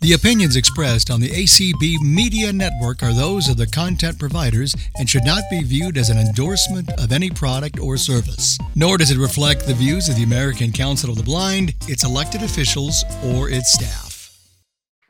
The 0.00 0.12
opinions 0.12 0.54
expressed 0.54 1.10
on 1.10 1.18
the 1.18 1.28
ACB 1.28 2.00
Media 2.02 2.52
Network 2.52 3.02
are 3.02 3.12
those 3.12 3.48
of 3.48 3.56
the 3.56 3.66
content 3.66 4.16
providers 4.16 4.72
and 4.96 5.10
should 5.10 5.24
not 5.24 5.42
be 5.50 5.64
viewed 5.64 5.98
as 5.98 6.08
an 6.08 6.18
endorsement 6.18 6.88
of 7.00 7.10
any 7.10 7.30
product 7.30 7.80
or 7.80 7.96
service. 7.96 8.56
Nor 8.76 8.98
does 8.98 9.10
it 9.10 9.18
reflect 9.18 9.66
the 9.66 9.74
views 9.74 10.08
of 10.08 10.14
the 10.14 10.22
American 10.22 10.70
Council 10.70 11.10
of 11.10 11.16
the 11.16 11.24
Blind, 11.24 11.74
its 11.88 12.04
elected 12.04 12.44
officials, 12.44 13.04
or 13.24 13.50
its 13.50 13.72
staff. 13.72 14.38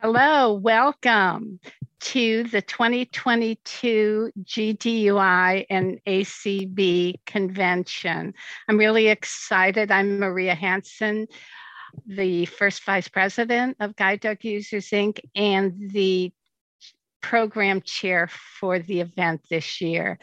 Hello, 0.01 0.55
welcome 0.55 1.61
to 2.01 2.45
the 2.45 2.63
2022 2.63 4.33
GDUI 4.43 5.67
and 5.69 6.01
ACB 6.07 7.15
convention. 7.27 8.33
I'm 8.67 8.79
really 8.79 9.09
excited. 9.09 9.91
I'm 9.91 10.19
Maria 10.19 10.55
Hanson 10.55 11.27
the 12.07 12.47
first 12.47 12.85
vice 12.85 13.09
president 13.09 13.77
of 13.81 13.97
Guide 13.97 14.21
Dog 14.21 14.45
Users 14.45 14.91
Inc. 14.91 15.21
and 15.35 15.91
the 15.91 16.33
program 17.21 17.81
chair 17.83 18.29
for 18.61 18.79
the 18.79 19.01
event 19.01 19.41
this 19.51 19.81
year. 19.81 20.19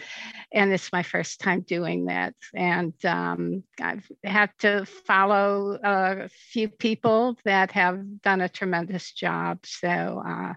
And 0.52 0.72
it's 0.72 0.92
my 0.92 1.04
first 1.04 1.40
time 1.40 1.62
doing 1.62 2.06
that. 2.06 2.34
And 2.54 2.94
um, 3.06 3.64
I've 3.82 4.10
had 4.24 4.52
to 4.60 4.86
follow 4.86 5.78
a 5.84 6.30
few 6.30 6.70
people 6.70 7.38
that 7.46 7.72
have 7.72 8.22
done 8.22 8.42
a 8.42 8.50
tremendous 8.50 9.12
job. 9.12 9.60
So 9.66 10.24
uh, 10.26 10.54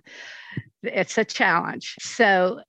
it's 0.83 1.19
a 1.19 1.25
challenge. 1.25 1.97
So 2.01 2.61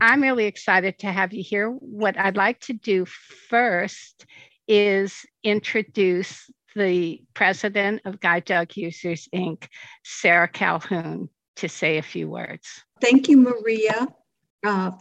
I'm 0.00 0.22
really 0.22 0.46
excited 0.46 0.98
to 1.00 1.08
have 1.08 1.32
you 1.32 1.42
here. 1.42 1.68
What 1.68 2.18
I'd 2.18 2.36
like 2.36 2.60
to 2.60 2.72
do 2.72 3.04
first 3.04 4.24
is 4.66 5.26
introduce 5.44 6.48
the 6.74 7.22
president 7.34 8.02
of 8.04 8.20
Guide 8.20 8.44
Dog 8.44 8.76
Users 8.76 9.28
Inc., 9.34 9.66
Sarah 10.04 10.48
Calhoun, 10.48 11.28
to 11.56 11.68
say 11.68 11.98
a 11.98 12.02
few 12.02 12.28
words. 12.28 12.84
Thank 13.00 13.28
you, 13.28 13.36
Maria, 13.36 14.08
uh, 14.64 14.92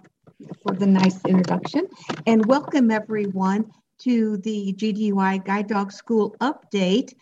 for 0.63 0.75
the 0.75 0.87
nice 0.87 1.23
introduction. 1.25 1.87
And 2.25 2.45
welcome, 2.45 2.91
everyone, 2.91 3.71
to 3.99 4.37
the 4.37 4.73
GDUI 4.77 5.45
Guide 5.45 5.67
Dog 5.67 5.91
School 5.91 6.35
update. 6.41 7.13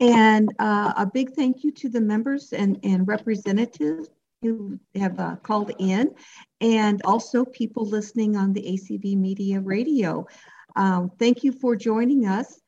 And 0.00 0.52
uh, 0.58 0.94
a 0.96 1.06
big 1.06 1.34
thank 1.34 1.62
you 1.62 1.70
to 1.72 1.88
the 1.88 2.00
members 2.00 2.52
and, 2.52 2.78
and 2.82 3.06
representatives 3.06 4.08
who 4.42 4.78
have 4.96 5.20
uh, 5.20 5.36
called 5.36 5.70
in, 5.78 6.12
and 6.60 7.00
also 7.04 7.44
people 7.44 7.86
listening 7.86 8.36
on 8.36 8.52
the 8.52 8.62
ACB 8.62 9.16
Media 9.16 9.60
Radio. 9.60 10.26
Um, 10.74 11.12
thank 11.18 11.44
you 11.44 11.52
for 11.52 11.76
joining 11.76 12.26
us. 12.26 12.61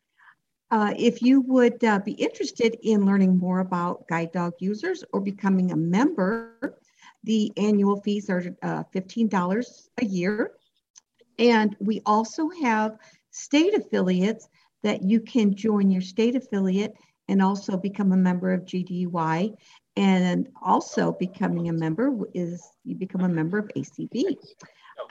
Uh, 0.75 0.93
if 0.99 1.23
you 1.23 1.41
would 1.43 1.85
uh, 1.85 2.01
be 2.01 2.11
interested 2.15 2.77
in 2.83 3.07
learning 3.07 3.39
more 3.39 3.61
about 3.61 4.09
guide 4.09 4.33
dog 4.33 4.53
users 4.59 5.05
or 5.13 5.21
becoming 5.21 5.71
a 5.71 5.77
member, 5.77 6.81
the 7.23 7.53
annual 7.57 8.03
fees 8.03 8.29
are 8.29 8.43
uh, 8.61 8.83
$15 8.93 9.89
a 9.99 10.05
year. 10.05 10.51
And 11.39 11.77
we 11.79 12.03
also 12.05 12.51
have 12.61 12.99
state 13.31 13.75
affiliates 13.75 14.49
that 14.83 15.05
you 15.05 15.21
can 15.21 15.55
join 15.55 15.93
your 15.93 16.03
state 16.03 16.35
affiliate 16.35 16.95
and 17.29 17.41
also 17.41 17.77
become 17.77 18.11
a 18.11 18.17
member 18.17 18.53
of 18.53 18.63
GDUI. 18.63 19.55
And 19.97 20.49
also 20.61 21.13
becoming 21.13 21.69
a 21.69 21.73
member 21.73 22.13
is 22.35 22.69
you 22.85 22.97
become 22.97 23.21
a 23.21 23.29
member 23.29 23.59
of 23.59 23.71
ACB. 23.77 24.39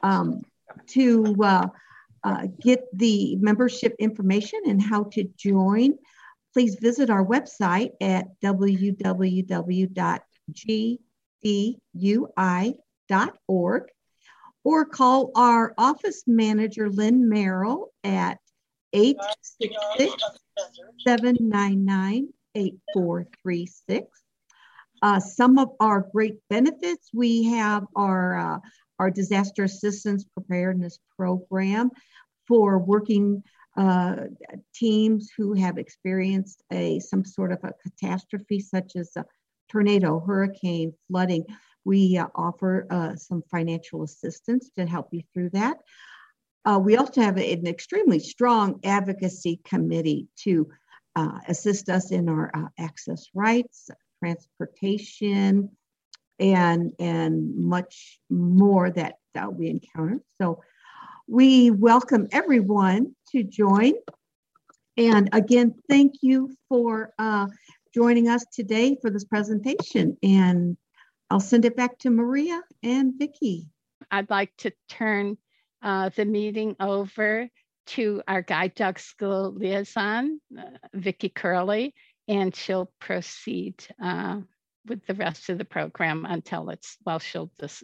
Um, 0.04 0.42
to 0.88 1.34
uh, 2.24 2.48
get 2.62 2.86
the 2.94 3.36
membership 3.38 3.96
information 4.00 4.62
and 4.66 4.82
how 4.82 5.04
to 5.04 5.26
join, 5.38 5.98
please 6.54 6.76
visit 6.76 7.10
our 7.10 7.26
website 7.26 7.92
at 8.02 8.28
www.gdui.org 8.42 9.84
or 14.66 14.86
call 14.86 15.32
our 15.36 15.74
office 15.78 16.24
manager, 16.26 16.90
Lynn 16.90 17.28
Merrill, 17.28 17.92
at 18.04 18.38
866 18.94 20.14
799 21.06 22.30
8436. 22.56 24.08
Uh, 25.02 25.20
some 25.20 25.58
of 25.58 25.72
our 25.82 26.08
great 26.14 26.38
benefits 26.50 27.10
we 27.14 27.44
have 27.44 27.86
our 27.96 28.38
uh, 28.38 28.60
our 29.00 29.12
disaster 29.12 29.64
assistance 29.64 30.24
preparedness 30.24 31.00
program 31.18 31.90
for 32.54 32.78
working 32.78 33.42
uh, 33.78 34.16
teams 34.76 35.32
who 35.36 35.54
have 35.54 35.80
experienced 35.80 36.62
a 36.72 37.00
some 37.00 37.26
sort 37.26 37.52
of 37.52 37.58
a 37.64 37.74
catastrophe 37.82 38.60
such 38.60 38.96
as 38.96 39.10
a 39.16 39.26
tornado, 39.72 40.20
hurricane, 40.20 40.94
flooding. 41.08 41.44
We 41.84 42.16
uh, 42.16 42.28
offer 42.36 42.86
uh, 42.92 43.16
some 43.16 43.42
financial 43.50 44.04
assistance 44.04 44.70
to 44.78 44.86
help 44.86 45.08
you 45.12 45.24
through 45.34 45.50
that. 45.54 45.78
Uh, 46.64 46.80
we 46.80 46.96
also 46.96 47.22
have 47.22 47.38
an 47.38 47.66
extremely 47.66 48.20
strong 48.20 48.80
advocacy 48.84 49.60
committee 49.66 50.28
to 50.44 50.70
uh, 51.16 51.40
assist 51.48 51.90
us 51.90 52.12
in 52.12 52.30
our 52.30 52.52
uh, 52.54 52.68
access 52.78 53.26
rights, 53.34 53.90
transportation, 54.20 55.72
and 56.38 56.92
and 57.00 57.56
much 57.58 58.20
more 58.30 58.92
that 58.92 59.16
we 59.54 59.70
encounter. 59.70 60.20
So 60.40 60.62
we 61.28 61.72
welcome 61.72 62.28
everyone 62.32 63.16
to 63.32 63.44
join. 63.44 63.94
And 64.98 65.30
again, 65.32 65.76
thank 65.90 66.16
you 66.22 66.56
for 66.70 67.14
uh, 67.18 67.48
joining 67.94 68.28
us 68.28 68.46
today 68.54 68.98
for 69.02 69.10
this 69.10 69.24
presentation. 69.24 70.18
And 70.22 70.78
I'll 71.30 71.40
send 71.40 71.66
it 71.66 71.76
back 71.76 71.98
to 72.00 72.10
Maria 72.10 72.62
and 72.84 73.14
Vicki. 73.18 73.68
I'd 74.12 74.30
like 74.30 74.52
to 74.60 74.72
turn 74.90 75.38
uh, 75.82 76.10
the 76.16 76.26
meeting 76.26 76.76
over 76.80 77.48
to 77.86 78.22
our 78.28 78.42
guide 78.42 78.76
dog 78.76 79.00
school 79.00 79.54
liaison, 79.54 80.40
uh, 80.58 80.64
Vicki 80.94 81.30
Curley, 81.30 81.94
and 82.28 82.56
she'll 82.56 82.92
proceed 83.00 83.86
uh, 84.02 84.40
with 84.86 85.06
the 85.08 85.16
rest 85.16 85.50
of 85.50 85.58
the 85.58 85.66
program 85.66 86.26
until 86.26 86.70
it's, 86.70 86.98
well, 87.06 87.20
she'll 87.20 87.52
just 87.60 87.84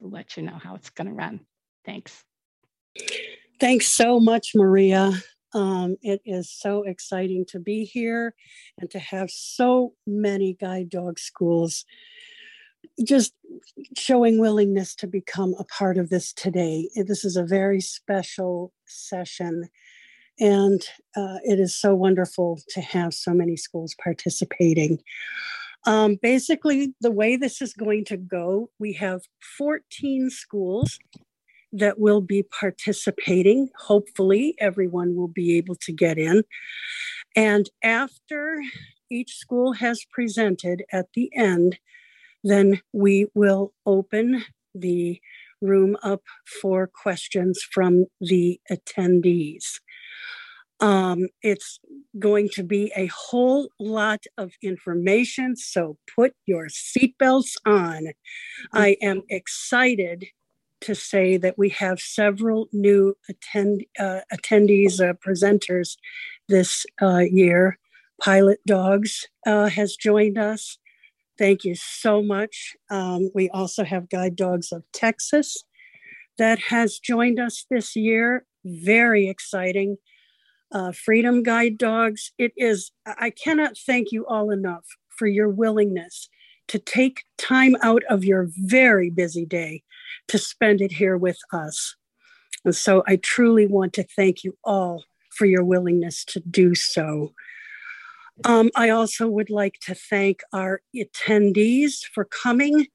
let 0.00 0.36
you 0.36 0.42
know 0.42 0.58
how 0.62 0.74
it's 0.74 0.90
going 0.90 1.08
to 1.08 1.14
run. 1.14 1.40
Thanks. 1.84 2.24
Thanks 3.60 3.88
so 3.88 4.20
much, 4.20 4.52
Maria. 4.54 5.12
Um, 5.54 5.96
it 6.02 6.20
is 6.24 6.50
so 6.50 6.82
exciting 6.82 7.44
to 7.48 7.58
be 7.58 7.84
here 7.84 8.34
and 8.78 8.90
to 8.90 8.98
have 8.98 9.30
so 9.30 9.94
many 10.06 10.56
guide 10.60 10.90
dog 10.90 11.18
schools 11.18 11.84
just 13.04 13.32
showing 13.96 14.38
willingness 14.38 14.94
to 14.96 15.06
become 15.06 15.54
a 15.58 15.64
part 15.64 15.98
of 15.98 16.10
this 16.10 16.32
today. 16.32 16.88
This 16.94 17.24
is 17.24 17.36
a 17.36 17.44
very 17.44 17.80
special 17.80 18.72
session, 18.86 19.68
and 20.38 20.82
uh, 21.16 21.38
it 21.44 21.58
is 21.58 21.76
so 21.76 21.94
wonderful 21.94 22.60
to 22.70 22.80
have 22.80 23.14
so 23.14 23.32
many 23.32 23.56
schools 23.56 23.94
participating. 24.02 24.98
Um, 25.86 26.18
basically, 26.20 26.94
the 27.00 27.10
way 27.10 27.36
this 27.36 27.62
is 27.62 27.72
going 27.72 28.04
to 28.06 28.16
go, 28.16 28.70
we 28.78 28.92
have 28.94 29.22
14 29.56 30.30
schools 30.30 30.98
that 31.72 31.98
will 31.98 32.20
be 32.20 32.42
participating. 32.42 33.68
Hopefully, 33.78 34.54
everyone 34.58 35.16
will 35.16 35.28
be 35.28 35.56
able 35.56 35.76
to 35.76 35.92
get 35.92 36.18
in. 36.18 36.44
And 37.36 37.68
after 37.82 38.62
each 39.10 39.36
school 39.36 39.72
has 39.74 40.04
presented 40.12 40.84
at 40.92 41.06
the 41.14 41.30
end, 41.34 41.78
then 42.44 42.80
we 42.92 43.26
will 43.34 43.72
open 43.86 44.44
the 44.74 45.20
room 45.60 45.96
up 46.02 46.22
for 46.60 46.86
questions 46.86 47.60
from 47.72 48.06
the 48.20 48.60
attendees. 48.70 49.80
Um, 50.80 51.26
it's 51.42 51.80
going 52.18 52.48
to 52.52 52.62
be 52.62 52.92
a 52.96 53.06
whole 53.06 53.68
lot 53.80 54.24
of 54.36 54.52
information, 54.62 55.56
so 55.56 55.98
put 56.14 56.34
your 56.46 56.68
seatbelts 56.68 57.54
on. 57.66 58.08
I 58.72 58.96
am 59.02 59.22
excited 59.28 60.26
to 60.80 60.94
say 60.94 61.36
that 61.36 61.58
we 61.58 61.68
have 61.70 62.00
several 62.00 62.68
new 62.72 63.14
attend, 63.28 63.84
uh, 63.98 64.20
attendees, 64.32 65.00
uh, 65.00 65.14
presenters 65.14 65.96
this 66.48 66.86
uh, 67.02 67.18
year. 67.18 67.78
Pilot 68.20 68.58
Dogs 68.66 69.28
uh, 69.46 69.68
has 69.68 69.94
joined 69.96 70.38
us. 70.38 70.78
Thank 71.38 71.64
you 71.64 71.76
so 71.76 72.22
much. 72.22 72.76
Um, 72.90 73.30
we 73.34 73.48
also 73.50 73.84
have 73.84 74.10
Guide 74.10 74.34
Dogs 74.34 74.72
of 74.72 74.82
Texas 74.92 75.64
that 76.36 76.58
has 76.58 76.98
joined 76.98 77.38
us 77.38 77.64
this 77.70 77.94
year. 77.94 78.44
Very 78.64 79.28
exciting. 79.28 79.98
Uh, 80.72 80.92
Freedom 80.92 81.42
Guide 81.42 81.78
Dogs. 81.78 82.32
It 82.38 82.52
is, 82.56 82.90
I 83.06 83.30
cannot 83.30 83.76
thank 83.78 84.10
you 84.10 84.26
all 84.26 84.50
enough 84.50 84.84
for 85.08 85.26
your 85.26 85.48
willingness 85.48 86.28
to 86.68 86.78
take 86.78 87.24
time 87.38 87.74
out 87.82 88.02
of 88.10 88.24
your 88.24 88.48
very 88.56 89.10
busy 89.10 89.46
day 89.46 89.82
to 90.28 90.38
spend 90.38 90.80
it 90.80 90.92
here 90.92 91.16
with 91.16 91.38
us. 91.52 91.96
And 92.64 92.74
so 92.74 93.02
I 93.06 93.16
truly 93.16 93.66
want 93.66 93.92
to 93.94 94.06
thank 94.16 94.44
you 94.44 94.56
all 94.64 95.04
for 95.30 95.46
your 95.46 95.64
willingness 95.64 96.24
to 96.26 96.40
do 96.40 96.74
so. 96.74 97.32
Um, 98.44 98.70
I 98.76 98.90
also 98.90 99.28
would 99.28 99.50
like 99.50 99.78
to 99.82 99.94
thank 99.94 100.40
our 100.52 100.80
attendees 100.94 102.00
for 102.12 102.24
coming, 102.24 102.86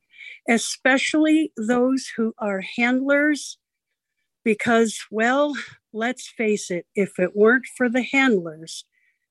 especially 0.49 1.51
those 1.57 2.11
who 2.15 2.33
are 2.37 2.63
handlers, 2.77 3.57
because, 4.43 4.99
well, 5.11 5.55
let's 5.91 6.29
face 6.29 6.71
it, 6.71 6.85
if 6.95 7.19
it 7.19 7.35
weren't 7.35 7.65
for 7.77 7.89
the 7.89 8.03
handlers, 8.03 8.85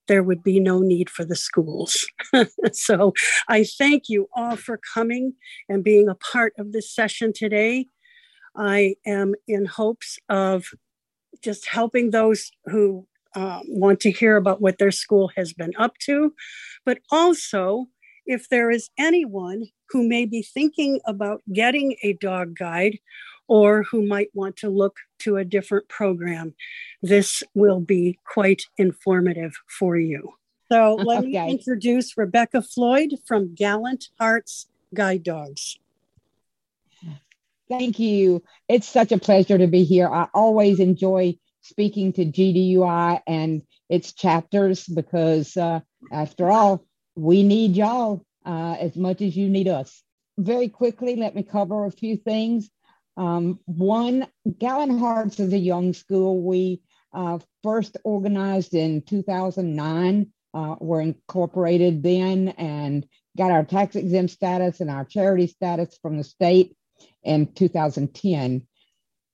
there 0.09 0.23
would 0.23 0.43
be 0.43 0.61
no 0.61 0.81
need 0.81 1.09
for 1.09 1.25
the 1.25 1.37
schools. 1.37 2.07
so 2.73 3.13
I 3.49 3.65
thank 3.65 4.09
you 4.09 4.29
all 4.35 4.57
for 4.57 4.81
coming 4.95 5.35
and 5.69 5.85
being 5.85 6.09
a 6.09 6.15
part 6.15 6.53
of 6.59 6.73
this 6.73 6.95
session 6.95 7.33
today. 7.35 7.87
I 8.57 8.97
am 9.07 9.35
in 9.47 9.65
hopes 9.65 10.19
of 10.29 10.67
just 11.43 11.67
helping 11.69 12.11
those 12.11 12.51
who 12.67 13.07
uh, 13.35 13.61
want 13.67 14.01
to 14.01 14.11
hear 14.11 14.37
about 14.37 14.61
what 14.61 14.79
their 14.79 14.91
school 14.91 15.31
has 15.37 15.53
been 15.53 15.73
up 15.79 15.97
to, 15.99 16.35
but 16.85 16.99
also 17.11 17.87
if 18.27 18.49
there 18.49 18.71
is 18.71 18.91
anyone 18.99 19.65
who 19.89 20.07
may 20.07 20.27
be 20.27 20.43
thinking 20.43 21.01
about 21.07 21.43
getting 21.53 21.97
a 22.03 22.13
dog 22.15 22.57
guide 22.57 22.99
or 23.53 23.83
who 23.83 24.03
might 24.03 24.31
want 24.33 24.57
to 24.57 24.71
look 24.71 24.97
to 25.19 25.37
a 25.37 25.45
different 25.45 25.87
program, 25.87 26.55
this 27.03 27.43
will 27.55 27.81
be 27.81 28.19
quite 28.25 28.63
informative 28.79 29.53
for 29.79 29.99
you. 29.99 30.33
So 30.71 30.95
let 31.05 31.19
okay. 31.19 31.29
me 31.29 31.51
introduce 31.51 32.17
Rebecca 32.17 32.63
Floyd 32.63 33.11
from 33.27 33.55
Gallant 33.55 34.09
Hearts 34.19 34.69
Guide 34.95 35.23
Dogs. 35.23 35.79
Thank 37.69 37.99
you. 37.99 38.43
It's 38.69 38.89
such 38.89 39.13
a 39.13 39.19
pleasure 39.19 39.59
to 39.59 39.67
be 39.67 39.85
here. 39.85 40.09
I 40.09 40.29
always 40.33 40.81
enjoy 40.81 41.37
speaking 41.61 42.15
to 42.15 42.25
GDUI 42.25 43.21
and 43.27 43.61
its 43.91 44.15
chapters 44.15 44.87
because, 44.87 45.59
uh, 45.59 45.81
after 46.11 46.51
all, 46.51 46.87
we 47.17 47.43
need 47.43 47.77
y'all 47.77 48.25
uh, 48.47 48.77
as 48.81 48.97
much 48.97 49.21
as 49.21 49.37
you 49.37 49.51
need 49.51 49.69
us. 49.69 50.03
Very 50.39 50.71
quickly, 50.71 51.17
let 51.17 51.35
me 51.35 51.43
cover 51.43 51.85
a 51.85 51.91
few 51.91 52.17
things. 52.17 52.71
Um, 53.17 53.61
one, 53.67 54.27
Gallant 54.59 54.99
Hearts 54.99 55.39
is 55.41 55.53
a 55.53 55.59
young 55.59 55.93
school. 55.93 56.43
We 56.43 56.83
uh, 57.13 57.39
first 57.63 57.97
organized 58.05 58.75
in 58.75 59.03
2009. 59.03 60.33
Uh, 60.55 60.77
were 60.81 61.01
incorporated 61.01 62.03
then 62.03 62.49
and 62.59 63.07
got 63.39 63.51
our 63.51 63.65
tax 63.65 63.97
exempt 63.97 64.35
status 64.35 64.83
and 64.83 64.91
our 64.91 65.03
charity 65.03 65.47
status 65.47 65.99
from 66.03 66.19
the 66.19 66.25
state 66.25 66.77
in 67.23 67.51
2010 67.55 68.67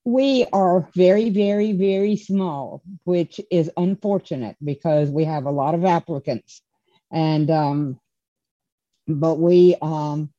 we 0.09 0.47
are 0.55 0.89
very, 0.95 1.29
very, 1.29 1.73
very 1.73 2.17
small, 2.17 2.83
which 3.05 3.43
is 3.51 3.71
unfortunate 3.77 4.57
because 4.65 5.11
we 5.11 5.25
have 5.25 5.45
a 5.45 5.51
lot 5.51 5.75
of 5.75 5.85
applicants. 5.85 6.63
And, 7.13 7.51
um, 7.51 8.01
but 9.07 9.39
we 9.39 9.77
um, 9.83 10.33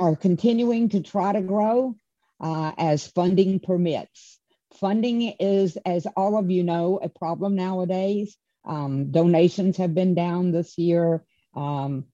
are 0.00 0.16
continuing 0.16 0.88
to 0.88 1.00
try 1.00 1.32
to 1.32 1.40
grow 1.40 1.94
uh, 2.40 2.72
as 2.78 3.06
funding 3.06 3.60
permits. 3.60 4.38
Funding 4.74 5.22
is, 5.22 5.76
as 5.84 6.06
all 6.16 6.38
of 6.38 6.50
you 6.50 6.62
know, 6.62 6.98
a 7.02 7.08
problem 7.08 7.56
nowadays. 7.56 8.36
Um, 8.64 9.10
donations 9.10 9.76
have 9.78 9.94
been 9.94 10.14
down 10.14 10.52
this 10.52 10.78
year. 10.78 11.24
Um, 11.54 12.06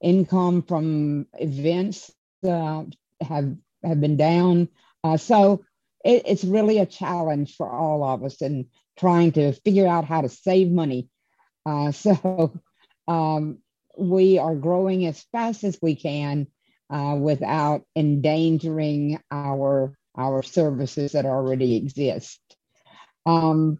income 0.00 0.62
from 0.62 1.26
events 1.34 2.10
uh, 2.46 2.84
have 3.20 3.56
have 3.84 4.00
been 4.00 4.16
down. 4.16 4.68
Uh, 5.04 5.16
so 5.16 5.64
it, 6.04 6.22
it's 6.26 6.44
really 6.44 6.78
a 6.78 6.86
challenge 6.86 7.54
for 7.56 7.70
all 7.70 8.02
of 8.04 8.24
us 8.24 8.40
in 8.42 8.66
trying 8.98 9.32
to 9.32 9.52
figure 9.52 9.86
out 9.86 10.04
how 10.04 10.20
to 10.20 10.28
save 10.28 10.70
money. 10.70 11.08
Uh, 11.66 11.92
so 11.92 12.52
um, 13.06 13.58
we 13.96 14.38
are 14.38 14.54
growing 14.54 15.06
as 15.06 15.22
fast 15.32 15.64
as 15.64 15.78
we 15.82 15.94
can 15.94 16.46
uh, 16.90 17.16
without 17.18 17.82
endangering 17.96 19.20
our 19.30 19.94
our 20.16 20.42
services 20.42 21.12
that 21.12 21.26
already 21.26 21.76
exist. 21.76 22.40
Um, 23.24 23.78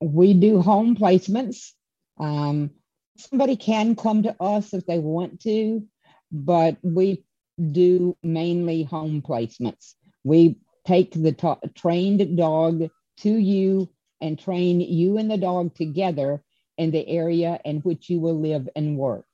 we 0.00 0.34
do 0.34 0.62
home 0.62 0.96
placements. 0.96 1.72
Um, 2.18 2.70
somebody 3.16 3.56
can 3.56 3.96
come 3.96 4.22
to 4.24 4.36
us 4.40 4.72
if 4.74 4.86
they 4.86 4.98
want 4.98 5.40
to, 5.40 5.84
but 6.30 6.76
we 6.82 7.24
do 7.72 8.16
mainly 8.22 8.84
home 8.84 9.22
placements. 9.22 9.94
We 10.22 10.58
take 10.86 11.12
the 11.12 11.32
ta- 11.32 11.58
trained 11.74 12.36
dog 12.36 12.90
to 13.18 13.30
you 13.30 13.88
and 14.20 14.38
train 14.38 14.80
you 14.80 15.18
and 15.18 15.30
the 15.30 15.38
dog 15.38 15.74
together 15.74 16.42
in 16.78 16.90
the 16.90 17.06
area 17.08 17.58
in 17.64 17.78
which 17.78 18.10
you 18.10 18.20
will 18.20 18.38
live 18.38 18.68
and 18.76 18.96
work. 18.96 19.26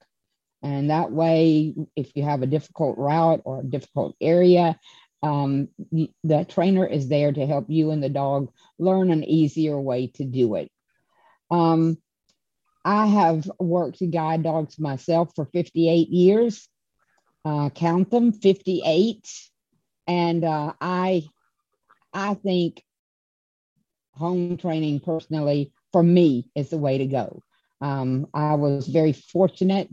And 0.63 0.91
that 0.91 1.11
way, 1.11 1.75
if 1.97 2.15
you 2.15 2.23
have 2.23 2.43
a 2.43 2.47
difficult 2.47 2.97
route 2.99 3.43
or 3.45 3.61
a 3.61 3.65
difficult 3.65 4.15
area, 4.21 4.79
um, 5.23 5.69
the 6.25 6.45
trainer 6.49 6.87
is 6.87 7.09
there 7.09 7.33
to 7.33 7.47
help 7.47 7.67
you 7.69 7.91
and 7.91 8.03
the 8.03 8.09
dog 8.09 8.53
learn 8.79 9.11
an 9.11 9.25
easier 9.25 9.81
way 9.81 10.09
to 10.15 10.25
do 10.25 10.57
it. 10.57 10.71
Um, 11.51 11.99
I 12.85 13.07
have 13.07 13.51
worked 13.59 13.99
to 13.99 14.07
guide 14.07 14.43
dogs 14.43 14.79
myself 14.79 15.33
for 15.35 15.47
58 15.47 16.09
years. 16.09 16.69
Uh, 17.45 17.71
count 17.71 18.11
them 18.11 18.33
58. 18.33 19.29
And 20.07 20.45
uh, 20.45 20.73
I 20.81 21.25
I 22.13 22.35
think 22.35 22.83
home 24.13 24.57
training 24.57 25.01
personally 25.01 25.73
for 25.93 26.03
me 26.03 26.51
is 26.55 26.71
the 26.71 26.79
way 26.79 26.99
to 26.99 27.07
go. 27.07 27.43
Um, 27.81 28.27
I 28.35 28.55
was 28.55 28.87
very 28.87 29.13
fortunate 29.13 29.89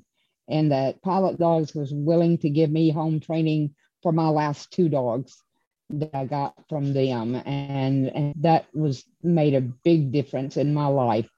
in 0.50 0.70
that 0.70 1.02
Pilot 1.02 1.38
Dogs 1.38 1.74
was 1.74 1.94
willing 1.94 2.38
to 2.40 2.50
give 2.50 2.70
me 2.72 2.90
home 2.90 3.20
training 3.20 3.76
for 4.04 4.12
my 4.12 4.30
last 4.30 4.72
two 4.72 4.90
dogs 4.90 5.42
that 5.92 6.14
I 6.14 6.26
got 6.26 6.54
from 6.68 6.94
them. 6.94 7.36
And, 7.36 8.08
and 8.08 8.34
that 8.42 8.66
was 8.74 9.06
made 9.24 9.56
a 9.56 9.62
big 9.62 10.12
difference 10.12 10.58
in 10.58 10.74
my 10.74 10.88
life 10.88 11.30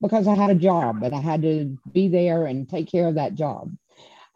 because 0.00 0.26
I 0.26 0.34
had 0.34 0.50
a 0.50 0.54
job 0.54 1.02
and 1.02 1.14
I 1.14 1.20
had 1.20 1.42
to 1.42 1.76
be 1.92 2.08
there 2.08 2.46
and 2.46 2.68
take 2.68 2.90
care 2.90 3.08
of 3.08 3.16
that 3.16 3.34
job. 3.34 3.70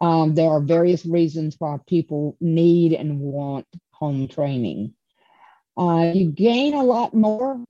Um, 0.01 0.35
there 0.35 0.49
are 0.49 0.61
various 0.61 1.05
reasons 1.05 1.55
why 1.57 1.77
people 1.87 2.37
need 2.39 2.93
and 2.93 3.19
want 3.19 3.65
home 3.91 4.27
training. 4.27 4.93
Uh, 5.77 6.11
you 6.13 6.31
gain 6.31 6.73
a 6.73 6.83
lot 6.83 7.13
more 7.13 7.63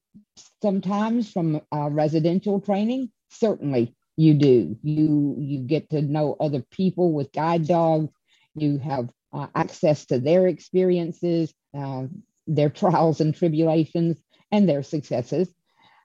sometimes 0.61 1.31
from 1.31 1.61
uh, 1.71 1.89
residential 1.89 2.59
training. 2.59 3.11
Certainly, 3.29 3.94
you 4.17 4.33
do. 4.33 4.77
You 4.81 5.35
you 5.39 5.59
get 5.59 5.89
to 5.89 6.01
know 6.01 6.35
other 6.39 6.61
people 6.71 7.11
with 7.11 7.31
guide 7.31 7.67
dogs. 7.67 8.11
You 8.55 8.77
have 8.79 9.09
uh, 9.33 9.47
access 9.53 10.05
to 10.07 10.19
their 10.19 10.47
experiences, 10.47 11.53
uh, 11.77 12.05
their 12.47 12.69
trials 12.81 13.21
and 13.21 13.35
tribulations, 13.35 14.17
and 14.51 14.67
their 14.67 14.83
successes. 14.83 15.49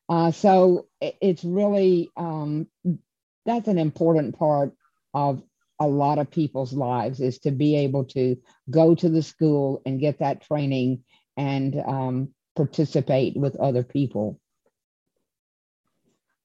Uh, 0.08 0.32
so 0.32 0.88
it's 1.00 1.44
really 1.44 2.10
um, 2.16 2.66
that's 3.46 3.68
an 3.68 3.78
important 3.78 4.36
part 4.36 4.72
of 5.14 5.42
a 5.80 5.86
lot 5.86 6.18
of 6.18 6.30
people's 6.30 6.72
lives 6.72 7.20
is 7.20 7.38
to 7.38 7.50
be 7.50 7.76
able 7.76 8.04
to 8.04 8.36
go 8.70 8.94
to 8.94 9.08
the 9.08 9.22
school 9.22 9.80
and 9.86 10.00
get 10.00 10.18
that 10.18 10.42
training 10.42 11.02
and 11.36 11.80
um, 11.86 12.34
participate 12.54 13.36
with 13.36 13.56
other 13.56 13.82
people. 13.82 14.38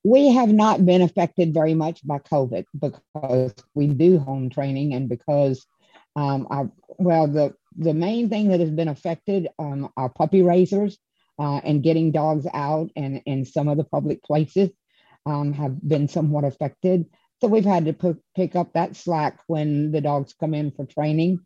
We 0.05 0.29
have 0.33 0.53
not 0.53 0.85
been 0.85 1.01
affected 1.01 1.51
very 1.51 1.74
much 1.74 2.05
by 2.05 2.19
COVID 2.19 2.65
because 2.79 3.55
we 3.74 3.88
do 3.88 4.19
home 4.19 4.51
training 4.51 4.93
and 4.93 5.09
because 5.09 5.65
um, 6.15 6.45
our, 6.51 6.71
well, 7.00 7.25
the, 7.25 7.55
the 7.75 7.95
main 7.95 8.29
thing 8.29 8.50
that 8.50 8.59
has 8.59 8.69
been 8.69 8.88
affected 8.88 9.47
um, 9.57 9.89
are 9.97 10.09
puppy 10.09 10.43
raisers 10.43 11.00
uh, 11.39 11.59
and 11.63 11.81
getting 11.81 12.12
dogs 12.12 12.45
out 12.53 12.91
and 12.95 13.24
in 13.25 13.45
some 13.45 13.67
of 13.67 13.77
the 13.77 13.83
public 13.83 14.21
places 14.21 14.69
um, 15.25 15.53
have 15.53 15.81
been 15.81 16.07
somewhat 16.07 16.43
affected. 16.43 17.05
So 17.41 17.47
we've 17.47 17.65
had 17.65 17.85
to 17.85 17.93
put, 17.93 18.21
pick 18.35 18.55
up 18.55 18.74
that 18.74 18.95
slack 18.95 19.39
when 19.47 19.91
the 19.91 20.01
dogs 20.01 20.35
come 20.39 20.53
in 20.53 20.69
for 20.69 20.85
training. 20.85 21.39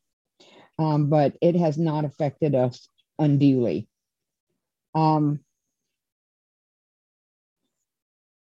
Um, 0.78 1.10
but 1.10 1.38
it 1.42 1.56
has 1.56 1.78
not 1.78 2.04
affected 2.04 2.56
us 2.56 2.90
unduly. 3.18 3.88
Um, 4.94 5.40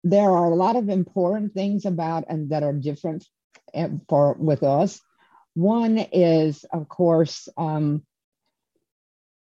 there 0.03 0.31
are 0.31 0.45
a 0.45 0.55
lot 0.55 0.75
of 0.75 0.89
important 0.89 1.53
things 1.53 1.85
about 1.85 2.25
and 2.27 2.49
that 2.49 2.63
are 2.63 2.73
different 2.73 3.25
eh, 3.73 3.89
for 4.09 4.33
with 4.33 4.63
us. 4.63 4.99
One 5.53 5.97
is, 5.97 6.65
of 6.71 6.87
course, 6.87 7.47
um, 7.57 8.03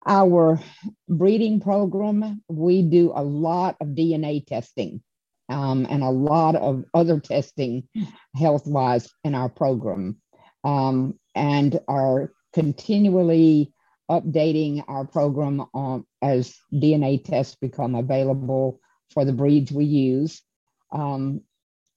our 0.06 0.60
breeding 1.08 1.60
program. 1.60 2.42
We 2.48 2.82
do 2.82 3.12
a 3.14 3.22
lot 3.22 3.76
of 3.80 3.88
DNA 3.88 4.44
testing 4.44 5.02
um, 5.48 5.86
and 5.88 6.02
a 6.02 6.10
lot 6.10 6.56
of 6.56 6.84
other 6.92 7.20
testing 7.20 7.88
health 8.34 8.66
wise 8.66 9.08
in 9.24 9.34
our 9.34 9.48
program, 9.48 10.16
um, 10.64 11.18
and 11.34 11.78
are 11.88 12.32
continually 12.52 13.72
updating 14.10 14.84
our 14.88 15.06
program 15.06 15.64
on, 15.72 16.04
as 16.20 16.54
DNA 16.72 17.22
tests 17.24 17.56
become 17.60 17.94
available 17.94 18.80
for 19.12 19.24
the 19.24 19.32
breeds 19.32 19.70
we 19.70 19.84
use. 19.84 20.42
Um, 20.90 21.42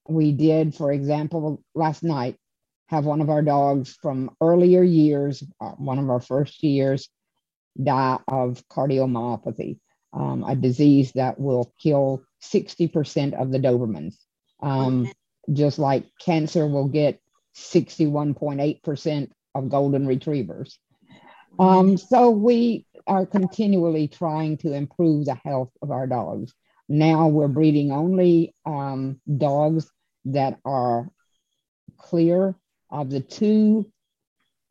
we 0.07 0.31
did, 0.31 0.75
for 0.75 0.91
example, 0.91 1.63
last 1.73 2.03
night, 2.03 2.37
have 2.87 3.05
one 3.05 3.21
of 3.21 3.29
our 3.29 3.41
dogs 3.41 3.97
from 4.01 4.29
earlier 4.41 4.83
years, 4.83 5.43
uh, 5.59 5.71
one 5.71 5.97
of 5.97 6.09
our 6.09 6.19
first 6.19 6.61
years, 6.61 7.09
die 7.81 8.19
of 8.27 8.63
cardiomyopathy, 8.69 9.79
um, 10.13 10.43
a 10.43 10.55
disease 10.55 11.11
that 11.13 11.39
will 11.39 11.73
kill 11.81 12.23
60% 12.43 13.33
of 13.33 13.51
the 13.51 13.57
Dobermans. 13.57 14.15
Um, 14.61 15.11
just 15.51 15.79
like 15.79 16.05
cancer 16.19 16.67
will 16.67 16.87
get 16.87 17.19
61.8% 17.55 19.29
of 19.55 19.69
golden 19.69 20.07
retrievers. 20.07 20.77
Um, 21.59 21.97
so 21.97 22.29
we 22.29 22.85
are 23.07 23.25
continually 23.25 24.07
trying 24.07 24.57
to 24.57 24.73
improve 24.73 25.25
the 25.25 25.35
health 25.35 25.71
of 25.81 25.91
our 25.91 26.07
dogs. 26.07 26.53
Now 26.87 27.27
we're 27.27 27.47
breeding 27.47 27.91
only 27.91 28.53
um, 28.65 29.19
dogs 29.37 29.91
that 30.25 30.59
are 30.65 31.09
clear 31.97 32.55
of 32.91 33.09
the 33.09 33.21
two 33.21 33.85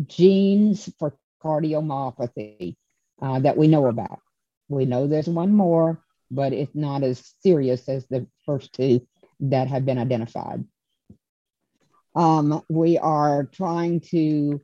genes 0.06 0.92
for 0.98 1.14
cardiomyopathy 1.42 2.76
uh, 3.20 3.38
that 3.40 3.56
we 3.56 3.68
know 3.68 3.86
about. 3.86 4.20
We 4.68 4.84
know 4.86 5.06
there's 5.06 5.28
one 5.28 5.52
more, 5.52 6.00
but 6.30 6.52
it's 6.52 6.74
not 6.74 7.02
as 7.02 7.34
serious 7.40 7.88
as 7.88 8.06
the 8.06 8.26
first 8.44 8.72
two 8.72 9.00
that 9.40 9.68
have 9.68 9.84
been 9.84 9.98
identified. 9.98 10.64
Um, 12.14 12.62
we 12.68 12.98
are 12.98 13.44
trying 13.44 14.00
to 14.12 14.60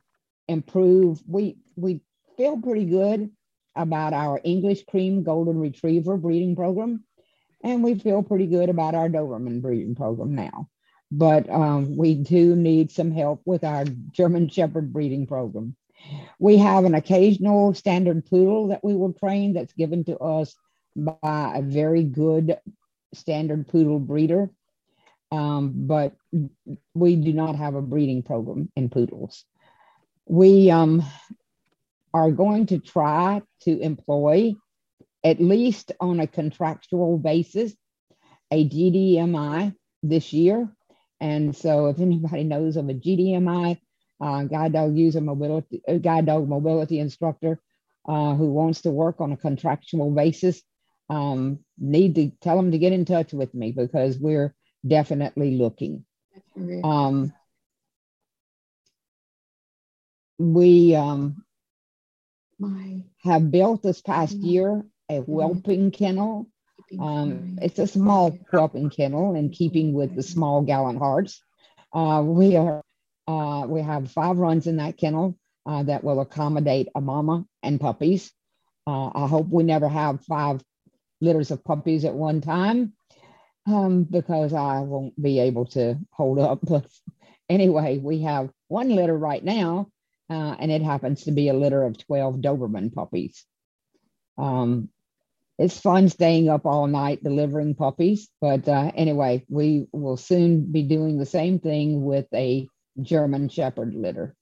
improve. 0.47 1.21
We 1.27 1.57
we 1.75 2.01
feel 2.37 2.57
pretty 2.59 2.85
good 2.85 3.29
about 3.75 4.13
our 4.13 4.39
English 4.43 4.85
cream 4.85 5.23
golden 5.23 5.57
retriever 5.59 6.17
breeding 6.17 6.55
program, 6.55 7.03
and 7.63 7.83
we 7.83 7.95
feel 7.95 8.23
pretty 8.23 8.47
good 8.47 8.69
about 8.69 8.95
our 8.95 9.09
Doberman 9.09 9.61
breeding 9.61 9.95
program 9.95 10.35
now. 10.35 10.69
But 11.11 11.49
um, 11.49 11.97
we 11.97 12.15
do 12.15 12.55
need 12.55 12.91
some 12.91 13.11
help 13.11 13.41
with 13.45 13.63
our 13.63 13.85
German 14.11 14.49
Shepherd 14.49 14.93
breeding 14.93 15.27
program. 15.27 15.75
We 16.39 16.57
have 16.57 16.85
an 16.85 16.95
occasional 16.95 17.73
standard 17.73 18.25
poodle 18.25 18.69
that 18.69 18.83
we 18.83 18.95
will 18.95 19.13
train 19.13 19.53
that's 19.53 19.73
given 19.73 20.03
to 20.05 20.17
us 20.17 20.55
by 20.95 21.53
a 21.55 21.61
very 21.61 22.03
good 22.03 22.57
standard 23.13 23.67
poodle 23.67 23.99
breeder. 23.99 24.49
Um, 25.31 25.71
but 25.87 26.13
we 26.93 27.15
do 27.15 27.33
not 27.33 27.55
have 27.55 27.75
a 27.75 27.81
breeding 27.81 28.23
program 28.23 28.69
in 28.75 28.89
poodles. 28.89 29.45
We 30.25 30.71
um, 30.71 31.03
are 32.13 32.31
going 32.31 32.67
to 32.67 32.79
try 32.79 33.41
to 33.61 33.79
employ, 33.79 34.53
at 35.23 35.41
least 35.41 35.91
on 35.99 36.19
a 36.19 36.27
contractual 36.27 37.17
basis, 37.17 37.73
a 38.51 38.67
GDMI 38.67 39.75
this 40.03 40.33
year. 40.33 40.69
And 41.19 41.55
so, 41.55 41.87
if 41.87 41.99
anybody 41.99 42.43
knows 42.43 42.77
of 42.77 42.89
a 42.89 42.93
GDMI, 42.93 43.79
uh, 44.19 44.43
guide 44.43 44.73
dog 44.73 44.95
user 44.95 45.21
mobility, 45.21 45.81
uh, 45.87 45.97
guide 45.97 46.25
dog 46.25 46.47
mobility 46.47 46.99
instructor 46.99 47.59
uh, 48.07 48.33
who 48.35 48.47
wants 48.51 48.81
to 48.81 48.91
work 48.91 49.21
on 49.21 49.31
a 49.31 49.37
contractual 49.37 50.11
basis, 50.11 50.61
um, 51.09 51.59
need 51.77 52.15
to 52.15 52.31
tell 52.41 52.55
them 52.55 52.71
to 52.71 52.77
get 52.77 52.93
in 52.93 53.05
touch 53.05 53.33
with 53.33 53.53
me 53.53 53.71
because 53.71 54.17
we're 54.17 54.55
definitely 54.87 55.57
looking. 55.57 56.05
Um, 56.83 57.33
we 60.37 60.95
um, 60.95 61.43
have 63.23 63.51
built 63.51 63.83
this 63.83 64.01
past 64.01 64.35
year 64.35 64.83
a 65.11 65.21
mm-hmm. 65.21 65.31
whelping 65.31 65.91
kennel. 65.91 66.47
Um, 66.99 67.57
it's 67.61 67.79
a 67.79 67.87
small 67.87 68.31
whelping 68.51 68.89
kennel 68.89 69.35
in 69.35 69.49
keeping 69.49 69.93
with 69.93 70.15
the 70.15 70.23
small 70.23 70.61
gallant 70.61 70.99
hearts. 70.99 71.41
Uh, 71.93 72.21
we 72.25 72.55
are 72.57 72.81
uh, 73.27 73.65
we 73.67 73.81
have 73.81 74.11
five 74.11 74.37
runs 74.37 74.67
in 74.67 74.77
that 74.77 74.97
kennel 74.97 75.37
uh, 75.65 75.83
that 75.83 76.03
will 76.03 76.19
accommodate 76.19 76.89
a 76.95 77.01
mama 77.01 77.45
and 77.63 77.79
puppies. 77.79 78.31
Uh, 78.87 79.11
I 79.13 79.27
hope 79.27 79.47
we 79.47 79.63
never 79.63 79.87
have 79.87 80.25
five 80.25 80.61
litters 81.21 81.51
of 81.51 81.63
puppies 81.63 82.03
at 82.03 82.13
one 82.13 82.41
time 82.41 82.93
um, 83.67 84.03
because 84.03 84.53
I 84.53 84.79
won't 84.79 85.21
be 85.21 85.39
able 85.39 85.65
to 85.67 85.97
hold 86.11 86.39
up. 86.39 86.59
But 86.67 86.87
anyway, 87.49 87.99
we 87.99 88.21
have 88.21 88.49
one 88.67 88.89
litter 88.89 89.17
right 89.17 89.43
now, 89.43 89.87
uh, 90.29 90.55
and 90.59 90.71
it 90.71 90.81
happens 90.81 91.25
to 91.25 91.31
be 91.31 91.49
a 91.49 91.53
litter 91.53 91.83
of 91.83 91.97
12 91.97 92.37
Doberman 92.37 92.93
puppies. 92.93 93.45
Um, 94.37 94.89
it's 95.61 95.79
fun 95.79 96.09
staying 96.09 96.49
up 96.49 96.65
all 96.65 96.87
night 96.87 97.23
delivering 97.23 97.75
puppies. 97.75 98.29
But 98.41 98.67
uh, 98.67 98.91
anyway, 98.95 99.45
we 99.47 99.85
will 99.91 100.17
soon 100.17 100.71
be 100.71 100.81
doing 100.81 101.19
the 101.19 101.25
same 101.25 101.59
thing 101.59 102.03
with 102.03 102.25
a 102.33 102.67
German 102.99 103.47
Shepherd 103.47 103.93
litter. 103.93 104.35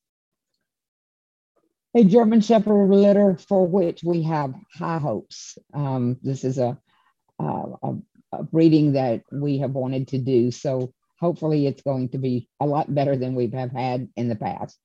A 1.93 2.05
German 2.05 2.39
Shepherd 2.39 2.89
litter 2.89 3.37
for 3.49 3.67
which 3.67 4.01
we 4.01 4.23
have 4.23 4.53
high 4.73 4.99
hopes. 4.99 5.57
Um, 5.73 6.17
this 6.21 6.45
is 6.45 6.57
a, 6.57 6.77
a, 7.37 7.63
a 8.31 8.43
breeding 8.43 8.93
that 8.93 9.23
we 9.29 9.57
have 9.57 9.71
wanted 9.71 10.07
to 10.09 10.19
do. 10.19 10.51
So 10.51 10.93
hopefully 11.19 11.67
it's 11.67 11.81
going 11.81 12.09
to 12.09 12.17
be 12.17 12.47
a 12.61 12.65
lot 12.65 12.93
better 12.95 13.17
than 13.17 13.35
we 13.35 13.47
have 13.47 13.71
had 13.71 14.07
in 14.15 14.29
the 14.29 14.37
past. 14.37 14.77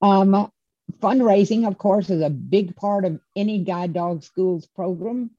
Um, 0.00 0.50
fundraising, 1.00 1.66
of 1.66 1.78
course, 1.78 2.10
is 2.10 2.22
a 2.22 2.30
big 2.30 2.76
part 2.76 3.04
of 3.04 3.20
any 3.36 3.64
guide 3.64 3.92
dog 3.92 4.22
schools 4.22 4.66
program. 4.66 5.30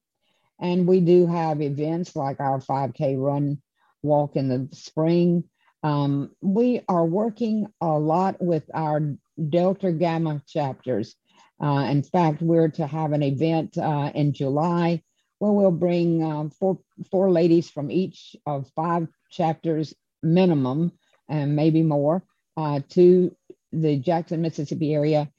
And 0.60 0.88
we 0.88 1.00
do 1.00 1.25
have 1.25 1.62
events 1.62 2.15
like 2.15 2.39
our 2.39 2.60
5K 2.60 3.15
run 3.18 3.62
walk 4.01 4.36
in 4.36 4.50
the 4.50 4.68
spring. 4.75 5.46
Um, 5.84 6.32
we 6.41 6.82
are 6.89 7.06
working 7.06 7.68
a 7.79 7.98
lot 7.98 8.41
with 8.41 8.63
our 8.74 9.15
Delta 9.50 9.91
Gamma 9.91 10.41
chapters. 10.48 11.15
Uh, 11.62 11.88
in 11.89 12.03
fact, 12.03 12.41
we're 12.41 12.70
to 12.70 12.88
have 12.88 13.13
an 13.13 13.24
event 13.24 13.77
uh, 13.77 14.12
in 14.13 14.34
July 14.34 15.01
where 15.39 15.51
we'll 15.51 15.72
bring 15.72 16.22
uh, 16.24 16.50
four, 16.60 16.79
four 17.12 17.32
ladies 17.32 17.70
from 17.70 17.89
each 17.89 18.36
of 18.46 18.70
five 18.75 19.08
chapters 19.32 19.94
minimum, 20.22 20.91
and 21.29 21.56
maybe 21.56 21.82
more, 21.82 22.24
uh, 22.58 22.82
to 22.89 23.36
the 23.72 23.98
Jackson, 23.98 24.41
Mississippi 24.41 24.94
area, 24.94 25.29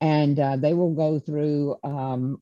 and 0.00 0.38
uh, 0.38 0.56
they 0.56 0.74
will 0.74 0.94
go 0.94 1.18
through 1.18 1.76
um, 1.82 2.40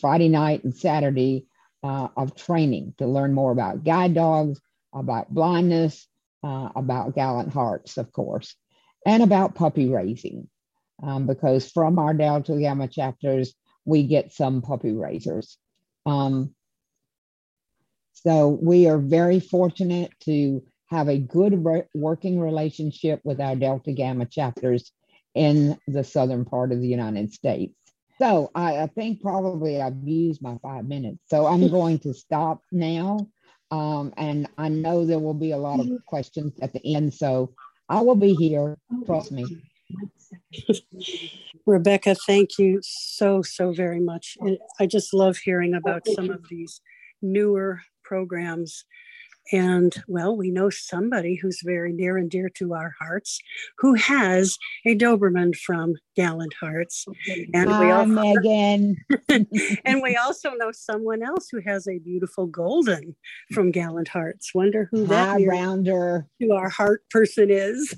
Friday 0.00 0.28
night 0.28 0.64
and 0.64 0.74
Saturday 0.74 1.46
uh, 1.82 2.08
of 2.16 2.36
training 2.36 2.94
to 2.98 3.06
learn 3.06 3.32
more 3.34 3.52
about 3.52 3.84
guide 3.84 4.14
dogs, 4.14 4.60
about 4.94 5.32
blindness, 5.32 6.06
uh, 6.44 6.68
about 6.76 7.14
gallant 7.14 7.52
hearts, 7.52 7.98
of 7.98 8.12
course, 8.12 8.54
and 9.06 9.22
about 9.22 9.54
puppy 9.54 9.88
raising. 9.88 10.48
Um, 11.02 11.26
because 11.26 11.68
from 11.70 11.98
our 11.98 12.14
Delta 12.14 12.56
Gamma 12.58 12.86
chapters, 12.86 13.54
we 13.84 14.04
get 14.04 14.32
some 14.32 14.62
puppy 14.62 14.92
raisers. 14.92 15.58
Um, 16.06 16.54
so 18.12 18.48
we 18.48 18.86
are 18.86 18.98
very 18.98 19.40
fortunate 19.40 20.12
to 20.20 20.62
have 20.86 21.08
a 21.08 21.18
good 21.18 21.64
re- 21.64 21.88
working 21.94 22.38
relationship 22.38 23.20
with 23.24 23.40
our 23.40 23.56
Delta 23.56 23.92
Gamma 23.92 24.26
chapters 24.26 24.92
in 25.34 25.78
the 25.86 26.04
southern 26.04 26.44
part 26.44 26.72
of 26.72 26.80
the 26.80 26.88
United 26.88 27.32
States. 27.32 27.74
So 28.18 28.50
I, 28.54 28.78
I 28.78 28.86
think 28.86 29.20
probably 29.20 29.80
I've 29.80 29.96
used 30.04 30.42
my 30.42 30.58
five 30.62 30.86
minutes. 30.86 31.18
So 31.26 31.46
I'm 31.46 31.68
going 31.70 31.98
to 32.00 32.14
stop 32.14 32.62
now. 32.70 33.28
Um, 33.70 34.12
and 34.16 34.48
I 34.58 34.68
know 34.68 35.06
there 35.06 35.18
will 35.18 35.34
be 35.34 35.52
a 35.52 35.56
lot 35.56 35.80
of 35.80 35.88
questions 36.06 36.52
at 36.60 36.72
the 36.72 36.94
end. 36.94 37.14
So 37.14 37.54
I 37.88 38.02
will 38.02 38.16
be 38.16 38.34
here. 38.34 38.76
Trust 39.06 39.32
me. 39.32 39.62
Rebecca, 41.66 42.14
thank 42.14 42.58
you 42.58 42.80
so, 42.82 43.42
so 43.42 43.72
very 43.72 44.00
much. 44.00 44.36
I 44.78 44.86
just 44.86 45.14
love 45.14 45.38
hearing 45.38 45.74
about 45.74 46.06
some 46.06 46.30
of 46.30 46.48
these 46.48 46.80
newer 47.22 47.80
programs 48.04 48.84
and 49.50 49.94
well, 50.06 50.36
we 50.36 50.50
know 50.50 50.70
somebody 50.70 51.34
who's 51.34 51.60
very 51.64 51.92
near 51.92 52.16
and 52.16 52.30
dear 52.30 52.48
to 52.50 52.74
our 52.74 52.94
hearts 53.00 53.40
who 53.78 53.94
has 53.94 54.56
a 54.86 54.96
Doberman 54.96 55.56
from 55.56 55.94
Gallant 56.14 56.54
Hearts. 56.60 57.06
And 57.52 57.70
Hi, 57.70 57.80
we 57.80 57.90
also, 57.90 58.12
Megan. 58.12 58.96
and 59.84 60.02
we 60.02 60.16
also 60.22 60.52
know 60.52 60.70
someone 60.72 61.22
else 61.22 61.48
who 61.50 61.60
has 61.66 61.88
a 61.88 61.98
beautiful 61.98 62.46
golden 62.46 63.16
from 63.52 63.70
Gallant 63.70 64.08
Hearts. 64.08 64.54
Wonder 64.54 64.88
who 64.90 65.06
that 65.06 65.40
rounder 65.46 66.26
to 66.40 66.52
our 66.52 66.68
heart 66.68 67.02
person 67.10 67.50
is. 67.50 67.94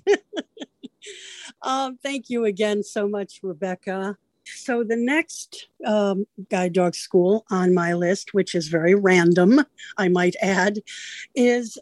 um, 1.62 1.98
thank 2.02 2.30
you 2.30 2.44
again 2.44 2.82
so 2.82 3.06
much, 3.06 3.40
Rebecca. 3.42 4.16
So 4.44 4.84
the 4.84 4.96
next 4.96 5.68
um, 5.86 6.26
guide 6.50 6.74
dog 6.74 6.94
school 6.94 7.44
on 7.50 7.74
my 7.74 7.94
list, 7.94 8.34
which 8.34 8.54
is 8.54 8.68
very 8.68 8.94
random, 8.94 9.64
I 9.96 10.08
might 10.08 10.36
add, 10.40 10.80
is 11.34 11.78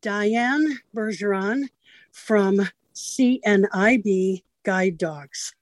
Diane 0.00 0.78
Bergeron 0.94 1.68
from 2.12 2.68
CNIB 2.94 4.42
Guide 4.62 4.98
Dogs. 4.98 5.54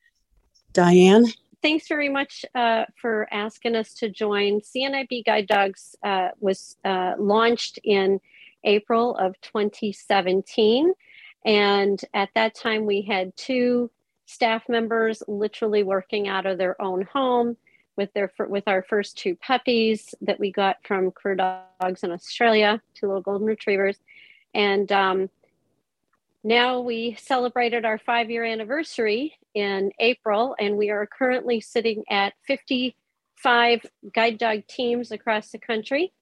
Diane? 0.72 1.26
Thanks 1.62 1.88
very 1.88 2.08
much 2.08 2.44
uh, 2.54 2.84
for 3.00 3.26
asking 3.32 3.76
us 3.76 3.94
to 3.94 4.08
join. 4.08 4.60
CNIB 4.60 5.24
Guide 5.24 5.46
Dogs 5.46 5.96
uh, 6.04 6.28
was 6.38 6.76
uh, 6.84 7.14
launched 7.18 7.78
in 7.82 8.20
April 8.64 9.16
of 9.16 9.40
2017. 9.40 10.92
And 11.44 12.00
at 12.12 12.28
that 12.34 12.54
time, 12.54 12.86
we 12.86 13.02
had 13.02 13.36
two 13.36 13.90
staff 14.26 14.68
members 14.68 15.22
literally 15.26 15.82
working 15.82 16.28
out 16.28 16.46
of 16.46 16.58
their 16.58 16.80
own 16.80 17.02
home 17.02 17.56
with 17.96 18.12
their 18.12 18.30
with 18.48 18.64
our 18.66 18.82
first 18.82 19.16
two 19.16 19.34
puppies 19.36 20.14
that 20.20 20.38
we 20.38 20.52
got 20.52 20.76
from 20.84 21.10
Career 21.10 21.36
Dogs 21.80 22.02
in 22.02 22.12
Australia, 22.12 22.82
two 22.94 23.06
little 23.06 23.22
golden 23.22 23.46
retrievers, 23.46 23.98
and 24.52 24.92
um, 24.92 25.30
now 26.44 26.80
we 26.80 27.16
celebrated 27.18 27.84
our 27.84 27.98
five 27.98 28.30
year 28.30 28.44
anniversary 28.44 29.38
in 29.54 29.90
April, 29.98 30.54
and 30.60 30.76
we 30.76 30.90
are 30.90 31.06
currently 31.06 31.60
sitting 31.60 32.04
at 32.10 32.34
55 32.46 33.86
guide 34.14 34.38
dog 34.38 34.66
teams 34.68 35.10
across 35.10 35.50
the 35.50 35.58
country. 35.58 36.12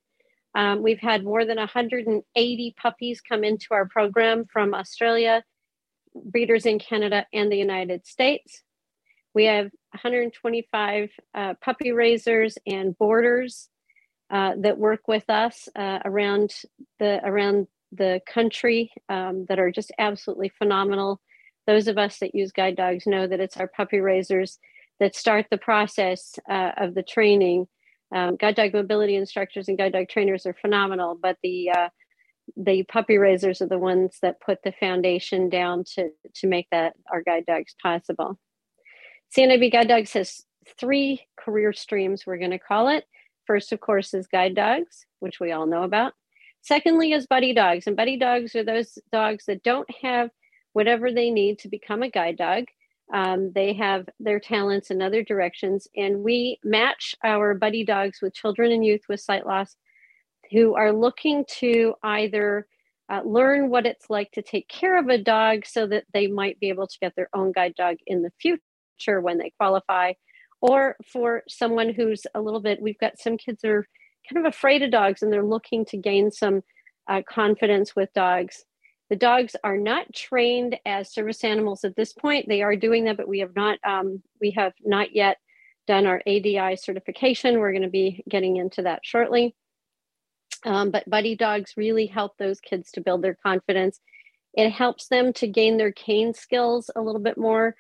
Um, 0.54 0.82
we've 0.82 1.00
had 1.00 1.24
more 1.24 1.44
than 1.44 1.56
180 1.58 2.74
puppies 2.76 3.20
come 3.20 3.42
into 3.42 3.66
our 3.72 3.86
program 3.86 4.44
from 4.50 4.72
Australia, 4.72 5.42
breeders 6.14 6.66
in 6.66 6.78
Canada, 6.78 7.26
and 7.32 7.50
the 7.50 7.56
United 7.56 8.06
States. 8.06 8.62
We 9.34 9.44
have 9.46 9.66
125 9.90 11.10
uh, 11.34 11.54
puppy 11.60 11.92
raisers 11.92 12.56
and 12.66 12.96
boarders 12.96 13.68
uh, 14.30 14.52
that 14.58 14.78
work 14.78 15.08
with 15.08 15.28
us 15.28 15.68
uh, 15.76 15.98
around 16.04 16.54
the 16.98 17.20
around 17.24 17.66
the 17.92 18.20
country 18.26 18.92
um, 19.08 19.44
that 19.48 19.58
are 19.58 19.70
just 19.70 19.92
absolutely 19.98 20.48
phenomenal. 20.48 21.20
Those 21.66 21.88
of 21.88 21.98
us 21.98 22.18
that 22.18 22.34
use 22.34 22.52
guide 22.52 22.76
dogs 22.76 23.06
know 23.06 23.26
that 23.26 23.40
it's 23.40 23.56
our 23.56 23.68
puppy 23.68 24.00
raisers 24.00 24.58
that 25.00 25.14
start 25.14 25.46
the 25.50 25.58
process 25.58 26.38
uh, 26.48 26.72
of 26.76 26.94
the 26.94 27.02
training. 27.02 27.66
Um, 28.14 28.36
guide 28.36 28.54
dog 28.54 28.72
mobility 28.72 29.16
instructors 29.16 29.68
and 29.68 29.78
guide 29.78 29.92
dog 29.92 30.08
trainers 30.08 30.46
are 30.46 30.54
phenomenal, 30.54 31.18
but 31.20 31.36
the 31.42 31.70
uh, 31.70 31.88
the 32.56 32.82
puppy 32.84 33.18
raisers 33.18 33.62
are 33.62 33.68
the 33.68 33.78
ones 33.78 34.18
that 34.22 34.40
put 34.40 34.62
the 34.62 34.72
foundation 34.72 35.48
down 35.48 35.84
to 35.94 36.10
to 36.34 36.46
make 36.46 36.68
that 36.70 36.94
our 37.10 37.22
guide 37.22 37.46
dogs 37.46 37.74
possible. 37.82 38.38
CNIB 39.36 39.72
Guide 39.72 39.88
Dogs 39.88 40.12
has 40.12 40.44
three 40.78 41.26
career 41.36 41.72
streams, 41.72 42.26
we're 42.26 42.38
going 42.38 42.50
to 42.50 42.58
call 42.58 42.88
it. 42.88 43.04
First, 43.46 43.72
of 43.72 43.80
course, 43.80 44.14
is 44.14 44.26
guide 44.26 44.54
dogs, 44.54 45.06
which 45.18 45.40
we 45.40 45.52
all 45.52 45.66
know 45.66 45.82
about. 45.82 46.12
Secondly, 46.62 47.12
is 47.12 47.26
buddy 47.26 47.52
dogs. 47.52 47.86
And 47.86 47.96
buddy 47.96 48.16
dogs 48.16 48.54
are 48.54 48.64
those 48.64 48.98
dogs 49.12 49.44
that 49.46 49.62
don't 49.62 49.88
have 50.02 50.30
whatever 50.72 51.12
they 51.12 51.30
need 51.30 51.58
to 51.60 51.68
become 51.68 52.02
a 52.02 52.10
guide 52.10 52.38
dog. 52.38 52.64
Um, 53.12 53.52
they 53.54 53.74
have 53.74 54.08
their 54.18 54.40
talents 54.40 54.90
in 54.90 55.02
other 55.02 55.22
directions. 55.22 55.88
And 55.94 56.22
we 56.22 56.58
match 56.64 57.14
our 57.22 57.54
buddy 57.54 57.84
dogs 57.84 58.20
with 58.22 58.34
children 58.34 58.72
and 58.72 58.84
youth 58.84 59.02
with 59.08 59.20
sight 59.20 59.46
loss 59.46 59.76
who 60.50 60.74
are 60.74 60.92
looking 60.92 61.44
to 61.60 61.94
either 62.02 62.66
uh, 63.12 63.20
learn 63.24 63.68
what 63.68 63.86
it's 63.86 64.08
like 64.08 64.30
to 64.32 64.42
take 64.42 64.68
care 64.68 64.98
of 64.98 65.08
a 65.08 65.18
dog 65.18 65.66
so 65.66 65.86
that 65.86 66.04
they 66.12 66.26
might 66.26 66.58
be 66.60 66.68
able 66.68 66.86
to 66.86 66.98
get 67.00 67.14
their 67.16 67.28
own 67.34 67.52
guide 67.52 67.74
dog 67.76 67.96
in 68.06 68.22
the 68.22 68.32
future 68.40 69.20
when 69.20 69.38
they 69.38 69.52
qualify, 69.58 70.12
or 70.60 70.96
for 71.12 71.42
someone 71.48 71.92
who's 71.92 72.26
a 72.34 72.40
little 72.40 72.60
bit, 72.60 72.80
we've 72.80 72.98
got 72.98 73.18
some 73.18 73.36
kids 73.36 73.60
that 73.62 73.70
are 73.70 73.86
kind 74.28 74.46
of 74.46 74.50
afraid 74.50 74.82
of 74.82 74.90
dogs 74.90 75.22
and 75.22 75.32
they're 75.32 75.44
looking 75.44 75.84
to 75.84 75.96
gain 75.98 76.30
some 76.30 76.62
uh, 77.08 77.20
confidence 77.28 77.94
with 77.94 78.12
dogs. 78.14 78.64
The 79.10 79.16
dogs 79.16 79.54
are 79.62 79.76
not 79.76 80.12
trained 80.14 80.78
as 80.86 81.12
service 81.12 81.44
animals 81.44 81.84
at 81.84 81.94
this 81.96 82.14
point. 82.14 82.48
They 82.48 82.62
are 82.62 82.76
doing 82.76 83.04
that, 83.04 83.18
but 83.18 83.28
we 83.28 83.40
have 83.40 83.54
not 83.54 83.78
um, 83.86 84.22
we 84.40 84.52
have 84.52 84.72
not 84.82 85.14
yet 85.14 85.36
done 85.86 86.06
our 86.06 86.22
ADI 86.26 86.76
certification. 86.76 87.58
We're 87.58 87.72
going 87.72 87.82
to 87.82 87.90
be 87.90 88.24
getting 88.28 88.56
into 88.56 88.82
that 88.82 89.00
shortly. 89.04 89.54
Um, 90.64 90.90
but 90.90 91.08
buddy 91.08 91.36
dogs 91.36 91.74
really 91.76 92.06
help 92.06 92.36
those 92.38 92.60
kids 92.60 92.90
to 92.92 93.00
build 93.00 93.22
their 93.22 93.34
confidence. 93.34 94.00
It 94.54 94.70
helps 94.70 95.08
them 95.08 95.32
to 95.34 95.46
gain 95.46 95.76
their 95.76 95.92
cane 95.92 96.32
skills 96.32 96.90
a 96.94 97.00
little 97.00 97.20
bit 97.20 97.36
more 97.36 97.74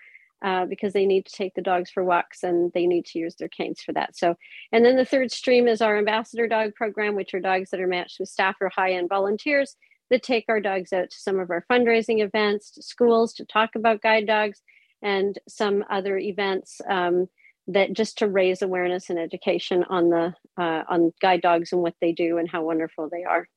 uh, 0.44 0.66
because 0.66 0.92
they 0.92 1.06
need 1.06 1.24
to 1.24 1.32
take 1.32 1.54
the 1.54 1.62
dogs 1.62 1.90
for 1.90 2.04
walks 2.04 2.42
and 2.42 2.70
they 2.74 2.86
need 2.86 3.06
to 3.06 3.18
use 3.18 3.34
their 3.36 3.48
canes 3.48 3.80
for 3.80 3.92
that. 3.92 4.16
So, 4.16 4.36
and 4.72 4.84
then 4.84 4.96
the 4.96 5.04
third 5.04 5.32
stream 5.32 5.66
is 5.66 5.80
our 5.80 5.96
ambassador 5.96 6.46
dog 6.46 6.74
program, 6.74 7.14
which 7.14 7.32
are 7.32 7.40
dogs 7.40 7.70
that 7.70 7.80
are 7.80 7.86
matched 7.86 8.20
with 8.20 8.28
staff 8.28 8.56
or 8.60 8.68
high 8.68 8.92
end 8.92 9.08
volunteers 9.08 9.76
that 10.10 10.22
take 10.22 10.44
our 10.48 10.60
dogs 10.60 10.92
out 10.92 11.10
to 11.10 11.16
some 11.16 11.38
of 11.38 11.50
our 11.50 11.64
fundraising 11.70 12.22
events, 12.22 12.72
to 12.72 12.82
schools 12.82 13.32
to 13.34 13.44
talk 13.46 13.70
about 13.74 14.02
guide 14.02 14.26
dogs, 14.26 14.60
and 15.00 15.38
some 15.48 15.84
other 15.90 16.18
events 16.18 16.80
um, 16.90 17.26
that 17.68 17.92
just 17.92 18.18
to 18.18 18.28
raise 18.28 18.62
awareness 18.62 19.10
and 19.10 19.18
education 19.18 19.84
on 19.88 20.10
the 20.10 20.34
uh, 20.58 20.82
on 20.88 21.12
guide 21.20 21.40
dogs 21.40 21.72
and 21.72 21.80
what 21.80 21.94
they 22.00 22.12
do 22.12 22.38
and 22.38 22.50
how 22.50 22.62
wonderful 22.62 23.08
they 23.10 23.24
are. 23.24 23.48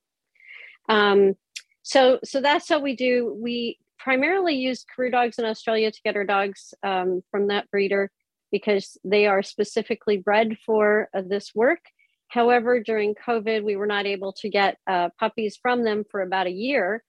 Um, 0.88 1.34
so 1.82 2.18
so 2.24 2.40
that's 2.40 2.68
how 2.68 2.80
we 2.80 2.96
do. 2.96 3.36
We 3.40 3.78
primarily 3.98 4.54
use 4.54 4.84
career 4.94 5.10
dogs 5.10 5.38
in 5.38 5.44
Australia 5.44 5.90
to 5.90 6.00
get 6.04 6.16
our 6.16 6.24
dogs 6.24 6.72
um, 6.82 7.22
from 7.30 7.48
that 7.48 7.70
breeder 7.70 8.10
because 8.50 8.96
they 9.04 9.26
are 9.26 9.42
specifically 9.42 10.16
bred 10.16 10.56
for 10.64 11.08
uh, 11.14 11.22
this 11.26 11.54
work. 11.54 11.80
However, 12.28 12.80
during 12.80 13.14
COVID, 13.14 13.64
we 13.64 13.76
were 13.76 13.86
not 13.86 14.06
able 14.06 14.32
to 14.34 14.48
get 14.48 14.78
uh, 14.86 15.08
puppies 15.18 15.58
from 15.60 15.84
them 15.84 16.04
for 16.10 16.20
about 16.20 16.46
a 16.46 16.50
year. 16.52 17.02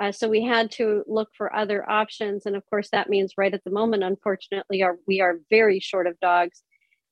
Uh, 0.00 0.10
so 0.10 0.28
we 0.28 0.42
had 0.42 0.70
to 0.70 1.04
look 1.06 1.28
for 1.36 1.54
other 1.54 1.88
options. 1.88 2.46
And 2.46 2.56
of 2.56 2.64
course, 2.68 2.88
that 2.92 3.10
means 3.10 3.34
right 3.36 3.52
at 3.52 3.62
the 3.64 3.70
moment, 3.70 4.02
unfortunately, 4.02 4.82
are, 4.82 4.96
we 5.06 5.20
are 5.20 5.38
very 5.50 5.80
short 5.80 6.06
of 6.06 6.18
dogs. 6.20 6.62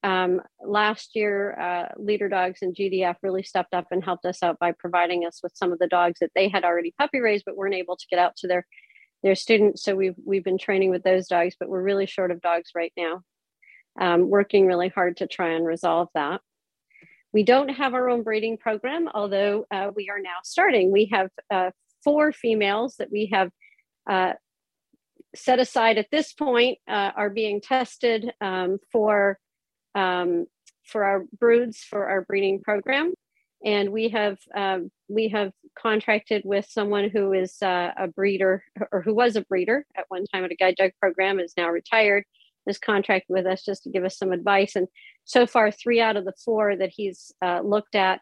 Um, 0.03 0.41
last 0.65 1.11
year, 1.15 1.59
uh, 1.61 1.89
Leader 1.99 2.31
Dogs 2.31 2.63
and 2.63 2.75
GDF 2.75 3.17
really 3.23 3.43
stepped 3.43 3.75
up 3.75 3.89
and 3.91 4.03
helped 4.03 4.25
us 4.25 4.43
out 4.43 4.59
by 4.59 4.73
providing 4.73 5.27
us 5.27 5.41
with 5.43 5.53
some 5.55 5.73
of 5.73 5.79
the 5.79 5.89
dogs 5.89 6.21
that 6.21 6.31
they 6.35 6.49
had 6.49 6.65
already 6.65 6.95
puppy 6.99 7.21
raised, 7.21 7.45
but 7.45 7.57
weren't 7.57 7.75
able 7.75 7.97
to 7.97 8.07
get 8.11 8.19
out 8.19 8.35
to 8.37 8.49
their 8.49 8.67
they're 9.23 9.35
students, 9.35 9.83
so 9.83 9.95
we've 9.95 10.15
we've 10.25 10.45
been 10.45 10.59
training 10.59 10.91
with 10.91 11.03
those 11.03 11.29
dogs, 11.29 11.55
but 11.59 11.69
we're 11.69 11.83
really 11.83 12.07
short 12.07 12.31
of 12.31 12.41
dogs 12.41 12.71
right 12.75 12.93
now. 12.97 13.23
Um, 14.01 14.31
working 14.31 14.67
really 14.67 14.89
hard 14.89 15.19
to 15.19 15.27
try 15.27 15.51
and 15.51 15.67
resolve 15.67 16.09
that. 16.15 16.41
We 17.33 17.43
don't 17.43 17.69
have 17.69 17.95
our 17.95 18.09
own 18.09 18.23
breeding 18.23 18.57
program, 18.57 19.09
although 19.13 19.67
uh, 19.71 19.91
we 19.95 20.09
are 20.09 20.21
now 20.21 20.39
starting. 20.43 20.91
We 20.91 21.11
have 21.13 21.29
uh, 21.51 21.71
four 22.05 22.33
females 22.33 22.97
that 22.99 23.11
we 23.11 23.31
have 23.33 23.51
uh, 24.09 24.33
set 25.35 25.59
aside 25.59 25.99
at 25.99 26.11
this 26.11 26.33
point 26.33 26.79
uh, 26.89 27.13
are 27.17 27.31
being 27.31 27.61
tested 27.61 28.33
um, 28.41 28.79
for 28.93 29.39
um, 29.95 30.47
for 30.85 31.05
our 31.05 31.25
broods 31.39 31.79
for 31.79 32.09
our 32.09 32.23
breeding 32.23 32.61
program. 32.61 33.13
And 33.65 33.91
we 33.91 34.09
have 34.09 34.39
um, 34.55 34.91
we 35.09 35.29
have 35.29 35.53
contracted 35.79 36.43
with 36.45 36.67
someone 36.69 37.11
who 37.11 37.33
is 37.33 37.61
uh, 37.63 37.91
a 37.97 38.09
breeder 38.09 38.65
or 38.91 39.03
who 39.03 39.15
was 39.15 39.37
a 39.37 39.43
breeder 39.43 39.85
at 39.97 40.07
one 40.09 40.25
time 40.27 40.45
at 40.45 40.53
a 40.53 40.57
guide 40.57 40.77
dog 40.77 40.93
program 41.01 41.39
is 41.39 41.55
now 41.57 41.69
retired 41.69 42.25
is 42.67 42.79
contracted 42.79 43.29
with 43.29 43.47
us 43.47 43.65
just 43.65 43.83
to 43.85 43.91
give 43.91 44.05
us 44.05 44.19
some 44.19 44.33
advice. 44.33 44.77
And 44.77 44.89
so 45.25 45.47
far 45.47 45.71
three 45.71 46.01
out 46.01 46.17
of 46.17 46.25
the 46.25 46.35
four 46.45 46.77
that 46.77 46.91
he's 46.95 47.33
uh, 47.43 47.61
looked 47.61 47.95
at 47.95 48.21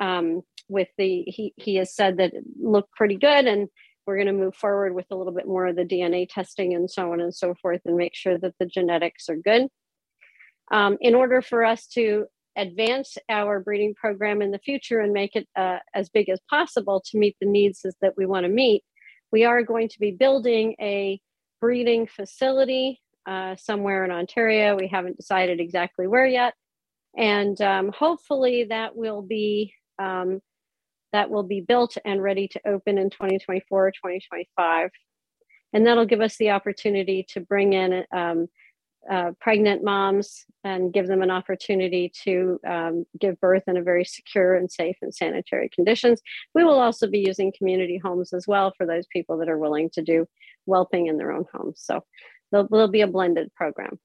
um, 0.00 0.42
with 0.70 0.88
the 0.96 1.22
he, 1.26 1.52
he 1.56 1.76
has 1.76 1.94
said 1.94 2.18
that 2.18 2.32
look 2.60 2.90
pretty 2.92 3.16
good 3.16 3.46
and 3.46 3.68
we're 4.06 4.16
going 4.16 4.26
to 4.26 4.32
move 4.32 4.54
forward 4.54 4.94
with 4.94 5.06
a 5.10 5.16
little 5.16 5.32
bit 5.32 5.46
more 5.46 5.66
of 5.66 5.76
the 5.76 5.84
dna 5.84 6.28
testing 6.28 6.74
and 6.74 6.90
so 6.90 7.12
on 7.12 7.20
and 7.20 7.34
so 7.34 7.54
forth 7.60 7.80
and 7.84 7.96
make 7.96 8.14
sure 8.14 8.38
that 8.38 8.54
the 8.58 8.66
genetics 8.66 9.28
are 9.28 9.36
good 9.36 9.68
um, 10.70 10.96
in 11.00 11.14
order 11.14 11.42
for 11.42 11.64
us 11.64 11.86
to 11.88 12.26
advance 12.56 13.16
our 13.28 13.60
breeding 13.60 13.94
program 13.94 14.42
in 14.42 14.50
the 14.50 14.58
future 14.58 15.00
and 15.00 15.12
make 15.12 15.36
it 15.36 15.48
uh, 15.56 15.78
as 15.94 16.08
big 16.08 16.28
as 16.28 16.40
possible 16.48 17.02
to 17.06 17.18
meet 17.18 17.36
the 17.40 17.46
needs 17.46 17.84
that 18.00 18.14
we 18.16 18.26
want 18.26 18.44
to 18.44 18.48
meet, 18.48 18.82
we 19.32 19.44
are 19.44 19.62
going 19.62 19.88
to 19.88 19.98
be 19.98 20.10
building 20.10 20.74
a 20.80 21.20
breeding 21.60 22.06
facility 22.06 23.00
uh, 23.26 23.54
somewhere 23.56 24.04
in 24.04 24.10
Ontario. 24.10 24.76
We 24.76 24.88
haven't 24.88 25.16
decided 25.16 25.60
exactly 25.60 26.06
where 26.06 26.26
yet, 26.26 26.54
and 27.16 27.60
um, 27.60 27.92
hopefully 27.96 28.64
that 28.70 28.96
will 28.96 29.22
be 29.22 29.74
um, 29.98 30.40
that 31.12 31.30
will 31.30 31.42
be 31.42 31.60
built 31.60 31.96
and 32.04 32.22
ready 32.22 32.48
to 32.48 32.60
open 32.66 32.98
in 32.98 33.10
2024 33.10 33.86
or 33.86 33.90
2025, 33.90 34.90
and 35.72 35.86
that'll 35.86 36.06
give 36.06 36.20
us 36.20 36.36
the 36.36 36.50
opportunity 36.50 37.26
to 37.30 37.40
bring 37.40 37.72
in 37.72 38.04
um, 38.12 38.48
uh, 39.08 39.30
pregnant 39.40 39.82
moms 39.82 40.44
and 40.62 40.92
give 40.92 41.06
them 41.06 41.22
an 41.22 41.30
opportunity 41.30 42.12
to 42.24 42.60
um, 42.66 43.04
give 43.18 43.40
birth 43.40 43.62
in 43.66 43.76
a 43.76 43.82
very 43.82 44.04
secure 44.04 44.54
and 44.54 44.70
safe 44.70 44.96
and 45.00 45.14
sanitary 45.14 45.70
conditions. 45.74 46.20
We 46.54 46.64
will 46.64 46.78
also 46.78 47.06
be 47.06 47.20
using 47.20 47.52
community 47.56 47.98
homes 47.98 48.32
as 48.32 48.46
well 48.46 48.74
for 48.76 48.86
those 48.86 49.06
people 49.06 49.38
that 49.38 49.48
are 49.48 49.58
willing 49.58 49.90
to 49.94 50.02
do 50.02 50.26
whelping 50.66 51.06
in 51.06 51.16
their 51.16 51.32
own 51.32 51.46
homes. 51.52 51.80
So 51.82 52.04
there'll, 52.52 52.68
there'll 52.68 52.88
be 52.88 53.00
a 53.00 53.06
blended 53.06 53.54
program. 53.54 53.98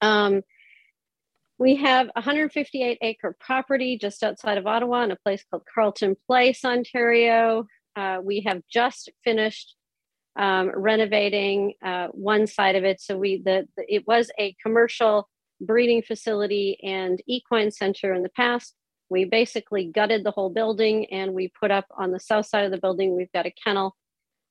Um, 0.00 0.42
we 1.58 1.74
have 1.76 2.08
158 2.14 2.98
acre 3.02 3.36
property 3.40 3.98
just 3.98 4.22
outside 4.22 4.58
of 4.58 4.66
Ottawa 4.66 5.02
in 5.02 5.10
a 5.10 5.16
place 5.16 5.44
called 5.50 5.64
Carleton 5.72 6.16
Place, 6.26 6.64
Ontario. 6.64 7.66
Uh, 7.96 8.18
we 8.22 8.42
have 8.46 8.62
just 8.70 9.10
finished 9.24 9.74
um, 10.38 10.70
renovating 10.74 11.74
uh, 11.84 12.06
one 12.08 12.46
side 12.46 12.76
of 12.76 12.84
it. 12.84 13.00
So 13.00 13.18
we 13.18 13.42
the, 13.44 13.66
the, 13.76 13.92
it 13.92 14.06
was 14.06 14.30
a 14.38 14.54
commercial 14.62 15.28
breeding 15.60 16.02
facility 16.02 16.78
and 16.84 17.20
equine 17.26 17.72
center 17.72 18.14
in 18.14 18.22
the 18.22 18.28
past. 18.28 18.74
we 19.10 19.24
basically 19.24 19.86
gutted 19.86 20.22
the 20.22 20.30
whole 20.30 20.50
building 20.50 21.06
and 21.06 21.34
we 21.34 21.50
put 21.60 21.72
up 21.72 21.86
on 21.98 22.12
the 22.12 22.20
south 22.20 22.46
side 22.46 22.66
of 22.66 22.70
the 22.70 22.78
building, 22.78 23.16
we've 23.16 23.32
got 23.32 23.46
a 23.46 23.50
kennel 23.64 23.96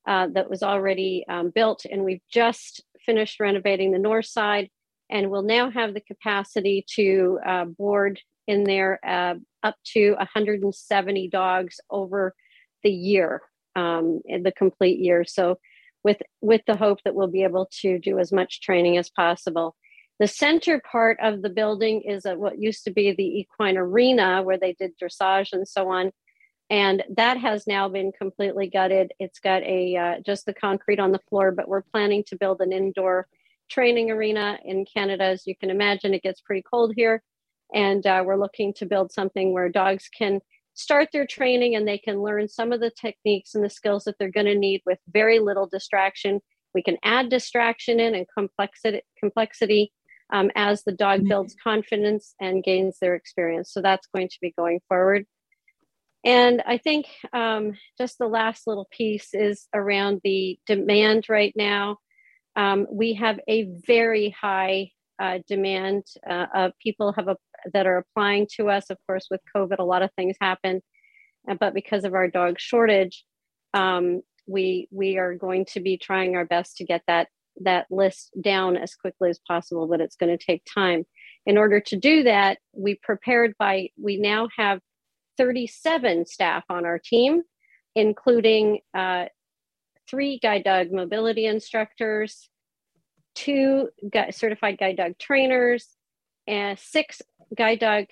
uh, 0.06 0.26
that 0.34 0.50
was 0.50 0.62
already 0.62 1.24
um, 1.30 1.48
built 1.48 1.86
and 1.90 2.04
we've 2.04 2.20
just 2.30 2.84
finished 3.06 3.40
renovating 3.40 3.92
the 3.92 3.98
north 3.98 4.26
side 4.26 4.68
and 5.10 5.30
we'll 5.30 5.42
now 5.42 5.70
have 5.70 5.94
the 5.94 6.00
capacity 6.00 6.84
to 6.94 7.38
uh, 7.46 7.64
board 7.64 8.20
in 8.46 8.64
there 8.64 8.98
uh, 9.06 9.34
up 9.62 9.76
to 9.84 10.12
170 10.12 11.28
dogs 11.28 11.80
over 11.90 12.34
the 12.82 12.90
year, 12.90 13.42
um, 13.76 14.20
the 14.26 14.52
complete 14.56 14.98
year. 14.98 15.24
So 15.24 15.58
with, 16.04 16.18
with 16.40 16.62
the 16.66 16.76
hope 16.76 17.00
that 17.04 17.14
we'll 17.14 17.28
be 17.28 17.42
able 17.42 17.68
to 17.80 17.98
do 17.98 18.18
as 18.18 18.32
much 18.32 18.60
training 18.60 18.96
as 18.96 19.10
possible. 19.10 19.76
The 20.18 20.28
center 20.28 20.80
part 20.80 21.18
of 21.22 21.42
the 21.42 21.50
building 21.50 22.02
is 22.02 22.24
a, 22.24 22.36
what 22.36 22.58
used 22.58 22.84
to 22.84 22.90
be 22.90 23.12
the 23.12 23.40
equine 23.40 23.76
arena 23.76 24.42
where 24.42 24.58
they 24.58 24.72
did 24.72 24.98
dressage 24.98 25.52
and 25.52 25.66
so 25.66 25.90
on. 25.90 26.10
And 26.70 27.02
that 27.16 27.38
has 27.38 27.66
now 27.66 27.88
been 27.88 28.12
completely 28.12 28.68
gutted. 28.68 29.12
It's 29.18 29.38
got 29.38 29.62
a 29.62 29.96
uh, 29.96 30.14
just 30.24 30.44
the 30.44 30.52
concrete 30.52 30.98
on 30.98 31.12
the 31.12 31.20
floor, 31.30 31.52
but 31.52 31.68
we're 31.68 31.82
planning 31.82 32.24
to 32.28 32.36
build 32.36 32.60
an 32.60 32.72
indoor 32.72 33.26
training 33.68 34.10
arena 34.10 34.58
in 34.64 34.84
Canada. 34.84 35.24
As 35.24 35.46
you 35.46 35.56
can 35.56 35.70
imagine, 35.70 36.14
it 36.14 36.22
gets 36.22 36.40
pretty 36.40 36.62
cold 36.62 36.92
here. 36.96 37.22
And 37.74 38.06
uh, 38.06 38.22
we're 38.24 38.36
looking 38.36 38.72
to 38.74 38.86
build 38.86 39.12
something 39.12 39.52
where 39.52 39.68
dogs 39.68 40.08
can 40.16 40.40
start 40.74 41.08
their 41.12 41.26
training 41.26 41.74
and 41.74 41.86
they 41.86 41.98
can 41.98 42.22
learn 42.22 42.48
some 42.48 42.72
of 42.72 42.80
the 42.80 42.90
techniques 42.90 43.54
and 43.54 43.64
the 43.64 43.70
skills 43.70 44.04
that 44.04 44.14
they're 44.18 44.30
going 44.30 44.46
to 44.46 44.54
need 44.54 44.80
with 44.86 44.98
very 45.08 45.38
little 45.38 45.66
distraction. 45.66 46.40
We 46.74 46.82
can 46.82 46.96
add 47.02 47.28
distraction 47.28 48.00
in 48.00 48.14
and 48.14 48.26
complexity, 48.32 49.02
complexity 49.18 49.92
um, 50.32 50.50
as 50.54 50.84
the 50.84 50.92
dog 50.92 51.20
mm-hmm. 51.20 51.28
builds 51.28 51.56
confidence 51.62 52.34
and 52.40 52.62
gains 52.62 52.98
their 53.00 53.14
experience. 53.14 53.72
So 53.72 53.82
that's 53.82 54.06
going 54.14 54.28
to 54.28 54.38
be 54.40 54.52
going 54.56 54.80
forward. 54.88 55.26
And 56.24 56.62
I 56.66 56.78
think 56.78 57.06
um, 57.32 57.74
just 57.96 58.18
the 58.18 58.26
last 58.26 58.66
little 58.66 58.88
piece 58.90 59.34
is 59.34 59.66
around 59.72 60.20
the 60.24 60.58
demand 60.66 61.26
right 61.28 61.52
now. 61.56 61.98
Um, 62.58 62.86
we 62.90 63.14
have 63.14 63.38
a 63.48 63.70
very 63.86 64.30
high 64.38 64.90
uh, 65.18 65.38
demand 65.46 66.04
uh, 66.28 66.46
of 66.54 66.72
people 66.82 67.12
have 67.12 67.28
a, 67.28 67.36
that 67.72 67.86
are 67.86 67.98
applying 67.98 68.48
to 68.56 68.68
us. 68.68 68.90
Of 68.90 68.98
course, 69.06 69.28
with 69.30 69.40
COVID, 69.56 69.78
a 69.78 69.84
lot 69.84 70.02
of 70.02 70.10
things 70.16 70.36
happen, 70.40 70.82
uh, 71.48 71.54
but 71.58 71.72
because 71.72 72.04
of 72.04 72.14
our 72.14 72.28
dog 72.28 72.56
shortage, 72.58 73.24
um, 73.74 74.22
we 74.46 74.88
we 74.90 75.18
are 75.18 75.34
going 75.34 75.66
to 75.66 75.80
be 75.80 75.96
trying 75.96 76.34
our 76.34 76.44
best 76.44 76.76
to 76.78 76.84
get 76.84 77.02
that 77.06 77.28
that 77.60 77.86
list 77.90 78.30
down 78.40 78.76
as 78.76 78.94
quickly 78.94 79.30
as 79.30 79.40
possible, 79.46 79.86
but 79.86 80.00
it's 80.00 80.16
going 80.16 80.36
to 80.36 80.44
take 80.44 80.62
time. 80.72 81.04
In 81.46 81.56
order 81.58 81.80
to 81.80 81.96
do 81.96 82.24
that, 82.24 82.58
we 82.72 82.96
prepared 83.02 83.54
by, 83.58 83.88
we 84.00 84.18
now 84.18 84.48
have 84.56 84.80
37 85.38 86.26
staff 86.26 86.64
on 86.68 86.84
our 86.84 87.00
team, 87.02 87.42
including 87.94 88.80
uh, 88.94 89.26
three 90.08 90.38
guide 90.38 90.64
dog 90.64 90.92
mobility 90.92 91.46
instructors, 91.46 92.48
two 93.34 93.88
certified 94.30 94.78
guide 94.78 94.96
dog 94.96 95.18
trainers, 95.18 95.88
and 96.46 96.78
six 96.78 97.22
guide 97.56 97.80
dog 97.80 98.06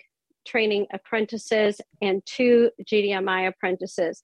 training 0.46 0.86
apprentices, 0.92 1.80
and 2.00 2.22
two 2.26 2.70
GDMI 2.84 3.48
apprentices 3.48 4.22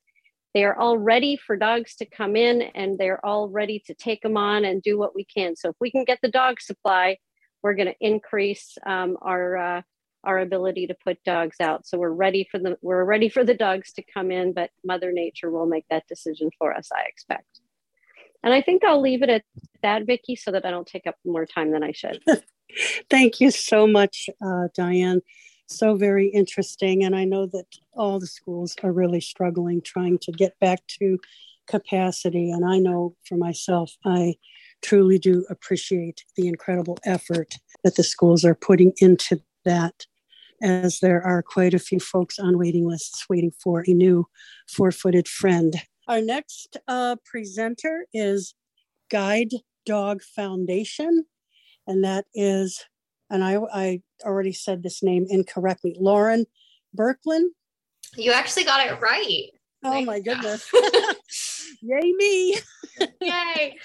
they 0.54 0.64
are 0.64 0.76
all 0.76 0.98
ready 0.98 1.36
for 1.36 1.56
dogs 1.56 1.96
to 1.96 2.04
come 2.04 2.36
in 2.36 2.62
and 2.62 2.98
they're 2.98 3.24
all 3.24 3.48
ready 3.48 3.82
to 3.86 3.94
take 3.94 4.20
them 4.22 4.36
on 4.36 4.64
and 4.64 4.82
do 4.82 4.98
what 4.98 5.14
we 5.14 5.24
can. 5.24 5.56
So 5.56 5.70
if 5.70 5.76
we 5.80 5.90
can 5.90 6.04
get 6.04 6.18
the 6.22 6.30
dog 6.30 6.60
supply, 6.60 7.16
we're 7.62 7.74
going 7.74 7.88
to 7.88 7.96
increase 8.00 8.76
um, 8.86 9.16
our 9.22 9.56
uh, 9.56 9.82
our 10.24 10.38
ability 10.38 10.86
to 10.86 10.94
put 11.02 11.22
dogs 11.24 11.56
out. 11.60 11.86
So 11.86 11.98
we're 11.98 12.10
ready 12.10 12.46
for 12.50 12.58
the 12.58 12.76
we're 12.82 13.04
ready 13.04 13.28
for 13.28 13.44
the 13.44 13.54
dogs 13.54 13.92
to 13.94 14.02
come 14.02 14.30
in, 14.30 14.52
but 14.52 14.70
Mother 14.84 15.10
Nature 15.12 15.50
will 15.50 15.66
make 15.66 15.86
that 15.90 16.06
decision 16.06 16.50
for 16.58 16.74
us, 16.74 16.90
I 16.94 17.04
expect. 17.08 17.61
And 18.42 18.52
I 18.52 18.60
think 18.60 18.84
I'll 18.84 19.00
leave 19.00 19.22
it 19.22 19.30
at 19.30 19.44
that, 19.82 20.06
Vicki, 20.06 20.36
so 20.36 20.50
that 20.50 20.64
I 20.64 20.70
don't 20.70 20.86
take 20.86 21.06
up 21.06 21.16
more 21.24 21.46
time 21.46 21.72
than 21.72 21.82
I 21.82 21.92
should. 21.92 22.20
Thank 23.10 23.40
you 23.40 23.50
so 23.50 23.86
much, 23.86 24.28
uh, 24.44 24.68
Diane 24.74 25.22
so 25.72 25.96
very 25.96 26.28
interesting. 26.28 27.04
And 27.04 27.16
I 27.16 27.24
know 27.24 27.46
that 27.46 27.66
all 27.94 28.20
the 28.20 28.26
schools 28.26 28.76
are 28.82 28.92
really 28.92 29.20
struggling 29.20 29.80
trying 29.82 30.18
to 30.18 30.32
get 30.32 30.58
back 30.60 30.86
to 31.00 31.18
capacity. 31.66 32.50
And 32.50 32.64
I 32.64 32.78
know 32.78 33.16
for 33.24 33.36
myself, 33.36 33.92
I 34.04 34.34
truly 34.82 35.18
do 35.18 35.46
appreciate 35.48 36.24
the 36.36 36.48
incredible 36.48 36.98
effort 37.04 37.54
that 37.84 37.96
the 37.96 38.02
schools 38.02 38.44
are 38.44 38.54
putting 38.54 38.92
into 38.98 39.40
that, 39.64 40.06
as 40.60 41.00
there 41.00 41.22
are 41.22 41.42
quite 41.42 41.74
a 41.74 41.78
few 41.78 42.00
folks 42.00 42.38
on 42.38 42.58
waiting 42.58 42.86
lists 42.86 43.26
waiting 43.28 43.52
for 43.62 43.84
a 43.86 43.92
new 43.92 44.26
four 44.68 44.90
footed 44.90 45.28
friend. 45.28 45.74
Our 46.08 46.20
next 46.20 46.76
uh, 46.88 47.16
presenter 47.24 48.06
is 48.12 48.54
Guide 49.10 49.52
Dog 49.86 50.22
Foundation, 50.22 51.26
and 51.86 52.04
that 52.04 52.26
is 52.34 52.84
and 53.30 53.42
I, 53.42 53.56
I 53.72 54.02
already 54.24 54.52
said 54.52 54.82
this 54.82 55.02
name 55.02 55.26
incorrectly. 55.28 55.96
Lauren 55.98 56.44
Berkland. 56.96 57.46
You 58.14 58.32
actually 58.32 58.64
got 58.64 58.86
it 58.86 59.00
right. 59.00 59.48
Oh 59.82 60.04
my 60.04 60.20
goodness. 60.20 60.70
Yay 61.80 62.12
me. 62.12 62.58
Yay. 63.20 63.78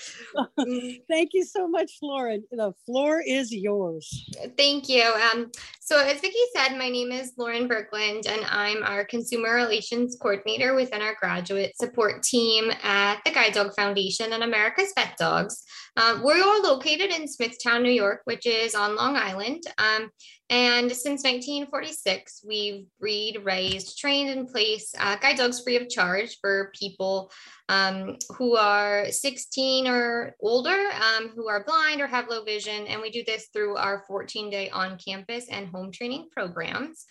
Thank 1.09 1.31
you 1.33 1.45
so 1.45 1.67
much, 1.67 1.93
Lauren. 2.01 2.43
The 2.51 2.73
floor 2.85 3.21
is 3.25 3.51
yours. 3.53 4.29
Thank 4.57 4.89
you. 4.89 5.03
Um, 5.03 5.51
so 5.79 5.99
as 5.99 6.19
Vicki 6.19 6.35
said, 6.55 6.77
my 6.77 6.89
name 6.89 7.11
is 7.11 7.33
Lauren 7.37 7.69
Berkland 7.69 8.27
and 8.27 8.45
I'm 8.49 8.83
our 8.83 9.05
consumer 9.05 9.53
relations 9.55 10.17
coordinator 10.19 10.75
within 10.75 11.01
our 11.01 11.15
graduate 11.19 11.77
support 11.77 12.23
team 12.23 12.71
at 12.83 13.21
the 13.23 13.31
Guide 13.31 13.53
Dog 13.53 13.73
Foundation 13.75 14.33
and 14.33 14.43
America's 14.43 14.91
Vet 14.97 15.15
Dogs. 15.17 15.63
Um, 15.95 16.23
we're 16.23 16.43
all 16.43 16.61
located 16.61 17.11
in 17.11 17.27
Smithtown, 17.27 17.83
New 17.83 17.91
York, 17.91 18.21
which 18.25 18.45
is 18.45 18.75
on 18.75 18.95
Long 18.95 19.15
Island. 19.15 19.63
Um, 19.77 20.09
and 20.49 20.89
since 20.89 21.23
1946, 21.23 22.43
we've 22.47 22.85
breed, 23.01 23.41
raised, 23.43 23.97
trained, 23.97 24.29
and 24.29 24.47
placed 24.47 24.95
uh, 24.97 25.17
guide 25.17 25.37
dogs 25.37 25.61
free 25.61 25.75
of 25.75 25.89
charge 25.89 26.37
for 26.39 26.71
people 26.73 27.31
um, 27.67 28.15
who 28.37 28.55
are 28.55 29.11
16 29.11 29.87
or 29.87 30.35
older, 30.39 30.71
um, 30.77 31.29
who 31.35 31.49
are 31.49 31.65
blind 31.65 31.99
or 31.99 32.07
have 32.07 32.29
low 32.29 32.45
vision. 32.45 32.87
And 32.87 33.01
we 33.01 33.11
do 33.11 33.23
this 33.27 33.49
through 33.51 33.75
our 33.75 34.05
14 34.07 34.49
day 34.49 34.69
on 34.69 34.97
campus 34.97 35.47
and 35.49 35.67
home 35.67 35.91
training 35.91 36.29
programs. 36.31 37.05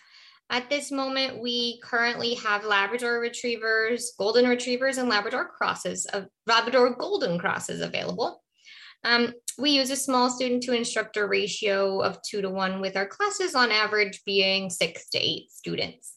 At 0.49 0.69
this 0.69 0.91
moment, 0.91 1.39
we 1.39 1.79
currently 1.83 2.35
have 2.35 2.63
Labrador 2.63 3.19
retrievers, 3.19 4.13
golden 4.17 4.47
retrievers, 4.47 4.97
and 4.97 5.09
Labrador 5.09 5.45
crosses 5.45 6.05
of 6.05 6.25
Labrador 6.47 6.95
golden 6.95 7.37
crosses 7.37 7.81
available. 7.81 8.41
Um, 9.03 9.33
we 9.57 9.71
use 9.71 9.89
a 9.89 9.95
small 9.95 10.29
student 10.29 10.63
to 10.63 10.75
instructor 10.75 11.27
ratio 11.27 12.01
of 12.01 12.19
two 12.21 12.41
to 12.41 12.49
one, 12.49 12.81
with 12.81 12.95
our 12.95 13.07
classes 13.07 13.55
on 13.55 13.71
average 13.71 14.21
being 14.25 14.69
six 14.69 15.09
to 15.09 15.17
eight 15.17 15.51
students. 15.51 16.15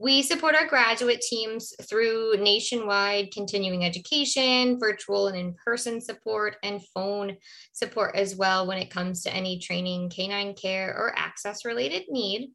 We 0.00 0.22
support 0.22 0.54
our 0.54 0.66
graduate 0.68 1.20
teams 1.20 1.74
through 1.82 2.36
nationwide 2.38 3.32
continuing 3.32 3.84
education, 3.84 4.78
virtual 4.78 5.26
and 5.26 5.36
in 5.36 5.54
person 5.54 6.00
support, 6.00 6.54
and 6.62 6.80
phone 6.94 7.36
support 7.72 8.14
as 8.14 8.36
well 8.36 8.68
when 8.68 8.78
it 8.78 8.90
comes 8.90 9.24
to 9.24 9.34
any 9.34 9.58
training, 9.58 10.10
canine 10.10 10.54
care, 10.54 10.94
or 10.96 11.18
access 11.18 11.64
related 11.64 12.04
need. 12.10 12.52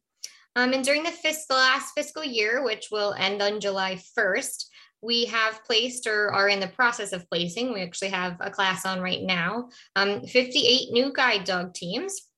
Um, 0.56 0.72
and 0.72 0.84
during 0.84 1.02
the, 1.02 1.12
the 1.22 1.54
last 1.54 1.92
fiscal 1.94 2.24
year, 2.24 2.64
which 2.64 2.88
will 2.90 3.12
end 3.12 3.42
on 3.42 3.60
July 3.60 3.98
1st, 4.16 4.64
we 5.04 5.26
have 5.26 5.64
placed 5.64 6.06
or 6.06 6.32
are 6.32 6.48
in 6.48 6.60
the 6.60 6.68
process 6.68 7.12
of 7.12 7.28
placing, 7.28 7.72
we 7.72 7.82
actually 7.82 8.08
have 8.08 8.36
a 8.40 8.50
class 8.50 8.86
on 8.86 9.00
right 9.00 9.22
now, 9.22 9.68
um, 9.96 10.22
58 10.22 10.92
new 10.92 11.12
guide 11.12 11.44
dog 11.44 11.74
teams. 11.74 12.28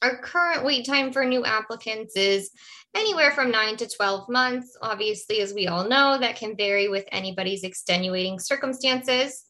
Our 0.00 0.18
current 0.18 0.64
wait 0.64 0.86
time 0.86 1.12
for 1.12 1.24
new 1.24 1.44
applicants 1.44 2.16
is 2.16 2.50
anywhere 2.94 3.32
from 3.32 3.50
nine 3.50 3.76
to 3.78 3.88
12 3.88 4.28
months. 4.28 4.76
Obviously, 4.80 5.40
as 5.40 5.52
we 5.52 5.66
all 5.66 5.88
know, 5.88 6.18
that 6.18 6.36
can 6.36 6.56
vary 6.56 6.88
with 6.88 7.04
anybody's 7.10 7.64
extenuating 7.64 8.38
circumstances. 8.38 9.44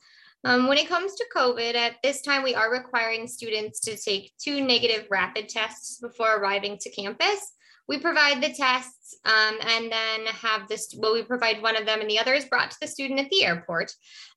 Um, 0.45 0.69
when 0.69 0.79
it 0.79 0.89
comes 0.89 1.15
to 1.17 1.27
COVID, 1.37 1.75
at 1.75 1.97
this 2.03 2.23
time, 2.23 2.43
we 2.43 2.55
are 2.55 2.73
requiring 2.73 3.27
students 3.27 3.81
to 3.81 3.97
take 3.97 4.33
two 4.39 4.63
negative 4.63 5.07
rapid 5.11 5.49
tests 5.49 5.99
before 6.01 6.37
arriving 6.37 6.79
to 6.79 6.91
campus 6.91 7.53
we 7.89 7.99
provide 7.99 8.43
the 8.43 8.53
tests 8.53 9.17
um, 9.25 9.59
and 9.67 9.91
then 9.91 10.27
have 10.27 10.69
this 10.69 10.95
well 10.99 11.15
we 11.15 11.23
provide 11.23 11.63
one 11.63 11.77
of 11.77 11.87
them 11.87 12.01
and 12.01 12.11
the 12.11 12.19
other 12.19 12.35
is 12.35 12.45
brought 12.45 12.71
to 12.71 12.77
the 12.81 12.87
student 12.87 13.19
at 13.19 13.31
the 13.31 13.45
airport. 13.45 13.93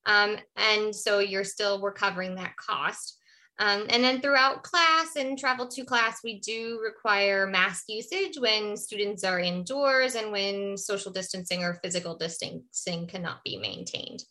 Um, 0.05 0.37
and 0.55 0.95
so 0.95 1.19
you're 1.19 1.43
still 1.43 1.81
we're 1.81 1.91
covering 1.91 2.35
that 2.35 2.55
cost. 2.55 3.17
Um, 3.59 3.85
and 3.89 4.03
then 4.03 4.21
throughout 4.21 4.63
class 4.63 5.17
and 5.17 5.37
travel 5.37 5.67
to 5.67 5.83
class 5.83 6.19
we 6.23 6.39
do 6.39 6.79
require 6.83 7.45
mask 7.45 7.83
usage 7.89 8.37
when 8.39 8.77
students 8.77 9.23
are 9.23 9.39
indoors 9.39 10.15
and 10.15 10.31
when 10.31 10.77
social 10.77 11.11
distancing 11.11 11.63
or 11.63 11.75
physical 11.83 12.15
distancing 12.15 13.07
cannot 13.07 13.43
be 13.43 13.57
maintained. 13.57 14.23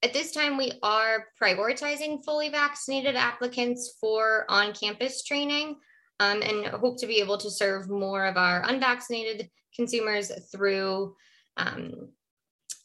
At 0.00 0.12
this 0.12 0.30
time, 0.30 0.56
we 0.56 0.72
are 0.84 1.26
prioritizing 1.42 2.24
fully 2.24 2.50
vaccinated 2.50 3.16
applicants 3.16 3.96
for 4.00 4.44
on 4.48 4.72
campus 4.72 5.24
training 5.24 5.76
um, 6.20 6.42
and 6.42 6.66
hope 6.66 6.98
to 6.98 7.06
be 7.06 7.20
able 7.20 7.38
to 7.38 7.50
serve 7.50 7.88
more 7.88 8.26
of 8.26 8.36
our 8.36 8.62
unvaccinated 8.68 9.50
consumers 9.74 10.30
through 10.50 11.14
um, 11.56 12.08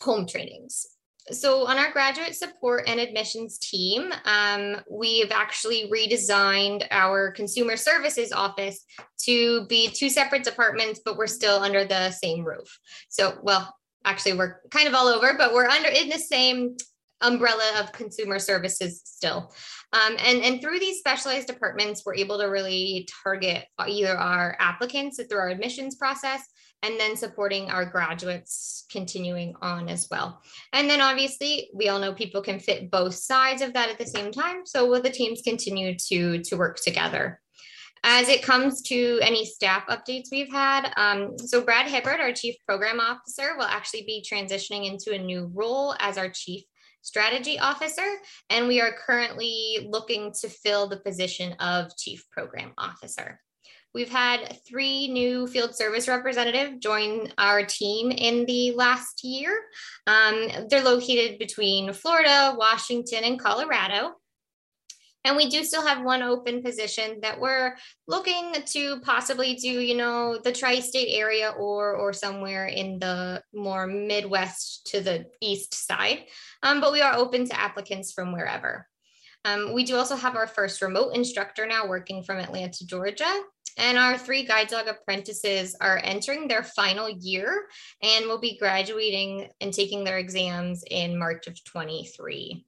home 0.01 0.27
trainings. 0.27 0.85
So, 1.31 1.65
on 1.65 1.77
our 1.77 1.89
graduate 1.91 2.35
support 2.35 2.83
and 2.85 2.99
admissions 2.99 3.57
team, 3.57 4.11
um, 4.25 4.81
we've 4.91 5.31
actually 5.31 5.89
redesigned 5.89 6.85
our 6.91 7.31
consumer 7.31 7.77
services 7.77 8.33
office 8.33 8.83
to 9.21 9.65
be 9.67 9.87
two 9.87 10.09
separate 10.09 10.43
departments, 10.43 10.99
but 11.03 11.15
we're 11.15 11.27
still 11.27 11.63
under 11.63 11.85
the 11.85 12.11
same 12.11 12.43
roof. 12.43 12.77
So, 13.07 13.37
well, 13.41 13.73
actually, 14.03 14.33
we're 14.33 14.59
kind 14.69 14.85
of 14.85 14.95
all 14.95 15.07
over, 15.07 15.35
but 15.37 15.53
we're 15.53 15.67
under 15.67 15.87
in 15.87 16.09
the 16.09 16.19
same 16.19 16.75
umbrella 17.23 17.79
of 17.79 17.91
consumer 17.91 18.37
services 18.37 19.01
still. 19.05 19.51
Um, 19.93 20.15
and, 20.19 20.43
and 20.43 20.61
through 20.61 20.79
these 20.79 20.99
specialized 20.99 21.47
departments, 21.47 22.03
we're 22.05 22.15
able 22.15 22.37
to 22.39 22.45
really 22.45 23.07
target 23.23 23.65
either 23.79 24.15
our 24.17 24.55
applicants 24.59 25.19
through 25.23 25.39
our 25.39 25.49
admissions 25.49 25.95
process 25.95 26.43
and 26.83 26.99
then 26.99 27.15
supporting 27.15 27.71
our 27.71 27.85
graduates 27.85 28.85
continuing 28.91 29.55
on 29.61 29.87
as 29.87 30.07
well. 30.11 30.41
And 30.73 30.89
then 30.89 30.99
obviously, 30.99 31.69
we 31.73 31.87
all 31.87 31.99
know 31.99 32.13
people 32.13 32.41
can 32.41 32.59
fit 32.59 32.91
both 32.91 33.15
sides 33.15 33.61
of 33.61 33.73
that 33.73 33.89
at 33.89 33.97
the 33.97 34.05
same 34.05 34.31
time. 34.31 34.65
So 34.65 34.87
will 34.87 35.01
the 35.01 35.09
teams 35.09 35.41
continue 35.41 35.95
to, 36.09 36.39
to 36.43 36.55
work 36.57 36.77
together? 36.83 37.39
As 38.05 38.27
it 38.27 38.43
comes 38.43 38.81
to 38.83 39.19
any 39.21 39.45
staff 39.45 39.87
updates 39.87 40.27
we've 40.29 40.51
had, 40.51 40.91
um, 40.97 41.37
so 41.37 41.61
Brad 41.61 41.87
Hibbert, 41.89 42.19
our 42.19 42.33
Chief 42.33 42.55
Program 42.67 42.99
Officer, 42.99 43.55
will 43.55 43.63
actually 43.63 44.01
be 44.01 44.25
transitioning 44.29 44.85
into 44.85 45.13
a 45.13 45.23
new 45.23 45.49
role 45.53 45.95
as 45.99 46.17
our 46.17 46.29
Chief 46.29 46.63
Strategy 47.03 47.59
Officer, 47.59 48.15
and 48.49 48.67
we 48.67 48.81
are 48.81 48.95
currently 49.05 49.87
looking 49.89 50.33
to 50.41 50.49
fill 50.49 50.87
the 50.87 50.97
position 50.97 51.53
of 51.59 51.95
Chief 51.97 52.25
Program 52.31 52.71
Officer. 52.77 53.39
We've 53.93 54.09
had 54.09 54.57
three 54.67 55.07
new 55.09 55.45
field 55.45 55.75
service 55.75 56.07
representatives 56.07 56.79
join 56.79 57.31
our 57.37 57.63
team 57.63 58.09
in 58.09 58.45
the 58.45 58.71
last 58.71 59.23
year. 59.23 59.51
Um, 60.07 60.67
they're 60.67 60.83
located 60.83 61.37
between 61.37 61.93
Florida, 61.93 62.55
Washington, 62.57 63.23
and 63.23 63.39
Colorado. 63.39 64.15
And 65.25 65.37
we 65.37 65.49
do 65.49 65.63
still 65.63 65.85
have 65.85 66.03
one 66.03 66.21
open 66.21 66.61
position 66.61 67.19
that 67.21 67.39
we're 67.39 67.75
looking 68.07 68.53
to 68.65 68.99
possibly 69.01 69.55
do, 69.55 69.69
you 69.69 69.95
know, 69.95 70.37
the 70.43 70.51
tri-state 70.51 71.17
area 71.17 71.49
or 71.51 71.95
or 71.95 72.11
somewhere 72.11 72.65
in 72.65 72.99
the 72.99 73.41
more 73.53 73.87
Midwest 73.87 74.87
to 74.87 75.01
the 75.01 75.25
east 75.41 75.73
side. 75.73 76.25
Um, 76.61 76.81
but 76.81 76.91
we 76.91 77.01
are 77.01 77.15
open 77.15 77.47
to 77.47 77.59
applicants 77.59 78.11
from 78.11 78.33
wherever. 78.33 78.87
Um, 79.45 79.73
we 79.73 79.83
do 79.83 79.97
also 79.97 80.15
have 80.15 80.35
our 80.35 80.47
first 80.47 80.81
remote 80.81 81.15
instructor 81.15 81.65
now 81.65 81.87
working 81.87 82.23
from 82.23 82.37
Atlanta, 82.37 82.85
Georgia. 82.85 83.41
And 83.77 83.97
our 83.97 84.17
three 84.17 84.45
guide 84.45 84.67
dog 84.67 84.87
apprentices 84.87 85.75
are 85.81 85.99
entering 86.03 86.47
their 86.47 86.63
final 86.63 87.09
year 87.09 87.65
and 88.01 88.27
will 88.27 88.39
be 88.39 88.57
graduating 88.57 89.49
and 89.61 89.73
taking 89.73 90.03
their 90.03 90.19
exams 90.19 90.83
in 90.89 91.17
March 91.17 91.47
of 91.47 91.61
23. 91.63 92.65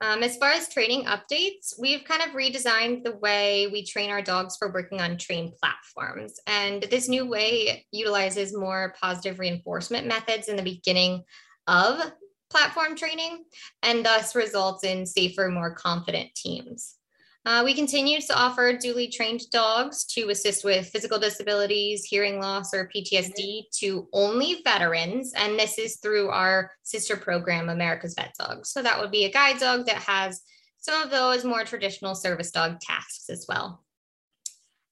Um, 0.00 0.22
as 0.22 0.36
far 0.36 0.50
as 0.50 0.68
training 0.68 1.06
updates, 1.06 1.74
we've 1.78 2.04
kind 2.04 2.22
of 2.22 2.28
redesigned 2.28 3.02
the 3.02 3.16
way 3.16 3.66
we 3.66 3.84
train 3.84 4.10
our 4.10 4.22
dogs 4.22 4.56
for 4.56 4.72
working 4.72 5.00
on 5.00 5.16
train 5.16 5.52
platforms. 5.60 6.34
And 6.46 6.84
this 6.84 7.08
new 7.08 7.26
way 7.26 7.84
utilizes 7.90 8.56
more 8.56 8.94
positive 9.00 9.40
reinforcement 9.40 10.06
methods 10.06 10.48
in 10.48 10.56
the 10.56 10.62
beginning 10.62 11.24
of 11.66 12.12
platform 12.48 12.96
training 12.96 13.44
and 13.82 14.04
thus 14.04 14.36
results 14.36 14.84
in 14.84 15.04
safer, 15.04 15.48
more 15.48 15.74
confident 15.74 16.34
teams. 16.34 16.97
Uh, 17.46 17.62
we 17.64 17.72
continue 17.72 18.20
to 18.20 18.36
offer 18.36 18.76
duly 18.76 19.08
trained 19.08 19.40
dogs 19.50 20.04
to 20.04 20.28
assist 20.28 20.64
with 20.64 20.88
physical 20.88 21.18
disabilities, 21.18 22.04
hearing 22.04 22.40
loss, 22.40 22.74
or 22.74 22.90
PTSD 22.94 23.62
to 23.78 24.08
only 24.12 24.60
veterans. 24.64 25.32
And 25.34 25.58
this 25.58 25.78
is 25.78 25.96
through 25.96 26.28
our 26.28 26.70
sister 26.82 27.16
program, 27.16 27.68
America's 27.68 28.14
Vet 28.14 28.34
Dogs. 28.38 28.70
So 28.70 28.82
that 28.82 29.00
would 29.00 29.10
be 29.10 29.24
a 29.24 29.32
guide 29.32 29.58
dog 29.58 29.86
that 29.86 29.96
has 29.96 30.42
some 30.78 31.02
of 31.02 31.10
those 31.10 31.44
more 31.44 31.64
traditional 31.64 32.14
service 32.14 32.50
dog 32.50 32.80
tasks 32.80 33.30
as 33.30 33.46
well. 33.48 33.84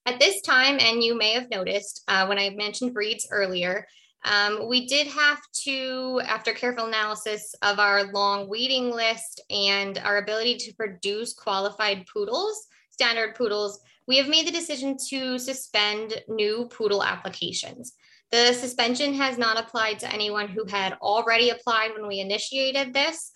At 0.06 0.20
this 0.20 0.40
time, 0.40 0.78
and 0.80 1.02
you 1.02 1.18
may 1.18 1.32
have 1.32 1.50
noticed 1.50 2.04
uh, 2.06 2.26
when 2.26 2.38
I 2.38 2.50
mentioned 2.50 2.94
breeds 2.94 3.26
earlier, 3.30 3.86
um, 4.26 4.68
we 4.68 4.86
did 4.86 5.06
have 5.06 5.40
to, 5.64 6.20
after 6.24 6.52
careful 6.52 6.86
analysis 6.86 7.54
of 7.62 7.78
our 7.78 8.12
long 8.12 8.48
waiting 8.48 8.90
list 8.90 9.40
and 9.50 9.98
our 9.98 10.18
ability 10.18 10.56
to 10.56 10.74
produce 10.74 11.32
qualified 11.32 12.06
poodles, 12.12 12.66
standard 12.90 13.36
poodles, 13.36 13.80
we 14.08 14.16
have 14.18 14.28
made 14.28 14.46
the 14.46 14.52
decision 14.52 14.96
to 15.10 15.38
suspend 15.38 16.14
new 16.28 16.68
poodle 16.70 17.04
applications. 17.04 17.94
The 18.32 18.52
suspension 18.52 19.14
has 19.14 19.38
not 19.38 19.60
applied 19.60 20.00
to 20.00 20.12
anyone 20.12 20.48
who 20.48 20.64
had 20.66 20.94
already 20.94 21.50
applied 21.50 21.92
when 21.92 22.08
we 22.08 22.18
initiated 22.18 22.92
this, 22.92 23.30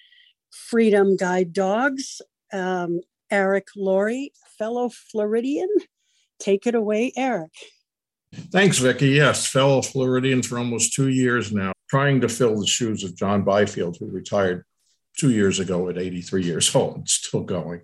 Freedom 0.52 1.17
Guide 1.17 1.52
Dogs. 1.52 2.22
Um, 2.54 3.02
Eric 3.32 3.67
Loori, 3.78 4.30
fellow 4.58 4.89
Floridian. 4.89 5.70
Take 6.39 6.67
it 6.67 6.76
away, 6.76 7.13
Eric. 7.15 7.52
Thanks, 8.34 8.78
Vicki. 8.78 9.10
Yes, 9.10 9.48
fellow 9.48 9.82
Floridian 9.82 10.41
for 10.41 10.58
almost 10.58 10.94
two 10.94 11.10
years 11.10 11.52
now, 11.52 11.72
trying 11.89 12.22
to 12.22 12.30
fill 12.30 12.60
the 12.60 12.67
shoes 12.67 13.04
of 13.04 13.15
John 13.15 13.44
Byfield, 13.44 13.98
who 14.00 14.08
retired 14.08 14.65
two 15.17 15.32
years 15.32 15.60
ago 15.60 15.89
at 15.89 15.98
83 15.98 16.44
years 16.44 16.76
old 16.76 16.98
and 16.98 17.10
still 17.10 17.44
going. 17.44 17.82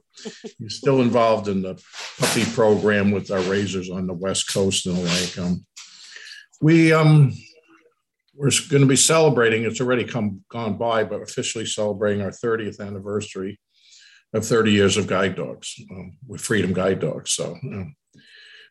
He's 0.58 0.76
still 0.76 1.02
involved 1.02 1.48
in 1.48 1.62
the 1.62 1.82
puppy 2.20 2.46
program 2.46 3.12
with 3.12 3.32
our 3.32 3.42
raisers 3.42 3.90
on 3.90 4.08
the 4.08 4.14
West 4.14 4.52
Coast 4.54 4.86
and 4.86 4.98
the 4.98 5.02
like. 5.02 5.38
Um, 5.38 5.66
we 6.62 6.94
um, 6.94 7.34
we're 8.34 8.50
going 8.70 8.82
to 8.82 8.88
be 8.88 8.96
celebrating. 8.96 9.64
It's 9.64 9.82
already 9.82 10.04
come 10.04 10.44
gone 10.50 10.78
by, 10.78 11.04
but 11.04 11.22
officially 11.22 11.66
celebrating 11.66 12.22
our 12.22 12.32
30th 12.32 12.80
anniversary 12.80 13.60
of 14.34 14.46
30 14.46 14.72
years 14.72 14.98
of 14.98 15.08
guide 15.08 15.36
dogs 15.36 15.80
um, 15.92 16.18
with 16.28 16.42
Freedom 16.42 16.74
Guide 16.74 17.00
Dogs. 17.00 17.32
So 17.32 17.58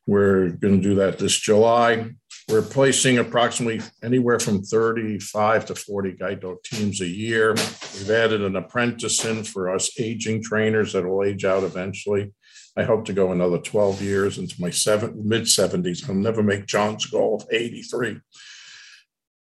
we're 0.07 0.51
going 0.51 0.81
to 0.81 0.89
do 0.89 0.95
that 0.97 1.19
this 1.19 1.37
July. 1.37 2.11
We're 2.49 2.63
placing 2.63 3.19
approximately 3.19 3.81
anywhere 4.05 4.39
from 4.39 4.63
35 4.63 5.67
to 5.67 5.75
40 5.75 6.13
guide 6.13 6.41
dog 6.41 6.63
teams 6.63 7.01
a 7.01 7.07
year. 7.07 7.55
We've 7.55 8.11
added 8.11 8.43
an 8.43 8.55
apprentice 8.55 9.25
in 9.25 9.43
for 9.43 9.75
us 9.75 9.99
aging 9.99 10.45
trainers 10.45 10.93
that 10.93 11.05
will 11.05 11.25
age 11.25 11.45
out 11.45 11.65
eventually. 11.65 12.33
I 12.77 12.85
hope 12.85 13.05
to 13.07 13.13
go 13.13 13.33
another 13.33 13.59
12 13.59 14.01
years 14.01 14.39
into 14.39 14.61
my 14.61 14.71
seven, 14.71 15.27
mid 15.27 15.43
70s. 15.43 16.09
I'll 16.09 16.15
never 16.15 16.43
make 16.43 16.67
John's 16.67 17.07
goal 17.07 17.37
of 17.37 17.49
83. 17.51 18.21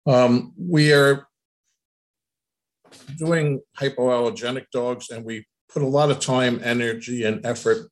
Um, 0.06 0.52
we 0.56 0.92
are 0.92 1.26
doing 3.16 3.62
hypoallergenic 3.78 4.66
dogs, 4.72 5.10
and 5.10 5.24
we 5.24 5.46
put 5.72 5.82
a 5.82 5.86
lot 5.86 6.10
of 6.10 6.20
time, 6.20 6.60
energy, 6.62 7.24
and 7.24 7.44
effort 7.44 7.88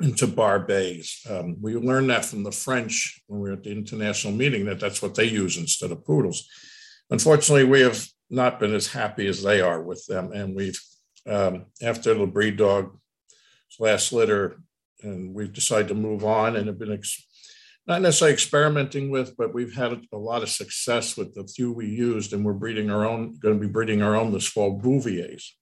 into 0.00 0.26
barbets. 0.26 1.28
Um, 1.30 1.56
we 1.60 1.74
learned 1.76 2.10
that 2.10 2.24
from 2.24 2.42
the 2.42 2.52
French 2.52 3.20
when 3.26 3.40
we 3.40 3.50
were 3.50 3.56
at 3.56 3.64
the 3.64 3.72
international 3.72 4.32
meeting 4.32 4.64
that 4.66 4.80
that's 4.80 5.02
what 5.02 5.14
they 5.14 5.24
use 5.24 5.56
instead 5.56 5.90
of 5.90 6.04
poodles. 6.04 6.48
Unfortunately, 7.10 7.64
we 7.64 7.80
have 7.80 8.06
not 8.30 8.58
been 8.58 8.74
as 8.74 8.86
happy 8.86 9.26
as 9.26 9.42
they 9.42 9.60
are 9.60 9.82
with 9.82 10.04
them, 10.06 10.32
and 10.32 10.56
we've 10.56 10.80
um, 11.26 11.66
after 11.80 12.14
the 12.14 12.26
breed 12.26 12.56
dog 12.56 12.98
last 13.78 14.12
litter, 14.12 14.60
and 15.02 15.34
we've 15.34 15.52
decided 15.52 15.88
to 15.88 15.94
move 15.94 16.24
on 16.24 16.56
and 16.56 16.66
have 16.66 16.78
been 16.78 16.92
ex- 16.92 17.24
not 17.86 18.02
necessarily 18.02 18.32
experimenting 18.32 19.10
with, 19.10 19.36
but 19.36 19.54
we've 19.54 19.74
had 19.74 20.04
a 20.12 20.16
lot 20.16 20.42
of 20.42 20.48
success 20.48 21.16
with 21.16 21.34
the 21.34 21.46
few 21.46 21.72
we 21.72 21.86
used, 21.86 22.32
and 22.32 22.44
we're 22.44 22.52
breeding 22.52 22.90
our 22.90 23.04
own, 23.06 23.38
going 23.38 23.58
to 23.58 23.66
be 23.66 23.70
breeding 23.70 24.02
our 24.02 24.16
own 24.16 24.32
this 24.32 24.46
fall 24.46 24.78
Bouviers. 24.78 25.56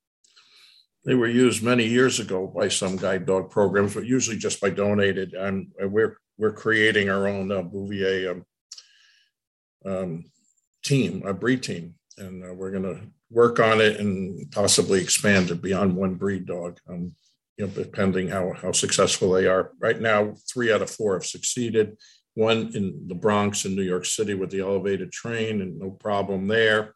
They 1.05 1.15
were 1.15 1.29
used 1.29 1.63
many 1.63 1.87
years 1.87 2.21
ago 2.21 2.47
by 2.47 2.69
some 2.69 2.97
guide 2.97 3.27
dog 3.27 3.51
programs, 3.51 3.95
but 3.95 4.05
usually 4.05 4.37
just 4.37 4.61
by 4.61 4.71
donated. 4.71 5.33
And 5.33 5.73
we're 5.81 6.19
we're 6.37 6.53
creating 6.53 7.11
our 7.11 7.27
own 7.27 7.51
uh, 7.53 7.63
Bouvier 7.63 8.31
um, 8.31 8.45
um, 9.85 10.25
team, 10.85 11.23
a 11.27 11.33
breed 11.33 11.63
team, 11.63 11.95
and 12.19 12.45
uh, 12.45 12.55
we're 12.55 12.71
going 12.71 12.83
to 12.83 13.01
work 13.31 13.61
on 13.61 13.81
it 13.81 14.01
and 14.01 14.51
possibly 14.51 15.01
expand 15.01 15.51
it 15.51 15.63
beyond 15.63 15.97
one 15.97 16.15
breed 16.15 16.47
dog. 16.47 16.79
Um, 16.89 17.15
you 17.57 17.67
know, 17.67 17.73
depending 17.73 18.29
how 18.29 18.53
how 18.55 18.73
successful 18.73 19.33
they 19.33 19.47
are. 19.47 19.73
Right 19.79 20.01
now, 20.01 20.35
three 20.51 20.73
out 20.73 20.83
of 20.83 20.91
four 20.91 21.15
have 21.15 21.27
succeeded. 21.27 21.97
One 22.35 22.73
in 22.75 23.07
the 23.07 23.15
Bronx 23.15 23.65
in 23.65 23.75
New 23.75 23.83
York 23.83 24.07
City 24.07 24.35
with 24.35 24.51
the 24.51 24.61
elevated 24.61 25.13
train, 25.13 25.61
and 25.61 25.79
no 25.79 25.91
problem 25.91 26.47
there. 26.47 26.95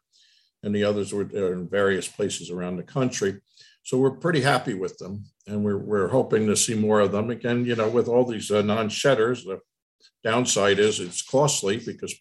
And 0.62 0.74
the 0.74 0.84
others 0.84 1.12
were 1.12 1.22
in 1.22 1.68
various 1.68 2.08
places 2.08 2.50
around 2.50 2.76
the 2.76 2.82
country. 2.82 3.40
So 3.84 3.98
we're 3.98 4.12
pretty 4.12 4.40
happy 4.40 4.72
with 4.72 4.96
them, 4.96 5.26
and 5.46 5.62
we're 5.62 5.78
we're 5.78 6.08
hoping 6.08 6.46
to 6.46 6.56
see 6.56 6.74
more 6.74 7.00
of 7.00 7.12
them. 7.12 7.28
Again, 7.28 7.66
you 7.66 7.76
know, 7.76 7.88
with 7.88 8.08
all 8.08 8.24
these 8.24 8.50
uh, 8.50 8.62
non-shedders, 8.62 9.44
the 9.44 9.60
downside 10.24 10.78
is 10.78 11.00
it's 11.00 11.20
costly 11.20 11.76
because 11.76 12.14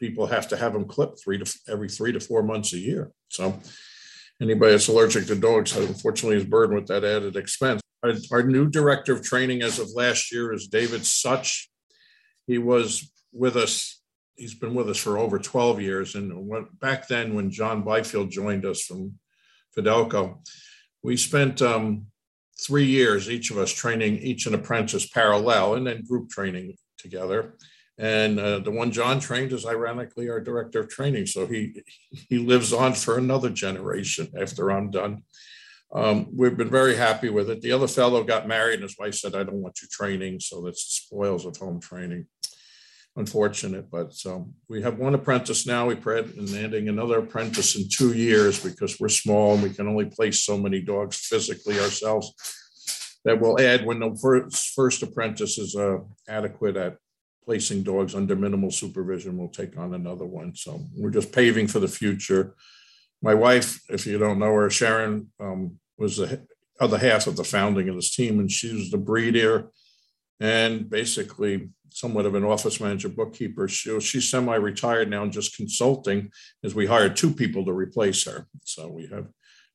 people 0.00 0.26
have 0.26 0.48
to 0.48 0.56
have 0.56 0.72
them 0.72 0.86
clipped 0.86 1.22
three 1.22 1.38
to 1.38 1.58
every 1.68 1.88
three 1.88 2.10
to 2.10 2.18
four 2.18 2.42
months 2.42 2.72
a 2.72 2.78
year. 2.78 3.12
So 3.28 3.60
anybody 4.42 4.72
that's 4.72 4.88
allergic 4.88 5.26
to 5.26 5.36
dogs, 5.36 5.76
unfortunately, 5.76 6.38
is 6.38 6.44
burdened 6.44 6.80
with 6.80 6.88
that 6.88 7.04
added 7.04 7.36
expense. 7.36 7.80
Our, 8.02 8.14
our, 8.32 8.42
new 8.42 8.68
director 8.68 9.12
of 9.12 9.22
training 9.22 9.62
as 9.62 9.78
of 9.78 9.90
last 9.94 10.32
year 10.32 10.52
is 10.52 10.66
David 10.66 11.04
Such. 11.04 11.70
He 12.46 12.58
was 12.58 13.12
with 13.32 13.56
us. 13.56 14.00
He's 14.34 14.54
been 14.54 14.74
with 14.74 14.88
us 14.88 14.98
for 14.98 15.18
over 15.18 15.38
12 15.38 15.82
years. 15.82 16.14
And 16.16 16.50
back 16.80 17.06
then, 17.06 17.34
when 17.34 17.50
John 17.50 17.82
Byfield 17.82 18.30
joined 18.30 18.64
us 18.64 18.82
from 18.82 19.18
Fidelco, 19.76 20.38
we 21.02 21.16
spent 21.16 21.62
um, 21.62 22.06
three 22.66 22.86
years, 22.86 23.30
each 23.30 23.50
of 23.50 23.58
us 23.58 23.72
training 23.72 24.18
each 24.18 24.46
an 24.46 24.54
apprentice 24.54 25.06
parallel 25.06 25.74
and 25.74 25.86
then 25.86 26.04
group 26.04 26.30
training 26.30 26.76
together. 26.98 27.56
And 27.98 28.38
uh, 28.40 28.60
the 28.60 28.70
one 28.70 28.92
John 28.92 29.20
trained 29.20 29.52
is 29.52 29.66
ironically 29.66 30.30
our 30.30 30.40
director 30.40 30.80
of 30.80 30.88
training. 30.88 31.26
So 31.26 31.46
he 31.46 31.82
he 32.28 32.38
lives 32.38 32.72
on 32.72 32.94
for 32.94 33.18
another 33.18 33.50
generation 33.50 34.28
after 34.40 34.70
I'm 34.70 34.90
done. 34.90 35.22
Um, 35.92 36.28
we've 36.34 36.56
been 36.56 36.70
very 36.70 36.96
happy 36.96 37.28
with 37.30 37.50
it. 37.50 37.60
The 37.60 37.72
other 37.72 37.88
fellow 37.88 38.22
got 38.22 38.46
married 38.46 38.74
and 38.74 38.84
his 38.84 38.96
wife 38.98 39.16
said, 39.16 39.34
I 39.34 39.42
don't 39.42 39.62
want 39.62 39.82
you 39.82 39.88
training. 39.88 40.40
So 40.40 40.62
that's 40.62 40.84
the 40.84 41.06
spoils 41.06 41.44
of 41.44 41.56
home 41.56 41.80
training. 41.80 42.26
Unfortunate, 43.16 43.90
but 43.90 44.14
so 44.14 44.48
we 44.68 44.82
have 44.82 44.98
one 44.98 45.14
apprentice 45.14 45.66
now. 45.66 45.88
We 45.88 45.96
plan 45.96 46.32
on 46.38 46.54
adding 46.54 46.88
another 46.88 47.18
apprentice 47.18 47.76
in 47.76 47.88
two 47.88 48.12
years 48.12 48.62
because 48.62 49.00
we're 49.00 49.08
small 49.08 49.54
and 49.54 49.62
we 49.62 49.70
can 49.70 49.88
only 49.88 50.06
place 50.06 50.42
so 50.42 50.56
many 50.56 50.80
dogs 50.80 51.16
physically 51.16 51.78
ourselves. 51.80 52.32
That 53.24 53.40
will 53.40 53.60
add 53.60 53.84
when 53.84 53.98
the 53.98 54.16
first, 54.22 54.74
first 54.74 55.02
apprentice 55.02 55.58
is 55.58 55.74
uh, 55.76 55.98
adequate 56.28 56.76
at 56.76 56.96
placing 57.44 57.82
dogs 57.82 58.14
under 58.14 58.36
minimal 58.36 58.70
supervision, 58.70 59.36
we'll 59.36 59.48
take 59.48 59.76
on 59.76 59.94
another 59.94 60.24
one. 60.24 60.54
So 60.54 60.86
we're 60.96 61.10
just 61.10 61.32
paving 61.32 61.66
for 61.66 61.80
the 61.80 61.88
future. 61.88 62.54
My 63.22 63.34
wife, 63.34 63.80
if 63.88 64.06
you 64.06 64.18
don't 64.18 64.38
know 64.38 64.54
her, 64.54 64.70
Sharon, 64.70 65.32
um, 65.40 65.78
was 65.98 66.18
the 66.18 66.46
other 66.78 66.96
half 66.96 67.26
of 67.26 67.36
the 67.36 67.44
founding 67.44 67.88
of 67.88 67.96
this 67.96 68.14
team, 68.14 68.38
and 68.38 68.50
she 68.50 68.72
was 68.72 68.90
the 68.90 68.98
breeder 68.98 69.70
and 70.40 70.88
basically 70.88 71.70
somewhat 71.90 72.26
of 72.26 72.34
an 72.34 72.44
office 72.44 72.80
manager, 72.80 73.08
bookkeeper. 73.08 73.68
She, 73.68 73.98
she's 74.00 74.30
semi-retired 74.30 75.10
now 75.10 75.22
and 75.22 75.32
just 75.32 75.56
consulting 75.56 76.30
as 76.64 76.74
we 76.74 76.86
hired 76.86 77.16
two 77.16 77.32
people 77.32 77.64
to 77.64 77.72
replace 77.72 78.24
her. 78.24 78.46
So 78.64 78.88
we 78.88 79.06
have 79.08 79.26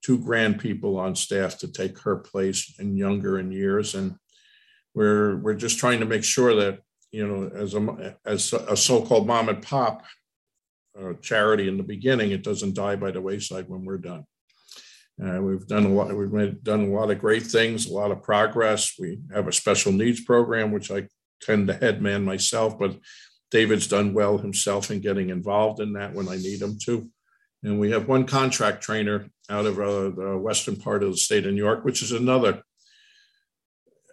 two 0.02 0.18
grand 0.20 0.60
people 0.60 0.98
on 0.98 1.16
staff 1.16 1.58
to 1.60 1.72
take 1.72 2.00
her 2.00 2.18
place 2.18 2.76
and 2.80 2.98
younger 2.98 3.38
in 3.40 3.52
years. 3.52 3.96
And 3.96 4.16
we're, 4.94 5.38
we're 5.38 5.56
just 5.56 5.78
trying 5.78 6.00
to 6.00 6.06
make 6.06 6.24
sure 6.24 6.56
that 6.56 6.80
you 7.16 7.26
know, 7.26 7.50
as 7.56 7.74
a 7.76 8.18
as 8.26 8.52
a 8.52 8.76
so-called 8.76 9.26
mom 9.26 9.48
and 9.48 9.62
pop 9.64 10.04
uh, 11.00 11.14
charity 11.22 11.70
in 11.70 11.78
the 11.78 11.84
beginning, 11.84 12.32
it 12.32 12.44
doesn't 12.44 12.76
die 12.76 12.98
by 12.98 13.10
the 13.10 13.22
wayside 13.22 13.70
when 13.70 13.86
we're 13.86 13.98
done. 13.98 14.26
Uh, 15.24 15.42
we've 15.42 15.68
done 15.68 15.86
a 15.86 15.90
lot. 15.90 16.16
We've 16.16 16.32
made, 16.32 16.64
done 16.64 16.82
a 16.82 16.94
lot 16.94 17.12
of 17.12 17.20
great 17.20 17.44
things, 17.44 17.86
a 17.86 17.94
lot 17.94 18.12
of 18.12 18.22
progress. 18.22 18.94
We 19.00 19.20
have 19.34 19.48
a 19.48 19.54
special 19.54 19.92
needs 19.92 20.22
program, 20.22 20.72
which 20.72 20.92
I 20.92 21.08
tend 21.42 21.68
to 21.68 21.74
headman 21.74 22.26
myself, 22.26 22.78
but 22.78 22.98
David's 23.52 23.88
done 23.88 24.14
well 24.14 24.38
himself 24.38 24.92
in 24.92 25.00
getting 25.00 25.30
involved 25.30 25.80
in 25.80 25.94
that 25.94 26.14
when 26.14 26.28
I 26.28 26.36
need 26.36 26.62
him 26.62 26.78
to. 26.86 27.10
And 27.64 27.80
we 27.80 27.92
have 27.92 28.08
one 28.08 28.26
contract 28.26 28.84
trainer 28.84 29.28
out 29.50 29.66
of 29.66 29.80
uh, 29.80 30.10
the 30.10 30.38
western 30.38 30.76
part 30.76 31.04
of 31.04 31.12
the 31.12 31.18
state 31.18 31.46
of 31.46 31.54
New 31.54 31.64
York, 31.64 31.86
which 31.86 32.02
is 32.02 32.12
another 32.12 32.62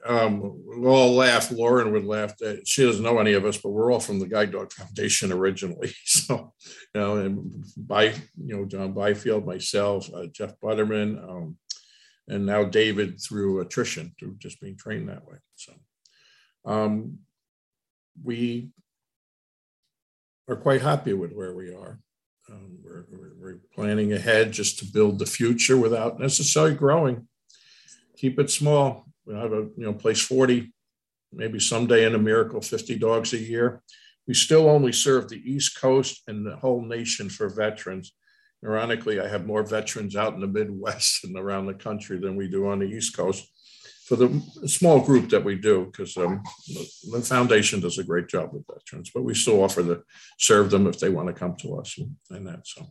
um, 0.04 0.62
we 0.66 0.86
all 0.86 1.14
laugh. 1.14 1.50
Lauren 1.50 1.92
would 1.92 2.04
laugh. 2.04 2.36
That 2.38 2.66
she 2.66 2.84
doesn't 2.84 3.04
know 3.04 3.18
any 3.18 3.34
of 3.34 3.44
us, 3.44 3.56
but 3.56 3.70
we're 3.70 3.92
all 3.92 4.00
from 4.00 4.18
the 4.18 4.26
Guide 4.26 4.52
Dog 4.52 4.72
Foundation 4.72 5.32
originally. 5.32 5.94
So, 6.04 6.52
you 6.94 7.00
know, 7.00 7.16
and 7.16 7.64
by 7.76 8.04
you 8.04 8.56
know 8.56 8.64
John 8.64 8.92
Byfield, 8.92 9.46
myself, 9.46 10.08
uh, 10.14 10.26
Jeff 10.26 10.58
Butterman, 10.60 11.18
um, 11.18 11.56
and 12.28 12.46
now 12.46 12.64
David 12.64 13.20
through 13.20 13.60
attrition, 13.60 14.14
through 14.18 14.36
just 14.38 14.60
being 14.60 14.76
trained 14.76 15.08
that 15.08 15.24
way. 15.26 15.36
So, 15.56 15.72
um, 16.64 17.18
we 18.22 18.70
are 20.48 20.56
quite 20.56 20.82
happy 20.82 21.12
with 21.12 21.32
where 21.32 21.54
we 21.54 21.74
are. 21.74 21.98
Um, 22.50 22.78
we're, 22.82 23.04
we're, 23.10 23.32
we're 23.38 23.60
planning 23.74 24.12
ahead 24.12 24.52
just 24.52 24.78
to 24.80 24.84
build 24.84 25.18
the 25.18 25.26
future 25.26 25.76
without 25.76 26.20
necessarily 26.20 26.74
growing. 26.74 27.26
Keep 28.16 28.38
it 28.38 28.50
small 28.50 29.11
we 29.26 29.34
have 29.34 29.52
a 29.52 29.68
you 29.76 29.84
know 29.84 29.94
place 29.94 30.20
40, 30.20 30.72
maybe 31.32 31.58
someday 31.60 32.04
in 32.04 32.14
a 32.14 32.18
miracle 32.18 32.60
50 32.60 32.98
dogs 32.98 33.32
a 33.32 33.38
year. 33.38 33.82
We 34.26 34.34
still 34.34 34.68
only 34.68 34.92
serve 34.92 35.28
the 35.28 35.42
East 35.44 35.80
Coast 35.80 36.22
and 36.28 36.46
the 36.46 36.56
whole 36.56 36.84
nation 36.84 37.28
for 37.28 37.48
veterans. 37.48 38.12
Ironically, 38.64 39.20
I 39.20 39.26
have 39.26 39.46
more 39.46 39.64
veterans 39.64 40.14
out 40.14 40.34
in 40.34 40.40
the 40.40 40.46
Midwest 40.46 41.24
and 41.24 41.36
around 41.36 41.66
the 41.66 41.74
country 41.74 42.18
than 42.18 42.36
we 42.36 42.48
do 42.48 42.68
on 42.68 42.78
the 42.78 42.86
East 42.86 43.16
Coast 43.16 43.48
for 44.06 44.16
the 44.16 44.42
small 44.66 45.00
group 45.00 45.30
that 45.30 45.44
we 45.44 45.56
do, 45.56 45.86
because 45.86 46.16
um, 46.16 46.42
the 47.10 47.22
foundation 47.22 47.80
does 47.80 47.98
a 47.98 48.04
great 48.04 48.28
job 48.28 48.50
with 48.52 48.64
veterans, 48.66 49.10
but 49.14 49.22
we 49.22 49.34
still 49.34 49.62
offer 49.62 49.82
to 49.82 50.02
serve 50.38 50.70
them 50.70 50.86
if 50.86 50.98
they 50.98 51.08
want 51.08 51.28
to 51.28 51.32
come 51.32 51.56
to 51.56 51.78
us 51.78 51.96
and, 51.98 52.16
and 52.30 52.46
that. 52.46 52.66
So 52.66 52.86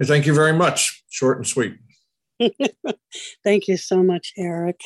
I 0.00 0.04
thank 0.04 0.26
you 0.26 0.34
very 0.34 0.52
much. 0.52 1.04
Short 1.08 1.38
and 1.38 1.46
sweet. 1.46 1.76
thank 3.44 3.68
you 3.68 3.76
so 3.76 4.02
much, 4.02 4.32
Eric. 4.36 4.80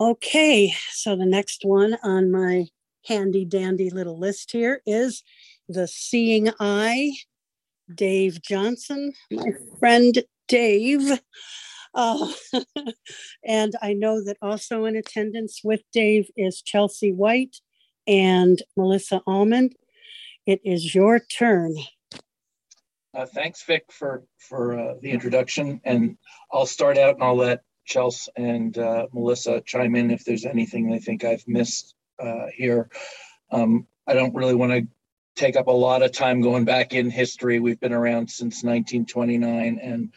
Okay, 0.00 0.72
so 0.92 1.14
the 1.14 1.26
next 1.26 1.60
one 1.62 1.98
on 2.02 2.30
my 2.30 2.68
handy 3.06 3.44
dandy 3.44 3.90
little 3.90 4.18
list 4.18 4.50
here 4.50 4.80
is 4.86 5.22
the 5.68 5.86
Seeing 5.86 6.48
Eye, 6.58 7.12
Dave 7.94 8.40
Johnson, 8.40 9.12
my 9.30 9.50
friend 9.78 10.24
Dave. 10.48 11.20
Uh, 11.94 12.32
and 13.44 13.74
I 13.82 13.92
know 13.92 14.24
that 14.24 14.38
also 14.40 14.86
in 14.86 14.96
attendance 14.96 15.60
with 15.62 15.82
Dave 15.92 16.30
is 16.34 16.62
Chelsea 16.62 17.12
White 17.12 17.56
and 18.06 18.62
Melissa 18.78 19.20
Allman. 19.26 19.68
It 20.46 20.62
is 20.64 20.94
your 20.94 21.20
turn. 21.20 21.74
Uh, 23.12 23.26
thanks, 23.26 23.64
Vic, 23.64 23.84
for 23.90 24.24
for 24.38 24.78
uh, 24.78 24.94
the 25.02 25.10
introduction. 25.10 25.82
And 25.84 26.16
I'll 26.50 26.64
start 26.64 26.96
out 26.96 27.16
and 27.16 27.22
I'll 27.22 27.36
let 27.36 27.64
Chelsea 27.84 28.30
and 28.36 28.76
uh, 28.78 29.06
Melissa 29.12 29.62
chime 29.64 29.94
in 29.96 30.10
if 30.10 30.24
there's 30.24 30.44
anything 30.44 30.88
they 30.88 30.98
think 30.98 31.24
I've 31.24 31.46
missed 31.46 31.94
uh, 32.18 32.46
here. 32.54 32.88
Um, 33.50 33.86
I 34.06 34.14
don't 34.14 34.34
really 34.34 34.54
want 34.54 34.72
to 34.72 34.86
take 35.36 35.56
up 35.56 35.68
a 35.68 35.72
lot 35.72 36.02
of 36.02 36.12
time 36.12 36.40
going 36.40 36.64
back 36.64 36.92
in 36.94 37.10
history. 37.10 37.60
We've 37.60 37.80
been 37.80 37.92
around 37.92 38.30
since 38.30 38.62
1929 38.62 39.80
and 39.82 40.12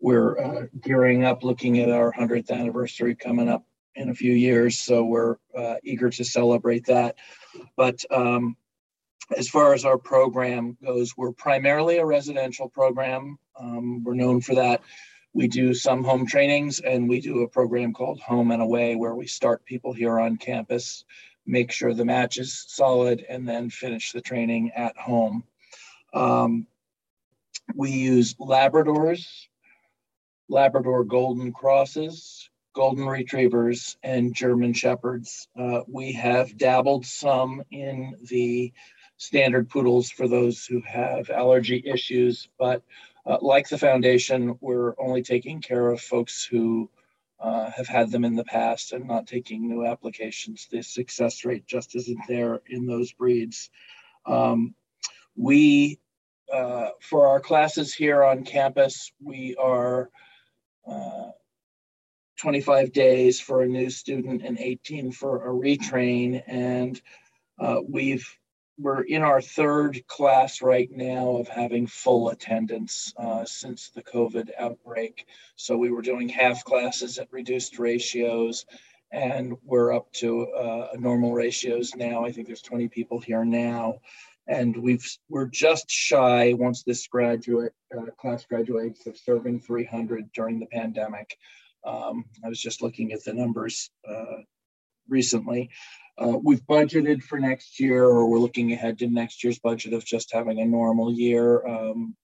we're 0.00 0.38
uh, 0.38 0.66
gearing 0.80 1.24
up 1.24 1.42
looking 1.42 1.78
at 1.78 1.90
our 1.90 2.12
100th 2.12 2.50
anniversary 2.50 3.14
coming 3.14 3.48
up 3.48 3.64
in 3.94 4.10
a 4.10 4.14
few 4.14 4.32
years. 4.32 4.78
So 4.78 5.04
we're 5.04 5.36
uh, 5.56 5.76
eager 5.82 6.10
to 6.10 6.24
celebrate 6.24 6.86
that. 6.86 7.16
But 7.76 8.04
um, 8.10 8.56
as 9.34 9.48
far 9.48 9.72
as 9.72 9.84
our 9.84 9.98
program 9.98 10.76
goes, 10.84 11.16
we're 11.16 11.32
primarily 11.32 11.96
a 11.96 12.04
residential 12.04 12.68
program. 12.68 13.38
Um, 13.58 14.04
we're 14.04 14.14
known 14.14 14.42
for 14.42 14.54
that 14.56 14.82
we 15.36 15.48
do 15.48 15.74
some 15.74 16.02
home 16.02 16.26
trainings 16.26 16.80
and 16.80 17.10
we 17.10 17.20
do 17.20 17.42
a 17.42 17.48
program 17.48 17.92
called 17.92 18.18
Home 18.20 18.52
and 18.52 18.62
Away 18.62 18.96
where 18.96 19.14
we 19.14 19.26
start 19.26 19.66
people 19.66 19.92
here 19.92 20.18
on 20.18 20.38
campus, 20.38 21.04
make 21.44 21.70
sure 21.70 21.92
the 21.92 22.06
match 22.06 22.38
is 22.38 22.64
solid, 22.68 23.22
and 23.28 23.46
then 23.46 23.68
finish 23.68 24.12
the 24.12 24.22
training 24.22 24.72
at 24.74 24.96
home. 24.96 25.44
Um, 26.14 26.66
we 27.74 27.90
use 27.90 28.34
Labradors, 28.36 29.26
Labrador 30.48 31.04
Golden 31.04 31.52
Crosses, 31.52 32.48
Golden 32.74 33.04
Retrievers, 33.04 33.98
and 34.02 34.34
German 34.34 34.72
Shepherds. 34.72 35.48
Uh, 35.54 35.80
we 35.86 36.12
have 36.12 36.56
dabbled 36.56 37.04
some 37.04 37.62
in 37.70 38.16
the 38.22 38.72
standard 39.18 39.68
poodles 39.68 40.10
for 40.10 40.28
those 40.28 40.64
who 40.64 40.80
have 40.80 41.28
allergy 41.28 41.82
issues, 41.84 42.48
but 42.58 42.82
uh, 43.26 43.38
like 43.40 43.68
the 43.68 43.78
foundation, 43.78 44.56
we're 44.60 44.94
only 44.98 45.22
taking 45.22 45.60
care 45.60 45.90
of 45.90 46.00
folks 46.00 46.44
who 46.44 46.88
uh, 47.40 47.70
have 47.70 47.88
had 47.88 48.10
them 48.10 48.24
in 48.24 48.34
the 48.34 48.44
past 48.44 48.92
and 48.92 49.06
not 49.06 49.26
taking 49.26 49.68
new 49.68 49.84
applications. 49.84 50.68
The 50.70 50.82
success 50.82 51.44
rate 51.44 51.66
just 51.66 51.94
isn't 51.96 52.20
there 52.28 52.62
in 52.68 52.86
those 52.86 53.12
breeds. 53.12 53.70
Um, 54.24 54.74
we, 55.36 55.98
uh, 56.52 56.90
for 57.00 57.26
our 57.26 57.40
classes 57.40 57.92
here 57.92 58.22
on 58.22 58.44
campus, 58.44 59.12
we 59.22 59.54
are 59.56 60.08
uh, 60.86 61.30
25 62.38 62.92
days 62.92 63.40
for 63.40 63.62
a 63.62 63.68
new 63.68 63.90
student 63.90 64.42
and 64.42 64.58
18 64.58 65.12
for 65.12 65.48
a 65.48 65.52
retrain. 65.52 66.42
And 66.46 67.00
uh, 67.58 67.80
we've 67.86 68.26
we're 68.78 69.02
in 69.02 69.22
our 69.22 69.40
third 69.40 70.06
class 70.06 70.60
right 70.60 70.90
now 70.90 71.36
of 71.36 71.48
having 71.48 71.86
full 71.86 72.28
attendance 72.28 73.12
uh, 73.16 73.44
since 73.44 73.90
the 73.90 74.02
COVID 74.02 74.50
outbreak. 74.58 75.26
So 75.56 75.76
we 75.76 75.90
were 75.90 76.02
doing 76.02 76.28
half 76.28 76.64
classes 76.64 77.18
at 77.18 77.32
reduced 77.32 77.78
ratios, 77.78 78.66
and 79.10 79.54
we're 79.64 79.94
up 79.94 80.12
to 80.14 80.46
uh, 80.52 80.88
normal 80.98 81.32
ratios 81.32 81.94
now. 81.96 82.24
I 82.24 82.32
think 82.32 82.46
there's 82.46 82.62
20 82.62 82.88
people 82.88 83.20
here 83.20 83.44
now, 83.44 84.00
and 84.46 84.76
we've 84.76 85.06
we're 85.28 85.46
just 85.46 85.90
shy 85.90 86.52
once 86.52 86.82
this 86.82 87.06
graduate 87.06 87.72
uh, 87.96 88.10
class 88.18 88.44
graduates 88.44 89.06
of 89.06 89.16
serving 89.16 89.60
300 89.60 90.30
during 90.32 90.60
the 90.60 90.66
pandemic. 90.66 91.38
Um, 91.84 92.24
I 92.44 92.48
was 92.48 92.60
just 92.60 92.82
looking 92.82 93.12
at 93.12 93.24
the 93.24 93.32
numbers 93.32 93.90
uh, 94.06 94.42
recently. 95.08 95.70
Uh, 96.18 96.38
we've 96.42 96.62
budgeted 96.62 97.22
for 97.22 97.38
next 97.38 97.78
year, 97.78 98.04
or 98.04 98.28
we're 98.28 98.38
looking 98.38 98.72
ahead 98.72 98.98
to 98.98 99.06
next 99.06 99.44
year's 99.44 99.58
budget 99.58 99.92
of 99.92 100.04
just 100.04 100.32
having 100.32 100.58
a 100.58 100.64
normal 100.64 101.12
year. 101.12 101.66
Um, 101.66 102.16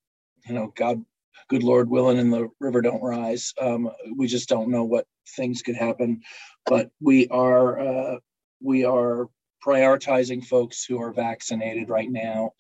you 0.46 0.54
know, 0.54 0.72
God, 0.74 1.04
good 1.48 1.62
Lord 1.62 1.90
willing, 1.90 2.18
and 2.18 2.32
the 2.32 2.48
river 2.58 2.80
don't 2.80 3.02
rise. 3.02 3.52
Um, 3.60 3.90
we 4.16 4.26
just 4.26 4.48
don't 4.48 4.70
know 4.70 4.84
what 4.84 5.06
things 5.36 5.60
could 5.62 5.76
happen, 5.76 6.22
but 6.64 6.90
we 7.00 7.28
are 7.28 7.80
uh, 7.80 8.16
we 8.62 8.84
are 8.84 9.28
prioritizing 9.64 10.44
folks 10.44 10.84
who 10.84 11.00
are 11.00 11.12
vaccinated 11.12 11.90
right 11.90 12.10
now, 12.10 12.52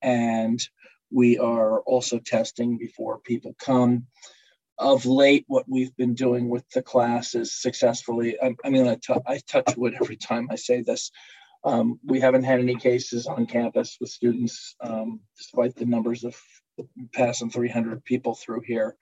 and 0.00 0.60
we 1.10 1.38
are 1.38 1.80
also 1.80 2.18
testing 2.18 2.78
before 2.78 3.18
people 3.18 3.54
come 3.60 4.06
of 4.78 5.06
late, 5.06 5.44
what 5.48 5.64
we've 5.68 5.96
been 5.96 6.14
doing 6.14 6.48
with 6.48 6.68
the 6.70 6.82
class 6.82 7.34
is 7.34 7.54
successfully. 7.54 8.36
I, 8.40 8.54
I 8.64 8.70
mean, 8.70 8.86
I, 8.86 8.94
t- 8.96 9.14
I 9.26 9.40
touch 9.46 9.76
wood 9.76 9.94
every 10.00 10.16
time 10.16 10.48
I 10.50 10.56
say 10.56 10.82
this. 10.82 11.10
Um, 11.64 11.98
we 12.04 12.20
haven't 12.20 12.44
had 12.44 12.60
any 12.60 12.76
cases 12.76 13.26
on 13.26 13.46
campus 13.46 13.96
with 14.00 14.10
students, 14.10 14.76
um, 14.80 15.20
despite 15.36 15.74
the 15.74 15.86
numbers 15.86 16.24
of 16.24 16.36
passing 17.12 17.50
300 17.50 18.04
people 18.04 18.34
through 18.34 18.62
here. 18.64 18.96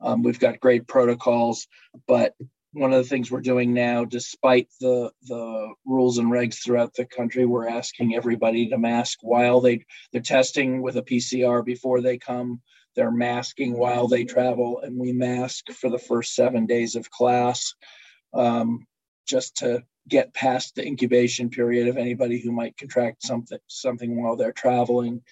Um, 0.00 0.22
we've 0.22 0.40
got 0.40 0.60
great 0.60 0.88
protocols, 0.88 1.68
but 2.08 2.34
one 2.72 2.92
of 2.92 3.02
the 3.02 3.08
things 3.08 3.30
we're 3.30 3.40
doing 3.40 3.74
now, 3.74 4.04
despite 4.04 4.68
the 4.80 5.10
the 5.22 5.72
rules 5.84 6.18
and 6.18 6.30
regs 6.30 6.62
throughout 6.62 6.94
the 6.94 7.04
country, 7.04 7.44
we're 7.44 7.68
asking 7.68 8.14
everybody 8.14 8.68
to 8.68 8.78
mask 8.78 9.18
while 9.22 9.60
they 9.60 9.84
they're 10.12 10.20
testing 10.20 10.80
with 10.82 10.96
a 10.96 11.02
PCR 11.02 11.64
before 11.64 12.00
they 12.00 12.18
come. 12.18 12.60
They're 13.00 13.10
masking 13.10 13.78
while 13.78 14.08
they 14.08 14.24
travel, 14.24 14.82
and 14.82 14.98
we 14.98 15.14
mask 15.14 15.72
for 15.72 15.88
the 15.88 15.98
first 15.98 16.34
seven 16.34 16.66
days 16.66 16.96
of 16.96 17.10
class, 17.10 17.74
um, 18.34 18.86
just 19.26 19.56
to 19.56 19.84
get 20.06 20.34
past 20.34 20.74
the 20.74 20.86
incubation 20.86 21.48
period 21.48 21.88
of 21.88 21.96
anybody 21.96 22.38
who 22.38 22.52
might 22.52 22.76
contract 22.76 23.22
something 23.22 23.58
something 23.68 24.22
while 24.22 24.36
they're 24.36 24.52
traveling. 24.52 25.22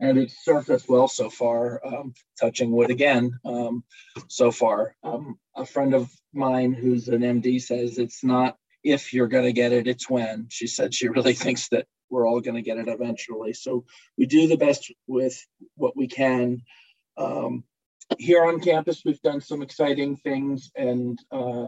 And 0.00 0.18
it's 0.18 0.44
served 0.44 0.68
us 0.68 0.88
well 0.88 1.06
so 1.06 1.30
far. 1.30 1.80
Um, 1.86 2.12
touching 2.40 2.72
wood 2.72 2.90
again, 2.90 3.38
um, 3.44 3.84
so 4.26 4.50
far. 4.50 4.96
Um, 5.04 5.38
a 5.54 5.64
friend 5.64 5.94
of 5.94 6.10
mine 6.34 6.72
who's 6.72 7.06
an 7.06 7.20
MD 7.20 7.62
says 7.62 7.98
it's 7.98 8.24
not 8.24 8.56
if 8.82 9.12
you're 9.12 9.28
going 9.28 9.44
to 9.44 9.52
get 9.52 9.70
it, 9.70 9.86
it's 9.86 10.10
when. 10.10 10.48
She 10.50 10.66
said 10.66 10.92
she 10.92 11.08
really 11.08 11.34
thinks 11.44 11.68
that 11.68 11.86
we're 12.10 12.26
all 12.26 12.40
going 12.40 12.56
to 12.56 12.62
get 12.62 12.78
it 12.78 12.88
eventually. 12.88 13.52
So 13.52 13.84
we 14.18 14.26
do 14.26 14.48
the 14.48 14.56
best 14.56 14.92
with 15.06 15.40
what 15.76 15.96
we 15.96 16.08
can 16.08 16.62
um, 17.16 17.64
here 18.18 18.44
on 18.44 18.60
campus, 18.60 19.02
we've 19.04 19.22
done 19.22 19.40
some 19.40 19.62
exciting 19.62 20.16
things 20.16 20.70
and 20.76 21.18
uh, 21.30 21.66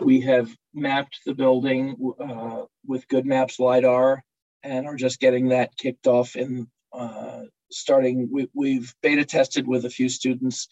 we 0.00 0.20
have 0.22 0.50
mapped 0.74 1.20
the 1.26 1.34
building 1.34 1.96
uh, 2.20 2.62
with 2.86 3.08
GoodMaps 3.08 3.58
LiDAR 3.58 4.22
and 4.62 4.86
are 4.86 4.96
just 4.96 5.20
getting 5.20 5.48
that 5.48 5.76
kicked 5.76 6.06
off 6.06 6.36
in 6.36 6.68
uh, 6.92 7.42
starting. 7.70 8.28
We, 8.54 8.74
have 8.76 8.94
beta 9.02 9.24
tested 9.24 9.66
with 9.66 9.84
a 9.84 9.90
few 9.90 10.08
students. 10.08 10.68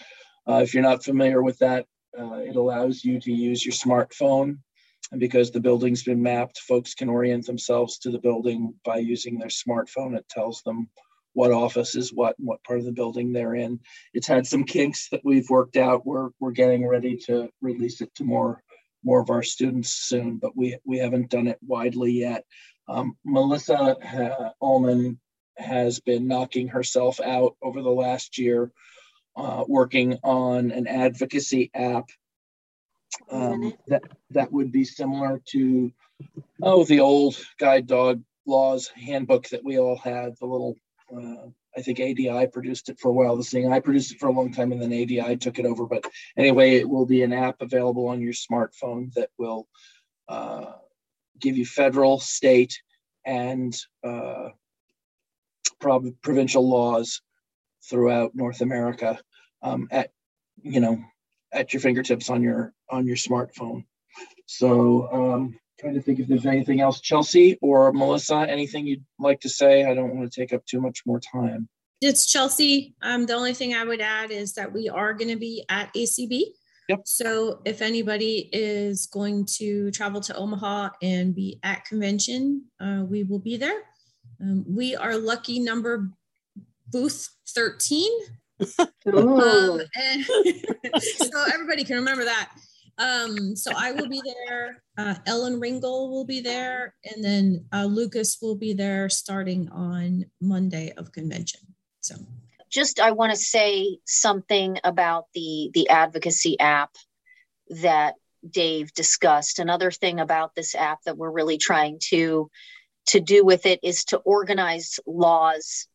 Uh, 0.48 0.60
if 0.62 0.74
you're 0.74 0.82
not 0.82 1.04
familiar 1.04 1.42
with 1.42 1.58
that, 1.58 1.86
uh, 2.18 2.36
it 2.36 2.56
allows 2.56 3.04
you 3.04 3.20
to 3.20 3.32
use 3.32 3.64
your 3.64 3.72
smartphone. 3.72 4.58
And 5.12 5.20
because 5.20 5.50
the 5.50 5.60
building's 5.60 6.04
been 6.04 6.22
mapped, 6.22 6.58
folks 6.60 6.94
can 6.94 7.08
orient 7.08 7.46
themselves 7.46 7.98
to 7.98 8.10
the 8.10 8.18
building 8.18 8.74
by 8.84 8.98
using 8.98 9.38
their 9.38 9.48
smartphone. 9.48 10.16
It 10.16 10.28
tells 10.28 10.62
them 10.62 10.88
what 11.32 11.52
office 11.52 11.94
is 11.94 12.12
what 12.12 12.38
and 12.38 12.46
what 12.46 12.62
part 12.64 12.78
of 12.78 12.84
the 12.84 12.92
building 12.92 13.32
they're 13.32 13.54
in. 13.54 13.80
It's 14.14 14.26
had 14.26 14.46
some 14.46 14.64
kinks 14.64 15.08
that 15.10 15.24
we've 15.24 15.48
worked 15.48 15.76
out. 15.76 16.06
We're 16.06 16.30
we're 16.40 16.50
getting 16.50 16.86
ready 16.86 17.16
to 17.26 17.50
release 17.60 18.00
it 18.00 18.14
to 18.16 18.24
more 18.24 18.62
more 19.04 19.20
of 19.20 19.30
our 19.30 19.42
students 19.42 19.90
soon, 19.90 20.36
but 20.36 20.56
we 20.56 20.76
we 20.84 20.98
haven't 20.98 21.30
done 21.30 21.46
it 21.46 21.58
widely 21.66 22.12
yet. 22.12 22.44
Um, 22.88 23.16
Melissa 23.24 23.74
uh, 23.78 24.50
Allman 24.60 25.20
has 25.56 26.00
been 26.00 26.26
knocking 26.26 26.68
herself 26.68 27.20
out 27.20 27.56
over 27.62 27.82
the 27.82 27.90
last 27.90 28.38
year, 28.38 28.72
uh, 29.36 29.64
working 29.68 30.18
on 30.24 30.70
an 30.70 30.86
advocacy 30.86 31.70
app 31.74 32.08
um, 33.30 33.74
that 33.88 34.02
that 34.30 34.52
would 34.52 34.72
be 34.72 34.84
similar 34.84 35.40
to 35.46 35.92
oh 36.62 36.84
the 36.84 37.00
old 37.00 37.36
guide 37.58 37.86
dog 37.86 38.22
laws 38.46 38.88
handbook 38.88 39.48
that 39.48 39.64
we 39.64 39.78
all 39.78 39.96
had, 39.96 40.36
the 40.38 40.46
little 40.46 40.76
uh, 41.14 41.48
I 41.76 41.82
think 41.82 42.00
ADI 42.00 42.46
produced 42.48 42.88
it 42.88 42.98
for 42.98 43.08
a 43.08 43.12
while. 43.12 43.36
This 43.36 43.50
thing 43.50 43.72
I 43.72 43.80
produced 43.80 44.12
it 44.12 44.18
for 44.18 44.28
a 44.28 44.32
long 44.32 44.52
time, 44.52 44.72
and 44.72 44.82
then 44.82 44.92
ADI 44.92 45.36
took 45.36 45.58
it 45.58 45.66
over. 45.66 45.86
But 45.86 46.04
anyway, 46.36 46.76
it 46.76 46.88
will 46.88 47.06
be 47.06 47.22
an 47.22 47.32
app 47.32 47.60
available 47.60 48.08
on 48.08 48.20
your 48.20 48.32
smartphone 48.32 49.12
that 49.14 49.30
will 49.38 49.68
uh, 50.28 50.72
give 51.40 51.56
you 51.56 51.64
federal, 51.64 52.18
state, 52.18 52.80
and 53.24 53.76
uh, 54.04 54.48
provincial 56.22 56.68
laws 56.68 57.22
throughout 57.88 58.34
North 58.34 58.60
America 58.60 59.18
um, 59.62 59.88
at 59.90 60.10
you 60.62 60.80
know 60.80 61.02
at 61.52 61.72
your 61.72 61.80
fingertips 61.80 62.30
on 62.30 62.42
your 62.42 62.72
on 62.90 63.06
your 63.06 63.16
smartphone. 63.16 63.84
So 64.46 65.08
um, 65.12 65.59
trying 65.80 65.94
to 65.94 66.02
think 66.02 66.20
if 66.20 66.28
there's 66.28 66.46
anything 66.46 66.80
else. 66.80 67.00
Chelsea 67.00 67.58
or 67.62 67.92
Melissa, 67.92 68.46
anything 68.48 68.86
you'd 68.86 69.04
like 69.18 69.40
to 69.40 69.48
say? 69.48 69.84
I 69.84 69.94
don't 69.94 70.14
want 70.14 70.30
to 70.30 70.40
take 70.40 70.52
up 70.52 70.64
too 70.66 70.80
much 70.80 71.02
more 71.06 71.20
time. 71.20 71.68
It's 72.00 72.30
Chelsea. 72.30 72.94
Um, 73.02 73.26
the 73.26 73.34
only 73.34 73.54
thing 73.54 73.74
I 73.74 73.84
would 73.84 74.00
add 74.00 74.30
is 74.30 74.54
that 74.54 74.72
we 74.72 74.88
are 74.88 75.12
going 75.12 75.30
to 75.30 75.36
be 75.36 75.64
at 75.68 75.92
ACB. 75.94 76.42
Yep. 76.88 77.00
So 77.04 77.60
if 77.64 77.82
anybody 77.82 78.48
is 78.52 79.06
going 79.06 79.46
to 79.58 79.90
travel 79.92 80.20
to 80.22 80.34
Omaha 80.34 80.90
and 81.02 81.34
be 81.34 81.58
at 81.62 81.84
convention, 81.84 82.64
uh, 82.80 83.04
we 83.06 83.22
will 83.22 83.38
be 83.38 83.56
there. 83.56 83.82
Um, 84.40 84.64
we 84.66 84.96
are 84.96 85.16
lucky 85.16 85.60
number 85.60 86.10
booth 86.88 87.28
13. 87.48 88.10
um, 88.78 88.88
so 90.98 91.44
everybody 91.52 91.84
can 91.84 91.96
remember 91.96 92.24
that. 92.24 92.50
Um, 93.00 93.56
so 93.56 93.72
I 93.74 93.92
will 93.92 94.08
be 94.08 94.20
there. 94.46 94.82
Uh, 94.98 95.14
Ellen 95.26 95.58
Ringel 95.58 96.10
will 96.10 96.26
be 96.26 96.42
there, 96.42 96.94
and 97.04 97.24
then 97.24 97.64
uh, 97.72 97.86
Lucas 97.86 98.38
will 98.42 98.56
be 98.56 98.74
there 98.74 99.08
starting 99.08 99.70
on 99.70 100.26
Monday 100.40 100.92
of 100.98 101.10
convention. 101.10 101.60
So, 102.00 102.16
just 102.68 103.00
I 103.00 103.12
want 103.12 103.32
to 103.32 103.38
say 103.38 103.98
something 104.04 104.78
about 104.84 105.26
the 105.34 105.70
the 105.72 105.88
advocacy 105.88 106.60
app 106.60 106.90
that 107.70 108.16
Dave 108.48 108.92
discussed. 108.92 109.58
Another 109.58 109.90
thing 109.90 110.20
about 110.20 110.54
this 110.54 110.74
app 110.74 111.02
that 111.04 111.16
we're 111.16 111.30
really 111.30 111.56
trying 111.56 112.00
to 112.10 112.50
to 113.06 113.20
do 113.20 113.46
with 113.46 113.64
it 113.64 113.80
is 113.82 114.04
to 114.04 114.18
organize 114.18 115.00
laws 115.06 115.86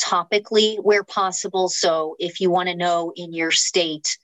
topically 0.00 0.76
where 0.82 1.04
possible. 1.04 1.68
So 1.68 2.16
if 2.18 2.40
you 2.40 2.50
want 2.50 2.70
to 2.70 2.74
know 2.74 3.12
in 3.14 3.34
your 3.34 3.50
state 3.50 4.16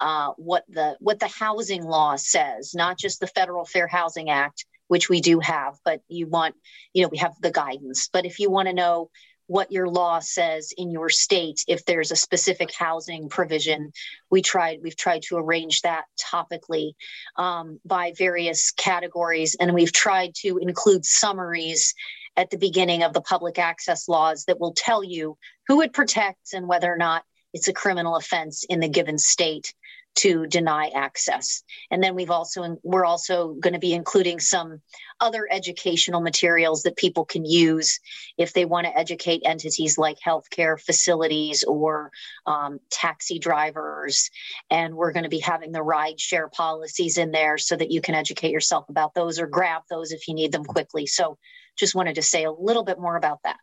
uh, 0.00 0.32
what 0.36 0.64
the 0.68 0.96
what 1.00 1.20
the 1.20 1.28
housing 1.28 1.84
law 1.84 2.16
says, 2.16 2.74
not 2.74 2.98
just 2.98 3.20
the 3.20 3.26
Federal 3.26 3.64
Fair 3.64 3.86
Housing 3.86 4.30
Act, 4.30 4.66
which 4.88 5.08
we 5.08 5.20
do 5.20 5.40
have, 5.40 5.78
but 5.84 6.00
you 6.08 6.26
want, 6.26 6.54
you 6.92 7.02
know, 7.02 7.08
we 7.08 7.18
have 7.18 7.34
the 7.40 7.50
guidance. 7.50 8.08
But 8.12 8.26
if 8.26 8.38
you 8.38 8.50
want 8.50 8.68
to 8.68 8.74
know 8.74 9.10
what 9.46 9.72
your 9.72 9.88
law 9.88 10.20
says 10.20 10.72
in 10.76 10.90
your 10.90 11.10
state 11.10 11.64
if 11.68 11.84
there's 11.84 12.10
a 12.10 12.16
specific 12.16 12.72
housing 12.72 13.28
provision 13.28 13.92
we 14.30 14.40
tried 14.40 14.78
we've 14.82 14.96
tried 14.96 15.20
to 15.20 15.36
arrange 15.36 15.82
that 15.82 16.04
topically 16.18 16.92
um, 17.36 17.78
by 17.84 18.12
various 18.16 18.70
categories 18.70 19.54
and 19.60 19.74
we've 19.74 19.92
tried 19.92 20.34
to 20.34 20.58
include 20.58 21.04
summaries 21.04 21.94
at 22.36 22.50
the 22.50 22.56
beginning 22.56 23.02
of 23.02 23.12
the 23.12 23.20
public 23.20 23.58
access 23.58 24.08
laws 24.08 24.44
that 24.46 24.58
will 24.58 24.72
tell 24.72 25.04
you 25.04 25.36
who 25.68 25.82
it 25.82 25.92
protects 25.92 26.54
and 26.54 26.66
whether 26.66 26.92
or 26.92 26.96
not 26.96 27.22
it's 27.52 27.68
a 27.68 27.72
criminal 27.72 28.16
offense 28.16 28.64
in 28.64 28.80
the 28.80 28.88
given 28.88 29.18
state 29.18 29.74
to 30.16 30.46
deny 30.46 30.90
access. 30.94 31.62
And 31.90 32.02
then 32.02 32.14
we've 32.14 32.30
also 32.30 32.78
we're 32.82 33.04
also 33.04 33.54
going 33.54 33.72
to 33.72 33.78
be 33.78 33.92
including 33.92 34.40
some 34.40 34.80
other 35.20 35.48
educational 35.50 36.20
materials 36.20 36.82
that 36.82 36.96
people 36.96 37.24
can 37.24 37.44
use 37.44 38.00
if 38.38 38.52
they 38.52 38.64
want 38.64 38.86
to 38.86 38.96
educate 38.96 39.42
entities 39.44 39.98
like 39.98 40.18
healthcare 40.24 40.80
facilities 40.80 41.64
or 41.64 42.10
um, 42.46 42.78
taxi 42.90 43.38
drivers. 43.38 44.30
And 44.70 44.94
we're 44.94 45.12
going 45.12 45.24
to 45.24 45.28
be 45.28 45.40
having 45.40 45.72
the 45.72 45.82
ride 45.82 46.20
share 46.20 46.48
policies 46.48 47.18
in 47.18 47.32
there 47.32 47.58
so 47.58 47.76
that 47.76 47.90
you 47.90 48.00
can 48.00 48.14
educate 48.14 48.50
yourself 48.50 48.88
about 48.88 49.14
those 49.14 49.38
or 49.38 49.46
grab 49.46 49.82
those 49.90 50.12
if 50.12 50.28
you 50.28 50.34
need 50.34 50.52
them 50.52 50.64
quickly. 50.64 51.06
So 51.06 51.38
just 51.76 51.94
wanted 51.94 52.16
to 52.16 52.22
say 52.22 52.44
a 52.44 52.52
little 52.52 52.84
bit 52.84 53.00
more 53.00 53.16
about 53.16 53.40
that. 53.44 53.56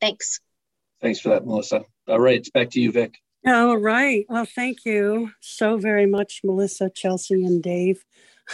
Thanks. 0.00 0.40
Thanks 1.00 1.20
for 1.20 1.30
that, 1.30 1.46
Melissa. 1.46 1.82
All 2.08 2.20
right, 2.20 2.36
it's 2.36 2.50
back 2.50 2.70
to 2.70 2.80
you, 2.80 2.92
Vic. 2.92 3.14
All 3.46 3.76
right. 3.76 4.24
Well, 4.28 4.46
thank 4.46 4.86
you 4.86 5.30
so 5.40 5.76
very 5.76 6.06
much, 6.06 6.40
Melissa, 6.44 6.90
Chelsea, 6.90 7.44
and 7.44 7.62
Dave. 7.62 8.04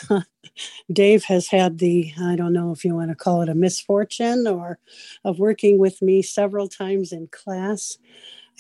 Dave 0.93 1.24
has 1.24 1.49
had 1.49 1.78
the, 1.78 2.12
I 2.20 2.36
don't 2.36 2.53
know 2.53 2.72
if 2.72 2.84
you 2.84 2.95
want 2.95 3.11
to 3.11 3.14
call 3.14 3.43
it 3.43 3.49
a 3.49 3.55
misfortune 3.55 4.47
or 4.47 4.78
of 5.24 5.38
working 5.38 5.78
with 5.78 6.03
me 6.03 6.22
several 6.22 6.68
times 6.68 7.12
in 7.12 7.28
class. 7.28 7.99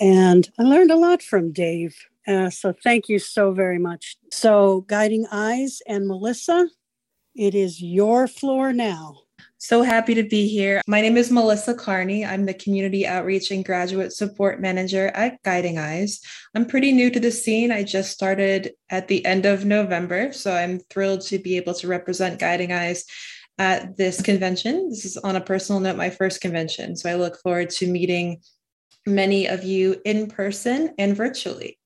And 0.00 0.50
I 0.58 0.64
learned 0.64 0.90
a 0.92 0.96
lot 0.96 1.22
from 1.22 1.52
Dave. 1.52 1.96
Uh, 2.28 2.50
so 2.50 2.74
thank 2.84 3.08
you 3.08 3.18
so 3.18 3.52
very 3.52 3.78
much. 3.78 4.16
So, 4.32 4.82
Guiding 4.88 5.26
Eyes 5.32 5.82
and 5.86 6.06
Melissa, 6.06 6.68
it 7.34 7.54
is 7.54 7.82
your 7.82 8.28
floor 8.28 8.72
now. 8.72 9.22
So 9.62 9.82
happy 9.82 10.14
to 10.14 10.22
be 10.22 10.48
here. 10.48 10.80
My 10.86 11.02
name 11.02 11.18
is 11.18 11.30
Melissa 11.30 11.74
Carney. 11.74 12.24
I'm 12.24 12.46
the 12.46 12.54
Community 12.54 13.06
Outreach 13.06 13.50
and 13.50 13.62
Graduate 13.62 14.10
Support 14.10 14.58
Manager 14.58 15.08
at 15.08 15.42
Guiding 15.42 15.76
Eyes. 15.76 16.22
I'm 16.54 16.64
pretty 16.64 16.92
new 16.92 17.10
to 17.10 17.20
the 17.20 17.30
scene. 17.30 17.70
I 17.70 17.82
just 17.82 18.10
started 18.10 18.72
at 18.88 19.06
the 19.06 19.22
end 19.26 19.44
of 19.44 19.66
November, 19.66 20.32
so 20.32 20.50
I'm 20.50 20.78
thrilled 20.88 21.20
to 21.26 21.38
be 21.38 21.58
able 21.58 21.74
to 21.74 21.88
represent 21.88 22.40
Guiding 22.40 22.72
Eyes 22.72 23.04
at 23.58 23.98
this 23.98 24.22
convention. 24.22 24.88
This 24.88 25.04
is 25.04 25.18
on 25.18 25.36
a 25.36 25.42
personal 25.42 25.78
note, 25.78 25.98
my 25.98 26.08
first 26.08 26.40
convention. 26.40 26.96
So 26.96 27.10
I 27.10 27.16
look 27.16 27.38
forward 27.42 27.68
to 27.68 27.86
meeting 27.86 28.40
many 29.06 29.44
of 29.44 29.62
you 29.62 30.00
in 30.06 30.28
person 30.28 30.94
and 30.96 31.14
virtually. 31.14 31.78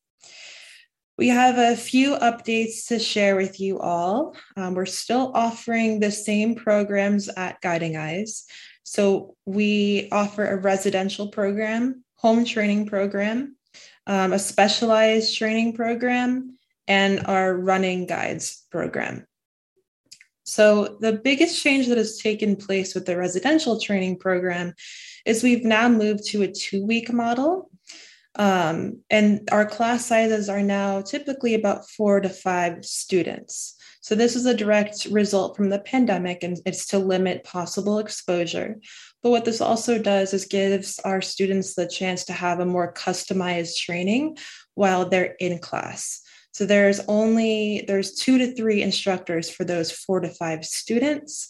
We 1.17 1.29
have 1.29 1.59
a 1.59 1.77
few 1.77 2.17
updates 2.17 2.89
to 2.89 2.99
share 2.99 3.37
with 3.37 3.61
you 3.61 3.79
all. 3.79 4.37
Um, 4.57 4.75
we're 4.75 4.87
still 4.87 5.31
offering 5.35 6.01
the 6.01 6.11
same 6.11 6.57
programs 6.57 7.29
at 7.29 7.61
Guiding 7.61 7.97
Eyes. 7.97 8.45
So 8.83 9.37
we 9.47 10.09
offer 10.11 10.45
a 10.45 10.61
residential 10.61 11.29
program, 11.29 12.03
home 12.17 12.45
training 12.45 12.87
program, 12.87 13.57
um, 14.09 14.33
a 14.33 14.39
specialized 14.41 15.37
training 15.37 15.75
program, 15.75 16.59
and 16.89 17.25
our 17.27 17.55
running 17.55 18.07
guides 18.07 18.67
program. 18.71 19.25
So 20.45 20.99
the 21.01 21.13
biggest 21.13 21.63
change 21.63 21.87
that 21.87 21.97
has 21.97 22.19
taken 22.19 22.57
place 22.57 22.95
with 22.95 23.07
the 23.07 23.17
residential 23.17 23.81
training 23.81 24.19
program 24.19 24.75
is 25.25 25.43
we've 25.43 25.65
now 25.65 25.89
moved 25.89 26.27
to 26.27 26.43
a 26.43 26.53
two 26.53 26.85
week 26.85 27.13
model 27.13 27.71
um, 28.37 29.01
and 29.11 29.49
our 29.53 29.65
class 29.65 30.07
sizes 30.07 30.49
are 30.49 30.63
now 30.63 31.01
typically 31.01 31.55
about 31.55 31.89
four 31.89 32.21
to 32.21 32.29
five 32.29 32.85
students. 32.85 33.77
So 34.01 34.15
this 34.15 34.37
is 34.37 34.45
a 34.45 34.57
direct 34.57 35.07
result 35.07 35.57
from 35.57 35.71
the 35.71 35.79
pandemic 35.79 36.43
and 36.43 36.59
it's 36.67 36.87
to 36.89 36.99
limit 36.99 37.45
possible 37.45 37.99
exposure. 37.99 38.77
But 39.23 39.31
what 39.31 39.47
this 39.47 39.63
also 39.63 39.99
does 39.99 40.35
is 40.35 40.45
gives 40.45 40.99
our 41.01 41.23
students 41.23 41.75
the 41.75 41.89
chance 41.89 42.25
to 42.27 42.35
have 42.35 42.61
a 42.61 42.67
more 42.67 42.93
customized 42.93 43.79
training 43.79 44.37
while 44.75 45.09
they're 45.09 45.37
in 45.41 45.59
class. 45.59 46.21
So 46.53 46.67
there's 46.67 47.01
only 47.09 47.85
there's 47.89 48.15
two 48.15 48.39
to 48.39 48.55
three 48.55 48.83
instructors 48.83 49.49
for 49.49 49.65
those 49.65 49.91
four 49.91 50.21
to 50.21 50.29
five 50.29 50.65
students. 50.65 51.49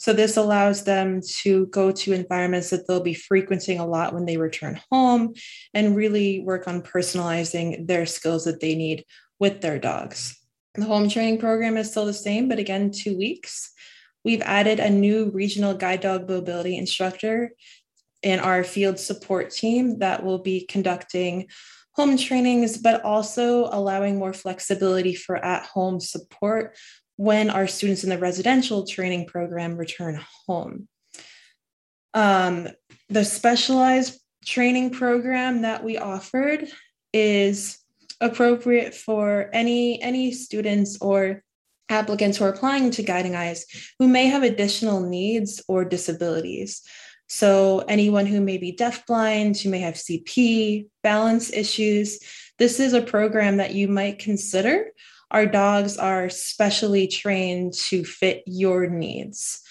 So 0.00 0.14
this 0.14 0.38
allows 0.38 0.84
them 0.84 1.20
to 1.42 1.66
go 1.66 1.92
to 1.92 2.14
environments 2.14 2.70
that 2.70 2.88
they'll 2.88 3.02
be 3.02 3.12
frequenting 3.12 3.78
a 3.78 3.86
lot 3.86 4.14
when 4.14 4.24
they 4.24 4.38
return 4.38 4.80
home 4.90 5.34
and 5.74 5.94
really 5.94 6.40
work 6.40 6.66
on 6.66 6.80
personalizing 6.80 7.86
their 7.86 8.06
skills 8.06 8.46
that 8.46 8.60
they 8.60 8.74
need 8.74 9.04
with 9.38 9.60
their 9.60 9.78
dogs. 9.78 10.38
The 10.74 10.86
home 10.86 11.10
training 11.10 11.36
program 11.36 11.76
is 11.76 11.90
still 11.90 12.06
the 12.06 12.14
same, 12.14 12.48
but 12.48 12.58
again, 12.58 12.92
two 12.92 13.14
weeks. 13.14 13.72
We've 14.24 14.40
added 14.40 14.80
a 14.80 14.88
new 14.88 15.32
regional 15.34 15.74
guide 15.74 16.00
dog 16.00 16.26
mobility 16.26 16.78
instructor 16.78 17.52
in 18.22 18.40
our 18.40 18.64
field 18.64 18.98
support 18.98 19.50
team 19.50 19.98
that 19.98 20.24
will 20.24 20.38
be 20.38 20.64
conducting 20.64 21.48
home 21.92 22.16
trainings, 22.16 22.78
but 22.78 23.04
also 23.04 23.68
allowing 23.70 24.18
more 24.18 24.32
flexibility 24.32 25.14
for 25.14 25.36
at 25.36 25.66
home 25.66 26.00
support 26.00 26.74
when 27.20 27.50
our 27.50 27.66
students 27.66 28.02
in 28.02 28.08
the 28.08 28.16
residential 28.16 28.86
training 28.86 29.26
program 29.26 29.76
return 29.76 30.18
home. 30.46 30.88
Um, 32.14 32.66
the 33.10 33.26
specialized 33.26 34.18
training 34.46 34.88
program 34.88 35.60
that 35.60 35.84
we 35.84 35.98
offered 35.98 36.66
is 37.12 37.78
appropriate 38.22 38.94
for 38.94 39.50
any 39.52 40.00
any 40.00 40.32
students 40.32 40.96
or 41.02 41.42
applicants 41.90 42.38
who 42.38 42.46
are 42.46 42.54
applying 42.54 42.90
to 42.92 43.02
guiding 43.02 43.34
eyes 43.34 43.66
who 43.98 44.08
may 44.08 44.28
have 44.28 44.42
additional 44.42 45.00
needs 45.00 45.62
or 45.68 45.84
disabilities 45.84 46.82
so 47.28 47.84
anyone 47.86 48.24
who 48.24 48.40
may 48.40 48.56
be 48.56 48.72
deafblind 48.74 49.60
who 49.60 49.68
may 49.68 49.80
have 49.80 49.94
cp 49.94 50.86
balance 51.02 51.52
issues 51.52 52.18
this 52.58 52.78
is 52.80 52.92
a 52.92 53.02
program 53.02 53.56
that 53.58 53.74
you 53.74 53.88
might 53.88 54.18
consider 54.18 54.86
our 55.30 55.46
dogs 55.46 55.96
are 55.96 56.28
specially 56.28 57.06
trained 57.06 57.74
to 57.74 58.04
fit 58.04 58.42
your 58.46 58.88
needs. 58.88 59.62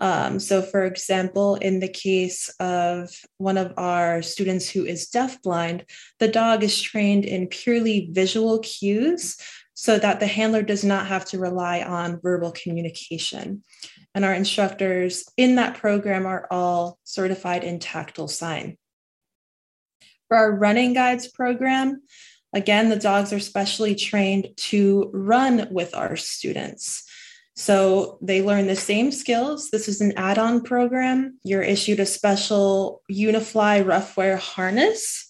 Um, 0.00 0.40
so, 0.40 0.62
for 0.62 0.84
example, 0.84 1.56
in 1.56 1.80
the 1.80 1.88
case 1.88 2.48
of 2.58 3.10
one 3.36 3.58
of 3.58 3.74
our 3.76 4.22
students 4.22 4.68
who 4.68 4.84
is 4.86 5.10
deafblind, 5.10 5.84
the 6.18 6.28
dog 6.28 6.62
is 6.62 6.80
trained 6.80 7.26
in 7.26 7.48
purely 7.48 8.08
visual 8.12 8.60
cues 8.60 9.36
so 9.74 9.98
that 9.98 10.20
the 10.20 10.26
handler 10.26 10.62
does 10.62 10.84
not 10.84 11.06
have 11.06 11.24
to 11.26 11.38
rely 11.38 11.82
on 11.82 12.20
verbal 12.22 12.52
communication. 12.52 13.62
And 14.14 14.24
our 14.24 14.34
instructors 14.34 15.24
in 15.36 15.56
that 15.56 15.76
program 15.76 16.26
are 16.26 16.46
all 16.50 16.98
certified 17.04 17.62
in 17.62 17.78
tactile 17.78 18.28
sign. 18.28 18.76
For 20.28 20.36
our 20.36 20.52
running 20.52 20.94
guides 20.94 21.28
program, 21.28 22.02
Again, 22.52 22.88
the 22.88 22.96
dogs 22.96 23.32
are 23.32 23.40
specially 23.40 23.94
trained 23.94 24.48
to 24.56 25.10
run 25.12 25.68
with 25.70 25.94
our 25.94 26.16
students. 26.16 27.04
So 27.56 28.18
they 28.22 28.42
learn 28.42 28.66
the 28.66 28.76
same 28.76 29.12
skills. 29.12 29.70
This 29.70 29.88
is 29.88 30.00
an 30.00 30.12
add 30.16 30.38
on 30.38 30.62
program. 30.62 31.38
You're 31.44 31.62
issued 31.62 32.00
a 32.00 32.06
special 32.06 33.02
Unifly 33.08 33.82
Ruffwear 33.84 34.38
harness. 34.38 35.28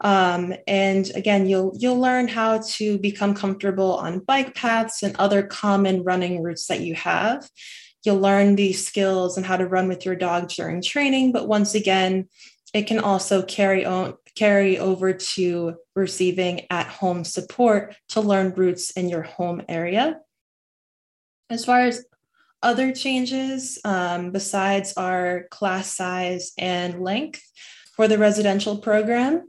Um, 0.00 0.54
and 0.66 1.10
again, 1.14 1.46
you'll 1.46 1.72
you'll 1.78 1.98
learn 1.98 2.28
how 2.28 2.58
to 2.58 2.98
become 2.98 3.34
comfortable 3.34 3.94
on 3.94 4.20
bike 4.20 4.54
paths 4.54 5.02
and 5.02 5.16
other 5.16 5.42
common 5.42 6.04
running 6.04 6.42
routes 6.42 6.66
that 6.66 6.80
you 6.80 6.94
have. 6.94 7.48
You'll 8.04 8.20
learn 8.20 8.56
these 8.56 8.86
skills 8.86 9.36
and 9.36 9.44
how 9.44 9.56
to 9.56 9.66
run 9.66 9.88
with 9.88 10.04
your 10.04 10.14
dog 10.14 10.48
during 10.50 10.82
training. 10.82 11.32
But 11.32 11.48
once 11.48 11.74
again, 11.74 12.28
it 12.74 12.86
can 12.86 13.00
also 13.00 13.42
carry 13.42 13.84
on 13.84 14.14
carry 14.38 14.78
over 14.78 15.12
to 15.12 15.74
receiving 15.96 16.66
at 16.70 16.86
home 16.86 17.24
support 17.24 17.96
to 18.10 18.20
learn 18.20 18.54
roots 18.54 18.90
in 18.92 19.08
your 19.08 19.22
home 19.22 19.62
area. 19.68 20.20
As 21.50 21.64
far 21.64 21.80
as 21.80 22.04
other 22.62 22.92
changes, 22.92 23.78
um, 23.84 24.30
besides 24.30 24.94
our 24.96 25.46
class 25.50 25.94
size 25.94 26.52
and 26.58 27.02
length 27.02 27.42
for 27.96 28.06
the 28.06 28.18
residential 28.18 28.78
program, 28.78 29.48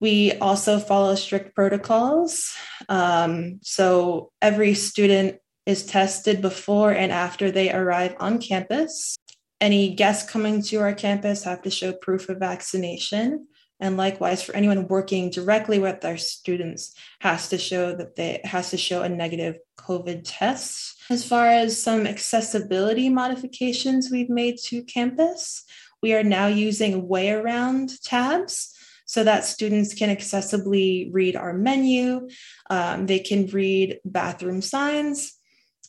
we 0.00 0.32
also 0.38 0.78
follow 0.78 1.14
strict 1.14 1.54
protocols. 1.54 2.54
Um, 2.88 3.60
so 3.62 4.32
every 4.42 4.74
student 4.74 5.36
is 5.64 5.86
tested 5.86 6.42
before 6.42 6.92
and 6.92 7.12
after 7.12 7.50
they 7.50 7.72
arrive 7.72 8.14
on 8.20 8.40
campus. 8.40 9.16
Any 9.60 9.94
guests 9.94 10.28
coming 10.30 10.62
to 10.64 10.76
our 10.78 10.92
campus 10.92 11.44
have 11.44 11.62
to 11.62 11.70
show 11.70 11.92
proof 11.92 12.28
of 12.28 12.38
vaccination. 12.38 13.46
And 13.78 13.96
likewise, 13.96 14.42
for 14.42 14.54
anyone 14.56 14.88
working 14.88 15.30
directly 15.30 15.78
with 15.78 16.04
our 16.04 16.16
students, 16.16 16.94
has 17.20 17.50
to 17.50 17.58
show 17.58 17.94
that 17.94 18.16
they 18.16 18.40
has 18.44 18.70
to 18.70 18.78
show 18.78 19.02
a 19.02 19.08
negative 19.08 19.58
COVID 19.78 20.22
test. 20.24 20.96
As 21.10 21.26
far 21.26 21.46
as 21.46 21.80
some 21.80 22.06
accessibility 22.06 23.08
modifications 23.08 24.10
we've 24.10 24.30
made 24.30 24.58
to 24.64 24.82
campus, 24.82 25.64
we 26.02 26.14
are 26.14 26.24
now 26.24 26.46
using 26.46 27.06
WayAround 27.06 28.00
tabs 28.02 28.72
so 29.04 29.22
that 29.24 29.44
students 29.44 29.94
can 29.94 30.14
accessibly 30.14 31.08
read 31.12 31.36
our 31.36 31.52
menu. 31.52 32.28
Um, 32.68 33.06
they 33.06 33.20
can 33.20 33.46
read 33.46 34.00
bathroom 34.04 34.62
signs. 34.62 35.34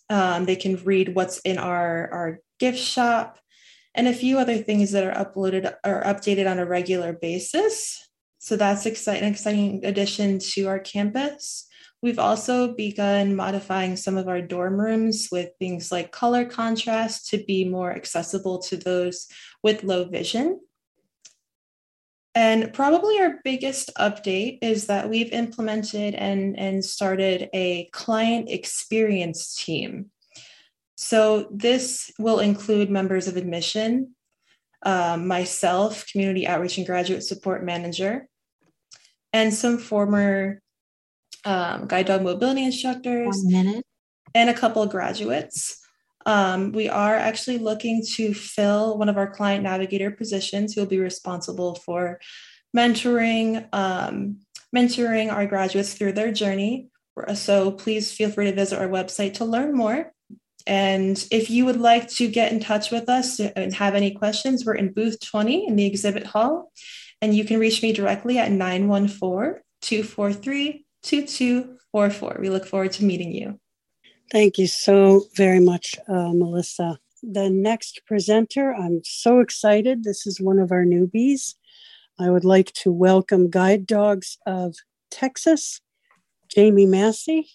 Um, 0.10 0.46
they 0.46 0.56
can 0.56 0.76
read 0.84 1.16
what's 1.16 1.40
in 1.40 1.58
our, 1.58 2.10
our 2.12 2.40
gift 2.60 2.80
shop 2.80 3.40
and 3.98 4.08
a 4.08 4.14
few 4.14 4.38
other 4.38 4.60
things 4.60 4.92
that 4.92 5.04
are 5.04 5.26
uploaded 5.26 5.74
or 5.84 6.04
updated 6.04 6.50
on 6.50 6.60
a 6.60 6.66
regular 6.66 7.14
basis. 7.14 8.08
So 8.38 8.56
that's 8.56 8.86
exciting, 8.86 9.28
exciting 9.28 9.84
addition 9.84 10.38
to 10.40 10.68
our 10.68 10.80
campus. 10.80 11.68
We've 12.04 12.20
also 12.20 12.76
begun 12.76 13.36
modifying 13.36 13.96
some 13.98 14.16
of 14.16 14.28
our 14.28 14.40
dorm 14.40 14.80
rooms 14.80 15.30
with 15.32 15.50
things 15.58 15.92
like 15.92 16.12
color 16.12 16.46
contrast 16.46 17.30
to 17.30 17.44
be 17.44 17.68
more 17.68 17.92
accessible 17.92 18.60
to 18.60 18.78
those 18.78 19.28
with 19.64 19.84
low 19.84 20.06
vision. 20.06 20.62
And 22.36 22.72
probably 22.72 23.20
our 23.20 23.40
biggest 23.44 23.90
update 23.98 24.60
is 24.62 24.86
that 24.86 25.10
we've 25.10 25.32
implemented 25.32 26.14
and, 26.14 26.58
and 26.60 26.86
started 26.86 27.50
a 27.52 27.90
client 27.94 28.52
experience 28.52 29.56
team. 29.56 30.12
So 30.98 31.48
this 31.52 32.10
will 32.18 32.40
include 32.40 32.90
members 32.90 33.28
of 33.28 33.38
admission, 33.38 34.16
um, 34.84 35.28
myself, 35.28 36.06
community 36.12 36.48
outreach 36.48 36.78
and 36.78 36.88
graduate 36.88 37.24
support 37.24 37.64
manager, 37.64 38.28
and 39.32 39.54
some 39.54 39.78
former 39.78 40.60
um, 41.46 41.88
guide 41.88 42.08
dog 42.08 42.24
mobility 42.24 42.66
instructors. 42.66 43.28
One 43.44 43.52
minute. 43.52 43.86
And 44.34 44.50
a 44.50 44.56
couple 44.56 44.82
of 44.82 44.90
graduates. 44.90 45.80
Um, 46.26 46.72
we 46.72 46.90
are 46.90 47.16
actually 47.16 47.60
looking 47.60 48.04
to 48.16 48.34
fill 48.34 48.98
one 48.98 49.08
of 49.08 49.18
our 49.18 49.30
client 49.30 49.64
navigator 49.64 50.12
positions 50.12 50.74
who 50.74 50.82
will 50.82 50.88
be 50.88 51.00
responsible 51.00 51.76
for 51.76 52.20
mentoring, 52.76 53.70
um, 53.72 54.40
mentoring 54.76 55.32
our 55.32 55.46
graduates 55.46 55.94
through 55.94 56.14
their 56.14 56.32
journey. 56.32 56.90
So 57.36 57.72
please 57.72 58.12
feel 58.12 58.30
free 58.30 58.46
to 58.46 58.56
visit 58.56 58.80
our 58.80 58.90
website 58.90 59.36
to 59.36 59.46
learn 59.46 59.74
more. 59.74 60.12
And 60.68 61.26
if 61.32 61.50
you 61.50 61.64
would 61.66 61.80
like 61.80 62.10
to 62.10 62.28
get 62.28 62.52
in 62.52 62.60
touch 62.60 62.92
with 62.92 63.08
us 63.08 63.40
and 63.40 63.74
have 63.74 63.96
any 63.96 64.12
questions, 64.12 64.66
we're 64.66 64.76
in 64.76 64.92
booth 64.92 65.20
20 65.22 65.66
in 65.66 65.78
the 65.78 65.86
exhibit 65.86 66.26
hall. 66.26 66.74
And 67.22 67.34
you 67.34 67.46
can 67.46 67.58
reach 67.58 67.82
me 67.82 67.94
directly 67.94 68.38
at 68.38 68.52
914 68.52 69.62
243 69.82 70.86
2244. 71.04 72.38
We 72.42 72.50
look 72.50 72.66
forward 72.66 72.92
to 72.94 73.06
meeting 73.06 73.32
you. 73.32 73.60
Thank 74.30 74.58
you 74.58 74.68
so 74.68 75.24
very 75.36 75.62
much, 75.62 75.96
uh, 76.10 76.34
Melissa. 76.34 77.00
The 77.24 77.50
next 77.50 78.02
presenter, 78.06 78.76
I'm 78.76 79.02
so 79.06 79.40
excited. 79.40 80.04
This 80.04 80.28
is 80.28 80.42
one 80.42 80.60
of 80.60 80.72
our 80.74 80.84
newbies. 80.84 81.56
I 82.20 82.30
would 82.30 82.44
like 82.44 82.74
to 82.74 82.92
welcome 82.92 83.50
Guide 83.50 83.88
Dogs 83.88 84.38
of 84.46 84.76
Texas, 85.10 85.80
Jamie 86.50 86.86
Massey. 86.86 87.48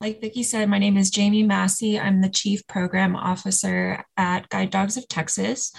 Like 0.00 0.20
Vicki 0.20 0.44
said, 0.44 0.68
my 0.68 0.78
name 0.78 0.96
is 0.96 1.10
Jamie 1.10 1.42
Massey. 1.42 1.98
I'm 1.98 2.20
the 2.20 2.28
Chief 2.28 2.64
Program 2.68 3.16
Officer 3.16 4.04
at 4.16 4.48
Guide 4.48 4.70
Dogs 4.70 4.96
of 4.96 5.08
Texas. 5.08 5.72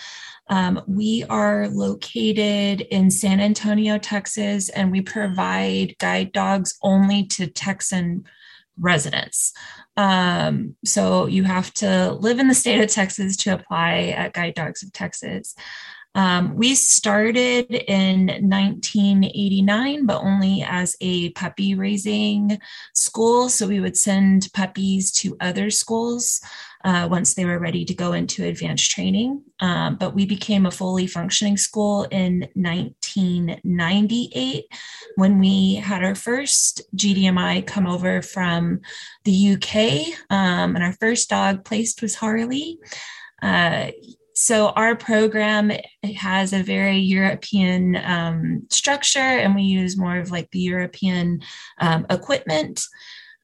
Um, 0.50 0.82
we 0.88 1.24
are 1.30 1.70
located 1.70 2.82
in 2.82 3.12
San 3.12 3.40
Antonio, 3.40 3.98
Texas, 3.98 4.68
and 4.68 4.92
we 4.92 5.00
provide 5.00 5.96
guide 6.00 6.34
dogs 6.34 6.78
only 6.84 7.28
to 7.28 7.48
Texan 7.48 8.26
residents. 8.78 9.54
Um, 9.96 10.76
so 10.84 11.28
you 11.28 11.46
have 11.46 11.74
to 11.76 12.12
live 12.12 12.40
in 12.40 12.50
the 12.50 12.56
state 12.56 12.82
of 12.82 12.90
Texas 12.90 13.38
to 13.38 13.54
apply 13.54 14.14
at 14.18 14.34
Guide 14.34 14.56
Dogs 14.56 14.84
of 14.84 14.92
Texas. 14.92 15.56
Um, 16.16 16.56
we 16.56 16.76
started 16.76 17.72
in 17.72 18.28
1989, 18.28 20.06
but 20.06 20.22
only 20.22 20.64
as 20.64 20.96
a 21.02 21.32
puppy 21.32 21.76
raising 21.76 22.60
school. 22.94 23.50
So 23.50 23.68
we 23.68 23.80
would 23.80 23.98
send 23.98 24.50
puppies 24.54 25.12
to 25.14 25.38
other 25.40 25.70
schools 25.70 26.42
uh, 26.84 27.08
once 27.12 27.34
they 27.34 27.46
were 27.46 27.60
ready 27.60 27.84
to 27.86 27.94
go 27.94 28.14
into 28.14 28.46
advanced 28.46 28.90
training. 28.90 29.44
Um, 29.60 29.98
but 29.98 30.16
we 30.16 30.26
became 30.26 30.66
a 30.66 30.72
fully 30.72 31.06
functioning 31.08 31.58
school 31.58 32.06
in 32.06 32.48
1998 32.54 34.66
when 35.16 35.40
we 35.40 35.76
had 35.76 36.02
our 36.04 36.16
first 36.16 36.82
GDMI 36.96 37.68
come 37.68 37.86
over 37.86 38.22
from 38.22 38.80
the 39.26 39.56
UK. 39.56 40.06
Um, 40.30 40.76
and 40.76 40.84
our 40.84 40.94
first 40.94 41.30
dog 41.30 41.66
placed 41.66 42.02
was 42.02 42.16
Harley. 42.16 42.80
Uh, 43.42 43.88
so 44.40 44.70
our 44.70 44.96
program 44.96 45.70
has 46.16 46.54
a 46.54 46.64
very 46.64 46.98
European 46.98 47.98
um, 47.98 48.66
structure, 48.70 49.20
and 49.20 49.54
we 49.54 49.64
use 49.64 49.98
more 49.98 50.18
of 50.18 50.32
like 50.32 50.50
the 50.52 50.60
European 50.60 51.42
um, 51.80 52.06
equipment. 52.10 52.82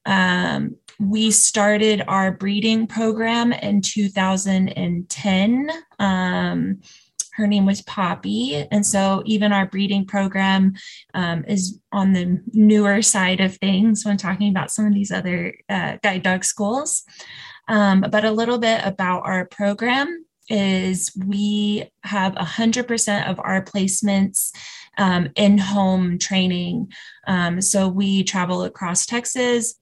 Um, 0.06 0.76
we 0.98 1.30
started 1.30 2.02
our 2.08 2.32
breeding 2.32 2.86
program 2.86 3.52
in 3.52 3.82
2010. 3.82 5.70
Um, 5.98 6.80
her 7.34 7.46
name 7.46 7.66
was 7.66 7.82
Poppy. 7.82 8.66
And 8.70 8.86
so, 8.86 9.22
even 9.26 9.52
our 9.52 9.66
breeding 9.66 10.06
program 10.06 10.72
um, 11.12 11.44
is 11.46 11.78
on 11.92 12.14
the 12.14 12.42
newer 12.54 13.02
side 13.02 13.42
of 13.42 13.58
things 13.58 14.06
when 14.06 14.16
talking 14.16 14.48
about 14.48 14.70
some 14.70 14.86
of 14.86 14.94
these 14.94 15.12
other 15.12 15.54
uh, 15.68 15.98
guide 16.02 16.22
dog 16.22 16.44
schools. 16.44 17.02
Um, 17.68 18.06
but 18.10 18.24
a 18.24 18.30
little 18.30 18.58
bit 18.58 18.80
about 18.84 19.26
our 19.26 19.44
program 19.44 20.25
is 20.48 21.12
we 21.26 21.90
have 22.02 22.34
100% 22.34 23.30
of 23.30 23.40
our 23.40 23.62
placements 23.62 24.52
um, 24.98 25.28
in 25.36 25.58
home 25.58 26.18
training. 26.18 26.92
Um, 27.26 27.60
so 27.60 27.88
we 27.88 28.24
travel 28.24 28.64
across 28.64 29.06
Texas 29.06 29.74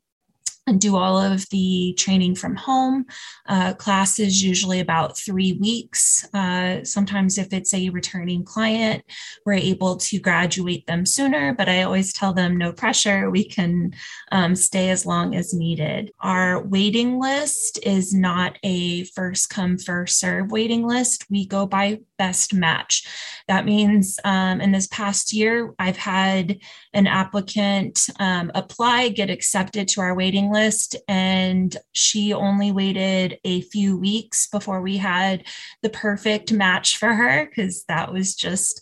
do 0.72 0.96
all 0.96 1.18
of 1.18 1.48
the 1.50 1.94
training 1.98 2.34
from 2.34 2.56
home. 2.56 3.04
Uh, 3.46 3.74
class 3.74 4.18
is 4.18 4.42
usually 4.42 4.80
about 4.80 5.18
three 5.18 5.52
weeks. 5.54 6.26
Uh, 6.32 6.82
sometimes, 6.84 7.36
if 7.36 7.52
it's 7.52 7.74
a 7.74 7.90
returning 7.90 8.44
client, 8.44 9.04
we're 9.44 9.54
able 9.54 9.96
to 9.96 10.18
graduate 10.18 10.86
them 10.86 11.04
sooner, 11.04 11.52
but 11.52 11.68
I 11.68 11.82
always 11.82 12.12
tell 12.12 12.32
them 12.32 12.56
no 12.56 12.72
pressure. 12.72 13.30
We 13.30 13.44
can 13.44 13.94
um, 14.32 14.56
stay 14.56 14.90
as 14.90 15.04
long 15.04 15.34
as 15.34 15.52
needed. 15.52 16.12
Our 16.20 16.62
waiting 16.62 17.20
list 17.20 17.78
is 17.82 18.14
not 18.14 18.58
a 18.62 19.04
first 19.04 19.50
come, 19.50 19.76
first 19.76 20.18
serve 20.18 20.50
waiting 20.50 20.86
list. 20.86 21.26
We 21.30 21.46
go 21.46 21.66
by 21.66 22.00
best 22.18 22.54
match. 22.54 23.06
That 23.48 23.64
means 23.64 24.18
um, 24.24 24.60
in 24.60 24.72
this 24.72 24.86
past 24.88 25.32
year, 25.32 25.74
I've 25.78 25.96
had 25.96 26.58
an 26.92 27.06
applicant 27.06 28.08
um, 28.18 28.50
apply, 28.54 29.08
get 29.10 29.30
accepted 29.30 29.88
to 29.88 30.00
our 30.00 30.14
waiting 30.14 30.52
list, 30.52 30.96
and 31.08 31.76
she 31.92 32.32
only 32.32 32.72
waited 32.72 33.38
a 33.44 33.62
few 33.62 33.98
weeks 33.98 34.48
before 34.48 34.80
we 34.80 34.96
had 34.96 35.44
the 35.82 35.90
perfect 35.90 36.52
match 36.52 36.96
for 36.96 37.12
her 37.12 37.46
because 37.46 37.84
that 37.84 38.12
was 38.12 38.34
just 38.34 38.80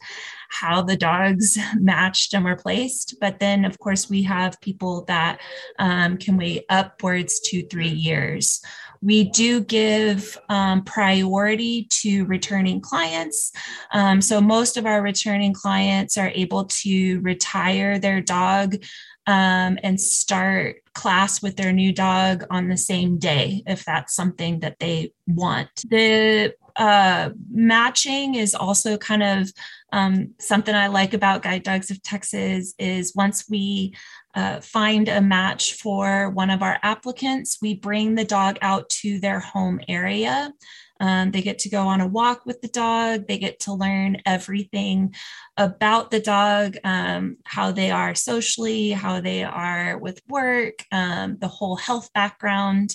how 0.52 0.82
the 0.82 0.96
dogs 0.96 1.58
matched 1.76 2.34
and 2.34 2.44
were 2.44 2.56
placed. 2.56 3.16
But 3.20 3.40
then, 3.40 3.64
of 3.64 3.78
course, 3.78 4.08
we 4.08 4.22
have 4.24 4.60
people 4.60 5.04
that 5.06 5.40
um, 5.78 6.18
can 6.18 6.36
wait 6.36 6.64
upwards 6.68 7.40
to 7.46 7.66
three 7.66 7.88
years. 7.88 8.60
We 9.02 9.24
do 9.24 9.60
give 9.60 10.38
um, 10.48 10.84
priority 10.84 11.86
to 11.90 12.24
returning 12.26 12.80
clients. 12.80 13.52
Um, 13.92 14.22
so, 14.22 14.40
most 14.40 14.76
of 14.76 14.86
our 14.86 15.02
returning 15.02 15.52
clients 15.52 16.16
are 16.16 16.30
able 16.34 16.66
to 16.66 17.20
retire 17.20 17.98
their 17.98 18.20
dog 18.20 18.76
um, 19.26 19.78
and 19.82 20.00
start 20.00 20.76
class 20.94 21.42
with 21.42 21.56
their 21.56 21.72
new 21.72 21.92
dog 21.92 22.44
on 22.50 22.68
the 22.68 22.76
same 22.76 23.18
day 23.18 23.62
if 23.66 23.84
that's 23.84 24.14
something 24.14 24.60
that 24.60 24.78
they 24.78 25.12
want. 25.26 25.68
The 25.88 26.54
uh, 26.76 27.30
matching 27.50 28.34
is 28.34 28.54
also 28.54 28.96
kind 28.96 29.22
of 29.22 29.50
um, 29.92 30.34
something 30.38 30.74
I 30.74 30.86
like 30.86 31.14
about 31.14 31.42
Guide 31.42 31.62
Dogs 31.62 31.90
of 31.90 32.02
Texas 32.02 32.74
is 32.78 33.14
once 33.14 33.48
we 33.48 33.94
uh, 34.34 34.60
find 34.60 35.08
a 35.08 35.20
match 35.20 35.74
for 35.74 36.30
one 36.30 36.48
of 36.50 36.62
our 36.62 36.78
applicants, 36.82 37.58
we 37.60 37.74
bring 37.74 38.14
the 38.14 38.24
dog 38.24 38.58
out 38.62 38.88
to 38.88 39.20
their 39.20 39.40
home 39.40 39.80
area. 39.88 40.52
Um, 41.00 41.32
they 41.32 41.42
get 41.42 41.58
to 41.60 41.68
go 41.68 41.82
on 41.82 42.00
a 42.00 42.06
walk 42.06 42.46
with 42.46 42.62
the 42.62 42.68
dog. 42.68 43.26
They 43.26 43.36
get 43.36 43.58
to 43.60 43.74
learn 43.74 44.18
everything 44.24 45.14
about 45.56 46.10
the 46.10 46.20
dog, 46.20 46.76
um, 46.84 47.38
how 47.44 47.72
they 47.72 47.90
are 47.90 48.14
socially, 48.14 48.92
how 48.92 49.20
they 49.20 49.42
are 49.42 49.98
with 49.98 50.22
work, 50.28 50.84
um, 50.92 51.38
the 51.40 51.48
whole 51.48 51.76
health 51.76 52.10
background. 52.12 52.94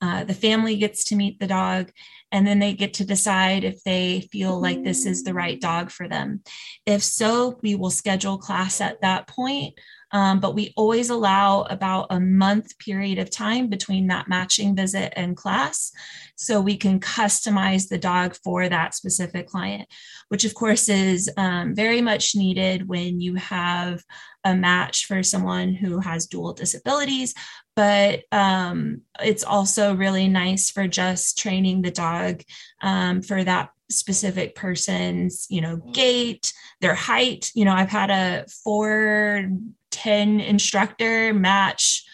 Uh, 0.00 0.24
the 0.24 0.34
family 0.34 0.76
gets 0.76 1.04
to 1.04 1.16
meet 1.16 1.38
the 1.38 1.46
dog, 1.46 1.90
and 2.32 2.46
then 2.46 2.58
they 2.58 2.72
get 2.72 2.94
to 2.94 3.04
decide 3.04 3.62
if 3.62 3.84
they 3.84 4.28
feel 4.32 4.60
like 4.60 4.82
this 4.82 5.04
is 5.04 5.22
the 5.22 5.34
right 5.34 5.60
dog 5.60 5.90
for 5.90 6.08
them. 6.08 6.42
If 6.86 7.02
so, 7.02 7.60
we 7.62 7.74
will 7.74 7.90
schedule 7.90 8.38
class 8.38 8.80
at 8.80 9.02
that 9.02 9.28
point. 9.28 9.74
Um, 10.14 10.40
but 10.40 10.54
we 10.54 10.74
always 10.76 11.08
allow 11.08 11.62
about 11.62 12.08
a 12.10 12.20
month 12.20 12.78
period 12.78 13.18
of 13.18 13.30
time 13.30 13.68
between 13.68 14.08
that 14.08 14.28
matching 14.28 14.76
visit 14.76 15.14
and 15.16 15.36
class 15.36 15.90
so 16.36 16.60
we 16.60 16.76
can 16.76 17.00
customize 17.00 17.88
the 17.88 17.96
dog 17.96 18.36
for 18.44 18.68
that 18.68 18.94
specific 18.94 19.46
client 19.46 19.88
which 20.28 20.44
of 20.44 20.54
course 20.54 20.88
is 20.88 21.30
um, 21.36 21.74
very 21.74 22.00
much 22.00 22.34
needed 22.34 22.88
when 22.88 23.20
you 23.20 23.34
have 23.36 24.02
a 24.44 24.54
match 24.54 25.06
for 25.06 25.22
someone 25.22 25.74
who 25.74 26.00
has 26.00 26.26
dual 26.26 26.52
disabilities 26.52 27.34
but 27.74 28.22
um, 28.32 29.02
it's 29.20 29.44
also 29.44 29.94
really 29.94 30.28
nice 30.28 30.70
for 30.70 30.86
just 30.86 31.38
training 31.38 31.82
the 31.82 31.90
dog 31.90 32.42
um, 32.82 33.22
for 33.22 33.42
that 33.44 33.70
specific 33.90 34.54
person's 34.54 35.46
you 35.50 35.60
know 35.60 35.76
gait 35.92 36.52
their 36.80 36.94
height. 36.94 37.50
You 37.54 37.64
know 37.64 37.74
i've 37.74 37.90
had 37.90 38.10
a 38.10 38.46
four 38.64 39.48
10 39.90 40.40
instructor 40.40 41.32
match 41.32 42.04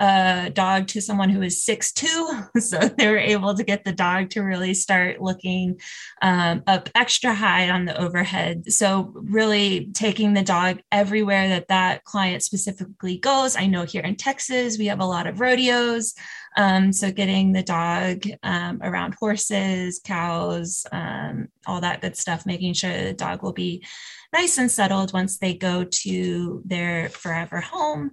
a 0.00 0.50
dog 0.52 0.86
to 0.88 1.00
someone 1.00 1.28
who 1.28 1.42
is 1.42 1.64
six 1.64 1.92
two, 1.92 2.28
so 2.58 2.78
they 2.78 3.08
were 3.08 3.18
able 3.18 3.54
to 3.54 3.64
get 3.64 3.84
the 3.84 3.92
dog 3.92 4.30
to 4.30 4.42
really 4.42 4.74
start 4.74 5.20
looking 5.20 5.80
um, 6.22 6.62
up 6.66 6.88
extra 6.94 7.34
high 7.34 7.70
on 7.70 7.84
the 7.84 8.00
overhead 8.00 8.72
so 8.72 9.12
really 9.14 9.90
taking 9.94 10.34
the 10.34 10.42
dog 10.42 10.80
everywhere 10.92 11.48
that 11.48 11.68
that 11.68 12.04
client 12.04 12.42
specifically 12.42 13.18
goes 13.18 13.56
i 13.56 13.66
know 13.66 13.84
here 13.84 14.02
in 14.02 14.16
texas 14.16 14.78
we 14.78 14.86
have 14.86 15.00
a 15.00 15.04
lot 15.04 15.26
of 15.26 15.40
rodeos 15.40 16.14
um, 16.56 16.92
so 16.92 17.12
getting 17.12 17.52
the 17.52 17.62
dog 17.62 18.24
um, 18.42 18.80
around 18.82 19.14
horses 19.14 20.00
cows 20.04 20.86
um, 20.92 21.48
all 21.66 21.80
that 21.80 22.00
good 22.00 22.16
stuff 22.16 22.46
making 22.46 22.72
sure 22.72 23.04
the 23.04 23.12
dog 23.12 23.42
will 23.42 23.52
be 23.52 23.84
nice 24.32 24.58
and 24.58 24.70
settled 24.70 25.12
once 25.12 25.38
they 25.38 25.54
go 25.54 25.84
to 25.84 26.62
their 26.64 27.08
forever 27.08 27.60
home. 27.60 28.10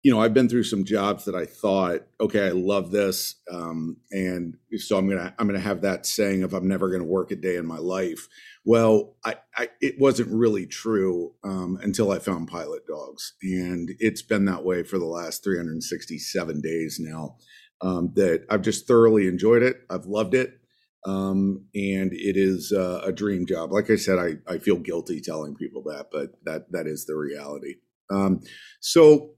you 0.06 0.12
know, 0.12 0.20
I've 0.20 0.34
been 0.34 0.48
through 0.48 0.62
some 0.62 0.84
jobs 0.84 1.24
that 1.24 1.34
I 1.34 1.46
thought, 1.46 2.02
okay, 2.20 2.46
I 2.46 2.50
love 2.50 2.92
this, 2.92 3.34
um, 3.50 3.96
and 4.12 4.56
so 4.76 4.96
I'm 4.96 5.08
gonna 5.08 5.34
I'm 5.36 5.48
gonna 5.48 5.58
have 5.58 5.80
that 5.80 6.06
saying 6.06 6.44
of 6.44 6.54
I'm 6.54 6.68
never 6.68 6.92
gonna 6.92 7.02
work 7.02 7.32
a 7.32 7.34
day 7.34 7.56
in 7.56 7.66
my 7.66 7.78
life. 7.78 8.28
Well, 8.64 9.16
I, 9.24 9.34
I 9.56 9.68
it 9.80 9.96
wasn't 9.98 10.30
really 10.30 10.64
true 10.64 11.34
um, 11.42 11.80
until 11.82 12.12
I 12.12 12.20
found 12.20 12.46
Pilot 12.46 12.86
Dogs, 12.86 13.32
and 13.42 13.90
it's 13.98 14.22
been 14.22 14.44
that 14.44 14.64
way 14.64 14.84
for 14.84 14.96
the 15.00 15.06
last 15.06 15.42
367 15.42 16.60
days 16.60 16.98
now. 17.00 17.38
Um, 17.80 18.12
that 18.14 18.46
I've 18.48 18.62
just 18.62 18.86
thoroughly 18.86 19.26
enjoyed 19.26 19.64
it. 19.64 19.78
I've 19.90 20.06
loved 20.06 20.34
it. 20.34 20.60
Um, 21.04 21.64
and 21.74 22.12
it 22.12 22.36
is 22.36 22.72
uh, 22.72 23.00
a 23.04 23.10
dream 23.12 23.44
job. 23.44 23.72
Like 23.72 23.90
I 23.90 23.96
said, 23.96 24.18
I, 24.20 24.36
I 24.52 24.58
feel 24.58 24.76
guilty 24.76 25.20
telling 25.20 25.56
people 25.56 25.82
that, 25.88 26.10
but 26.12 26.30
that 26.44 26.70
that 26.70 26.86
is 26.86 27.06
the 27.06 27.16
reality. 27.16 27.74
Um, 28.08 28.40
so 28.80 29.35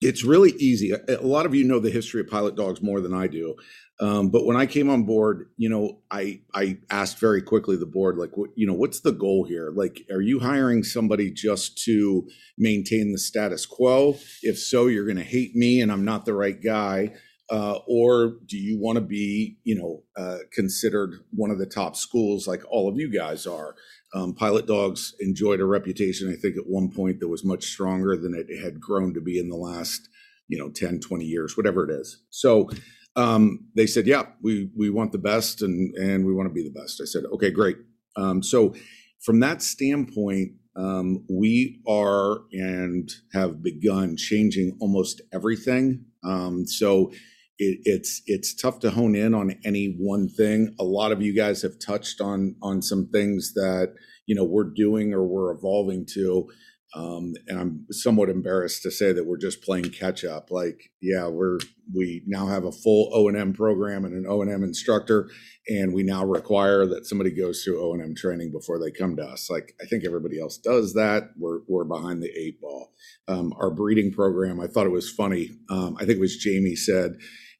it's 0.00 0.24
really 0.24 0.52
easy. 0.58 0.92
A 0.92 1.26
lot 1.26 1.46
of 1.46 1.54
you 1.54 1.64
know 1.64 1.78
the 1.80 1.90
history 1.90 2.20
of 2.20 2.28
pilot 2.28 2.54
dogs 2.54 2.82
more 2.82 3.00
than 3.00 3.14
I 3.14 3.26
do. 3.26 3.56
Um, 3.98 4.28
but 4.28 4.44
when 4.44 4.56
I 4.56 4.66
came 4.66 4.90
on 4.90 5.04
board, 5.04 5.48
you 5.56 5.70
know, 5.70 6.00
I 6.10 6.40
I 6.54 6.78
asked 6.90 7.18
very 7.18 7.40
quickly 7.40 7.76
the 7.76 7.86
board, 7.86 8.18
like, 8.18 8.36
what 8.36 8.50
you 8.54 8.66
know, 8.66 8.74
what's 8.74 9.00
the 9.00 9.12
goal 9.12 9.46
here? 9.48 9.72
Like, 9.74 10.02
are 10.10 10.20
you 10.20 10.38
hiring 10.38 10.82
somebody 10.82 11.30
just 11.30 11.82
to 11.84 12.28
maintain 12.58 13.12
the 13.12 13.18
status 13.18 13.64
quo? 13.64 14.18
If 14.42 14.58
so, 14.58 14.86
you're 14.86 15.06
going 15.06 15.16
to 15.16 15.24
hate 15.24 15.54
me, 15.54 15.80
and 15.80 15.90
I'm 15.90 16.04
not 16.04 16.26
the 16.26 16.34
right 16.34 16.62
guy. 16.62 17.14
Uh, 17.48 17.78
or 17.86 18.38
do 18.46 18.58
you 18.58 18.76
want 18.78 18.96
to 18.96 19.00
be, 19.00 19.56
you 19.62 19.76
know, 19.76 20.02
uh, 20.20 20.38
considered 20.52 21.14
one 21.30 21.52
of 21.52 21.58
the 21.58 21.66
top 21.66 21.94
schools 21.94 22.46
like 22.48 22.62
all 22.68 22.88
of 22.88 22.98
you 22.98 23.08
guys 23.10 23.46
are? 23.46 23.76
Um, 24.16 24.34
Pilot 24.34 24.66
Dogs 24.66 25.14
enjoyed 25.20 25.60
a 25.60 25.66
reputation, 25.66 26.32
I 26.32 26.40
think, 26.40 26.56
at 26.56 26.66
one 26.66 26.90
point 26.90 27.20
that 27.20 27.28
was 27.28 27.44
much 27.44 27.66
stronger 27.66 28.16
than 28.16 28.34
it 28.34 28.48
had 28.62 28.80
grown 28.80 29.12
to 29.12 29.20
be 29.20 29.38
in 29.38 29.50
the 29.50 29.56
last, 29.56 30.08
you 30.48 30.56
know, 30.58 30.70
10, 30.70 31.00
20 31.00 31.24
years, 31.26 31.54
whatever 31.54 31.88
it 31.88 31.92
is. 31.92 32.22
So 32.30 32.70
um, 33.14 33.68
they 33.74 33.86
said, 33.86 34.06
yeah, 34.06 34.22
we, 34.40 34.70
we 34.74 34.88
want 34.88 35.12
the 35.12 35.18
best 35.18 35.60
and, 35.60 35.94
and 35.96 36.24
we 36.24 36.32
want 36.32 36.48
to 36.48 36.52
be 36.54 36.62
the 36.62 36.80
best. 36.80 37.02
I 37.02 37.04
said, 37.04 37.24
okay, 37.34 37.50
great. 37.50 37.76
Um, 38.16 38.42
so 38.42 38.74
from 39.20 39.40
that 39.40 39.60
standpoint, 39.60 40.52
um, 40.76 41.26
we 41.28 41.82
are 41.86 42.40
and 42.52 43.10
have 43.34 43.62
begun 43.62 44.16
changing 44.16 44.78
almost 44.80 45.20
everything. 45.30 46.06
Um, 46.24 46.66
so 46.66 47.12
it, 47.58 47.80
it's 47.84 48.22
it's 48.26 48.54
tough 48.54 48.80
to 48.80 48.90
hone 48.90 49.14
in 49.14 49.34
on 49.34 49.58
any 49.64 49.96
one 49.98 50.28
thing. 50.28 50.74
A 50.78 50.84
lot 50.84 51.12
of 51.12 51.22
you 51.22 51.34
guys 51.34 51.62
have 51.62 51.78
touched 51.78 52.20
on 52.20 52.56
on 52.62 52.82
some 52.82 53.08
things 53.08 53.54
that 53.54 53.94
you 54.26 54.34
know 54.34 54.44
we're 54.44 54.64
doing 54.64 55.12
or 55.12 55.24
we're 55.24 55.52
evolving 55.52 56.06
to, 56.14 56.48
um, 56.94 57.34
and 57.48 57.58
I'm 57.58 57.86
somewhat 57.90 58.28
embarrassed 58.28 58.82
to 58.82 58.90
say 58.90 59.12
that 59.12 59.26
we're 59.26 59.38
just 59.38 59.62
playing 59.62 59.90
catch 59.90 60.24
up. 60.24 60.50
Like, 60.50 60.90
yeah, 61.00 61.28
we're 61.28 61.58
we 61.94 62.22
now 62.26 62.46
have 62.46 62.64
a 62.64 62.72
full 62.72 63.10
O 63.14 63.28
and 63.28 63.36
M 63.36 63.52
program 63.52 64.04
and 64.04 64.14
an 64.14 64.26
O 64.28 64.42
and 64.42 64.50
M 64.50 64.62
instructor, 64.62 65.30
and 65.68 65.94
we 65.94 66.02
now 66.02 66.24
require 66.24 66.86
that 66.86 67.06
somebody 67.06 67.30
goes 67.30 67.62
through 67.62 67.82
O 67.82 67.92
and 67.94 68.02
M 68.02 68.14
training 68.14 68.52
before 68.52 68.78
they 68.78 68.90
come 68.90 69.16
to 69.16 69.22
us. 69.22 69.48
Like, 69.48 69.74
I 69.80 69.86
think 69.86 70.04
everybody 70.04 70.40
else 70.40 70.58
does 70.58 70.94
that. 70.94 71.30
We're 71.38 71.60
we're 71.68 71.84
behind 71.84 72.22
the 72.22 72.30
eight 72.38 72.60
ball. 72.60 72.92
Um, 73.28 73.52
our 73.58 73.70
breeding 73.70 74.12
program, 74.12 74.60
I 74.60 74.66
thought 74.66 74.86
it 74.86 74.92
was 74.92 75.10
funny. 75.10 75.50
Um, 75.70 75.96
I 75.96 76.00
think 76.04 76.18
it 76.18 76.20
was 76.20 76.36
Jamie 76.36 76.76
said 76.76 77.16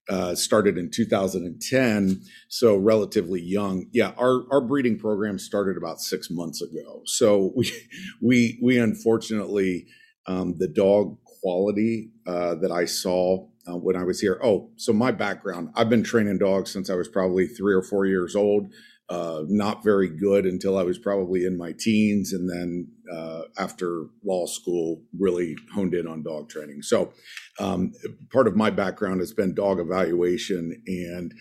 uh, 0.08 0.34
started 0.34 0.78
in 0.78 0.90
2010, 0.90 2.22
so 2.48 2.76
relatively 2.76 3.40
young. 3.40 3.86
Yeah, 3.92 4.12
our 4.16 4.44
our 4.50 4.60
breeding 4.60 4.98
program 4.98 5.38
started 5.38 5.76
about 5.76 6.00
six 6.00 6.30
months 6.30 6.62
ago. 6.62 7.02
So 7.04 7.52
we 7.56 7.72
we 8.22 8.58
we 8.62 8.78
unfortunately 8.78 9.86
um, 10.26 10.56
the 10.58 10.68
dog 10.68 11.18
quality 11.24 12.10
uh, 12.26 12.56
that 12.56 12.70
I 12.70 12.84
saw 12.84 13.46
uh, 13.68 13.76
when 13.76 13.96
I 13.96 14.04
was 14.04 14.20
here. 14.20 14.40
Oh, 14.42 14.70
so 14.76 14.92
my 14.92 15.10
background: 15.10 15.70
I've 15.74 15.90
been 15.90 16.04
training 16.04 16.38
dogs 16.38 16.70
since 16.70 16.88
I 16.90 16.94
was 16.94 17.08
probably 17.08 17.46
three 17.46 17.74
or 17.74 17.82
four 17.82 18.06
years 18.06 18.36
old 18.36 18.72
uh, 19.08 19.42
not 19.46 19.84
very 19.84 20.08
good 20.08 20.46
until 20.46 20.76
I 20.76 20.82
was 20.82 20.98
probably 20.98 21.44
in 21.44 21.56
my 21.56 21.72
teens, 21.78 22.32
and 22.32 22.50
then 22.50 22.88
uh, 23.12 23.42
after 23.58 24.06
law 24.24 24.46
school, 24.46 25.02
really 25.16 25.56
honed 25.72 25.94
in 25.94 26.08
on 26.08 26.24
dog 26.24 26.48
training. 26.48 26.82
So, 26.82 27.12
um, 27.60 27.92
part 28.32 28.48
of 28.48 28.56
my 28.56 28.70
background 28.70 29.20
has 29.20 29.32
been 29.32 29.54
dog 29.54 29.78
evaluation, 29.78 30.82
and 30.86 31.32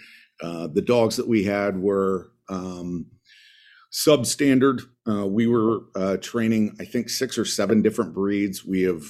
uh, 0.44 0.68
the 0.72 0.82
dogs 0.82 1.16
that 1.16 1.28
we 1.28 1.46
had 1.46 1.80
were 1.80 2.32
um, 2.50 3.08
substandard. 3.92 4.82
Uh, 5.08 5.26
we 5.26 5.48
were 5.48 5.82
uh, 5.96 6.18
training, 6.18 6.76
I 6.80 6.86
think, 6.86 7.10
six 7.10 7.38
or 7.38 7.46
seven 7.46 7.82
different 7.82 8.14
breeds. 8.14 8.64
We 8.64 8.84
have 8.84 9.04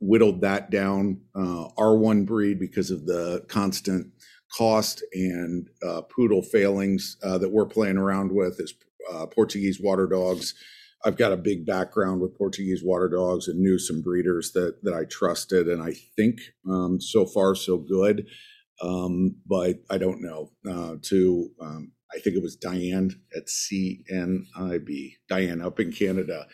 whittled 0.00 0.40
that 0.40 0.70
down. 0.70 1.20
Uh, 1.34 1.68
R1 1.78 2.24
breed 2.26 2.58
because 2.58 2.90
of 2.90 3.06
the 3.06 3.44
constant 3.48 4.08
cost 4.56 5.02
and 5.12 5.68
uh, 5.86 6.02
poodle 6.02 6.42
failings 6.42 7.16
that 7.22 7.50
we're 7.50 7.66
playing 7.66 7.96
around 7.96 8.32
with 8.32 8.60
is 8.60 8.74
Portuguese 9.32 9.80
water 9.80 10.06
dogs. 10.06 10.54
I've 11.04 11.16
got 11.16 11.32
a 11.32 11.36
big 11.36 11.64
background 11.64 12.20
with 12.20 12.36
Portuguese 12.36 12.82
water 12.84 13.08
dogs 13.08 13.48
and 13.48 13.58
knew 13.58 13.78
some 13.78 14.02
breeders 14.02 14.52
that 14.52 14.82
that 14.82 14.94
I 14.94 15.04
trusted, 15.04 15.66
and 15.68 15.82
I 15.82 15.94
think 16.16 16.40
um, 16.68 17.00
so 17.00 17.26
far 17.26 17.54
so 17.54 17.78
good. 17.78 18.26
Um, 18.82 19.36
but 19.46 19.76
I 19.90 19.98
don't 19.98 20.22
know. 20.22 20.50
to 21.02 21.50
um, 21.60 21.92
I 22.14 22.18
think 22.18 22.36
it 22.36 22.42
was 22.42 22.56
Diane 22.56 23.10
at 23.36 23.46
CNIB, 23.46 25.12
Diane 25.28 25.60
up 25.60 25.78
in 25.78 25.92
Canada. 25.92 26.46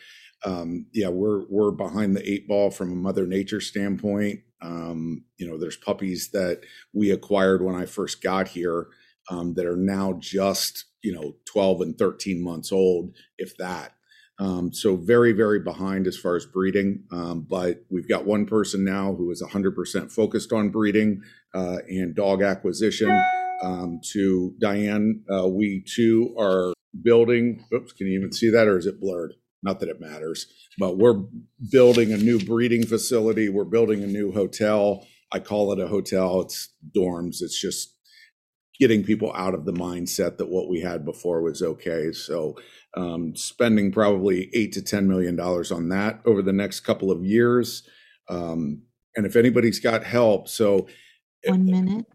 Um, 0.45 0.87
yeah, 0.93 1.09
we're 1.09 1.45
we're 1.49 1.71
behind 1.71 2.15
the 2.15 2.29
eight 2.29 2.47
ball 2.47 2.69
from 2.69 2.91
a 2.91 2.95
Mother 2.95 3.25
Nature 3.25 3.61
standpoint. 3.61 4.41
Um, 4.61 5.23
you 5.37 5.47
know, 5.47 5.57
there's 5.57 5.77
puppies 5.77 6.31
that 6.31 6.61
we 6.93 7.11
acquired 7.11 7.63
when 7.63 7.75
I 7.75 7.85
first 7.85 8.21
got 8.21 8.47
here 8.49 8.87
um, 9.29 9.53
that 9.55 9.65
are 9.65 9.77
now 9.77 10.13
just 10.19 10.85
you 11.01 11.13
know 11.13 11.35
12 11.45 11.81
and 11.81 11.97
13 11.97 12.41
months 12.41 12.71
old, 12.71 13.13
if 13.37 13.57
that. 13.57 13.93
Um, 14.39 14.71
so 14.71 14.95
very 14.95 15.31
very 15.31 15.59
behind 15.59 16.05
as 16.05 16.17
far 16.17 16.35
as 16.35 16.45
breeding. 16.45 17.03
Um, 17.11 17.45
but 17.49 17.83
we've 17.89 18.07
got 18.07 18.25
one 18.25 18.45
person 18.45 18.83
now 18.83 19.15
who 19.15 19.31
is 19.31 19.41
100% 19.41 20.11
focused 20.11 20.53
on 20.53 20.69
breeding 20.69 21.21
uh, 21.55 21.77
and 21.89 22.15
dog 22.15 22.43
acquisition 22.43 23.09
um, 23.63 23.99
to 24.11 24.53
Diane. 24.59 25.23
Uh, 25.31 25.47
we 25.47 25.83
too 25.87 26.35
are 26.39 26.73
building. 27.01 27.65
Oops, 27.73 27.91
can 27.93 28.07
you 28.07 28.19
even 28.19 28.31
see 28.31 28.49
that, 28.51 28.67
or 28.67 28.77
is 28.77 28.85
it 28.85 28.99
blurred? 28.99 29.33
Not 29.63 29.79
that 29.79 29.89
it 29.89 29.99
matters, 29.99 30.47
but 30.77 30.97
we're 30.97 31.23
building 31.71 32.13
a 32.13 32.17
new 32.17 32.39
breeding 32.39 32.85
facility. 32.85 33.49
We're 33.49 33.65
building 33.65 34.03
a 34.03 34.07
new 34.07 34.31
hotel. 34.31 35.05
I 35.31 35.39
call 35.39 35.71
it 35.73 35.79
a 35.79 35.87
hotel. 35.87 36.41
It's 36.41 36.69
dorms. 36.95 37.41
It's 37.41 37.59
just 37.59 37.95
getting 38.79 39.03
people 39.03 39.33
out 39.33 39.55
of 39.55 39.65
the 39.65 39.73
mindset 39.73 40.37
that 40.37 40.49
what 40.49 40.69
we 40.69 40.81
had 40.81 41.03
before 41.03 41.41
was 41.41 41.61
okay. 41.61 42.11
So, 42.11 42.55
um, 42.95 43.35
spending 43.35 43.91
probably 43.91 44.49
eight 44.53 44.73
to 44.73 44.81
ten 44.81 45.07
million 45.07 45.35
dollars 45.35 45.71
on 45.71 45.89
that 45.89 46.21
over 46.25 46.41
the 46.41 46.53
next 46.53 46.81
couple 46.81 47.11
of 47.11 47.23
years. 47.25 47.83
Um, 48.29 48.83
and 49.15 49.25
if 49.25 49.35
anybody's 49.35 49.79
got 49.79 50.03
help, 50.03 50.47
so 50.47 50.87
one 51.45 51.65
minute 51.65 52.05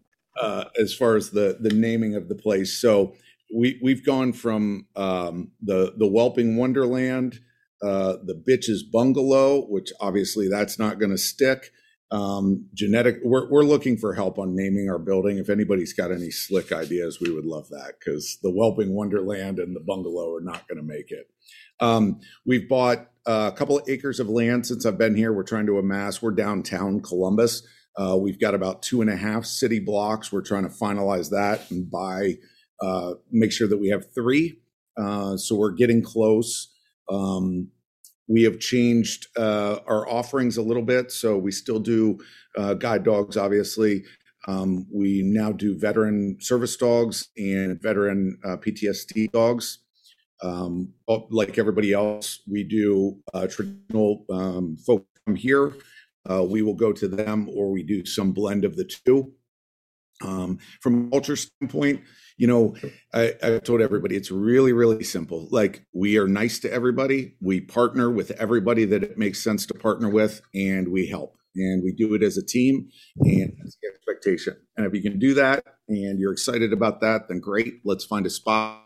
uh, 0.41 0.65
as 0.79 0.93
far 0.93 1.15
as 1.15 1.31
the 1.31 1.57
the 1.59 1.73
naming 1.73 2.15
of 2.15 2.29
the 2.29 2.35
place. 2.35 2.79
So 2.79 3.15
we 3.53 3.79
we've 3.81 4.05
gone 4.05 4.33
from 4.33 4.87
um, 4.95 5.51
the 5.61 5.93
the 5.97 6.07
Whelping 6.07 6.55
Wonderland, 6.57 7.39
uh, 7.81 8.17
the 8.23 8.35
Bitches 8.35 8.79
Bungalow, 8.91 9.65
which 9.67 9.91
obviously 9.99 10.47
that's 10.49 10.79
not 10.79 10.99
going 10.99 11.11
to 11.11 11.17
stick. 11.17 11.71
Um, 12.11 12.67
genetic, 12.73 13.17
we're 13.23 13.49
we're 13.49 13.63
looking 13.63 13.97
for 13.97 14.13
help 14.13 14.37
on 14.37 14.55
naming 14.55 14.89
our 14.89 14.99
building. 14.99 15.37
If 15.37 15.49
anybody's 15.49 15.93
got 15.93 16.11
any 16.11 16.31
slick 16.31 16.71
ideas, 16.71 17.19
we 17.19 17.31
would 17.31 17.45
love 17.45 17.69
that 17.69 17.93
because 17.99 18.37
the 18.43 18.51
Whelping 18.51 18.93
Wonderland 18.93 19.59
and 19.59 19.75
the 19.75 19.83
bungalow 19.85 20.33
are 20.33 20.41
not 20.41 20.67
going 20.67 20.77
to 20.77 20.83
make 20.83 21.11
it. 21.11 21.27
Um, 21.79 22.19
we've 22.45 22.69
bought 22.69 23.09
a 23.25 23.51
couple 23.55 23.77
of 23.77 23.89
acres 23.89 24.19
of 24.19 24.29
land 24.29 24.67
since 24.67 24.85
I've 24.85 24.97
been 24.97 25.15
here. 25.15 25.33
We're 25.33 25.43
trying 25.43 25.65
to 25.67 25.77
amass. 25.77 26.21
We're 26.21 26.31
downtown 26.31 27.01
Columbus. 27.01 27.63
Uh, 27.95 28.17
we've 28.19 28.39
got 28.39 28.55
about 28.55 28.81
two 28.81 29.01
and 29.01 29.09
a 29.09 29.15
half 29.15 29.45
city 29.45 29.79
blocks. 29.79 30.31
We're 30.31 30.41
trying 30.41 30.63
to 30.63 30.69
finalize 30.69 31.29
that 31.29 31.69
and 31.69 31.89
buy, 31.89 32.37
uh, 32.83 33.13
make 33.31 33.51
sure 33.51 33.67
that 33.67 33.77
we 33.77 33.87
have 33.87 34.13
three. 34.13 34.59
Uh, 34.97 35.37
so 35.37 35.55
we're 35.55 35.71
getting 35.71 36.01
close. 36.01 36.73
Um, 37.09 37.69
we 38.27 38.43
have 38.43 38.59
changed 38.59 39.27
uh, 39.37 39.79
our 39.87 40.07
offerings 40.09 40.57
a 40.57 40.61
little 40.61 40.83
bit. 40.83 41.11
So 41.11 41.37
we 41.37 41.51
still 41.51 41.79
do 41.79 42.19
uh, 42.57 42.73
guide 42.73 43.03
dogs, 43.03 43.37
obviously. 43.37 44.03
Um, 44.47 44.85
we 44.93 45.21
now 45.23 45.53
do 45.53 45.77
veteran 45.79 46.37
service 46.41 46.75
dogs 46.75 47.29
and 47.37 47.81
veteran 47.81 48.37
uh, 48.43 48.57
PTSD 48.57 49.31
dogs. 49.31 49.79
Um, 50.41 50.93
like 51.07 51.57
everybody 51.57 51.93
else, 51.93 52.41
we 52.51 52.65
do 52.65 53.17
traditional 53.47 54.25
um, 54.29 54.75
folks 54.85 55.05
come 55.25 55.35
here 55.37 55.73
we 56.49 56.61
will 56.61 56.73
go 56.73 56.91
to 56.91 57.07
them 57.07 57.49
or 57.55 57.71
we 57.71 57.83
do 57.83 58.05
some 58.05 58.33
blend 58.33 58.65
of 58.65 58.75
the 58.75 58.83
two. 58.83 59.31
Um, 60.21 60.59
from 60.81 61.07
a 61.07 61.09
culture 61.11 61.35
standpoint, 61.35 62.01
you 62.37 62.47
know, 62.47 62.75
I, 63.13 63.33
I 63.43 63.59
told 63.59 63.81
everybody 63.81 64.15
it's 64.15 64.31
really, 64.31 64.73
really 64.73 65.03
simple. 65.03 65.47
Like 65.51 65.85
we 65.93 66.17
are 66.17 66.27
nice 66.27 66.59
to 66.59 66.71
everybody. 66.71 67.35
We 67.41 67.61
partner 67.61 68.09
with 68.09 68.31
everybody 68.31 68.85
that 68.85 69.03
it 69.03 69.17
makes 69.17 69.43
sense 69.43 69.65
to 69.67 69.73
partner 69.73 70.09
with, 70.09 70.41
and 70.53 70.89
we 70.89 71.07
help. 71.07 71.37
And 71.55 71.83
we 71.83 71.91
do 71.91 72.15
it 72.15 72.23
as 72.23 72.35
a 72.37 72.45
team, 72.45 72.89
and 73.19 73.53
that's 73.59 73.77
the 73.81 73.89
expectation. 73.89 74.55
And 74.75 74.87
if 74.87 74.93
you 74.93 75.03
can 75.03 75.19
do 75.19 75.35
that 75.35 75.63
and 75.87 76.19
you're 76.19 76.31
excited 76.31 76.73
about 76.73 77.01
that, 77.01 77.27
then 77.27 77.39
great. 77.39 77.75
Let's 77.83 78.05
find 78.05 78.25
a 78.25 78.29
spot. 78.29 78.81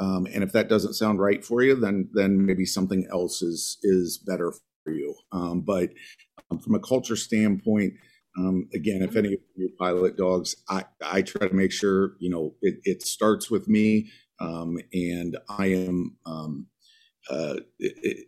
Um, 0.00 0.26
and 0.32 0.42
if 0.42 0.52
that 0.52 0.68
doesn't 0.68 0.94
sound 0.94 1.20
right 1.20 1.44
for 1.44 1.62
you, 1.62 1.74
then 1.74 2.08
then 2.14 2.46
maybe 2.46 2.64
something 2.64 3.06
else 3.12 3.42
is 3.42 3.78
is 3.82 4.18
better 4.26 4.52
for 4.84 4.92
you. 4.92 5.14
Um, 5.32 5.60
but 5.60 5.90
um, 6.50 6.58
from 6.58 6.74
a 6.74 6.80
culture 6.80 7.16
standpoint, 7.16 7.94
um, 8.38 8.68
again, 8.74 9.02
if 9.02 9.16
any 9.16 9.34
of 9.34 9.40
you 9.56 9.70
pilot 9.78 10.16
dogs, 10.16 10.56
I, 10.68 10.84
I 11.04 11.22
try 11.22 11.48
to 11.48 11.54
make 11.54 11.72
sure, 11.72 12.12
you 12.18 12.30
know, 12.30 12.54
it, 12.62 12.76
it 12.84 13.02
starts 13.02 13.50
with 13.50 13.68
me. 13.68 14.10
Um, 14.40 14.78
and 14.92 15.36
I 15.48 15.66
am, 15.66 16.16
um, 16.24 16.66
uh, 17.28 17.56
it, 17.78 17.94
it, 18.02 18.26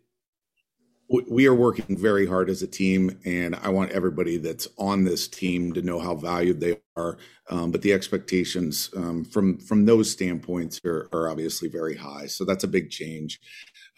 we 1.31 1.47
are 1.47 1.55
working 1.55 1.99
very 1.99 2.27
hard 2.27 2.49
as 2.49 2.63
a 2.63 2.67
team, 2.67 3.19
and 3.27 3.55
I 3.57 3.69
want 3.69 3.91
everybody 3.91 4.39
that's 4.39 4.67
on 4.79 5.05
this 5.05 5.29
team 5.29 5.75
to 5.75 5.83
know 5.83 5.99
how 5.99 6.15
valued 6.15 6.61
they 6.61 6.81
are. 6.97 7.19
Um, 7.51 7.71
but 7.71 7.83
the 7.83 7.93
expectations 7.93 8.89
um, 8.97 9.25
from 9.25 9.59
from 9.59 9.85
those 9.85 10.11
standpoints 10.11 10.81
are, 10.87 11.11
are, 11.13 11.29
obviously 11.29 11.69
very 11.69 11.97
high. 11.97 12.27
So 12.27 12.47
that's 12.47 12.65
a 12.65 12.69
big 12.69 12.91
change. 12.91 13.41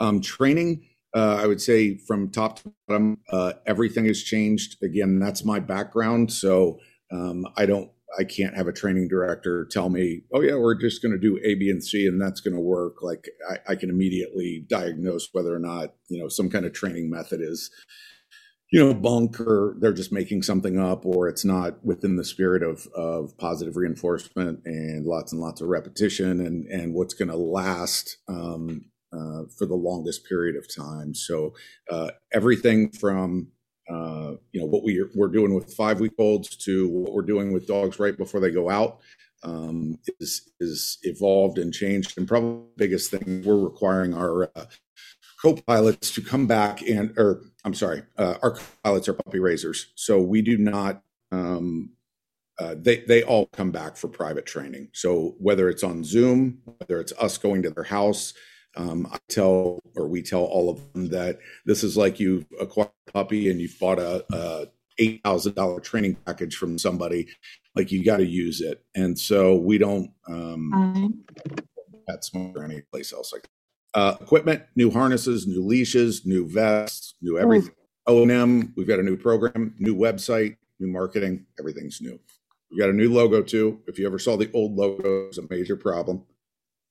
Um, 0.00 0.20
training 0.22 0.88
uh, 1.14 1.38
I 1.40 1.46
would 1.46 1.60
say 1.60 1.96
from 1.96 2.30
top 2.30 2.56
to 2.60 2.72
bottom, 2.88 3.18
uh, 3.30 3.52
everything 3.66 4.06
has 4.06 4.22
changed. 4.22 4.82
Again, 4.82 5.20
that's 5.20 5.44
my 5.44 5.60
background, 5.60 6.32
so 6.32 6.80
um, 7.12 7.46
I 7.56 7.66
don't, 7.66 7.90
I 8.18 8.24
can't 8.24 8.56
have 8.56 8.66
a 8.66 8.72
training 8.72 9.08
director 9.08 9.64
tell 9.70 9.90
me, 9.90 10.22
"Oh 10.32 10.40
yeah, 10.40 10.56
we're 10.56 10.74
just 10.74 11.02
going 11.02 11.12
to 11.12 11.18
do 11.18 11.38
A, 11.44 11.54
B, 11.54 11.70
and 11.70 11.82
C, 11.82 12.06
and 12.06 12.20
that's 12.20 12.40
going 12.40 12.54
to 12.54 12.60
work." 12.60 13.00
Like 13.00 13.28
I, 13.48 13.72
I, 13.72 13.74
can 13.76 13.90
immediately 13.90 14.66
diagnose 14.68 15.28
whether 15.32 15.54
or 15.54 15.60
not 15.60 15.94
you 16.08 16.20
know 16.20 16.28
some 16.28 16.50
kind 16.50 16.64
of 16.64 16.72
training 16.72 17.10
method 17.10 17.40
is, 17.40 17.70
you 18.72 18.84
know, 18.84 18.94
bunk 18.94 19.40
or 19.40 19.76
they're 19.80 19.92
just 19.92 20.12
making 20.12 20.42
something 20.42 20.78
up, 20.80 21.06
or 21.06 21.28
it's 21.28 21.44
not 21.44 21.84
within 21.84 22.16
the 22.16 22.24
spirit 22.24 22.64
of 22.64 22.88
of 22.88 23.38
positive 23.38 23.76
reinforcement 23.76 24.60
and 24.64 25.06
lots 25.06 25.32
and 25.32 25.40
lots 25.40 25.60
of 25.60 25.68
repetition 25.68 26.40
and 26.40 26.66
and 26.66 26.92
what's 26.92 27.14
going 27.14 27.30
to 27.30 27.36
last. 27.36 28.18
Um, 28.28 28.86
uh, 29.14 29.44
for 29.56 29.66
the 29.66 29.74
longest 29.74 30.26
period 30.28 30.56
of 30.56 30.66
time. 30.74 31.14
So 31.14 31.54
uh, 31.90 32.10
everything 32.32 32.90
from 32.90 33.48
uh, 33.90 34.32
you 34.52 34.60
know 34.60 34.66
what 34.66 34.82
we 34.82 34.98
are, 34.98 35.10
we're 35.14 35.28
doing 35.28 35.54
with 35.54 35.74
five 35.74 36.00
week 36.00 36.14
olds 36.18 36.56
to 36.56 36.88
what 36.88 37.12
we're 37.12 37.22
doing 37.22 37.52
with 37.52 37.66
dogs 37.66 37.98
right 37.98 38.16
before 38.16 38.40
they 38.40 38.50
go 38.50 38.70
out 38.70 39.00
um, 39.42 39.98
is 40.20 40.50
is 40.58 40.98
evolved 41.02 41.58
and 41.58 41.72
changed. 41.72 42.16
And 42.16 42.26
probably 42.26 42.64
the 42.76 42.86
biggest 42.86 43.10
thing 43.10 43.42
we're 43.44 43.58
requiring 43.58 44.14
our 44.14 44.50
uh, 44.56 44.66
co-pilots 45.42 46.14
to 46.14 46.22
come 46.22 46.46
back 46.46 46.82
and 46.82 47.12
or 47.18 47.42
I'm 47.64 47.74
sorry, 47.74 48.02
uh, 48.18 48.36
our 48.42 48.58
pilots 48.82 49.08
are 49.08 49.14
puppy 49.14 49.38
raisers, 49.38 49.92
so 49.94 50.20
we 50.20 50.42
do 50.42 50.58
not. 50.58 51.02
Um, 51.30 51.90
uh, 52.58 52.76
they 52.78 52.98
they 53.08 53.22
all 53.22 53.46
come 53.52 53.72
back 53.72 53.96
for 53.96 54.08
private 54.08 54.46
training. 54.46 54.88
So 54.92 55.34
whether 55.38 55.68
it's 55.68 55.82
on 55.82 56.04
Zoom, 56.04 56.58
whether 56.64 57.00
it's 57.00 57.12
us 57.18 57.36
going 57.36 57.62
to 57.62 57.70
their 57.70 57.84
house, 57.84 58.32
um, 58.76 59.06
I 59.10 59.18
tell, 59.28 59.80
or 59.96 60.08
we 60.08 60.22
tell 60.22 60.44
all 60.44 60.70
of 60.70 60.92
them 60.92 61.08
that 61.10 61.38
this 61.64 61.84
is 61.84 61.96
like 61.96 62.18
you've 62.18 62.46
acquired 62.60 62.90
a 63.08 63.12
puppy 63.12 63.50
and 63.50 63.60
you've 63.60 63.78
bought 63.78 63.98
a, 63.98 64.24
a 64.32 64.66
eight 64.98 65.20
thousand 65.24 65.54
dollar 65.54 65.80
training 65.80 66.16
package 66.26 66.56
from 66.56 66.78
somebody. 66.78 67.28
Like 67.74 67.90
you 67.90 68.04
got 68.04 68.18
to 68.18 68.26
use 68.26 68.60
it, 68.60 68.84
and 68.94 69.18
so 69.18 69.56
we 69.56 69.78
don't 69.78 70.10
um, 70.28 71.24
PetSmart 72.08 72.56
or 72.56 72.64
any 72.64 72.82
place 72.92 73.12
else 73.12 73.32
like 73.32 73.42
that. 73.42 73.48
Uh, 73.94 74.16
equipment, 74.20 74.62
new 74.74 74.90
harnesses, 74.90 75.46
new 75.46 75.64
leashes, 75.64 76.26
new 76.26 76.48
vests, 76.48 77.14
new 77.22 77.38
everything. 77.38 77.72
O 78.06 78.22
and 78.22 78.30
M, 78.30 78.74
we've 78.76 78.88
got 78.88 78.98
a 78.98 79.02
new 79.02 79.16
program, 79.16 79.74
new 79.78 79.94
website, 79.94 80.56
new 80.78 80.88
marketing. 80.88 81.46
Everything's 81.58 82.00
new. 82.00 82.18
We 82.70 82.78
got 82.78 82.90
a 82.90 82.92
new 82.92 83.12
logo 83.12 83.42
too. 83.42 83.80
If 83.86 83.98
you 83.98 84.06
ever 84.06 84.18
saw 84.18 84.36
the 84.36 84.50
old 84.52 84.74
logo, 84.74 85.28
it's 85.28 85.38
a 85.38 85.46
major 85.48 85.76
problem. 85.76 86.24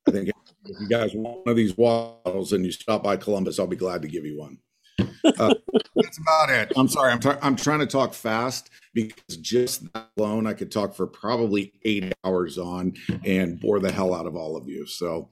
I 0.08 0.12
think 0.12 0.30
if 0.66 0.80
you 0.80 0.88
guys 0.88 1.14
want 1.14 1.46
one 1.46 1.52
of 1.52 1.56
these 1.56 1.74
bottles 1.74 2.54
and 2.54 2.66
you 2.66 2.72
stop 2.72 3.04
by 3.04 3.18
Columbus, 3.18 3.60
I'll 3.60 3.68
be 3.68 3.76
glad 3.76 4.02
to 4.02 4.08
give 4.08 4.26
you 4.26 4.40
one. 4.40 4.58
Uh, 5.00 5.54
that's 5.96 6.20
about 6.20 6.50
it. 6.50 6.72
I'm 6.76 6.88
sorry. 6.88 7.12
I'm, 7.12 7.20
I'm 7.42 7.56
trying 7.56 7.80
to 7.80 7.88
talk 7.88 8.14
fast 8.14 8.70
because 8.94 9.38
just 9.38 9.92
that 9.94 10.10
alone, 10.18 10.48
I 10.48 10.54
could 10.54 10.72
talk 10.72 10.94
for 10.94 11.08
probably 11.08 11.74
eight 11.84 12.14
hours 12.24 12.58
on 12.58 12.94
and 13.26 13.60
bore 13.60 13.80
the 13.80 13.92
hell 13.92 14.14
out 14.14 14.26
of 14.26 14.36
all 14.36 14.56
of 14.56 14.68
you. 14.68 14.86
So 14.86 15.30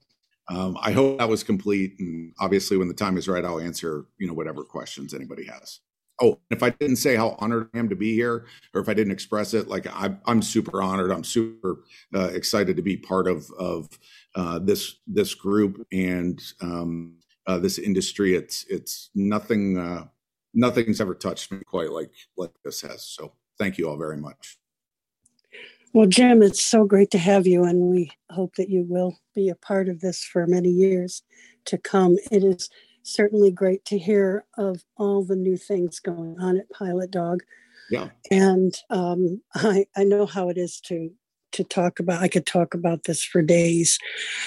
um, 0.49 0.77
I 0.81 0.91
hope 0.91 1.19
that 1.19 1.29
was 1.29 1.43
complete. 1.43 1.95
And 1.99 2.33
obviously, 2.39 2.77
when 2.77 2.87
the 2.87 2.93
time 2.93 3.17
is 3.17 3.27
right, 3.27 3.45
I'll 3.45 3.59
answer 3.59 4.05
you 4.17 4.27
know 4.27 4.33
whatever 4.33 4.63
questions 4.63 5.13
anybody 5.13 5.45
has. 5.45 5.79
Oh, 6.21 6.39
if 6.51 6.61
I 6.61 6.69
didn't 6.69 6.97
say 6.97 7.15
how 7.15 7.35
honored 7.39 7.69
I 7.73 7.79
am 7.79 7.89
to 7.89 7.95
be 7.95 8.13
here, 8.13 8.45
or 8.75 8.81
if 8.81 8.89
I 8.89 8.93
didn't 8.93 9.13
express 9.13 9.53
it, 9.55 9.67
like 9.67 9.87
I, 9.87 10.15
am 10.27 10.41
super 10.41 10.81
honored. 10.81 11.11
I'm 11.11 11.23
super 11.23 11.83
uh, 12.13 12.29
excited 12.33 12.75
to 12.75 12.83
be 12.83 12.97
part 12.97 13.27
of 13.27 13.49
of 13.57 13.89
uh, 14.35 14.59
this 14.59 14.95
this 15.07 15.33
group 15.33 15.85
and 15.91 16.41
um, 16.61 17.15
uh, 17.47 17.59
this 17.59 17.77
industry. 17.77 18.35
It's 18.35 18.65
it's 18.69 19.09
nothing 19.15 19.77
uh, 19.77 20.05
nothing's 20.53 21.01
ever 21.01 21.15
touched 21.15 21.51
me 21.51 21.59
quite 21.65 21.91
like 21.91 22.13
like 22.37 22.51
this 22.63 22.81
has. 22.81 23.03
So 23.03 23.33
thank 23.57 23.77
you 23.77 23.89
all 23.89 23.97
very 23.97 24.17
much. 24.17 24.57
Well, 25.93 26.07
Jim, 26.07 26.41
it's 26.41 26.63
so 26.63 26.85
great 26.85 27.11
to 27.11 27.17
have 27.17 27.45
you, 27.45 27.65
and 27.65 27.91
we 27.91 28.11
hope 28.29 28.55
that 28.55 28.69
you 28.69 28.85
will 28.87 29.17
be 29.35 29.49
a 29.49 29.55
part 29.55 29.89
of 29.89 29.99
this 29.99 30.23
for 30.23 30.47
many 30.47 30.69
years 30.69 31.21
to 31.65 31.77
come. 31.77 32.17
It 32.31 32.45
is 32.45 32.69
certainly 33.03 33.51
great 33.51 33.83
to 33.85 33.97
hear 33.97 34.45
of 34.57 34.83
all 34.97 35.23
the 35.23 35.35
new 35.35 35.57
things 35.57 35.99
going 35.99 36.39
on 36.39 36.57
at 36.57 36.69
Pilot 36.69 37.11
Dog. 37.11 37.41
Yeah. 37.89 38.09
And 38.29 38.73
um, 38.89 39.41
I, 39.55 39.85
I 39.95 40.05
know 40.05 40.25
how 40.25 40.49
it 40.49 40.57
is 40.57 40.79
to 40.81 41.11
to 41.53 41.63
talk 41.63 41.99
about. 41.99 42.21
I 42.21 42.27
could 42.27 42.45
talk 42.45 42.73
about 42.73 43.03
this 43.03 43.23
for 43.23 43.41
days. 43.41 43.97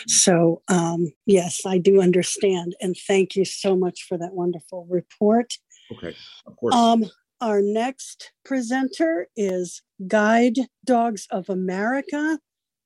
So 0.07 0.63
um, 0.69 1.13
yes, 1.27 1.61
I 1.67 1.79
do 1.79 2.01
understand, 2.01 2.75
and 2.81 2.97
thank 3.07 3.37
you 3.37 3.45
so 3.45 3.77
much 3.77 4.05
for 4.09 4.19
that 4.19 4.33
wonderful 4.33 4.87
report. 4.89 5.55
Okay, 5.93 6.15
of 6.47 6.57
course. 6.57 6.75
Um, 6.75 7.07
our 7.41 7.61
next 7.61 8.33
presenter 8.45 9.29
is 9.37 9.83
Guide 10.07 10.59
Dogs 10.85 11.27
of 11.31 11.49
America, 11.49 12.39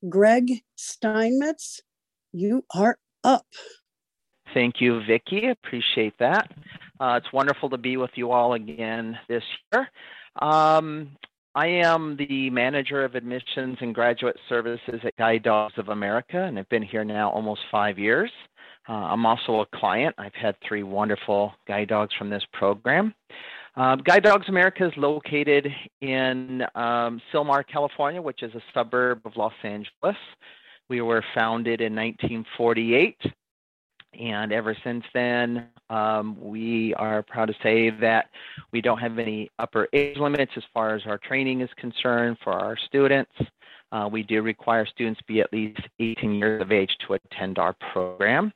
Greg 0.09 0.63
Steinmetz. 0.77 1.81
You 2.33 2.65
are 2.75 2.99
up. 3.25 3.47
Thank 4.55 4.81
you, 4.81 5.03
Vicki. 5.07 5.49
Appreciate 5.49 6.15
that. 6.19 6.51
Uh, 7.01 7.21
it's 7.23 7.33
wonderful 7.33 7.71
to 7.71 7.79
be 7.79 7.97
with 7.97 8.11
you 8.15 8.33
all 8.33 8.55
again 8.55 9.19
this 9.29 9.45
year. 9.73 9.89
Um, 10.41 11.11
I 11.55 11.67
am 11.67 12.17
the 12.17 12.51
manager 12.51 13.05
of 13.05 13.15
admissions 13.15 13.79
and 13.81 13.95
graduate 13.95 14.37
services 14.49 15.01
at 15.03 15.17
Guide 15.17 15.43
Dogs 15.43 15.75
of 15.77 15.89
America, 15.89 16.43
and 16.45 16.59
I've 16.59 16.69
been 16.69 16.83
here 16.83 17.05
now 17.05 17.31
almost 17.31 17.61
five 17.71 17.99
years. 17.99 18.31
Uh, 18.89 18.93
I'm 18.93 19.27
also 19.27 19.61
a 19.61 19.67
client. 19.77 20.15
I've 20.19 20.35
had 20.35 20.57
three 20.67 20.83
wonderful 20.83 21.53
guide 21.67 21.89
dogs 21.89 22.15
from 22.19 22.31
this 22.31 22.45
program. 22.53 23.15
Uh, 23.77 23.97
guide 23.97 24.25
Dogs 24.25 24.49
America 24.49 24.87
is 24.87 24.93
located 24.97 25.69
in 26.01 26.63
um, 26.75 27.21
Sylmar, 27.33 27.65
California, 27.67 28.21
which 28.21 28.43
is 28.43 28.55
a 28.55 28.63
suburb 28.75 29.21
of 29.25 29.37
Los 29.37 29.53
Angeles. 29.63 30.17
We 30.89 31.01
were 31.01 31.23
founded 31.35 31.81
in 31.81 31.95
1948 31.95 33.17
and 34.19 34.53
ever 34.53 34.77
since 34.85 35.05
then, 35.15 35.69
um, 35.91 36.37
we 36.41 36.95
are 36.95 37.23
proud 37.23 37.47
to 37.47 37.55
say 37.63 37.91
that 38.01 38.27
we 38.73 38.81
don't 38.81 38.99
have 38.99 39.19
any 39.19 39.51
upper 39.59 39.89
age 39.93 40.17
limits 40.17 40.53
as 40.57 40.63
far 40.73 40.95
as 40.95 41.03
our 41.07 41.19
training 41.19 41.61
is 41.61 41.71
concerned 41.77 42.37
for 42.43 42.53
our 42.53 42.77
students. 42.87 43.33
Uh, 43.93 44.09
we 44.11 44.23
do 44.23 44.43
require 44.43 44.87
students 44.87 45.21
be 45.27 45.41
at 45.41 45.53
least 45.53 45.81
18 46.01 46.35
years 46.35 46.61
of 46.61 46.73
age 46.73 46.91
to 47.07 47.15
attend 47.15 47.59
our 47.59 47.75
program. 47.93 48.53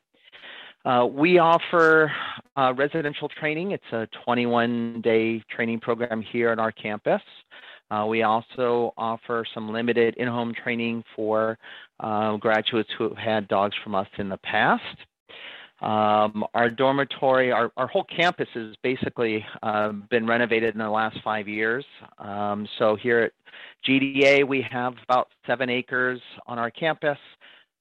Uh, 0.85 1.07
we 1.11 1.39
offer 1.39 2.11
uh, 2.57 2.73
residential 2.77 3.29
training. 3.29 3.71
It's 3.71 3.93
a 3.93 4.09
21 4.25 5.01
day 5.01 5.43
training 5.55 5.81
program 5.81 6.23
here 6.23 6.51
on 6.51 6.59
our 6.59 6.73
campus. 6.73 7.23
Uh, 7.91 8.07
we 8.07 8.23
also 8.23 8.93
offer 8.97 9.45
some 9.53 9.71
limited 9.71 10.15
in 10.17 10.27
home 10.27 10.55
training 10.55 11.05
for 11.15 11.59
uh, 12.01 12.37
graduates 12.37 12.89
who 12.97 13.05
have 13.05 13.19
had 13.19 13.49
dogs 13.49 13.77
from 13.85 13.95
us 13.95 14.09
in 14.19 14.29
the 14.29 14.39
past. 14.39 14.97
Um, 15.83 16.45
our 16.55 16.71
dormitory, 16.71 17.51
our, 17.51 17.73
our 17.77 17.89
whole 17.89 18.05
campus 18.05 18.47
has 18.55 18.77
basically 18.85 19.45
uh, 19.65 19.91
been 20.11 20.27
renovated 20.27 20.75
in 20.75 20.79
the 20.79 20.89
last 20.89 21.19
five 21.25 21.49
years. 21.49 21.85
Um, 22.19 22.69
so 22.79 22.95
here 22.95 23.21
at 23.21 23.33
GDA, 23.89 24.47
we 24.47 24.65
have 24.71 24.95
about 25.03 25.29
seven 25.45 25.69
acres 25.69 26.21
on 26.47 26.59
our 26.59 26.71
campus. 26.71 27.19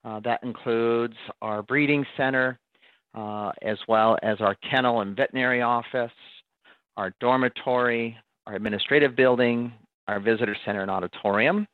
Uh, 0.03 0.19
that 0.21 0.39
includes 0.41 1.13
our 1.43 1.61
breeding 1.61 2.03
center, 2.17 2.59
uh, 3.13 3.51
as 3.61 3.77
well 3.87 4.17
as 4.23 4.41
our 4.41 4.55
kennel 4.67 5.01
and 5.01 5.15
veterinary 5.15 5.61
office, 5.61 6.11
our 6.97 7.13
dormitory, 7.19 8.17
our 8.47 8.55
administrative 8.55 9.15
building, 9.15 9.71
our 10.07 10.19
visitor 10.19 10.55
center 10.65 10.81
and 10.81 10.89
auditorium. 10.89 11.67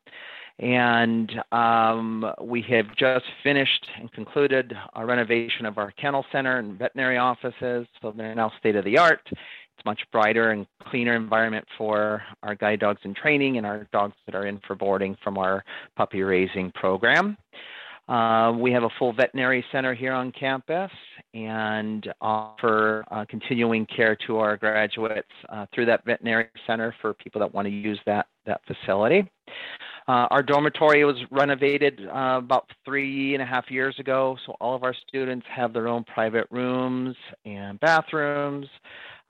And 0.60 1.32
um, 1.52 2.34
we 2.42 2.64
have 2.64 2.96
just 2.96 3.26
finished 3.44 3.88
and 4.00 4.12
concluded 4.12 4.74
our 4.94 5.06
renovation 5.06 5.66
of 5.66 5.78
our 5.78 5.92
kennel 5.92 6.26
center 6.32 6.58
and 6.58 6.78
veterinary 6.78 7.18
offices. 7.18 7.86
So 8.02 8.12
they're 8.16 8.34
now 8.34 8.52
state 8.60 8.76
of 8.76 8.84
the 8.84 8.98
art. 8.98 9.22
It's 9.32 9.86
much 9.86 10.02
brighter 10.12 10.52
and 10.52 10.66
cleaner 10.90 11.16
environment 11.16 11.68
for 11.78 12.24
our 12.42 12.56
guide 12.56 12.80
dogs 12.80 13.02
in 13.04 13.14
training 13.14 13.58
and 13.58 13.68
our 13.68 13.88
dogs 13.92 14.16
that 14.26 14.34
are 14.34 14.48
in 14.48 14.60
for 14.66 14.76
boarding 14.76 15.16
from 15.24 15.38
our 15.38 15.64
puppy 15.96 16.24
raising 16.24 16.72
program. 16.72 17.38
Uh, 18.08 18.54
we 18.58 18.72
have 18.72 18.84
a 18.84 18.90
full 18.98 19.12
veterinary 19.12 19.64
center 19.72 19.94
here 19.94 20.14
on 20.14 20.32
campus 20.32 20.92
and 21.34 22.08
offer 22.22 23.04
uh, 23.12 23.26
continuing 23.28 23.86
care 23.86 24.16
to 24.16 24.38
our 24.38 24.56
graduates 24.56 25.28
uh, 25.50 25.66
through 25.74 25.86
that 25.86 26.06
veterinary 26.06 26.48
center 26.66 26.96
for 27.02 27.14
people 27.16 27.40
that 27.40 27.54
want 27.54 27.66
to 27.66 27.72
use 27.72 28.00
that, 28.06 28.28
that 28.46 28.62
facility. 28.66 29.30
Uh, 30.08 30.26
our 30.32 30.42
dormitory 30.42 31.04
was 31.04 31.18
renovated 31.32 32.00
uh, 32.08 32.38
about 32.38 32.70
three 32.86 33.34
and 33.34 33.44
a 33.44 33.46
half 33.46 33.70
years 33.70 33.94
ago, 34.00 34.38
so 34.46 34.54
all 34.62 34.74
of 34.74 34.84
our 34.84 34.96
students 35.06 35.46
have 35.54 35.74
their 35.74 35.90
own 35.90 36.06
private 36.06 36.48
rooms 36.50 37.14
and 37.44 37.78
bathrooms. 37.82 38.68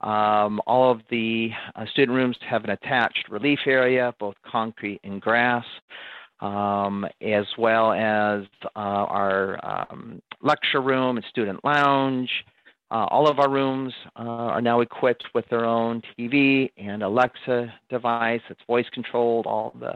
Um, 0.02 0.60
all 0.68 0.92
of 0.92 1.00
the 1.10 1.50
uh, 1.74 1.84
student 1.86 2.16
rooms 2.16 2.36
have 2.48 2.62
an 2.62 2.70
attached 2.70 3.28
relief 3.28 3.58
area, 3.66 4.14
both 4.20 4.36
concrete 4.48 5.00
and 5.02 5.20
grass, 5.20 5.64
um, 6.40 7.06
as 7.20 7.46
well 7.56 7.92
as 7.92 8.44
uh, 8.64 8.78
our 8.78 9.58
um, 9.62 10.22
lecture 10.42 10.80
room 10.80 11.16
and 11.16 11.26
student 11.28 11.64
lounge. 11.64 12.30
Uh, 12.90 13.04
all 13.10 13.28
of 13.28 13.38
our 13.38 13.50
rooms 13.50 13.92
uh, 14.18 14.22
are 14.22 14.62
now 14.62 14.80
equipped 14.80 15.24
with 15.34 15.46
their 15.50 15.66
own 15.66 16.00
TV 16.18 16.70
and 16.78 17.02
Alexa 17.02 17.72
device 17.90 18.40
that's 18.48 18.62
voice 18.66 18.86
controlled. 18.92 19.46
All 19.46 19.74
the 19.78 19.94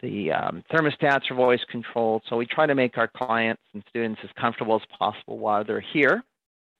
the 0.00 0.32
um, 0.32 0.62
thermostats 0.70 1.30
are 1.30 1.34
voice 1.34 1.64
controlled, 1.70 2.22
so 2.28 2.36
we 2.36 2.46
try 2.46 2.66
to 2.66 2.74
make 2.74 2.98
our 2.98 3.08
clients 3.08 3.62
and 3.72 3.82
students 3.88 4.20
as 4.22 4.30
comfortable 4.38 4.76
as 4.76 4.82
possible 4.98 5.38
while 5.38 5.64
they're 5.64 5.80
here. 5.80 6.22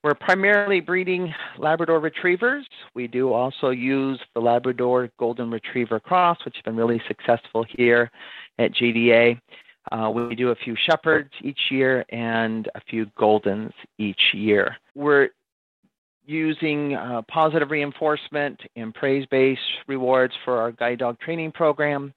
We're 0.05 0.13
primarily 0.13 0.81
breeding 0.81 1.33
Labrador 1.57 1.99
Retrievers. 1.99 2.67
We 2.93 3.07
do 3.07 3.33
also 3.33 3.71
use 3.71 4.19
the 4.35 4.39
Labrador 4.39 5.09
Golden 5.17 5.49
Retriever 5.49 5.99
Cross, 5.99 6.45
which 6.45 6.53
has 6.57 6.61
been 6.61 6.75
really 6.75 7.01
successful 7.07 7.65
here 7.67 8.11
at 8.59 8.71
GDA. 8.71 9.41
Uh, 9.91 10.11
we 10.13 10.35
do 10.35 10.51
a 10.51 10.55
few 10.57 10.75
Shepherds 10.85 11.31
each 11.41 11.57
year 11.71 12.05
and 12.09 12.69
a 12.75 12.81
few 12.81 13.07
Goldens 13.19 13.71
each 13.97 14.21
year. 14.33 14.75
We're 14.93 15.29
using 16.23 16.93
uh, 16.93 17.23
positive 17.27 17.71
reinforcement 17.71 18.61
and 18.75 18.93
praise 18.93 19.25
based 19.31 19.59
rewards 19.87 20.35
for 20.45 20.59
our 20.59 20.71
guide 20.71 20.99
dog 20.99 21.19
training 21.19 21.51
program. 21.53 22.13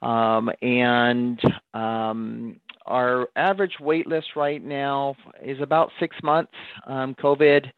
Um, 0.00 0.50
and 0.62 1.38
um, 1.74 2.58
our 2.88 3.28
average 3.36 3.74
wait 3.80 4.06
list 4.06 4.28
right 4.34 4.62
now 4.62 5.14
is 5.42 5.60
about 5.60 5.90
six 6.00 6.16
months. 6.22 6.52
Um, 6.86 7.14
COVID 7.14 7.70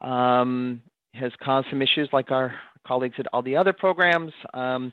um, 0.00 0.80
has 1.14 1.32
caused 1.42 1.66
some 1.70 1.82
issues 1.82 2.08
like 2.12 2.30
our 2.30 2.54
colleagues 2.86 3.16
at 3.18 3.26
all 3.32 3.42
the 3.42 3.56
other 3.56 3.72
programs. 3.72 4.32
Um, 4.54 4.92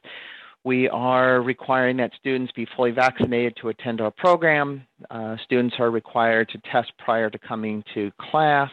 we 0.63 0.89
are 0.89 1.41
requiring 1.41 1.97
that 1.97 2.11
students 2.19 2.51
be 2.53 2.67
fully 2.75 2.89
vaccinated 2.89 3.55
to 3.61 3.69
attend 3.69 4.01
our 4.01 4.09
program. 4.09 4.85
Uh, 5.11 5.35
students 5.43 5.75
are 5.77 5.91
required 5.91 6.49
to 6.49 6.57
test 6.71 6.91
prior 6.97 7.29
to 7.29 7.37
coming 7.37 7.83
to 7.93 8.11
class. 8.19 8.71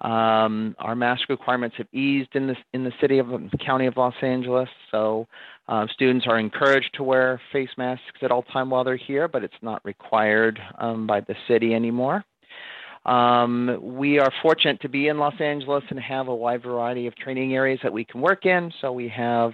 Um, 0.00 0.74
our 0.78 0.96
mask 0.96 1.28
requirements 1.28 1.76
have 1.76 1.88
eased 1.92 2.30
in 2.34 2.46
the 2.46 2.56
in 2.72 2.84
the 2.84 2.92
city 3.00 3.18
of 3.18 3.28
the 3.28 3.58
county 3.64 3.86
of 3.86 3.98
Los 3.98 4.14
Angeles, 4.22 4.68
so 4.90 5.26
uh, 5.68 5.86
students 5.92 6.26
are 6.26 6.38
encouraged 6.38 6.90
to 6.94 7.02
wear 7.02 7.40
face 7.52 7.68
masks 7.76 8.04
at 8.22 8.30
all 8.30 8.42
time 8.42 8.70
while 8.70 8.82
they're 8.82 8.96
here, 8.96 9.28
but 9.28 9.44
it's 9.44 9.52
not 9.60 9.84
required 9.84 10.58
um, 10.78 11.06
by 11.06 11.20
the 11.20 11.34
city 11.46 11.74
anymore. 11.74 12.24
Um, 13.04 13.78
we 13.80 14.18
are 14.18 14.30
fortunate 14.42 14.80
to 14.82 14.88
be 14.88 15.08
in 15.08 15.18
Los 15.18 15.38
Angeles 15.40 15.84
and 15.90 15.98
have 16.00 16.28
a 16.28 16.34
wide 16.34 16.62
variety 16.62 17.06
of 17.06 17.14
training 17.16 17.54
areas 17.54 17.80
that 17.82 17.92
we 17.92 18.04
can 18.04 18.20
work 18.20 18.44
in. 18.44 18.72
So 18.80 18.92
we 18.92 19.08
have 19.08 19.52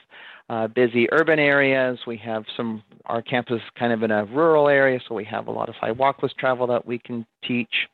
uh, 0.48 0.68
busy 0.68 1.08
urban 1.12 1.38
areas. 1.38 1.98
We 2.06 2.16
have 2.18 2.44
some, 2.56 2.82
our 3.06 3.22
campus 3.22 3.56
is 3.56 3.62
kind 3.78 3.92
of 3.92 4.02
in 4.02 4.10
a 4.10 4.24
rural 4.24 4.68
area, 4.68 5.00
so 5.08 5.14
we 5.14 5.24
have 5.24 5.48
a 5.48 5.50
lot 5.50 5.68
of 5.68 5.74
sidewalkless 5.80 6.32
travel 6.38 6.66
that 6.68 6.86
we 6.86 6.98
can 6.98 7.26
teach. 7.46 7.88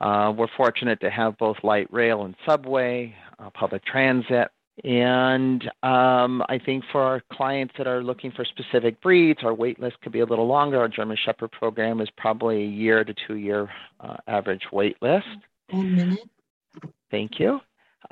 Uh, 0.00 0.32
we're 0.36 0.48
fortunate 0.56 1.00
to 1.00 1.10
have 1.10 1.38
both 1.38 1.56
light 1.62 1.86
rail 1.92 2.24
and 2.24 2.34
subway, 2.44 3.14
uh, 3.38 3.50
public 3.50 3.84
transit, 3.84 4.48
And 4.84 5.62
um, 5.82 6.42
I 6.48 6.58
think 6.64 6.84
for 6.90 7.02
our 7.02 7.22
clients 7.32 7.74
that 7.78 7.86
are 7.86 8.02
looking 8.02 8.32
for 8.32 8.44
specific 8.44 9.00
breeds, 9.00 9.40
our 9.44 9.54
wait 9.54 9.78
list 9.78 10.00
could 10.00 10.12
be 10.12 10.20
a 10.20 10.26
little 10.26 10.46
longer. 10.46 10.80
Our 10.80 10.88
German 10.88 11.18
Shepherd 11.24 11.52
program 11.52 12.00
is 12.00 12.08
probably 12.16 12.62
a 12.64 12.66
year 12.66 13.04
to 13.04 13.14
two 13.26 13.36
year 13.36 13.68
uh, 14.00 14.16
average 14.26 14.62
wait 14.72 14.96
list. 15.02 15.26
One 15.70 15.94
minute. 15.94 16.20
Thank 17.10 17.38
you. 17.38 17.60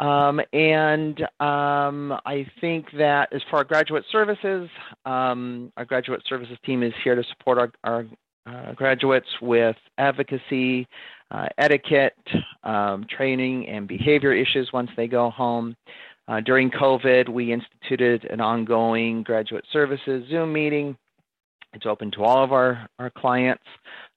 Um, 0.01 0.41
and 0.55 1.21
um, 1.41 2.19
I 2.25 2.47
think 2.59 2.87
that 2.97 3.29
as 3.35 3.43
for 3.51 3.57
our 3.57 3.65
graduate 3.65 4.05
services, 4.11 4.71
um, 5.05 5.71
our 5.77 5.85
graduate 5.85 6.23
services 6.27 6.57
team 6.65 6.83
is 6.83 6.95
here 7.05 7.15
to 7.15 7.23
support 7.25 7.59
our, 7.59 7.73
our 7.85 8.07
uh, 8.47 8.73
graduates 8.73 9.29
with 9.43 9.77
advocacy, 9.99 10.89
uh, 11.31 11.49
etiquette, 11.59 12.17
um, 12.65 13.05
training, 13.15 13.69
and 13.69 13.87
behavior 13.87 14.33
issues 14.33 14.71
once 14.73 14.91
they 14.97 15.07
go 15.07 15.29
home. 15.29 15.77
Uh, 16.29 16.41
during 16.41 16.71
COVID, 16.71 17.29
we 17.29 17.53
instituted 17.53 18.25
an 18.31 18.41
ongoing 18.41 19.23
graduate 19.23 19.67
services 19.71 20.25
Zoom 20.31 20.51
meeting. 20.51 20.97
It's 21.73 21.87
open 21.87 22.11
to 22.13 22.25
all 22.25 22.43
of 22.43 22.53
our, 22.53 22.89
our 22.99 23.11
clients. 23.11 23.63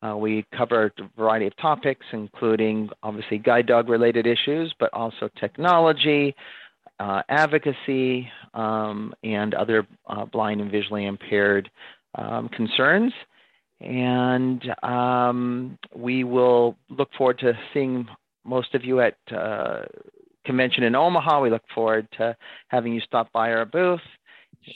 Uh, 0.02 0.18
we 0.18 0.46
cover 0.56 0.92
a 0.98 1.04
variety 1.16 1.48
of 1.48 1.56
topics, 1.58 2.06
including 2.12 2.90
obviously 3.04 3.38
guide 3.38 3.68
dog 3.68 3.90
related 3.90 4.26
issues, 4.26 4.74
but 4.80 4.92
also 4.94 5.30
technology, 5.40 6.36
uh, 7.00 7.22
advocacy, 7.30 8.30
um, 8.54 9.14
and 9.24 9.54
other 9.54 9.88
uh, 10.08 10.26
blind 10.26 10.62
and 10.62 10.72
visually 10.72 11.06
impaired 11.06 11.70
um, 12.16 12.50
concerns. 12.50 13.14
And 13.80 14.64
um, 14.84 15.78
we 15.96 16.24
will 16.24 16.76
look 16.90 17.10
forward 17.18 17.40
to 17.40 17.54
seeing 17.74 18.08
most 18.46 18.74
of 18.74 18.84
you 18.84 19.00
at 19.02 19.18
uh, 19.32 19.84
convention 20.46 20.84
in 20.84 20.96
Omaha. 20.96 21.42
We 21.42 21.50
look 21.50 21.64
forward 21.74 22.08
to 22.18 22.36
having 22.68 22.94
you 22.94 23.02
stop 23.02 23.32
by 23.32 23.52
our 23.52 23.66
booth. 23.66 24.02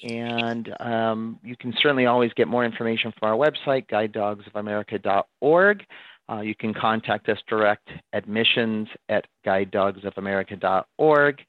And 0.03 0.73
um, 0.79 1.39
you 1.43 1.55
can 1.55 1.73
certainly 1.81 2.05
always 2.05 2.31
get 2.33 2.47
more 2.47 2.65
information 2.65 3.13
from 3.17 3.29
our 3.29 3.37
website, 3.37 3.87
guidedogsofamerica.org. 3.87 5.85
Uh, 6.29 6.41
you 6.41 6.55
can 6.55 6.73
contact 6.73 7.29
us 7.29 7.37
direct 7.47 7.89
admissions 8.13 8.89
at 9.09 9.25
guidedogsofamerica.org. 9.45 11.41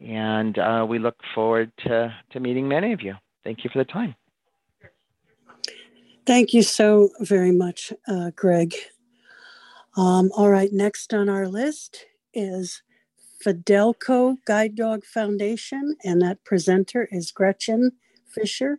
And 0.00 0.58
uh, 0.58 0.86
we 0.88 0.98
look 0.98 1.16
forward 1.34 1.70
to, 1.84 2.14
to 2.30 2.40
meeting 2.40 2.68
many 2.68 2.92
of 2.92 3.02
you. 3.02 3.14
Thank 3.44 3.64
you 3.64 3.70
for 3.72 3.78
the 3.78 3.84
time. 3.84 4.14
Thank 6.26 6.52
you 6.52 6.62
so 6.62 7.10
very 7.20 7.52
much, 7.52 7.92
uh, 8.08 8.30
Greg. 8.34 8.74
Um, 9.96 10.30
all 10.36 10.50
right, 10.50 10.72
next 10.72 11.14
on 11.14 11.28
our 11.28 11.46
list 11.46 12.04
is 12.34 12.82
Fidelco 13.44 14.36
Guide 14.44 14.74
Dog 14.74 15.04
Foundation, 15.04 15.96
and 16.04 16.20
that 16.22 16.44
presenter 16.44 17.08
is 17.10 17.30
Gretchen 17.30 17.92
Fisher. 18.26 18.78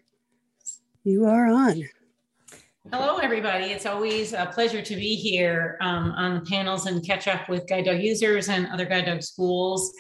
You 1.04 1.26
are 1.26 1.48
on. 1.48 1.84
Hello, 2.92 3.18
everybody. 3.18 3.66
It's 3.66 3.86
always 3.86 4.34
a 4.34 4.46
pleasure 4.46 4.82
to 4.82 4.96
be 4.96 5.16
here 5.16 5.78
um, 5.82 6.14
on 6.14 6.36
the 6.36 6.42
panels 6.42 6.86
and 6.86 7.06
catch 7.06 7.28
up 7.28 7.50
with 7.50 7.68
guide 7.68 7.86
dog 7.86 8.00
users 8.00 8.48
and 8.48 8.68
other 8.68 8.86
guide 8.86 9.06
dog 9.06 9.22
schools. 9.22 9.94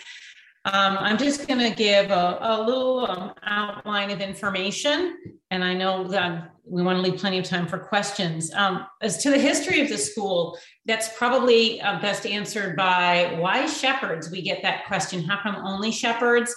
Um, 0.74 0.97
I'm 0.99 1.18
just 1.18 1.47
going 1.47 1.61
to 1.61 1.74
give 1.74 2.11
a, 2.11 2.39
a 2.41 2.61
little 2.61 3.09
um, 3.09 3.34
outline 3.43 4.11
of 4.11 4.20
information, 4.20 5.18
and 5.49 5.63
I 5.63 5.74
know 5.74 6.03
that 6.09 6.51
we 6.65 6.84
want 6.84 6.97
to 6.97 7.01
leave 7.01 7.18
plenty 7.22 7.39
of 7.39 7.45
time 7.45 7.68
for 7.68 7.78
questions. 7.78 8.53
Um, 8.53 8.86
as 9.01 9.24
to 9.24 9.30
the 9.30 9.39
history 9.39 9.80
of 9.80 9.88
the 9.88 9.97
school, 9.97 10.57
that's 10.86 11.07
probably 11.18 11.80
uh, 11.80 12.01
best 12.01 12.26
answered 12.26 12.76
by 12.76 13.38
why 13.39 13.65
shepherds? 13.65 14.30
We 14.30 14.41
get 14.41 14.61
that 14.63 14.86
question. 14.88 15.24
How 15.24 15.41
come 15.41 15.55
only 15.55 15.89
shepherds? 15.89 16.53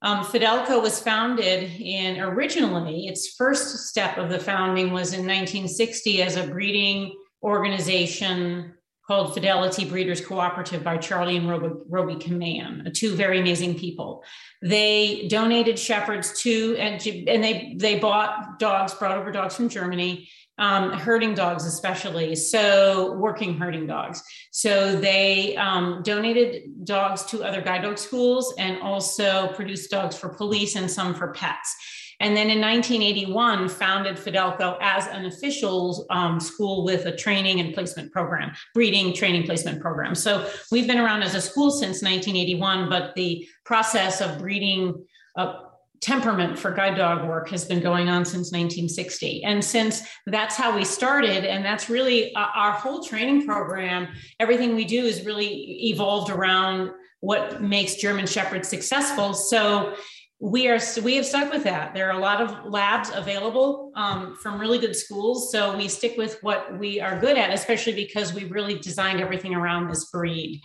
Um, 0.00 0.24
Fidelco 0.24 0.80
was 0.80 0.98
founded 0.98 1.78
in 1.78 2.20
originally, 2.20 3.06
its 3.06 3.34
first 3.36 3.86
step 3.88 4.16
of 4.16 4.30
the 4.30 4.38
founding 4.38 4.92
was 4.92 5.12
in 5.12 5.20
1960 5.20 6.22
as 6.22 6.36
a 6.36 6.46
breeding 6.46 7.14
organization 7.42 8.72
called 9.06 9.34
Fidelity 9.34 9.84
Breeders 9.84 10.24
Cooperative 10.24 10.84
by 10.84 10.96
Charlie 10.96 11.36
and 11.36 11.48
Roby, 11.48 11.74
Roby 11.88 12.14
Kaman, 12.16 12.90
two 12.94 13.14
very 13.14 13.40
amazing 13.40 13.78
people. 13.78 14.24
They 14.62 15.26
donated 15.28 15.78
shepherds 15.78 16.40
to, 16.42 16.76
and, 16.76 17.04
and 17.06 17.42
they, 17.42 17.74
they 17.76 17.98
bought 17.98 18.58
dogs, 18.58 18.94
brought 18.94 19.18
over 19.18 19.32
dogs 19.32 19.56
from 19.56 19.68
Germany, 19.68 20.28
um, 20.58 20.92
herding 20.92 21.34
dogs 21.34 21.64
especially, 21.64 22.36
so 22.36 23.14
working 23.14 23.58
herding 23.58 23.86
dogs. 23.86 24.22
So 24.52 24.94
they 24.94 25.56
um, 25.56 26.02
donated 26.04 26.84
dogs 26.84 27.24
to 27.26 27.42
other 27.42 27.60
guide 27.60 27.82
dog 27.82 27.98
schools 27.98 28.54
and 28.58 28.80
also 28.80 29.48
produced 29.54 29.90
dogs 29.90 30.16
for 30.16 30.28
police 30.28 30.76
and 30.76 30.88
some 30.88 31.14
for 31.14 31.32
pets. 31.32 31.74
And 32.22 32.36
then 32.36 32.50
in 32.50 32.60
1981, 32.60 33.68
founded 33.68 34.16
Fidelco 34.16 34.78
as 34.80 35.08
an 35.08 35.26
official 35.26 36.06
um, 36.08 36.38
school 36.38 36.84
with 36.84 37.04
a 37.06 37.16
training 37.16 37.58
and 37.58 37.74
placement 37.74 38.12
program, 38.12 38.52
breeding 38.74 39.12
training 39.12 39.42
placement 39.42 39.80
program. 39.80 40.14
So 40.14 40.48
we've 40.70 40.86
been 40.86 40.98
around 40.98 41.24
as 41.24 41.34
a 41.34 41.40
school 41.40 41.72
since 41.72 42.00
1981, 42.00 42.88
but 42.88 43.14
the 43.16 43.46
process 43.64 44.20
of 44.20 44.38
breeding 44.38 45.04
uh, 45.36 45.54
temperament 46.00 46.58
for 46.58 46.72
guide 46.72 46.96
dog 46.96 47.26
work 47.28 47.48
has 47.48 47.64
been 47.64 47.80
going 47.80 48.08
on 48.08 48.24
since 48.24 48.52
1960. 48.52 49.42
And 49.44 49.64
since 49.64 50.02
that's 50.26 50.56
how 50.56 50.76
we 50.76 50.84
started, 50.84 51.44
and 51.44 51.64
that's 51.64 51.90
really 51.90 52.34
uh, 52.34 52.46
our 52.54 52.72
whole 52.72 53.02
training 53.02 53.46
program, 53.46 54.08
everything 54.38 54.76
we 54.76 54.84
do 54.84 55.04
is 55.04 55.24
really 55.24 55.88
evolved 55.90 56.30
around 56.30 56.90
what 57.20 57.62
makes 57.62 57.94
German 57.94 58.26
Shepherds 58.26 58.68
successful. 58.68 59.32
So 59.32 59.94
we 60.42 60.66
are 60.66 60.80
we 61.04 61.14
have 61.14 61.24
stuck 61.24 61.52
with 61.52 61.62
that 61.62 61.94
there 61.94 62.08
are 62.08 62.18
a 62.18 62.20
lot 62.20 62.40
of 62.40 62.68
labs 62.68 63.12
available 63.14 63.92
um, 63.94 64.36
from 64.42 64.60
really 64.60 64.76
good 64.76 64.96
schools 64.96 65.52
so 65.52 65.76
we 65.76 65.86
stick 65.86 66.16
with 66.18 66.36
what 66.42 66.76
we 66.80 67.00
are 67.00 67.16
good 67.20 67.38
at 67.38 67.52
especially 67.52 67.92
because 67.92 68.34
we 68.34 68.44
really 68.46 68.76
designed 68.80 69.20
everything 69.20 69.54
around 69.54 69.88
this 69.88 70.06
breed 70.06 70.60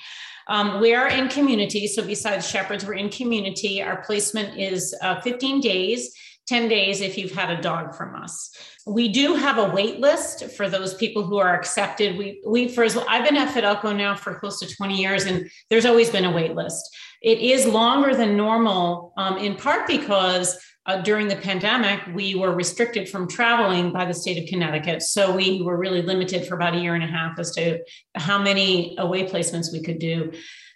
um, 0.47 0.81
we 0.81 0.95
are 0.95 1.09
in 1.09 1.29
community 1.29 1.85
so 1.85 2.03
besides 2.03 2.49
shepherds 2.49 2.87
we're 2.87 2.95
in 2.95 3.07
community 3.09 3.79
our 3.79 4.01
placement 4.01 4.59
is 4.59 4.95
uh, 5.03 5.21
15 5.21 5.61
days 5.61 6.11
10 6.47 6.69
days 6.69 7.01
if 7.01 7.17
you've 7.17 7.33
had 7.33 7.51
a 7.51 7.61
dog 7.61 7.93
from 7.93 8.15
us. 8.15 8.49
We 8.85 9.09
do 9.09 9.35
have 9.35 9.57
a 9.57 9.69
wait 9.69 9.99
list 9.99 10.49
for 10.51 10.69
those 10.69 10.93
people 10.93 11.23
who 11.23 11.37
are 11.37 11.53
accepted. 11.53 12.17
We, 12.17 12.41
we 12.47 12.69
first, 12.69 12.97
I've 13.07 13.25
been 13.25 13.35
at 13.35 13.53
Fidelco 13.53 13.95
now 13.95 14.15
for 14.15 14.39
close 14.39 14.59
to 14.59 14.75
20 14.75 14.95
years, 14.95 15.25
and 15.25 15.49
there's 15.69 15.85
always 15.85 16.09
been 16.09 16.23
a 16.23 16.31
wait 16.31 16.55
list. 16.55 16.89
It 17.21 17.39
is 17.39 17.65
longer 17.65 18.15
than 18.15 18.37
normal, 18.37 19.13
um, 19.17 19.37
in 19.37 19.55
part 19.55 19.87
because 19.87 20.57
uh, 20.85 21.01
during 21.01 21.27
the 21.27 21.35
pandemic, 21.35 21.99
we 22.15 22.35
were 22.35 22.55
restricted 22.55 23.09
from 23.09 23.27
traveling 23.27 23.91
by 23.91 24.05
the 24.05 24.13
state 24.13 24.41
of 24.41 24.49
Connecticut. 24.49 25.01
So 25.01 25.35
we 25.35 25.61
were 25.61 25.77
really 25.77 26.01
limited 26.01 26.47
for 26.47 26.55
about 26.55 26.75
a 26.75 26.79
year 26.79 26.95
and 26.95 27.03
a 27.03 27.07
half 27.07 27.37
as 27.39 27.51
to 27.51 27.79
how 28.15 28.41
many 28.41 28.95
away 28.97 29.27
placements 29.27 29.73
we 29.73 29.81
could 29.81 29.99
do. 29.99 30.31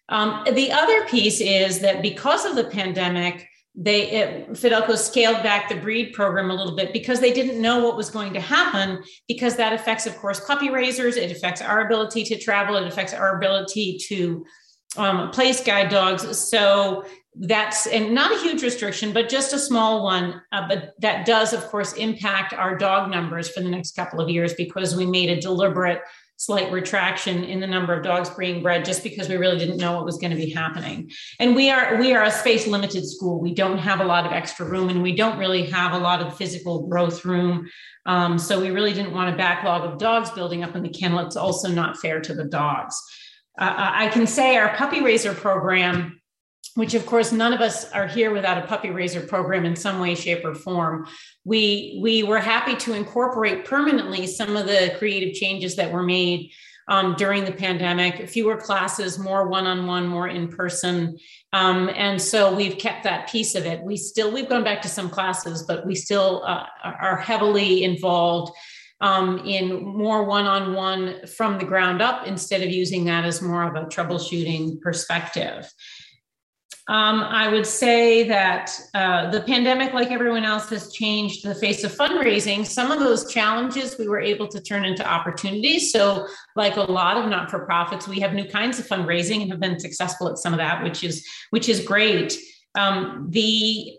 Um, 0.10 0.44
the 0.54 0.74
other 0.74 1.06
piece 1.06 1.40
is 1.40 1.80
that 1.80 2.02
because 2.02 2.44
of 2.44 2.58
the 2.58 2.66
pandemic, 2.66 3.48
they 3.74 4.12
it, 4.12 4.50
Fidelco 4.50 4.98
scaled 4.98 5.42
back 5.44 5.70
the 5.70 5.76
breed 5.76 6.12
program 6.12 6.52
a 6.52 6.54
little 6.54 6.76
bit 6.76 6.92
because 6.92 7.22
they 7.22 7.32
didn't 7.32 7.62
know 7.62 7.80
what 7.80 7.96
was 7.96 8.10
going 8.10 8.34
to 8.34 8.42
happen 8.42 9.02
because 9.30 9.56
that 9.56 9.72
affects 9.72 10.06
of 10.06 10.18
course 10.18 10.42
puppy 10.42 10.70
raisers 10.70 11.16
it 11.16 11.32
affects 11.32 11.62
our 11.62 11.86
ability 11.86 12.26
to 12.26 12.38
travel 12.38 12.76
it 12.76 12.86
affects 12.86 13.14
our 13.14 13.38
ability 13.38 13.98
to 13.98 14.46
um, 14.98 15.32
place 15.32 15.64
guide 15.64 15.90
dogs. 15.90 16.38
So 16.38 17.06
that's 17.36 17.88
and 17.88 18.14
not 18.14 18.30
a 18.34 18.40
huge 18.40 18.62
restriction 18.62 19.14
but 19.14 19.30
just 19.30 19.54
a 19.54 19.58
small 19.58 20.04
one 20.04 20.42
uh, 20.52 20.68
but 20.68 20.94
that 21.00 21.26
does 21.26 21.54
of 21.54 21.66
course 21.68 21.94
impact 21.94 22.52
our 22.52 22.78
dog 22.78 23.10
numbers 23.10 23.48
for 23.48 23.62
the 23.62 23.70
next 23.70 23.96
couple 23.96 24.20
of 24.20 24.28
years 24.28 24.54
because 24.56 24.98
we 24.98 25.06
made 25.06 25.30
a 25.30 25.40
deliberate 25.40 26.02
slight 26.42 26.72
retraction 26.72 27.44
in 27.44 27.60
the 27.60 27.68
number 27.68 27.94
of 27.94 28.04
dogs 28.04 28.28
being 28.32 28.64
bred 28.64 28.84
just 28.84 29.04
because 29.04 29.30
we 29.30 29.38
really 29.38 29.60
didn't 29.60 29.78
know 29.78 29.96
what 29.96 30.04
was 30.04 30.18
going 30.18 30.32
to 30.32 30.36
be 30.36 30.50
happening. 30.50 31.08
And 31.40 31.56
we 31.56 31.70
are 31.70 31.98
we 31.98 32.16
are 32.16 32.24
a 32.24 32.32
space 32.32 32.66
limited 32.66 33.08
school. 33.08 33.40
We 33.40 33.54
don't 33.54 33.78
have 33.78 34.02
a 34.02 34.06
lot 34.06 34.26
of 34.26 34.32
extra 34.32 34.66
room 34.66 34.90
and 34.90 35.04
we 35.04 35.16
don't 35.16 35.38
really 35.38 35.68
have 35.68 35.94
a 35.94 36.00
lot 36.00 36.20
of 36.20 36.36
physical 36.36 36.88
growth 36.88 37.26
room. 37.26 37.70
Um, 38.08 38.40
so 38.40 38.60
we 38.60 38.72
really 38.72 38.92
didn't 38.92 39.14
want 39.14 39.32
a 39.32 39.38
backlog 39.38 39.84
of 39.84 40.00
dogs 40.00 40.32
building 40.32 40.64
up 40.64 40.76
in 40.76 40.82
the 40.82 40.90
kennel 40.90 41.20
it's 41.20 41.36
also 41.36 41.68
not 41.70 42.00
fair 42.00 42.20
to 42.20 42.34
the 42.34 42.46
dogs 42.46 43.00
uh, 43.58 43.92
i 43.94 44.08
can 44.10 44.28
say 44.28 44.58
our 44.58 44.76
puppy 44.76 45.02
raiser 45.02 45.34
program 45.34 46.22
which 46.76 46.94
of 46.94 47.06
course 47.06 47.32
none 47.32 47.54
of 47.54 47.62
us 47.62 47.90
are 47.92 48.08
here 48.08 48.32
without 48.32 48.58
a 48.58 48.68
puppy 48.68 48.90
raiser 48.90 49.22
program 49.22 49.66
in 49.66 49.76
some 49.76 50.00
way 50.00 50.16
shape 50.16 50.46
or 50.46 50.56
form. 50.56 51.08
We 51.44 52.00
we 52.02 52.24
were 52.24 52.40
happy 52.40 52.76
to 52.78 52.94
incorporate 52.94 53.66
permanently 53.66 54.28
some 54.28 54.56
of 54.56 54.68
the 54.68 54.96
creative 54.98 55.34
changes 55.34 55.76
that 55.76 55.92
were 55.92 56.04
made 56.04 56.52
um, 56.88 57.16
during 57.16 57.44
the 57.44 57.52
pandemic. 57.52 58.28
Fewer 58.30 58.58
classes 58.58 59.20
more 59.20 59.48
one-on-one 59.48 60.08
more 60.08 60.28
in 60.28 60.48
person. 60.48 61.18
Um, 61.54 61.90
and 61.94 62.22
so 62.22 62.54
we've 62.54 62.78
kept 62.78 63.04
that 63.04 63.30
piece 63.30 63.56
of 63.56 63.66
it. 63.66 63.82
We 63.84 63.98
still 63.98 64.32
we've 64.32 64.50
gone 64.50 64.64
back 64.64 64.82
to 64.84 64.90
some 64.90 65.10
classes 65.10 65.64
but 65.64 65.86
we 65.86 65.96
still 65.96 66.44
uh, 66.46 66.66
are 66.84 67.18
heavily 67.18 67.84
involved 67.84 68.54
um, 69.02 69.40
in 69.40 69.84
more 69.84 70.24
one-on-one 70.24 71.28
from 71.28 71.58
the 71.58 71.66
ground 71.66 72.02
up 72.02 72.28
instead 72.28 72.62
of 72.62 72.70
using 72.70 73.06
that 73.06 73.26
as 73.26 73.42
more 73.42 73.64
of 73.64 73.76
a 73.76 73.86
troubleshooting 73.88 74.80
perspective 74.82 75.70
um, 76.88 77.22
I 77.22 77.48
would 77.48 77.66
say 77.66 78.28
that 78.28 78.72
uh, 78.94 79.30
the 79.30 79.42
pandemic, 79.42 79.94
like 79.94 80.12
everyone 80.12 80.44
else, 80.44 80.70
has 80.72 80.92
changed 80.92 81.46
the 81.46 81.56
face 81.56 81.84
of 81.84 81.94
fundraising. 81.94 82.66
Some 82.66 82.92
of 82.92 83.00
those 83.00 83.32
challenges 83.32 83.98
we 84.00 84.10
were 84.10 84.20
able 84.20 84.48
to 84.48 84.60
turn 84.60 84.84
into 84.84 85.08
opportunities. 85.08 85.92
So, 85.92 86.28
like 86.56 86.78
a 86.78 86.82
lot 86.82 87.16
of 87.16 87.30
not-for-profits, 87.30 88.08
we 88.08 88.20
have 88.20 88.34
new 88.34 88.46
kinds 88.46 88.78
of 88.78 88.88
fundraising 88.88 89.42
and 89.42 89.52
have 89.52 89.60
been 89.62 89.80
successful 89.80 90.28
at 90.28 90.38
some 90.38 90.54
of 90.54 90.58
that, 90.58 90.84
which 90.84 91.04
is 91.04 91.26
which 91.52 91.70
is 91.70 91.80
great. 91.80 92.36
Um, 92.76 93.28
the 93.30 93.98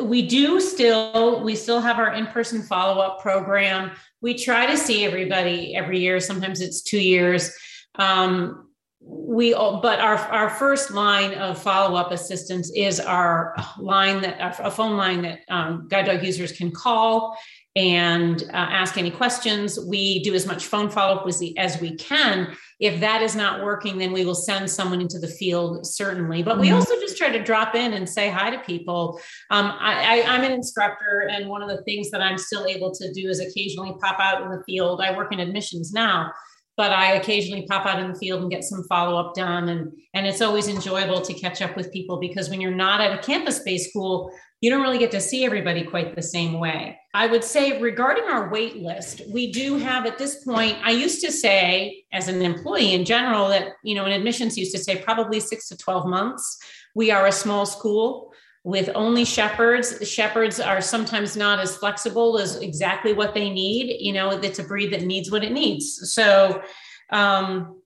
we 0.00 0.22
do 0.26 0.60
still 0.60 1.42
we 1.42 1.56
still 1.56 1.80
have 1.80 1.98
our 1.98 2.14
in-person 2.14 2.62
follow-up 2.62 3.20
program. 3.20 3.92
We 4.20 4.34
try 4.34 4.66
to 4.66 4.76
see 4.76 5.04
everybody 5.04 5.74
every 5.76 5.98
year. 5.98 6.20
Sometimes 6.20 6.60
it's 6.60 6.82
two 6.82 7.00
years. 7.00 7.52
Um, 7.96 8.68
we 9.00 9.52
but 9.52 9.98
our 9.98 10.16
our 10.16 10.50
first 10.50 10.92
line 10.92 11.34
of 11.34 11.60
follow-up 11.60 12.12
assistance 12.12 12.70
is 12.74 13.00
our 13.00 13.56
line 13.78 14.22
that 14.22 14.56
a 14.60 14.70
phone 14.70 14.96
line 14.96 15.22
that 15.22 15.40
um, 15.48 15.88
guide 15.88 16.06
dog 16.06 16.24
users 16.24 16.52
can 16.52 16.70
call 16.70 17.36
and 17.74 18.42
uh, 18.50 18.56
ask 18.56 18.98
any 18.98 19.10
questions 19.10 19.78
we 19.80 20.22
do 20.22 20.34
as 20.34 20.46
much 20.46 20.66
phone 20.66 20.90
follow-up 20.90 21.26
as, 21.26 21.42
as 21.56 21.80
we 21.80 21.96
can 21.96 22.54
if 22.80 23.00
that 23.00 23.22
is 23.22 23.34
not 23.34 23.64
working 23.64 23.96
then 23.96 24.12
we 24.12 24.26
will 24.26 24.34
send 24.34 24.70
someone 24.70 25.00
into 25.00 25.18
the 25.18 25.28
field 25.28 25.86
certainly 25.86 26.42
but 26.42 26.58
we 26.58 26.66
mm-hmm. 26.66 26.76
also 26.76 26.94
just 27.00 27.16
try 27.16 27.30
to 27.30 27.42
drop 27.42 27.74
in 27.74 27.94
and 27.94 28.06
say 28.06 28.28
hi 28.28 28.50
to 28.50 28.58
people 28.60 29.18
um, 29.50 29.72
I, 29.80 30.20
I, 30.20 30.34
i'm 30.34 30.44
an 30.44 30.52
instructor 30.52 31.28
and 31.30 31.48
one 31.48 31.62
of 31.62 31.68
the 31.68 31.82
things 31.84 32.10
that 32.10 32.20
i'm 32.20 32.36
still 32.36 32.66
able 32.66 32.92
to 32.92 33.12
do 33.14 33.28
is 33.28 33.40
occasionally 33.40 33.94
pop 34.02 34.20
out 34.20 34.42
in 34.42 34.50
the 34.50 34.62
field 34.64 35.00
i 35.00 35.16
work 35.16 35.32
in 35.32 35.40
admissions 35.40 35.92
now 35.92 36.30
but 36.76 36.90
I 36.90 37.12
occasionally 37.12 37.66
pop 37.66 37.86
out 37.86 38.00
in 38.00 38.10
the 38.10 38.18
field 38.18 38.40
and 38.40 38.50
get 38.50 38.64
some 38.64 38.82
follow 38.88 39.18
up 39.18 39.34
done. 39.34 39.68
And, 39.68 39.92
and 40.14 40.26
it's 40.26 40.40
always 40.40 40.68
enjoyable 40.68 41.20
to 41.20 41.34
catch 41.34 41.60
up 41.60 41.76
with 41.76 41.92
people 41.92 42.18
because 42.18 42.48
when 42.48 42.60
you're 42.60 42.74
not 42.74 43.00
at 43.00 43.12
a 43.12 43.22
campus 43.22 43.58
based 43.58 43.90
school, 43.90 44.32
you 44.60 44.70
don't 44.70 44.82
really 44.82 44.98
get 44.98 45.10
to 45.10 45.20
see 45.20 45.44
everybody 45.44 45.84
quite 45.84 46.16
the 46.16 46.22
same 46.22 46.58
way. 46.58 46.98
I 47.14 47.26
would 47.26 47.44
say 47.44 47.80
regarding 47.80 48.24
our 48.24 48.50
wait 48.50 48.76
list, 48.76 49.20
we 49.28 49.52
do 49.52 49.76
have 49.76 50.06
at 50.06 50.16
this 50.16 50.42
point, 50.44 50.78
I 50.82 50.92
used 50.92 51.20
to 51.22 51.30
say 51.30 52.04
as 52.10 52.28
an 52.28 52.40
employee 52.40 52.94
in 52.94 53.04
general 53.04 53.48
that, 53.48 53.74
you 53.84 53.94
know, 53.94 54.06
in 54.06 54.12
admissions 54.12 54.56
used 54.56 54.72
to 54.72 54.78
say 54.78 54.96
probably 54.96 55.38
six 55.38 55.68
to 55.68 55.76
12 55.76 56.06
months. 56.06 56.58
We 56.94 57.10
are 57.10 57.26
a 57.26 57.32
small 57.32 57.66
school 57.66 58.32
with 58.64 58.88
only 58.94 59.26
shepherds. 59.26 60.08
Shepherds 60.08 60.58
are 60.58 60.80
sometimes 60.80 61.36
not 61.36 61.58
as 61.58 61.76
flexible 61.76 62.38
as 62.38 62.56
exactly 62.56 63.12
what 63.12 63.34
they 63.34 63.50
need. 63.50 63.96
You 64.00 64.14
know, 64.14 64.30
it's 64.30 64.58
a 64.58 64.64
breed 64.64 64.92
that 64.92 65.02
needs 65.02 65.30
what 65.30 65.44
it 65.44 65.52
needs. 65.52 66.12
So, 66.14 66.62
um, 67.10 67.81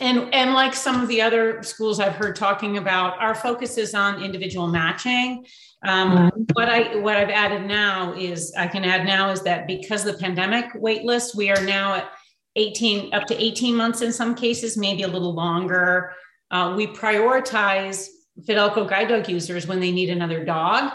and 0.00 0.32
and 0.34 0.54
like 0.54 0.74
some 0.74 1.00
of 1.02 1.08
the 1.08 1.22
other 1.22 1.62
schools 1.62 2.00
I've 2.00 2.16
heard 2.16 2.36
talking 2.36 2.78
about, 2.78 3.18
our 3.20 3.34
focus 3.34 3.78
is 3.78 3.94
on 3.94 4.22
individual 4.22 4.66
matching. 4.66 5.46
Um, 5.86 6.30
what 6.54 6.68
I 6.68 6.96
what 6.96 7.16
I've 7.16 7.30
added 7.30 7.66
now 7.66 8.14
is 8.14 8.52
I 8.56 8.66
can 8.66 8.84
add 8.84 9.04
now 9.04 9.30
is 9.30 9.42
that 9.42 9.66
because 9.66 10.02
the 10.02 10.14
pandemic 10.14 10.66
wait 10.74 11.04
list, 11.04 11.36
we 11.36 11.50
are 11.50 11.62
now 11.62 11.94
at 11.94 12.10
18 12.56 13.14
up 13.14 13.26
to 13.26 13.42
18 13.42 13.74
months 13.74 14.00
in 14.00 14.12
some 14.12 14.34
cases, 14.34 14.76
maybe 14.76 15.02
a 15.02 15.08
little 15.08 15.34
longer. 15.34 16.12
Uh, 16.50 16.74
we 16.76 16.86
prioritize 16.86 18.08
Fidelco 18.42 18.88
guide 18.88 19.08
dog 19.08 19.28
users 19.28 19.66
when 19.66 19.80
they 19.80 19.92
need 19.92 20.10
another 20.10 20.44
dog. 20.44 20.92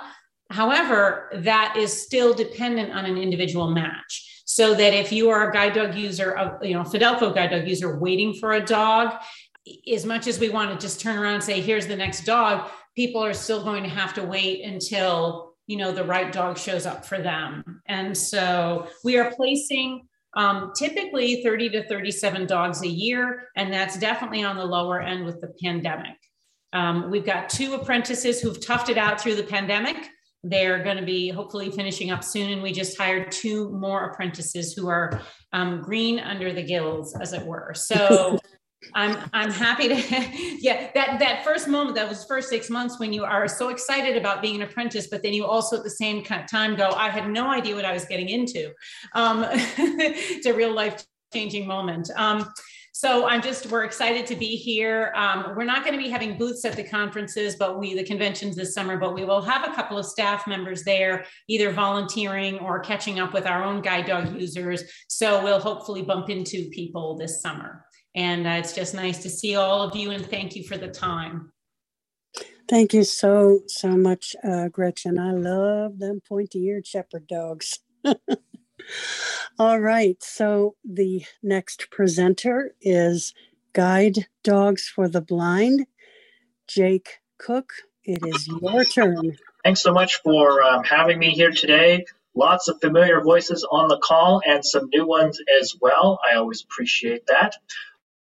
However, 0.50 1.30
that 1.36 1.76
is 1.78 2.02
still 2.02 2.34
dependent 2.34 2.92
on 2.92 3.06
an 3.06 3.18
individual 3.18 3.70
match. 3.70 4.29
So 4.52 4.74
that 4.74 4.96
if 4.96 5.12
you 5.12 5.30
are 5.30 5.48
a 5.48 5.54
guide 5.54 5.74
dog 5.74 5.94
user, 5.94 6.32
of, 6.36 6.66
you 6.66 6.74
know, 6.74 6.82
Fidelco 6.82 7.36
guide 7.36 7.52
dog 7.52 7.68
user 7.68 8.00
waiting 8.00 8.34
for 8.34 8.54
a 8.54 8.60
dog, 8.60 9.14
as 9.94 10.08
much 10.08 10.26
as 10.26 10.40
we 10.40 10.50
want 10.50 10.72
to 10.72 10.84
just 10.84 11.00
turn 11.00 11.20
around 11.20 11.36
and 11.36 11.44
say, 11.44 11.62
here's 11.62 11.86
the 11.86 11.96
next 11.96 12.26
dog, 12.26 12.68
people 12.96 13.24
are 13.24 13.36
still 13.36 13.64
going 13.64 13.84
to 13.84 13.90
have 13.90 14.12
to 14.16 14.24
wait 14.24 14.66
until, 14.66 15.54
you 15.68 15.78
know, 15.78 15.92
the 15.92 16.04
right 16.04 16.32
dog 16.32 16.58
shows 16.58 16.88
up 16.88 17.06
for 17.06 17.20
them. 17.20 17.64
And 17.86 18.18
so 18.18 18.88
we 19.04 19.20
are 19.20 19.32
placing 19.36 20.08
um, 20.36 20.72
typically 20.76 21.44
30 21.44 21.70
to 21.70 21.88
37 21.88 22.48
dogs 22.48 22.82
a 22.82 22.88
year, 22.88 23.50
and 23.56 23.72
that's 23.72 24.00
definitely 24.00 24.42
on 24.42 24.58
the 24.58 24.66
lower 24.66 25.00
end 25.00 25.26
with 25.26 25.40
the 25.42 25.54
pandemic. 25.62 26.18
Um, 26.74 27.12
we've 27.12 27.24
got 27.24 27.50
two 27.50 27.76
apprentices 27.76 28.42
who've 28.42 28.60
toughed 28.60 28.90
it 28.90 28.98
out 28.98 29.22
through 29.22 29.36
the 29.36 29.44
pandemic. 29.44 30.10
They're 30.44 30.84
going 30.84 30.98
to 30.98 31.06
be 31.06 31.30
hopefully 31.30 31.70
finishing 31.72 32.12
up 32.12 32.24
soon. 32.24 32.52
And 32.52 32.62
we 32.62 32.72
just 32.72 32.98
hired 32.98 33.32
two 33.32 33.70
more 33.72 34.06
apprentices 34.06 34.74
who 34.74 34.88
are 34.88 35.22
um, 35.52 35.82
green 35.82 36.20
under 36.20 36.54
the 36.54 36.64
gills, 36.64 37.16
as 37.20 37.34
it 37.34 37.46
were. 37.46 37.74
So 37.74 38.40
I'm 38.94 39.30
I'm 39.34 39.52
happy 39.52 39.90
to 39.90 39.96
yeah 40.60 40.90
that 40.96 41.20
that 41.20 41.44
first 41.44 41.68
moment 41.68 41.96
that 41.96 42.08
was 42.08 42.24
first 42.26 42.50
six 42.50 42.70
months 42.70 43.00
when 43.00 43.12
you 43.12 43.26
are 43.26 43.48
so 43.48 43.70
excited 43.70 44.16
about 44.16 44.42
being 44.42 44.56
an 44.56 44.62
apprentice 44.62 45.08
but 45.08 45.22
then 45.22 45.34
you 45.34 45.46
also 45.46 45.78
at 45.78 45.84
the 45.84 45.90
same 45.90 46.24
time 46.24 46.76
go 46.76 46.90
I 46.90 47.10
had 47.10 47.30
no 47.30 47.50
idea 47.50 47.76
what 47.76 47.86
I 47.86 47.92
was 47.92 48.06
getting 48.06 48.30
into 48.30 48.72
um, 49.14 49.46
it's 49.52 50.46
a 50.46 50.54
real 50.54 50.74
life 50.74 51.04
changing 51.34 51.68
moment 51.68 52.10
um, 52.16 52.50
so 53.00 53.26
I'm 53.26 53.42
just, 53.42 53.68
we're 53.68 53.86
excited 53.86 54.28
to 54.28 54.36
be 54.36 54.58
here. 54.58 55.14
Um, 55.16 55.54
we're 55.56 55.64
not 55.64 55.86
going 55.86 55.98
to 55.98 56.04
be 56.04 56.10
having 56.10 56.38
booths 56.38 56.66
at 56.66 56.76
the 56.76 56.84
conferences, 56.84 57.56
but 57.56 57.80
we, 57.80 57.96
the 57.96 58.04
conventions 58.04 58.58
this 58.58 58.74
summer, 58.74 58.98
but 58.98 59.14
we 59.14 59.24
will 59.24 59.42
have 59.42 59.66
a 59.66 59.74
couple 59.74 59.98
of 59.98 60.06
staff 60.06 60.46
members 60.48 60.84
there, 60.84 61.24
either 61.48 61.72
volunteering 61.72 62.60
or 62.60 62.82
catching 62.82 63.18
up 63.18 63.34
with 63.34 63.46
our 63.46 63.64
own 63.64 63.82
guide 63.82 64.06
dog 64.06 64.38
users. 64.38 64.84
So 65.08 65.42
we'll 65.42 65.62
hopefully 65.62 66.02
bump 66.02 66.30
into 66.30 66.70
people 66.72 67.16
this 67.16 67.42
summer. 67.42 67.86
And 68.16 68.46
uh, 68.46 68.58
it's 68.60 68.74
just 68.74 68.94
nice 68.94 69.20
to 69.20 69.30
see 69.30 69.56
all 69.56 69.82
of 69.82 69.96
you 69.96 70.12
and 70.12 70.26
thank 70.26 70.58
you 70.58 70.66
for 70.66 70.76
the 70.76 70.90
time. 70.90 71.54
Thank 72.68 72.94
you 72.94 73.06
so, 73.06 73.62
so 73.68 73.96
much, 73.96 74.36
uh, 74.44 74.68
Gretchen. 74.68 75.18
I 75.18 75.32
love 75.32 76.00
them 76.00 76.20
pointy 76.28 76.66
eared 76.66 76.86
shepherd 76.86 77.28
dogs. 77.28 77.80
All 79.58 79.80
right. 79.80 80.22
So 80.24 80.76
the 80.84 81.24
next 81.44 81.90
presenter 81.92 82.76
is 82.82 83.34
Guide 83.74 84.28
Dogs 84.44 84.88
for 84.88 85.08
the 85.08 85.22
Blind, 85.22 85.86
Jake 86.68 87.20
Cook. 87.38 87.74
It 88.04 88.26
is 88.26 88.48
your 88.48 88.84
turn. 88.86 89.38
Thanks 89.64 89.82
so 89.82 89.92
much 89.92 90.22
for 90.24 90.64
um, 90.64 90.84
having 90.84 91.20
me 91.20 91.32
here 91.32 91.52
today. 91.52 92.06
Lots 92.36 92.68
of 92.70 92.80
familiar 92.80 93.22
voices 93.22 93.68
on 93.70 93.90
the 93.90 94.00
call 94.00 94.42
and 94.46 94.64
some 94.64 94.90
new 94.94 95.06
ones 95.06 95.40
as 95.60 95.76
well. 95.80 96.20
I 96.30 96.36
always 96.36 96.64
appreciate 96.64 97.28
that. 97.28 97.56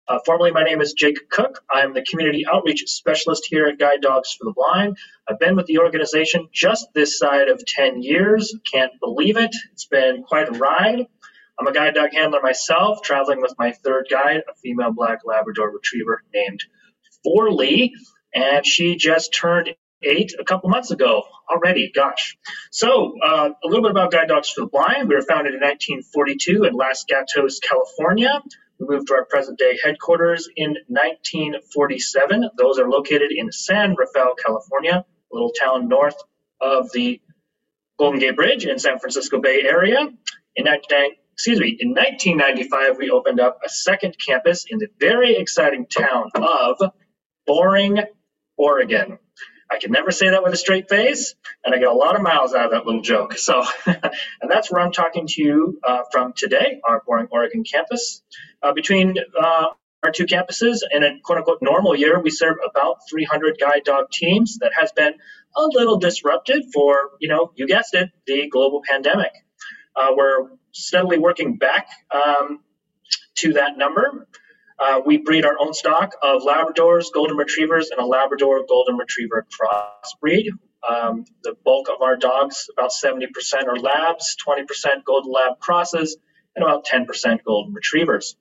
Uh, 0.07 0.19
formally, 0.23 0.51
my 0.51 0.63
name 0.63 0.81
is 0.81 0.93
Jake 0.93 1.29
Cook. 1.29 1.63
I'm 1.71 1.93
the 1.95 2.03
Community 2.03 2.45
Outreach 2.45 2.83
Specialist 2.87 3.47
here 3.49 3.65
at 3.65 3.79
Guide 3.79 4.01
Dogs 4.01 4.33
for 4.33 4.45
the 4.45 4.53
Blind. 4.53 4.97
I've 5.27 5.39
been 5.39 5.55
with 5.55 5.65
the 5.65 5.79
organization 5.79 6.47
just 6.53 6.87
this 6.93 7.17
side 7.17 7.47
of 7.47 7.65
10 7.65 8.03
years. 8.03 8.55
Can't 8.71 8.91
believe 8.99 9.37
it. 9.37 9.55
It's 9.71 9.85
been 9.85 10.21
quite 10.21 10.47
a 10.47 10.51
ride. 10.51 11.07
I'm 11.59 11.65
a 11.65 11.71
guide 11.73 11.95
dog 11.95 12.11
handler 12.13 12.39
myself, 12.43 13.01
traveling 13.01 13.41
with 13.41 13.55
my 13.57 13.71
third 13.71 14.07
guide, 14.11 14.43
a 14.47 14.53
female 14.61 14.91
black 14.91 15.19
Labrador 15.25 15.71
retriever 15.71 16.21
named 16.33 16.59
Forley, 17.23 17.93
and 18.33 18.63
she 18.63 18.97
just 18.97 19.33
turned 19.33 19.73
eight 20.03 20.33
a 20.39 20.43
couple 20.43 20.69
months 20.69 20.91
ago 20.91 21.23
already. 21.49 21.91
Gosh. 21.95 22.37
So, 22.71 23.15
uh, 23.23 23.49
a 23.63 23.67
little 23.67 23.81
bit 23.81 23.91
about 23.91 24.11
Guide 24.11 24.27
Dogs 24.27 24.49
for 24.49 24.61
the 24.61 24.67
Blind. 24.67 25.09
We 25.09 25.15
were 25.15 25.21
founded 25.23 25.55
in 25.55 25.61
1942 25.61 26.65
in 26.65 26.73
Los 26.73 27.05
Gatos, 27.05 27.59
California. 27.59 28.43
We 28.79 28.87
moved 28.87 29.07
to 29.07 29.15
our 29.15 29.25
present 29.25 29.57
day 29.57 29.77
headquarters 29.83 30.49
in 30.55 30.75
1947. 30.87 32.49
Those 32.57 32.79
are 32.79 32.89
located 32.89 33.31
in 33.31 33.51
San 33.51 33.95
Rafael, 33.97 34.35
California, 34.35 35.05
a 35.31 35.35
little 35.35 35.51
town 35.51 35.87
north 35.87 36.17
of 36.59 36.91
the 36.91 37.21
Golden 37.97 38.19
Gate 38.19 38.35
Bridge 38.35 38.65
in 38.65 38.79
San 38.79 38.99
Francisco 38.99 39.39
Bay 39.39 39.63
Area. 39.63 40.07
In 40.55 40.65
19, 40.65 41.11
excuse 41.33 41.59
me, 41.59 41.77
in 41.79 41.89
1995, 41.89 42.97
we 42.97 43.09
opened 43.09 43.39
up 43.39 43.59
a 43.65 43.69
second 43.69 44.15
campus 44.17 44.65
in 44.69 44.79
the 44.79 44.87
very 44.99 45.35
exciting 45.35 45.85
town 45.85 46.31
of 46.35 46.77
Boring, 47.45 47.99
Oregon. 48.57 49.19
I 49.69 49.77
can 49.79 49.91
never 49.91 50.11
say 50.11 50.29
that 50.29 50.43
with 50.43 50.53
a 50.53 50.57
straight 50.57 50.89
face, 50.89 51.35
and 51.63 51.73
I 51.73 51.79
get 51.79 51.87
a 51.87 51.93
lot 51.93 52.15
of 52.15 52.21
miles 52.21 52.53
out 52.53 52.65
of 52.65 52.71
that 52.71 52.85
little 52.85 53.01
joke. 53.01 53.33
So, 53.37 53.63
and 53.85 54.49
that's 54.49 54.71
where 54.71 54.81
I'm 54.81 54.91
talking 54.91 55.27
to 55.27 55.41
you 55.41 55.79
uh, 55.83 56.03
from 56.11 56.33
today, 56.33 56.79
our 56.87 57.01
Boring, 57.05 57.27
Oregon 57.31 57.63
campus. 57.63 58.21
Uh, 58.61 58.73
between 58.73 59.15
uh, 59.39 59.67
our 60.03 60.11
two 60.11 60.25
campuses, 60.25 60.79
in 60.91 61.03
a 61.03 61.19
quote 61.23 61.39
unquote 61.39 61.59
normal 61.61 61.95
year, 61.95 62.19
we 62.19 62.29
serve 62.29 62.57
about 62.67 62.97
300 63.09 63.57
guide 63.59 63.81
dog 63.83 64.11
teams. 64.11 64.59
That 64.59 64.71
has 64.79 64.91
been 64.91 65.13
a 65.55 65.61
little 65.61 65.97
disrupted 65.97 66.65
for, 66.73 67.11
you 67.19 67.29
know, 67.29 67.51
you 67.55 67.67
guessed 67.67 67.95
it, 67.95 68.11
the 68.27 68.47
global 68.49 68.81
pandemic. 68.87 69.31
Uh, 69.95 70.11
we're 70.15 70.49
steadily 70.73 71.17
working 71.17 71.57
back 71.57 71.87
um, 72.11 72.59
to 73.35 73.53
that 73.53 73.77
number. 73.77 74.27
Uh, 74.77 75.01
we 75.05 75.17
breed 75.17 75.45
our 75.45 75.55
own 75.59 75.73
stock 75.73 76.15
of 76.21 76.41
Labradors, 76.41 77.05
Golden 77.13 77.37
Retrievers, 77.37 77.89
and 77.91 77.99
a 77.99 78.05
Labrador 78.05 78.65
Golden 78.67 78.97
Retriever 78.97 79.45
crossbreed. 79.49 80.49
Um, 80.87 81.25
the 81.43 81.55
bulk 81.63 81.87
of 81.89 82.01
our 82.01 82.17
dogs, 82.17 82.69
about 82.77 82.91
70% 82.91 83.29
are 83.67 83.79
Labs, 83.79 84.35
20% 84.45 85.03
Golden 85.05 85.31
Lab 85.31 85.59
crosses, 85.59 86.17
and 86.55 86.63
about 86.63 86.85
10% 86.85 87.43
Golden 87.43 87.73
Retrievers. 87.73 88.35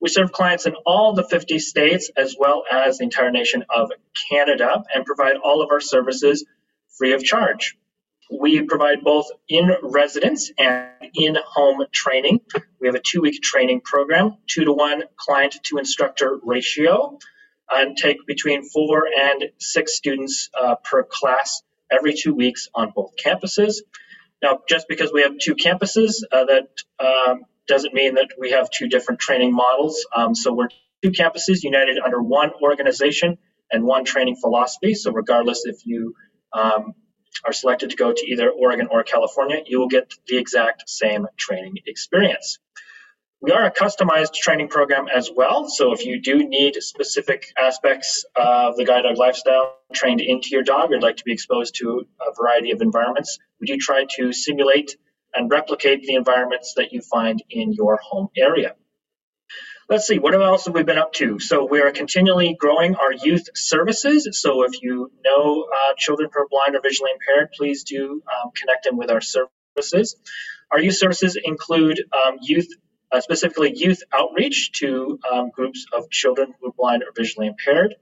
We 0.00 0.08
serve 0.08 0.32
clients 0.32 0.66
in 0.66 0.74
all 0.86 1.12
the 1.12 1.24
50 1.24 1.58
states 1.58 2.10
as 2.16 2.34
well 2.38 2.64
as 2.70 2.98
the 2.98 3.04
entire 3.04 3.30
nation 3.30 3.64
of 3.68 3.90
Canada 4.30 4.82
and 4.94 5.04
provide 5.04 5.36
all 5.36 5.60
of 5.62 5.70
our 5.70 5.80
services 5.80 6.46
free 6.96 7.12
of 7.12 7.22
charge. 7.22 7.76
We 8.30 8.62
provide 8.62 9.02
both 9.02 9.26
in 9.48 9.72
residence 9.82 10.50
and 10.58 10.88
in 11.14 11.36
home 11.44 11.84
training. 11.92 12.40
We 12.80 12.86
have 12.86 12.94
a 12.94 13.00
two 13.00 13.20
week 13.20 13.42
training 13.42 13.80
program, 13.82 14.36
two 14.46 14.64
to 14.64 14.72
one 14.72 15.04
client 15.16 15.56
to 15.64 15.78
instructor 15.78 16.38
ratio, 16.42 17.18
and 17.70 17.96
take 17.96 18.18
between 18.26 18.68
four 18.68 19.04
and 19.18 19.50
six 19.58 19.96
students 19.96 20.48
uh, 20.60 20.76
per 20.76 21.02
class 21.02 21.62
every 21.90 22.14
two 22.14 22.34
weeks 22.34 22.68
on 22.74 22.92
both 22.94 23.12
campuses. 23.22 23.78
Now, 24.42 24.60
just 24.68 24.86
because 24.88 25.12
we 25.12 25.22
have 25.22 25.36
two 25.38 25.54
campuses, 25.54 26.22
uh, 26.32 26.44
that 26.44 26.68
um, 26.98 27.40
doesn't 27.66 27.94
mean 27.94 28.14
that 28.14 28.28
we 28.38 28.52
have 28.52 28.70
two 28.70 28.88
different 28.88 29.20
training 29.20 29.52
models. 29.52 30.06
Um, 30.14 30.34
so 30.34 30.52
we're 30.52 30.68
two 31.02 31.10
campuses 31.10 31.62
united 31.62 31.98
under 31.98 32.20
one 32.20 32.52
organization 32.62 33.38
and 33.70 33.84
one 33.84 34.04
training 34.04 34.36
philosophy. 34.36 34.94
So 34.94 35.12
regardless 35.12 35.64
if 35.66 35.86
you 35.86 36.14
um, 36.52 36.94
are 37.44 37.52
selected 37.52 37.90
to 37.90 37.96
go 37.96 38.12
to 38.12 38.26
either 38.26 38.50
Oregon 38.50 38.88
or 38.90 39.02
California, 39.02 39.62
you 39.66 39.78
will 39.78 39.88
get 39.88 40.12
the 40.26 40.36
exact 40.36 40.88
same 40.88 41.26
training 41.36 41.78
experience. 41.86 42.58
We 43.42 43.52
are 43.52 43.64
a 43.64 43.70
customized 43.70 44.34
training 44.34 44.68
program 44.68 45.06
as 45.08 45.30
well. 45.34 45.66
So 45.66 45.92
if 45.92 46.04
you 46.04 46.20
do 46.20 46.46
need 46.46 46.74
specific 46.82 47.46
aspects 47.58 48.26
of 48.36 48.76
the 48.76 48.84
guide 48.84 49.02
dog 49.02 49.16
lifestyle 49.16 49.78
trained 49.94 50.20
into 50.20 50.48
your 50.50 50.62
dog 50.62 50.92
or 50.92 51.00
like 51.00 51.16
to 51.16 51.24
be 51.24 51.32
exposed 51.32 51.76
to 51.76 52.06
a 52.20 52.34
variety 52.34 52.72
of 52.72 52.82
environments, 52.82 53.38
we 53.58 53.66
do 53.66 53.78
try 53.78 54.04
to 54.16 54.34
simulate 54.34 54.96
and 55.34 55.50
replicate 55.50 56.02
the 56.02 56.16
environments 56.16 56.74
that 56.74 56.92
you 56.92 57.00
find 57.00 57.42
in 57.48 57.72
your 57.72 57.98
home 58.02 58.28
area. 58.36 58.74
Let's 59.90 60.06
see, 60.06 60.20
what 60.20 60.34
else 60.34 60.66
have 60.66 60.74
we 60.76 60.84
been 60.84 60.98
up 60.98 61.14
to? 61.14 61.40
So 61.40 61.64
we 61.64 61.80
are 61.80 61.90
continually 61.90 62.54
growing 62.56 62.94
our 62.94 63.12
youth 63.12 63.48
services. 63.56 64.28
So 64.40 64.62
if 64.62 64.80
you 64.80 65.10
know 65.24 65.64
uh, 65.64 65.94
children 65.98 66.30
who 66.32 66.42
are 66.42 66.46
blind 66.48 66.76
or 66.76 66.80
visually 66.80 67.10
impaired, 67.12 67.50
please 67.58 67.82
do 67.82 68.22
um, 68.32 68.52
connect 68.54 68.84
them 68.84 68.96
with 68.96 69.10
our 69.10 69.20
services. 69.20 70.14
Our 70.70 70.80
youth 70.80 70.94
services 70.94 71.36
include 71.42 72.04
um, 72.12 72.36
youth 72.40 72.68
uh, 73.10 73.20
specifically 73.20 73.72
youth 73.74 74.04
outreach 74.12 74.70
to 74.78 75.18
um, 75.28 75.50
groups 75.50 75.84
of 75.92 76.08
children 76.08 76.54
who 76.60 76.68
are 76.68 76.72
blind 76.78 77.02
or 77.02 77.08
visually 77.16 77.48
impaired, 77.48 77.96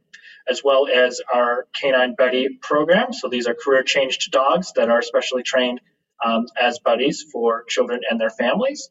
as 0.46 0.62
well 0.62 0.88
as 0.94 1.22
our 1.32 1.66
Canine 1.74 2.14
Buddy 2.18 2.58
program. 2.60 3.14
So 3.14 3.30
these 3.30 3.46
are 3.46 3.54
career 3.54 3.82
changed 3.82 4.30
dogs 4.30 4.72
that 4.76 4.90
are 4.90 5.00
specially 5.00 5.42
trained 5.42 5.80
um, 6.22 6.48
as 6.60 6.80
buddies 6.80 7.24
for 7.32 7.64
children 7.66 8.00
and 8.10 8.20
their 8.20 8.28
families, 8.28 8.90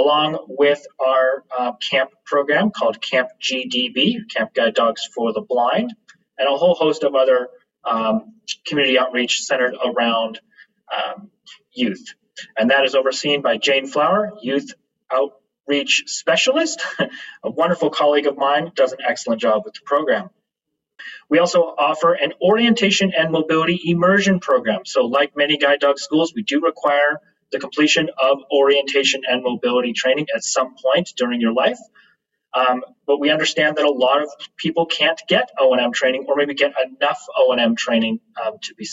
along 0.00 0.38
with 0.48 0.84
our 0.98 1.44
uh, 1.56 1.72
camp 1.74 2.10
program 2.24 2.70
called 2.70 3.00
Camp 3.00 3.28
GDB, 3.40 4.28
Camp 4.28 4.54
Guide 4.54 4.74
Dogs 4.74 5.08
for 5.14 5.32
the 5.32 5.42
Blind, 5.42 5.94
and 6.38 6.48
a 6.48 6.56
whole 6.56 6.74
host 6.74 7.04
of 7.04 7.14
other 7.14 7.48
um, 7.84 8.34
community 8.66 8.98
outreach 8.98 9.42
centered 9.42 9.74
around 9.84 10.40
um, 10.94 11.30
youth. 11.72 12.14
And 12.56 12.70
that 12.70 12.84
is 12.84 12.94
overseen 12.94 13.42
by 13.42 13.58
Jane 13.58 13.86
Flower, 13.86 14.32
Youth 14.40 14.72
Outreach 15.12 16.04
Specialist, 16.06 16.82
a 17.44 17.50
wonderful 17.50 17.90
colleague 17.90 18.26
of 18.26 18.36
mine, 18.36 18.72
does 18.74 18.92
an 18.92 19.00
excellent 19.06 19.40
job 19.40 19.62
with 19.64 19.74
the 19.74 19.80
program. 19.84 20.30
We 21.28 21.38
also 21.38 21.60
offer 21.60 22.12
an 22.12 22.32
orientation 22.42 23.12
and 23.16 23.30
mobility 23.30 23.80
immersion 23.84 24.40
program. 24.40 24.84
So, 24.84 25.06
like 25.06 25.36
many 25.36 25.56
guide 25.58 25.80
dog 25.80 25.98
schools, 25.98 26.32
we 26.34 26.42
do 26.42 26.60
require 26.60 27.20
the 27.52 27.58
completion 27.58 28.08
of 28.22 28.38
orientation 28.52 29.22
and 29.28 29.42
mobility 29.42 29.92
training 29.92 30.26
at 30.34 30.42
some 30.42 30.74
point 30.82 31.12
during 31.16 31.40
your 31.40 31.52
life. 31.52 31.78
Um, 32.52 32.82
but 33.06 33.20
we 33.20 33.30
understand 33.30 33.76
that 33.76 33.84
a 33.84 33.90
lot 33.90 34.22
of 34.22 34.28
people 34.56 34.86
can't 34.86 35.20
get 35.28 35.50
O&M 35.58 35.92
training 35.92 36.26
or 36.28 36.34
maybe 36.36 36.54
get 36.54 36.72
enough 36.84 37.24
O&M 37.36 37.76
training 37.76 38.20
um, 38.44 38.54
to 38.62 38.74
be 38.74 38.86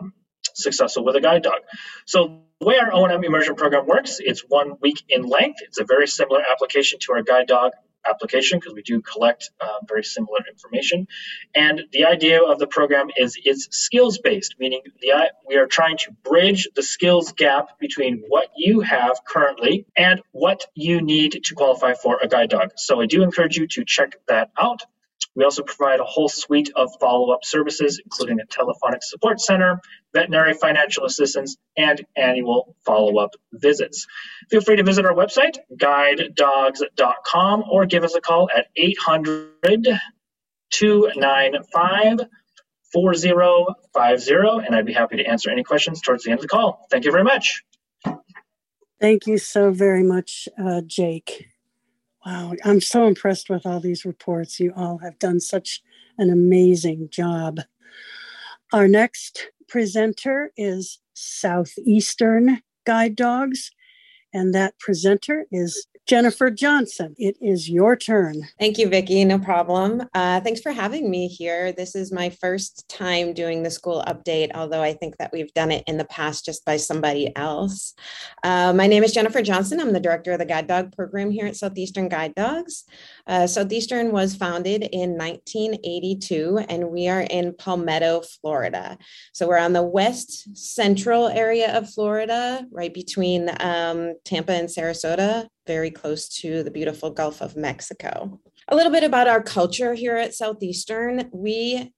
um, 0.00 0.12
successful 0.54 1.04
with 1.04 1.14
a 1.14 1.20
guide 1.20 1.42
dog. 1.42 1.60
So 2.06 2.42
the 2.60 2.66
way 2.66 2.78
our 2.78 2.92
O&M 2.92 3.22
immersion 3.22 3.54
program 3.54 3.86
works, 3.86 4.18
it's 4.18 4.40
one 4.40 4.74
week 4.80 5.04
in 5.08 5.22
length. 5.22 5.60
It's 5.62 5.78
a 5.78 5.84
very 5.84 6.08
similar 6.08 6.42
application 6.50 6.98
to 7.00 7.12
our 7.12 7.22
guide 7.22 7.46
dog 7.46 7.72
application 8.06 8.58
because 8.58 8.74
we 8.74 8.82
do 8.82 9.00
collect 9.00 9.50
uh, 9.60 9.78
very 9.86 10.04
similar 10.04 10.40
information. 10.48 11.06
And 11.54 11.82
the 11.92 12.06
idea 12.06 12.42
of 12.42 12.58
the 12.58 12.66
program 12.66 13.08
is 13.16 13.38
it's 13.42 13.68
skills 13.76 14.18
based, 14.18 14.56
meaning 14.58 14.82
the, 15.00 15.32
we 15.46 15.56
are 15.56 15.66
trying 15.66 15.98
to 15.98 16.12
bridge 16.24 16.68
the 16.74 16.82
skills 16.82 17.32
gap 17.32 17.78
between 17.78 18.24
what 18.28 18.48
you 18.56 18.80
have 18.80 19.20
currently 19.26 19.86
and 19.96 20.20
what 20.32 20.66
you 20.74 21.00
need 21.00 21.40
to 21.44 21.54
qualify 21.54 21.94
for 21.94 22.18
a 22.22 22.28
guide 22.28 22.50
dog. 22.50 22.70
So 22.76 23.00
I 23.00 23.06
do 23.06 23.22
encourage 23.22 23.56
you 23.56 23.66
to 23.68 23.84
check 23.84 24.16
that 24.28 24.50
out. 24.58 24.82
We 25.34 25.44
also 25.44 25.62
provide 25.62 26.00
a 26.00 26.04
whole 26.04 26.28
suite 26.28 26.70
of 26.74 26.90
follow 27.00 27.30
up 27.32 27.44
services, 27.44 28.00
including 28.02 28.40
a 28.40 28.46
telephonic 28.46 29.02
support 29.02 29.40
center, 29.40 29.80
veterinary 30.12 30.54
financial 30.54 31.04
assistance, 31.04 31.56
and 31.76 32.04
annual 32.16 32.76
follow 32.84 33.18
up 33.18 33.30
visits. 33.52 34.06
Feel 34.50 34.60
free 34.60 34.76
to 34.76 34.82
visit 34.82 35.06
our 35.06 35.14
website, 35.14 35.58
guidedogs.com, 35.76 37.64
or 37.70 37.86
give 37.86 38.04
us 38.04 38.14
a 38.14 38.20
call 38.20 38.48
at 38.54 38.66
800 38.76 40.00
295 40.70 42.28
4050, 42.92 44.66
and 44.66 44.74
I'd 44.74 44.86
be 44.86 44.92
happy 44.92 45.18
to 45.18 45.24
answer 45.24 45.50
any 45.50 45.62
questions 45.62 46.00
towards 46.00 46.24
the 46.24 46.30
end 46.30 46.38
of 46.38 46.42
the 46.42 46.48
call. 46.48 46.86
Thank 46.90 47.04
you 47.04 47.12
very 47.12 47.24
much. 47.24 47.62
Thank 49.00 49.26
you 49.26 49.38
so 49.38 49.70
very 49.70 50.02
much, 50.02 50.48
uh, 50.58 50.80
Jake. 50.84 51.48
Wow, 52.28 52.52
I'm 52.62 52.82
so 52.82 53.06
impressed 53.06 53.48
with 53.48 53.64
all 53.64 53.80
these 53.80 54.04
reports. 54.04 54.60
You 54.60 54.74
all 54.76 54.98
have 54.98 55.18
done 55.18 55.40
such 55.40 55.80
an 56.18 56.28
amazing 56.28 57.08
job. 57.10 57.60
Our 58.70 58.86
next 58.86 59.50
presenter 59.66 60.52
is 60.54 60.98
Southeastern 61.14 62.60
Guide 62.84 63.16
Dogs, 63.16 63.70
and 64.34 64.54
that 64.54 64.78
presenter 64.78 65.46
is 65.50 65.86
Jennifer 66.08 66.50
Johnson, 66.50 67.14
it 67.18 67.36
is 67.38 67.68
your 67.68 67.94
turn. 67.94 68.48
Thank 68.58 68.78
you, 68.78 68.88
Vicki. 68.88 69.22
No 69.26 69.38
problem. 69.38 70.04
Uh, 70.14 70.40
thanks 70.40 70.62
for 70.62 70.72
having 70.72 71.10
me 71.10 71.28
here. 71.28 71.70
This 71.70 71.94
is 71.94 72.10
my 72.10 72.30
first 72.30 72.88
time 72.88 73.34
doing 73.34 73.62
the 73.62 73.70
school 73.70 74.02
update, 74.08 74.50
although 74.54 74.80
I 74.80 74.94
think 74.94 75.18
that 75.18 75.34
we've 75.34 75.52
done 75.52 75.70
it 75.70 75.84
in 75.86 75.98
the 75.98 76.06
past 76.06 76.46
just 76.46 76.64
by 76.64 76.78
somebody 76.78 77.30
else. 77.36 77.92
Uh, 78.42 78.72
my 78.72 78.86
name 78.86 79.04
is 79.04 79.12
Jennifer 79.12 79.42
Johnson. 79.42 79.80
I'm 79.80 79.92
the 79.92 80.00
director 80.00 80.32
of 80.32 80.38
the 80.38 80.46
Guide 80.46 80.66
Dog 80.66 80.96
program 80.96 81.30
here 81.30 81.44
at 81.44 81.56
Southeastern 81.56 82.08
Guide 82.08 82.34
Dogs. 82.34 82.84
Uh, 83.26 83.46
Southeastern 83.46 84.10
was 84.10 84.34
founded 84.34 84.88
in 84.90 85.10
1982, 85.18 86.64
and 86.70 86.88
we 86.88 87.08
are 87.08 87.26
in 87.28 87.54
Palmetto, 87.54 88.22
Florida. 88.40 88.96
So 89.34 89.46
we're 89.46 89.58
on 89.58 89.74
the 89.74 89.82
west 89.82 90.56
central 90.56 91.28
area 91.28 91.76
of 91.76 91.90
Florida, 91.90 92.66
right 92.72 92.94
between 92.94 93.50
um, 93.60 94.14
Tampa 94.24 94.52
and 94.52 94.70
Sarasota 94.70 95.48
very 95.68 95.90
close 95.90 96.30
to 96.30 96.62
the 96.62 96.70
beautiful 96.70 97.10
Gulf 97.10 97.42
of 97.42 97.54
Mexico. 97.54 98.40
A 98.68 98.74
little 98.74 98.90
bit 98.90 99.04
about 99.04 99.28
our 99.28 99.42
culture 99.42 99.92
here 99.92 100.16
at 100.16 100.34
Southeastern. 100.34 101.28
We 101.30 101.92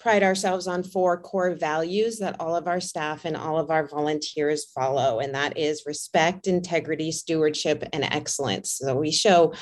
pride 0.00 0.24
ourselves 0.24 0.66
on 0.66 0.82
four 0.82 1.20
core 1.20 1.54
values 1.54 2.18
that 2.18 2.34
all 2.40 2.56
of 2.56 2.66
our 2.66 2.80
staff 2.80 3.24
and 3.24 3.36
all 3.36 3.56
of 3.56 3.70
our 3.70 3.86
volunteers 3.86 4.64
follow, 4.74 5.20
and 5.20 5.32
that 5.32 5.56
is 5.56 5.84
respect, 5.86 6.48
integrity, 6.48 7.12
stewardship, 7.12 7.84
and 7.92 8.02
excellence. 8.02 8.72
So 8.72 8.96
we 8.96 9.12
show 9.12 9.54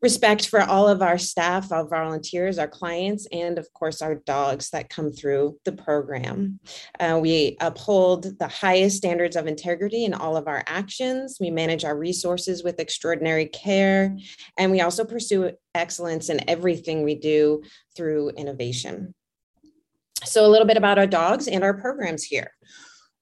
respect 0.00 0.48
for 0.48 0.62
all 0.62 0.88
of 0.88 1.02
our 1.02 1.18
staff, 1.18 1.72
our 1.72 1.86
volunteers, 1.86 2.58
our 2.58 2.68
clients, 2.68 3.26
and 3.32 3.58
of 3.58 3.72
course, 3.72 4.00
our 4.00 4.14
dogs 4.14 4.70
that 4.70 4.88
come 4.88 5.10
through 5.10 5.58
the 5.64 5.72
program. 5.72 6.60
Uh, 7.00 7.18
we 7.20 7.56
uphold 7.60 8.38
the 8.38 8.48
highest 8.48 8.98
standards 8.98 9.36
of 9.36 9.46
integrity 9.46 10.04
in 10.04 10.14
all 10.14 10.36
of 10.36 10.46
our 10.46 10.62
actions. 10.66 11.38
We 11.40 11.50
manage 11.50 11.84
our 11.84 11.96
resources 11.96 12.62
with 12.62 12.80
extraordinary 12.80 13.46
care, 13.46 14.16
and 14.56 14.70
we 14.70 14.80
also 14.80 15.04
pursue 15.04 15.52
excellence 15.74 16.28
in 16.28 16.48
everything 16.48 17.02
we 17.02 17.16
do 17.16 17.62
through 17.96 18.30
innovation. 18.30 19.14
So, 20.24 20.44
a 20.44 20.48
little 20.48 20.66
bit 20.66 20.76
about 20.76 20.98
our 20.98 21.06
dogs 21.06 21.48
and 21.48 21.62
our 21.62 21.74
programs 21.74 22.24
here. 22.24 22.52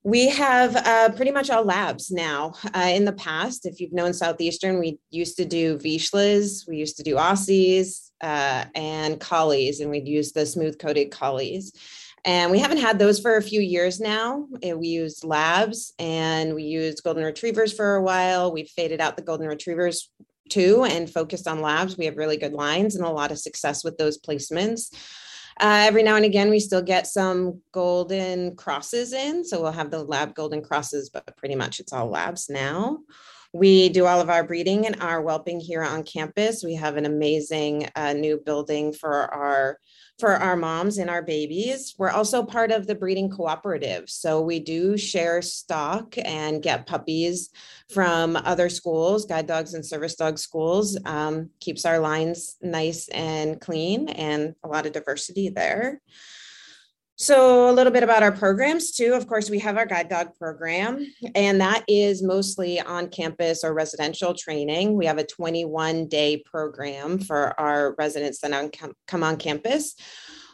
We 0.06 0.28
have 0.28 0.76
uh, 0.76 1.08
pretty 1.16 1.32
much 1.32 1.50
all 1.50 1.64
labs 1.64 2.12
now. 2.12 2.54
Uh, 2.72 2.92
in 2.94 3.04
the 3.06 3.12
past, 3.12 3.66
if 3.66 3.80
you've 3.80 3.92
known 3.92 4.12
Southeastern, 4.12 4.78
we 4.78 5.00
used 5.10 5.36
to 5.38 5.44
do 5.44 5.78
Vizslas, 5.78 6.60
we 6.68 6.76
used 6.76 6.96
to 6.98 7.02
do 7.02 7.16
Aussies 7.16 8.12
uh, 8.20 8.66
and 8.76 9.18
Collies, 9.18 9.80
and 9.80 9.90
we'd 9.90 10.06
use 10.06 10.30
the 10.30 10.46
smooth 10.46 10.78
coated 10.78 11.10
Collies. 11.10 11.72
And 12.24 12.52
we 12.52 12.60
haven't 12.60 12.78
had 12.78 13.00
those 13.00 13.18
for 13.18 13.36
a 13.36 13.42
few 13.42 13.60
years 13.60 13.98
now. 13.98 14.46
We 14.62 14.86
used 14.86 15.24
labs 15.24 15.92
and 15.98 16.54
we 16.54 16.62
used 16.62 17.02
golden 17.02 17.24
retrievers 17.24 17.72
for 17.72 17.96
a 17.96 18.02
while. 18.02 18.52
We've 18.52 18.68
faded 18.68 19.00
out 19.00 19.16
the 19.16 19.22
golden 19.22 19.48
retrievers 19.48 20.12
too 20.50 20.84
and 20.84 21.10
focused 21.10 21.48
on 21.48 21.62
labs. 21.62 21.98
We 21.98 22.04
have 22.04 22.16
really 22.16 22.36
good 22.36 22.52
lines 22.52 22.94
and 22.94 23.04
a 23.04 23.10
lot 23.10 23.32
of 23.32 23.40
success 23.40 23.82
with 23.82 23.98
those 23.98 24.20
placements. 24.20 24.94
Uh, 25.58 25.84
every 25.86 26.02
now 26.02 26.16
and 26.16 26.24
again, 26.24 26.50
we 26.50 26.60
still 26.60 26.82
get 26.82 27.06
some 27.06 27.60
golden 27.72 28.54
crosses 28.56 29.12
in. 29.12 29.44
So 29.44 29.62
we'll 29.62 29.72
have 29.72 29.90
the 29.90 30.02
lab 30.02 30.34
golden 30.34 30.62
crosses, 30.62 31.08
but 31.08 31.36
pretty 31.36 31.54
much 31.54 31.80
it's 31.80 31.92
all 31.92 32.08
labs 32.08 32.50
now. 32.50 32.98
We 33.54 33.88
do 33.88 34.04
all 34.04 34.20
of 34.20 34.28
our 34.28 34.44
breeding 34.44 34.86
and 34.86 35.00
our 35.00 35.22
whelping 35.22 35.60
here 35.60 35.82
on 35.82 36.02
campus. 36.02 36.62
We 36.62 36.74
have 36.74 36.96
an 36.96 37.06
amazing 37.06 37.88
uh, 37.96 38.12
new 38.12 38.38
building 38.44 38.92
for 38.92 39.32
our 39.32 39.78
for 40.18 40.34
our 40.34 40.56
moms 40.56 40.98
and 40.98 41.10
our 41.10 41.22
babies. 41.22 41.94
We're 41.98 42.10
also 42.10 42.42
part 42.42 42.70
of 42.70 42.86
the 42.86 42.94
breeding 42.94 43.30
cooperative. 43.30 44.08
So 44.08 44.40
we 44.40 44.60
do 44.60 44.96
share 44.96 45.42
stock 45.42 46.14
and 46.16 46.62
get 46.62 46.86
puppies 46.86 47.50
from 47.92 48.36
other 48.36 48.68
schools, 48.68 49.26
guide 49.26 49.46
dogs 49.46 49.74
and 49.74 49.84
service 49.84 50.14
dog 50.14 50.38
schools. 50.38 50.98
Um, 51.04 51.50
keeps 51.60 51.84
our 51.84 51.98
lines 51.98 52.56
nice 52.62 53.08
and 53.08 53.60
clean 53.60 54.08
and 54.08 54.54
a 54.64 54.68
lot 54.68 54.86
of 54.86 54.92
diversity 54.92 55.50
there. 55.50 56.00
So, 57.18 57.70
a 57.70 57.72
little 57.72 57.92
bit 57.92 58.02
about 58.02 58.22
our 58.22 58.30
programs 58.30 58.92
too. 58.92 59.14
Of 59.14 59.26
course, 59.26 59.48
we 59.48 59.58
have 59.60 59.78
our 59.78 59.86
guide 59.86 60.10
dog 60.10 60.34
program, 60.38 61.06
and 61.34 61.58
that 61.62 61.82
is 61.88 62.22
mostly 62.22 62.78
on 62.78 63.08
campus 63.08 63.64
or 63.64 63.72
residential 63.72 64.34
training. 64.34 64.94
We 64.94 65.06
have 65.06 65.16
a 65.16 65.24
21 65.24 66.08
day 66.08 66.42
program 66.44 67.18
for 67.18 67.58
our 67.58 67.94
residents 67.96 68.40
that 68.40 68.76
come 69.06 69.22
on 69.22 69.38
campus. 69.38 69.94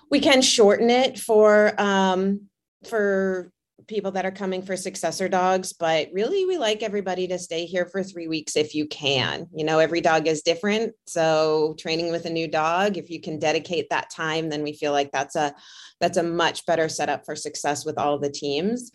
We 0.09 0.21
can 0.21 0.41
shorten 0.41 0.89
it 0.89 1.19
for 1.19 1.75
um, 1.81 2.43
for 2.89 3.51
people 3.87 4.11
that 4.13 4.25
are 4.25 4.31
coming 4.31 4.63
for 4.63 4.77
successor 4.77 5.29
dogs, 5.29 5.73
but 5.73 6.09
really 6.13 6.45
we 6.47 6.59
like 6.59 6.83
everybody 6.83 7.27
to 7.29 7.39
stay 7.39 7.65
here 7.65 7.87
for 7.87 8.03
three 8.03 8.29
weeks 8.29 8.57
if 8.57 8.75
you 8.75 8.87
can. 8.87 9.47
You 9.55 9.65
know, 9.65 9.79
every 9.79 10.01
dog 10.01 10.27
is 10.27 10.43
different. 10.43 10.95
So 11.07 11.75
training 11.79 12.11
with 12.11 12.25
a 12.27 12.31
new 12.31 12.49
dog, 12.49 12.97
if 12.97 13.11
you 13.11 13.21
can 13.21 13.39
dedicate 13.39 13.91
that 13.91 14.11
time, 14.11 14.49
then 14.49 14.63
we 14.63 14.73
feel 14.73 14.93
like 14.93 15.13
that's 15.13 15.37
a 15.37 15.55
that's 16.01 16.19
a 16.19 16.23
much 16.23 16.67
better 16.67 16.89
setup 16.89 17.25
for 17.25 17.37
success 17.37 17.85
with 17.85 17.99
all 17.99 18.19
the 18.19 18.31
teams. 18.31 18.91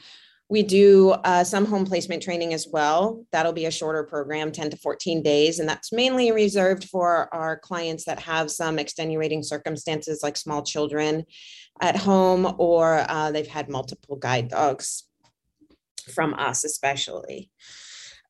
We 0.49 0.63
do 0.63 1.09
uh, 1.11 1.43
some 1.43 1.65
home 1.65 1.85
placement 1.85 2.23
training 2.23 2.53
as 2.53 2.67
well. 2.71 3.25
That'll 3.33 3.51
be 3.51 3.65
a 3.65 3.71
shorter 3.71 4.03
program, 4.03 4.53
10 4.53 4.69
to 4.69 4.77
14 4.77 5.21
days. 5.21 5.59
And 5.59 5.67
that's 5.67 5.91
mainly 5.91 6.31
reserved 6.31 6.85
for 6.85 7.33
our 7.35 7.59
clients 7.59 8.05
that 8.05 8.19
have 8.19 8.49
some 8.49 8.79
extenuating 8.79 9.43
circumstances 9.43 10.21
like 10.23 10.37
small 10.37 10.63
children 10.63 11.25
at 11.81 11.97
home 11.97 12.55
or 12.57 13.05
uh, 13.09 13.31
they've 13.31 13.47
had 13.47 13.69
multiple 13.69 14.15
guide 14.15 14.49
dogs 14.49 15.03
from 16.13 16.33
us, 16.33 16.63
especially. 16.63 17.49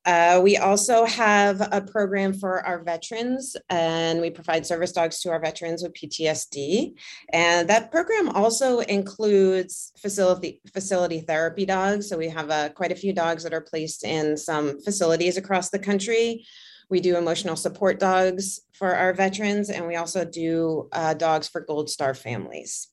Uh, 0.08 0.40
we 0.42 0.56
also 0.56 1.04
have 1.04 1.60
a 1.72 1.82
program 1.82 2.32
for 2.32 2.64
our 2.64 2.82
veterans, 2.82 3.56
and 3.68 4.22
we 4.22 4.30
provide 4.30 4.64
service 4.64 4.92
dogs 4.92 5.20
to 5.20 5.28
our 5.28 5.38
veterans 5.38 5.82
with 5.82 5.92
PTSD. 5.92 6.94
And 7.30 7.68
that 7.68 7.90
program 7.90 8.30
also 8.30 8.78
includes 8.80 9.92
facility 9.98 10.62
facility 10.72 11.20
therapy 11.20 11.66
dogs. 11.66 12.08
So 12.08 12.16
we 12.16 12.30
have 12.30 12.48
uh, 12.48 12.70
quite 12.70 12.90
a 12.90 12.96
few 12.96 13.12
dogs 13.12 13.42
that 13.42 13.52
are 13.52 13.60
placed 13.60 14.02
in 14.02 14.38
some 14.38 14.80
facilities 14.80 15.36
across 15.36 15.68
the 15.68 15.78
country. 15.78 16.46
We 16.88 17.00
do 17.00 17.18
emotional 17.18 17.56
support 17.56 18.00
dogs 18.00 18.60
for 18.72 18.94
our 18.94 19.12
veterans, 19.12 19.68
and 19.68 19.86
we 19.86 19.96
also 19.96 20.24
do 20.24 20.88
uh, 20.92 21.14
dogs 21.14 21.48
for 21.48 21.60
Gold 21.60 21.90
Star 21.90 22.14
families. 22.14 22.88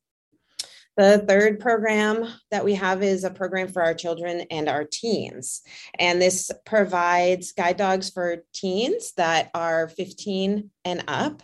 The 0.98 1.26
third 1.28 1.60
program 1.60 2.26
that 2.52 2.64
we 2.64 2.74
have 2.76 3.04
is 3.04 3.26
a 3.26 3.30
program 3.30 3.68
for 3.68 3.82
our 3.82 3.94
children 3.94 4.46
and 4.50 4.70
our 4.70 4.86
teens. 4.86 5.62
And 6.00 6.22
this 6.22 6.50
provides 6.66 7.52
guide 7.52 7.76
dogs 7.78 8.10
for 8.10 8.46
teens 8.54 9.12
that 9.18 9.52
are 9.54 9.90
15 9.90 10.70
and 10.86 11.04
up. 11.08 11.44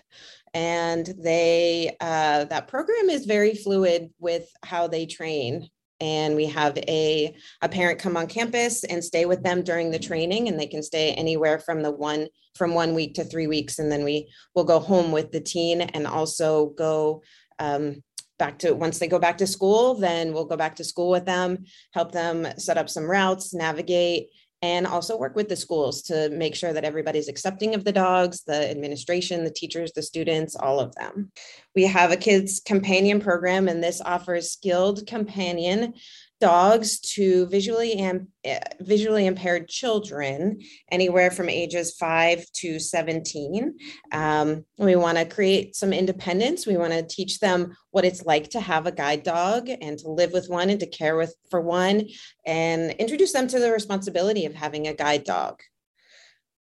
And 0.54 1.06
they 1.22 1.96
uh, 2.00 2.46
that 2.46 2.68
program 2.68 3.10
is 3.10 3.26
very 3.26 3.56
fluid 3.56 4.12
with 4.20 4.50
how 4.64 4.88
they 4.88 5.06
train. 5.06 5.68
And 6.00 6.36
we 6.36 6.48
have 6.48 6.78
a, 6.78 7.36
a 7.62 7.70
parent 7.70 8.00
come 8.00 8.18
on 8.18 8.28
campus 8.28 8.84
and 8.84 9.04
stay 9.04 9.26
with 9.26 9.44
them 9.44 9.64
during 9.64 9.92
the 9.92 10.00
training, 10.00 10.48
and 10.48 10.60
they 10.60 10.66
can 10.66 10.82
stay 10.82 11.14
anywhere 11.14 11.60
from 11.60 11.84
the 11.84 11.92
one 11.92 12.28
from 12.56 12.74
one 12.74 12.96
week 12.96 13.14
to 13.16 13.24
three 13.24 13.48
weeks. 13.48 13.80
And 13.80 13.92
then 13.92 14.04
we 14.04 14.30
will 14.56 14.64
go 14.64 14.80
home 14.80 15.12
with 15.12 15.32
the 15.32 15.40
teen 15.40 15.82
and 15.82 16.08
also 16.08 16.70
go 16.70 17.22
um, 17.60 18.02
back 18.42 18.58
to 18.58 18.74
once 18.74 18.98
they 18.98 19.08
go 19.08 19.20
back 19.20 19.38
to 19.38 19.46
school, 19.46 19.94
then 19.94 20.34
we'll 20.34 20.46
go 20.46 20.58
back 20.58 20.76
to 20.78 20.84
school 20.84 21.12
with 21.12 21.26
them, 21.26 21.64
help 21.94 22.12
them 22.12 22.48
set 22.58 22.76
up 22.76 22.90
some 22.90 23.06
routes, 23.06 23.54
navigate, 23.54 24.30
and 24.64 24.88
also 24.88 25.16
work 25.16 25.36
with 25.36 25.48
the 25.48 25.56
schools 25.56 26.02
to 26.02 26.28
make 26.32 26.56
sure 26.56 26.74
that 26.74 26.84
everybody's 26.84 27.28
accepting 27.28 27.76
of 27.76 27.84
the 27.84 27.92
dogs, 27.92 28.44
the 28.44 28.70
administration, 28.72 29.44
the 29.44 29.52
teachers, 29.52 29.92
the 29.92 30.02
students, 30.02 30.56
all 30.56 30.80
of 30.80 30.96
them. 30.96 31.32
We 31.76 31.84
have 31.84 32.12
a 32.12 32.18
kids 32.18 32.60
companion 32.66 33.20
program, 33.20 33.68
and 33.68 33.84
this 33.84 34.02
offers 34.02 34.52
skilled 34.52 35.06
companion 35.06 35.94
dogs 36.42 37.00
to 37.00 37.46
visually 37.46 37.94
and 37.94 38.28
uh, 38.46 38.60
visually 38.82 39.26
impaired 39.28 39.70
children 39.70 40.60
anywhere 40.92 41.32
from 41.32 41.48
ages 41.48 41.96
5 41.98 42.46
to 42.56 42.80
17 42.80 43.78
um, 44.12 44.66
we 44.78 44.96
want 44.96 45.18
to 45.18 45.26
create 45.26 45.76
some 45.76 45.94
independence. 45.94 46.66
We 46.66 46.78
want 46.78 46.94
to 46.94 47.04
teach 47.04 47.40
them 47.40 47.76
what 47.92 48.06
it's 48.06 48.26
like 48.26 48.50
to 48.52 48.60
have 48.60 48.88
a 48.88 48.92
guide 48.92 49.24
dog 49.24 49.70
and 49.70 49.98
to 50.00 50.10
live 50.10 50.34
with 50.34 50.50
one 50.50 50.70
and 50.70 50.80
to 50.80 50.88
care 50.88 51.16
with 51.16 51.36
for 51.50 51.62
one 51.62 52.08
and 52.46 52.92
introduce 52.92 53.34
them 53.34 53.48
to 53.48 53.60
the 53.60 53.72
responsibility 53.72 54.46
of 54.46 54.54
having 54.54 54.88
a 54.88 54.94
guide 54.94 55.24
dog. 55.24 55.62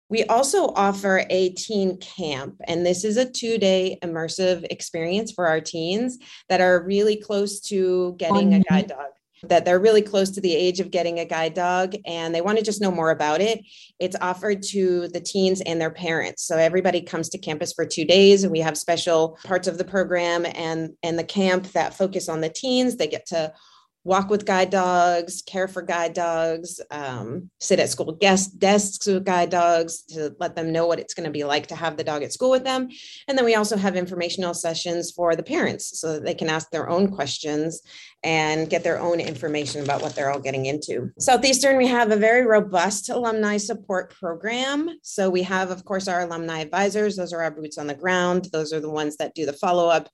We 0.09 0.25
also 0.25 0.67
offer 0.75 1.25
a 1.31 1.51
teen 1.51 1.99
camp, 1.99 2.57
and 2.67 2.85
this 2.85 3.05
is 3.05 3.17
a 3.17 3.31
two 3.31 3.59
day 3.59 3.97
immersive 4.03 4.67
experience 4.69 5.31
for 5.31 5.47
our 5.47 5.61
teens 5.61 6.19
that 6.49 6.61
are 6.61 6.83
really 6.83 7.17
close 7.17 7.61
to 7.69 8.17
getting 8.19 8.55
a 8.55 8.61
guide 8.61 8.89
dog 8.89 9.11
that 9.45 9.65
they're 9.65 9.81
really 9.81 10.03
close 10.03 10.31
to 10.31 10.41
the 10.41 10.55
age 10.55 10.81
of 10.81 10.91
getting 10.91 11.19
a 11.19 11.25
guide 11.25 11.55
dog 11.55 11.95
and 12.07 12.35
they 12.35 12.41
want 12.41 12.59
to 12.59 12.65
just 12.65 12.81
know 12.81 12.91
more 12.91 13.11
about 13.11 13.41
it. 13.41 13.61
It's 13.99 14.17
offered 14.21 14.63
to 14.71 15.09
the 15.09 15.21
teens 15.21 15.61
and 15.63 15.81
their 15.81 15.91
parents. 15.91 16.45
So 16.45 16.57
everybody 16.57 17.01
comes 17.01 17.29
to 17.31 17.39
campus 17.39 17.73
for 17.73 17.87
two 17.87 18.05
days 18.05 18.43
and 18.45 18.53
we 18.53 18.61
have 18.61 18.77
special 18.77 19.39
parts 19.45 19.69
of 19.69 19.79
the 19.79 19.85
program 19.85 20.47
and, 20.47 20.91
and 21.03 21.19
the 21.19 21.25
camp 21.25 21.73
that 21.73 21.95
focus 21.95 22.29
on 22.29 22.41
the 22.41 22.51
teens. 22.51 22.97
They 22.97 23.09
get 23.09 23.27
to 23.27 23.53
walk 24.05 24.31
with 24.31 24.47
guide 24.47 24.71
dogs, 24.71 25.43
care 25.43 25.69
for 25.69 25.83
guide 25.83 26.15
dogs, 26.15 26.81
um, 26.91 27.51
sit 27.59 27.79
at 27.79 27.91
school 27.91 28.13
guest 28.13 28.59
desks 28.59 29.07
with 29.07 29.25
guide 29.25 29.51
dogs 29.51 30.03
to 30.03 30.35
let 30.41 30.57
them 30.57 30.73
know 30.73 30.87
what 30.87 30.99
it's 30.99 31.15
going 31.15 31.27
to 31.27 31.31
be 31.31 31.45
like 31.45 31.67
to 31.67 31.77
have 31.77 31.97
the 31.97 32.05
dog 32.05 32.23
at 32.23 32.33
school 32.33 32.51
with 32.51 32.65
them. 32.65 32.89
And 33.29 33.37
then 33.37 33.45
we 33.45 33.55
also 33.55 33.77
have 33.77 33.97
informational 33.97 34.55
sessions 34.55 35.11
for 35.11 35.37
the 35.37 35.43
parents 35.43 36.01
so 36.01 36.15
that 36.15 36.25
they 36.25 36.35
can 36.35 36.49
ask 36.49 36.71
their 36.71 36.89
own 36.89 37.09
questions 37.09 37.83
and 38.23 38.69
get 38.69 38.85
their 38.85 39.01
own 39.01 39.21
information 39.21 39.83
about 39.83 40.03
what 40.03 40.15
they're 40.15 40.31
all 40.31 40.41
getting 40.41 40.67
into. 40.67 41.11
Southeastern, 41.19 41.77
we 41.77 41.87
have 41.87 42.11
a 42.11 42.17
very 42.17 42.45
robust 42.47 43.09
alumni 43.09 43.57
support 43.57 44.15
program. 44.15 44.91
So 45.03 45.31
we 45.31 45.43
have, 45.43 45.71
of 45.71 45.85
course, 45.85 46.09
our 46.09 46.23
alumni 46.23 46.61
advisors. 46.61 47.17
Those 47.17 47.33
are 47.33 47.43
our 47.43 47.51
boots 47.51 47.79
on 47.79 47.87
the 47.87 47.95
ground. 47.95 48.49
Those 48.53 48.73
are 48.73 48.81
the 48.81 48.91
ones 48.91 49.17
that 49.17 49.35
do 49.35 49.47
the 49.47 49.53
follow 49.53 49.89
up 49.89 50.09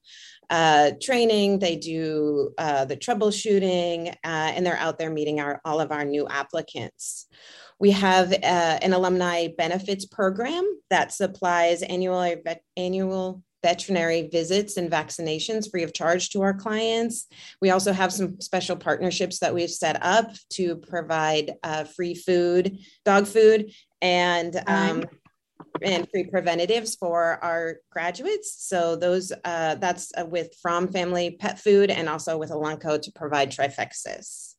uh, 0.51 0.93
training, 1.03 1.59
they 1.59 1.77
do 1.77 2.51
uh, 2.59 2.85
the 2.85 2.97
troubleshooting, 2.97 4.09
uh, 4.09 4.53
and 4.55 4.65
they're 4.65 4.77
out 4.77 4.99
there 4.99 5.11
meeting 5.11 5.41
our, 5.41 5.61
all 5.65 5.81
of 5.81 5.93
our 5.93 6.05
new 6.05 6.27
applicants. 6.29 7.27
We 7.79 7.91
have 7.91 8.33
uh, 8.33 8.37
an 8.83 8.93
alumni 8.93 9.49
benefits 9.57 10.07
program 10.07 10.65
that 10.91 11.13
supplies 11.13 11.83
annual, 11.83 12.35
annual 12.77 13.43
veterinary 13.63 14.29
visits 14.29 14.77
and 14.77 14.91
vaccinations 14.91 15.69
free 15.71 15.83
of 15.83 15.93
charge 15.93 16.31
to 16.31 16.43
our 16.43 16.55
clients. 16.55 17.27
We 17.61 17.71
also 17.71 17.93
have 17.93 18.13
some 18.13 18.41
special 18.41 18.77
partnerships 18.77 19.41
that 19.41 19.55
we've 19.55 19.71
set 19.71 19.99
up 20.03 20.31
to 20.51 20.77
provide 20.77 21.55
uh, 21.65 21.85
free 21.85 22.15
food, 22.15 22.79
dog 23.05 23.27
food, 23.27 23.73
and 24.01 24.63
um, 24.69 25.05
and 25.83 26.09
free 26.11 26.25
preventatives 26.25 26.95
for 26.97 27.39
our 27.43 27.77
graduates. 27.91 28.67
So 28.67 28.97
those 28.97 29.33
uh, 29.45 29.77
that's 29.77 30.13
uh, 30.17 30.27
with 30.27 30.55
Fromm 30.61 30.89
Family 30.89 31.37
Pet 31.39 31.59
Food 31.59 31.91
and 31.91 32.09
also 32.09 32.39
with 32.39 32.51
Elanco 32.51 33.01
to 33.01 33.13
provide 33.13 33.51
trifexis. 33.51 34.55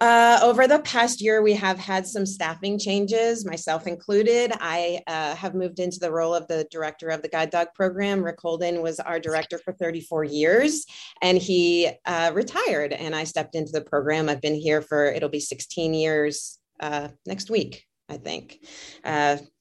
Uh, 0.00 0.40
over 0.42 0.66
the 0.66 0.78
past 0.78 1.20
year, 1.20 1.42
we 1.42 1.52
have 1.52 1.78
had 1.78 2.06
some 2.06 2.24
staffing 2.24 2.78
changes, 2.78 3.44
myself 3.44 3.86
included. 3.86 4.50
I 4.58 5.02
uh, 5.06 5.34
have 5.34 5.54
moved 5.54 5.78
into 5.78 5.98
the 6.00 6.10
role 6.10 6.34
of 6.34 6.48
the 6.48 6.66
director 6.70 7.10
of 7.10 7.20
the 7.20 7.28
Guide 7.28 7.50
Dog 7.50 7.68
program. 7.74 8.24
Rick 8.24 8.40
Holden 8.40 8.80
was 8.80 8.98
our 8.98 9.20
director 9.20 9.58
for 9.58 9.74
34 9.74 10.24
years, 10.24 10.86
and 11.20 11.36
he 11.36 11.90
uh, 12.06 12.30
retired, 12.32 12.94
and 12.94 13.14
I 13.14 13.24
stepped 13.24 13.54
into 13.54 13.72
the 13.72 13.82
program. 13.82 14.30
I've 14.30 14.40
been 14.40 14.54
here 14.54 14.80
for, 14.80 15.04
it'll 15.04 15.28
be 15.28 15.38
16 15.38 15.92
years 15.92 16.58
uh, 16.80 17.08
next 17.26 17.50
week, 17.50 17.84
I 18.08 18.16
think. 18.16 18.64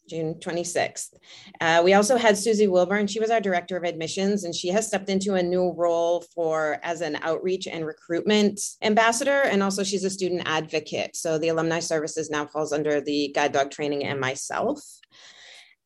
June 0.10 0.36
26th. 0.36 1.14
Uh, 1.62 1.82
we 1.84 1.94
also 1.94 2.18
had 2.18 2.38
Susie 2.38 2.68
Wilburn. 2.68 3.08
She 3.08 3.20
was 3.20 3.30
our 3.30 3.40
director 3.40 3.78
of 3.78 3.84
admissions, 3.84 4.44
and 4.44 4.54
she 4.54 4.70
has 4.70 4.88
stepped 4.88 5.10
into 5.10 5.36
a 5.36 5.44
new 5.44 5.72
role 5.78 6.26
for 6.34 6.80
as 6.84 7.02
an 7.02 7.18
outreach 7.22 7.68
and 7.68 7.86
recruitment 7.86 8.60
ambassador. 8.82 9.42
And 9.42 9.64
also, 9.64 9.84
she's 9.84 10.04
a 10.04 10.10
student 10.10 10.42
advocate. 10.46 11.16
So 11.16 11.38
the 11.38 11.50
alumni 11.50 11.80
services 11.80 12.30
now 12.30 12.46
falls 12.46 12.74
under 12.74 13.00
the 13.02 13.32
guide 13.34 13.52
dog 13.52 13.72
training 13.72 14.06
and 14.06 14.20
myself. 14.20 14.82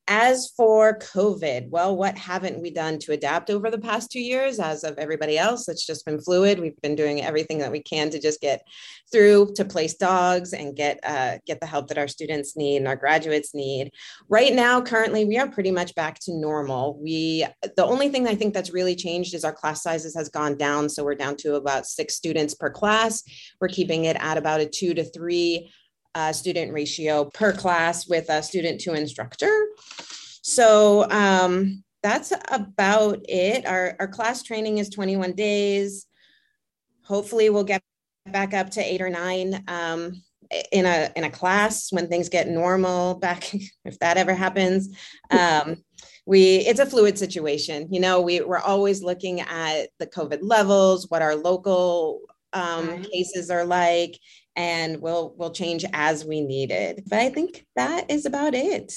As 0.09 0.51
for 0.57 0.99
COVID, 0.99 1.69
well, 1.69 1.95
what 1.95 2.17
haven't 2.17 2.61
we 2.61 2.71
done 2.71 2.99
to 2.99 3.13
adapt 3.13 3.49
over 3.49 3.71
the 3.71 3.77
past 3.77 4.11
two 4.11 4.19
years? 4.19 4.59
As 4.59 4.83
of 4.83 4.97
everybody 4.97 5.37
else, 5.37 5.69
it's 5.69 5.85
just 5.85 6.05
been 6.05 6.19
fluid. 6.19 6.59
We've 6.59 6.79
been 6.81 6.95
doing 6.95 7.21
everything 7.21 7.59
that 7.59 7.71
we 7.71 7.81
can 7.81 8.09
to 8.09 8.19
just 8.19 8.41
get 8.41 8.67
through 9.13 9.53
to 9.55 9.63
place 9.63 9.93
dogs 9.93 10.51
and 10.51 10.75
get 10.75 10.99
uh, 11.03 11.37
get 11.45 11.61
the 11.61 11.65
help 11.67 11.87
that 11.87 11.97
our 11.97 12.09
students 12.09 12.57
need 12.57 12.77
and 12.77 12.87
our 12.87 12.97
graduates 12.97 13.55
need. 13.55 13.91
Right 14.27 14.53
now, 14.53 14.81
currently, 14.81 15.23
we 15.23 15.37
are 15.37 15.47
pretty 15.47 15.71
much 15.71 15.95
back 15.95 16.19
to 16.23 16.33
normal. 16.33 16.99
We 17.01 17.45
the 17.77 17.85
only 17.85 18.09
thing 18.09 18.27
I 18.27 18.35
think 18.35 18.53
that's 18.53 18.73
really 18.73 18.97
changed 18.97 19.33
is 19.33 19.45
our 19.45 19.53
class 19.53 19.83
sizes 19.83 20.15
has 20.17 20.27
gone 20.27 20.57
down, 20.57 20.89
so 20.89 21.05
we're 21.05 21.15
down 21.15 21.37
to 21.37 21.55
about 21.55 21.87
six 21.87 22.15
students 22.15 22.55
per 22.55 22.69
class. 22.69 23.23
We're 23.61 23.69
keeping 23.69 24.03
it 24.03 24.17
at 24.19 24.37
about 24.37 24.59
a 24.59 24.65
two 24.65 24.93
to 24.95 25.05
three 25.05 25.71
uh, 26.15 26.31
student 26.33 26.73
ratio 26.73 27.25
per 27.25 27.53
class 27.53 28.07
with 28.07 28.29
a 28.29 28.43
student 28.43 28.79
to 28.81 28.93
instructor. 28.93 29.67
So 30.41 31.09
um, 31.09 31.83
that's 32.01 32.33
about 32.49 33.19
it. 33.29 33.65
Our, 33.65 33.95
our 33.99 34.07
class 34.07 34.43
training 34.43 34.77
is 34.77 34.89
21 34.89 35.33
days. 35.33 36.05
Hopefully 37.05 37.49
we'll 37.49 37.63
get 37.63 37.81
back 38.25 38.53
up 38.53 38.69
to 38.71 38.81
eight 38.81 39.01
or 39.01 39.09
nine 39.09 39.63
um, 39.67 40.21
in 40.71 40.85
a 40.85 41.11
in 41.15 41.23
a 41.23 41.29
class 41.29 41.91
when 41.91 42.07
things 42.07 42.29
get 42.29 42.47
normal 42.47 43.15
back 43.15 43.53
if 43.85 43.99
that 43.99 44.17
ever 44.17 44.33
happens 44.33 44.89
um, 45.31 45.75
we 46.25 46.57
it's 46.57 46.79
a 46.79 46.85
fluid 46.85 47.17
situation 47.17 47.87
you 47.91 47.99
know 47.99 48.21
we, 48.21 48.41
we're 48.41 48.59
always 48.59 49.03
looking 49.03 49.41
at 49.41 49.89
the 49.99 50.07
covid 50.07 50.39
levels 50.41 51.09
what 51.09 51.21
our 51.21 51.35
local 51.35 52.21
um, 52.53 53.03
cases 53.03 53.49
are 53.49 53.65
like 53.65 54.17
and 54.55 55.01
we'll 55.01 55.33
we'll 55.37 55.51
change 55.51 55.85
as 55.93 56.25
we 56.25 56.41
need 56.41 56.71
it. 56.71 57.03
But 57.09 57.19
I 57.19 57.29
think 57.29 57.65
that 57.75 58.09
is 58.09 58.25
about 58.25 58.53
it. 58.53 58.93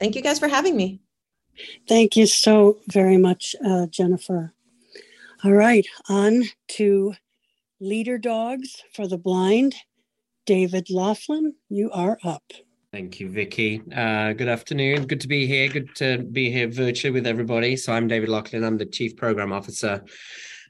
Thank 0.00 0.14
you 0.14 0.22
guys 0.22 0.38
for 0.38 0.48
having 0.48 0.76
me. 0.76 1.00
Thank 1.88 2.16
you 2.16 2.26
so 2.26 2.78
very 2.88 3.16
much, 3.16 3.56
uh, 3.64 3.86
Jennifer. 3.86 4.52
All 5.44 5.52
right, 5.52 5.86
on 6.08 6.44
to 6.68 7.14
Leader 7.80 8.18
Dogs 8.18 8.82
for 8.94 9.06
the 9.06 9.18
Blind. 9.18 9.74
David 10.44 10.90
Laughlin, 10.90 11.54
you 11.68 11.90
are 11.90 12.18
up. 12.22 12.44
Thank 12.92 13.20
you, 13.20 13.28
Vicky. 13.28 13.82
Uh, 13.94 14.32
good 14.32 14.48
afternoon. 14.48 15.06
Good 15.06 15.20
to 15.20 15.28
be 15.28 15.46
here. 15.46 15.68
Good 15.68 15.94
to 15.96 16.18
be 16.18 16.50
here 16.50 16.68
virtually 16.68 17.10
with 17.10 17.26
everybody. 17.26 17.76
So 17.76 17.92
I'm 17.92 18.06
David 18.06 18.28
Laughlin. 18.28 18.64
I'm 18.64 18.78
the 18.78 18.86
Chief 18.86 19.16
Program 19.16 19.52
Officer 19.52 20.04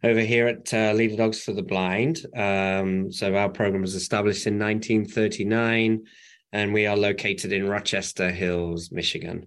over 0.02 0.20
here 0.20 0.46
at 0.46 0.72
uh, 0.72 0.92
Leader 0.92 1.16
Dogs 1.16 1.42
for 1.42 1.52
the 1.52 1.62
Blind. 1.62 2.24
Um, 2.36 3.10
so 3.12 3.34
our 3.34 3.48
program 3.48 3.82
was 3.82 3.94
established 3.94 4.46
in 4.46 4.58
1939, 4.58 6.04
and 6.52 6.72
we 6.72 6.86
are 6.86 6.96
located 6.96 7.52
in 7.52 7.68
Rochester 7.68 8.30
Hills, 8.30 8.90
Michigan. 8.92 9.46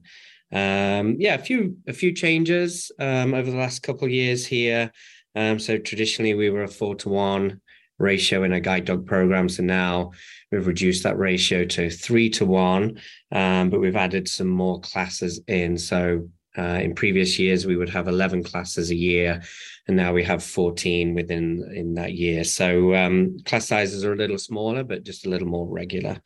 Um, 0.51 1.17
yeah, 1.19 1.35
a 1.35 1.39
few 1.39 1.77
a 1.87 1.93
few 1.93 2.11
changes 2.11 2.91
um, 2.99 3.33
over 3.33 3.51
the 3.51 3.57
last 3.57 3.83
couple 3.83 4.05
of 4.05 4.11
years 4.11 4.45
here. 4.45 4.91
Um, 5.35 5.59
so 5.59 5.77
traditionally, 5.77 6.33
we 6.33 6.49
were 6.49 6.63
a 6.63 6.67
four 6.67 6.95
to 6.95 7.09
one 7.09 7.61
ratio 7.99 8.43
in 8.43 8.53
a 8.53 8.59
guide 8.59 8.85
dog 8.85 9.05
program. 9.05 9.49
So 9.49 9.61
now 9.61 10.11
we've 10.51 10.65
reduced 10.65 11.03
that 11.03 11.17
ratio 11.17 11.65
to 11.65 11.89
three 11.89 12.29
to 12.31 12.45
one, 12.45 12.99
um, 13.31 13.69
but 13.69 13.79
we've 13.79 13.95
added 13.95 14.27
some 14.27 14.47
more 14.47 14.79
classes 14.79 15.39
in. 15.47 15.77
So 15.77 16.29
uh, 16.57 16.79
in 16.81 16.95
previous 16.95 17.37
years, 17.37 17.67
we 17.67 17.75
would 17.75 17.89
have 17.89 18.07
11 18.07 18.43
classes 18.43 18.89
a 18.89 18.95
year, 18.95 19.41
and 19.89 19.97
now 19.97 20.13
we 20.13 20.23
have 20.23 20.43
14 20.43 21.15
within 21.15 21.67
in 21.73 21.95
that 21.95 22.13
year. 22.13 22.43
So 22.43 22.93
um, 22.93 23.39
class 23.43 23.67
sizes 23.67 24.05
are 24.05 24.13
a 24.13 24.17
little 24.17 24.37
smaller, 24.37 24.83
but 24.83 25.03
just 25.03 25.25
a 25.25 25.29
little 25.29 25.47
more 25.47 25.67
regular. 25.67 26.21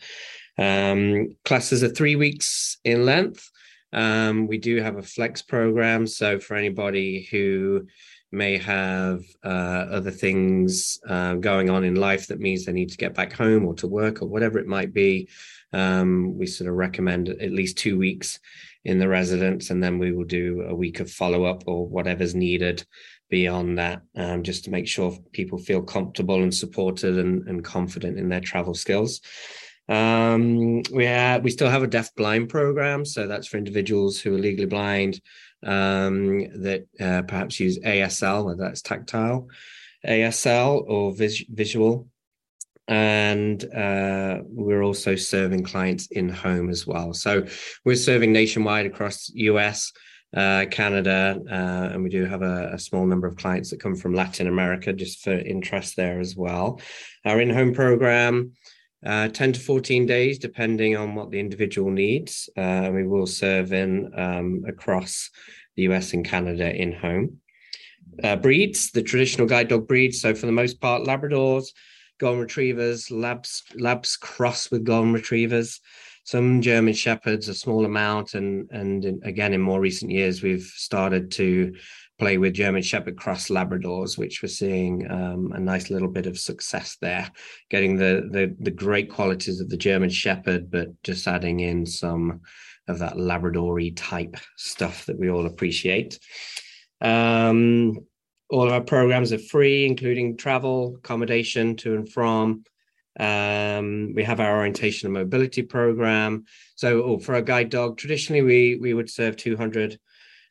Um, 0.57 1.37
classes 1.45 1.81
are 1.81 1.87
three 1.87 2.17
weeks 2.17 2.77
in 2.83 3.05
length. 3.05 3.49
Um, 3.93 4.47
we 4.47 4.57
do 4.57 4.81
have 4.81 4.97
a 4.97 5.01
flex 5.01 5.41
program, 5.41 6.07
so 6.07 6.41
for 6.41 6.57
anybody 6.57 7.25
who 7.31 7.87
may 8.33 8.57
have 8.57 9.21
uh, 9.45 9.85
other 9.97 10.11
things 10.11 10.99
uh, 11.07 11.35
going 11.35 11.69
on 11.69 11.85
in 11.85 11.95
life 11.95 12.27
that 12.27 12.39
means 12.39 12.65
they 12.65 12.73
need 12.73 12.89
to 12.89 12.97
get 12.97 13.13
back 13.13 13.31
home 13.31 13.65
or 13.65 13.75
to 13.75 13.87
work 13.87 14.21
or 14.21 14.27
whatever 14.27 14.59
it 14.59 14.67
might 14.67 14.93
be, 14.93 15.29
um, 15.71 16.37
we 16.37 16.47
sort 16.47 16.69
of 16.69 16.75
recommend 16.75 17.29
at 17.29 17.51
least 17.53 17.77
two 17.77 17.97
weeks 17.97 18.39
in 18.83 18.99
the 18.99 19.07
residence, 19.07 19.69
and 19.69 19.81
then 19.81 19.97
we 19.99 20.11
will 20.11 20.25
do 20.25 20.65
a 20.67 20.75
week 20.75 20.99
of 20.99 21.09
follow 21.09 21.45
up 21.45 21.63
or 21.65 21.87
whatever's 21.87 22.35
needed 22.35 22.85
beyond 23.33 23.79
that, 23.79 24.03
um, 24.15 24.43
just 24.43 24.63
to 24.63 24.69
make 24.69 24.87
sure 24.87 25.17
people 25.31 25.57
feel 25.57 25.81
comfortable 25.81 26.43
and 26.43 26.53
supported 26.53 27.17
and, 27.17 27.47
and 27.47 27.63
confident 27.63 28.19
in 28.19 28.29
their 28.29 28.39
travel 28.39 28.75
skills. 28.75 29.21
Um, 29.89 30.83
we 30.93 31.05
have, 31.05 31.43
we 31.43 31.49
still 31.49 31.71
have 31.71 31.81
a 31.81 31.87
deaf 31.87 32.13
blind 32.13 32.49
program, 32.49 33.05
so 33.05 33.25
that's 33.25 33.47
for 33.47 33.57
individuals 33.57 34.19
who 34.19 34.35
are 34.35 34.37
legally 34.37 34.67
blind 34.67 35.19
um, 35.63 36.41
that 36.61 36.85
uh, 36.99 37.23
perhaps 37.23 37.59
use 37.59 37.79
ASL, 37.79 38.45
whether 38.45 38.63
that's 38.65 38.83
tactile, 38.83 39.47
ASL 40.05 40.83
or 40.87 41.11
vis- 41.15 41.43
visual 41.49 42.07
and 42.87 43.63
uh, 43.73 44.41
we're 44.43 44.83
also 44.83 45.15
serving 45.15 45.63
clients 45.63 46.05
in 46.11 46.29
home 46.29 46.69
as 46.69 46.85
well. 46.85 47.13
So 47.13 47.47
we're 47.83 47.95
serving 47.95 48.31
nationwide 48.31 48.85
across 48.85 49.31
US, 49.33 49.91
uh, 50.33 50.65
Canada, 50.71 51.39
uh, 51.49 51.93
and 51.93 52.03
we 52.03 52.09
do 52.09 52.25
have 52.25 52.41
a, 52.41 52.71
a, 52.73 52.79
small 52.79 53.05
number 53.05 53.27
of 53.27 53.35
clients 53.35 53.69
that 53.69 53.79
come 53.79 53.95
from 53.95 54.15
Latin 54.15 54.47
America 54.47 54.91
just 54.91 55.23
for 55.23 55.31
interest 55.31 55.95
there 55.95 56.19
as 56.19 56.35
well. 56.35 56.81
Our 57.25 57.39
in 57.39 57.49
home 57.49 57.73
program. 57.73 58.53
Uh, 59.05 59.27
10 59.27 59.51
to 59.51 59.59
14 59.59 60.05
days, 60.05 60.39
depending 60.39 60.95
on 60.95 61.13
what 61.13 61.29
the 61.29 61.37
individual 61.37 61.91
needs. 61.91 62.49
Uh, 62.55 62.89
we 62.93 63.05
will 63.05 63.27
serve 63.27 63.73
in 63.73 64.09
um, 64.17 64.63
across 64.65 65.29
the 65.75 65.83
US 65.83 66.13
and 66.13 66.25
Canada 66.25 66.73
in 66.73 66.93
home. 66.93 67.41
Uh, 68.23 68.37
breeds, 68.37 68.91
the 68.91 69.03
traditional 69.03 69.45
guide 69.45 69.67
dog 69.67 69.87
breeds. 69.89 70.21
So, 70.21 70.33
for 70.33 70.45
the 70.45 70.53
most 70.53 70.79
part, 70.79 71.03
Labradors, 71.03 71.65
golden 72.19 72.41
retrievers, 72.41 73.11
labs 73.11 73.63
labs 73.75 74.15
cross 74.15 74.71
with 74.71 74.85
golden 74.85 75.11
retrievers, 75.11 75.81
some 76.23 76.61
German 76.61 76.93
shepherds, 76.93 77.49
a 77.49 77.53
small 77.53 77.85
amount, 77.85 78.33
and 78.33 78.69
and 78.71 79.05
in, 79.05 79.21
again 79.23 79.53
in 79.53 79.61
more 79.61 79.79
recent 79.79 80.11
years 80.11 80.41
we've 80.41 80.71
started 80.75 81.31
to 81.31 81.73
play 82.19 82.37
with 82.37 82.53
German 82.53 82.81
Shepherd 82.81 83.17
cross 83.17 83.49
Labradors, 83.49 84.17
which 84.17 84.41
we're 84.41 84.49
seeing 84.49 85.09
um, 85.11 85.51
a 85.53 85.59
nice 85.59 85.89
little 85.89 86.07
bit 86.07 86.27
of 86.27 86.37
success 86.37 86.97
there, 87.01 87.29
getting 87.69 87.97
the, 87.97 88.29
the 88.31 88.55
the 88.59 88.71
great 88.71 89.09
qualities 89.09 89.59
of 89.59 89.69
the 89.69 89.77
German 89.77 90.09
Shepherd, 90.09 90.71
but 90.71 90.87
just 91.03 91.27
adding 91.27 91.59
in 91.59 91.85
some 91.85 92.41
of 92.87 92.99
that 92.99 93.15
Labradory 93.15 93.93
type 93.95 94.35
stuff 94.57 95.05
that 95.05 95.19
we 95.19 95.29
all 95.29 95.45
appreciate. 95.45 96.19
Um, 97.01 97.97
all 98.49 98.67
of 98.67 98.73
our 98.73 98.81
programs 98.81 99.33
are 99.33 99.39
free, 99.39 99.85
including 99.85 100.37
travel, 100.37 100.95
accommodation 100.97 101.75
to 101.77 101.95
and 101.95 102.09
from. 102.09 102.63
Um, 103.19 104.13
we 104.15 104.23
have 104.23 104.39
our 104.39 104.57
orientation 104.57 105.07
and 105.07 105.13
mobility 105.13 105.61
program. 105.61 106.45
So 106.75 107.03
oh, 107.03 107.17
for 107.19 107.35
a 107.35 107.41
guide 107.41 107.69
dog, 107.69 107.97
traditionally 107.97 108.41
we 108.41 108.77
we 108.81 108.93
would 108.93 109.09
serve 109.09 109.37
200 109.37 109.99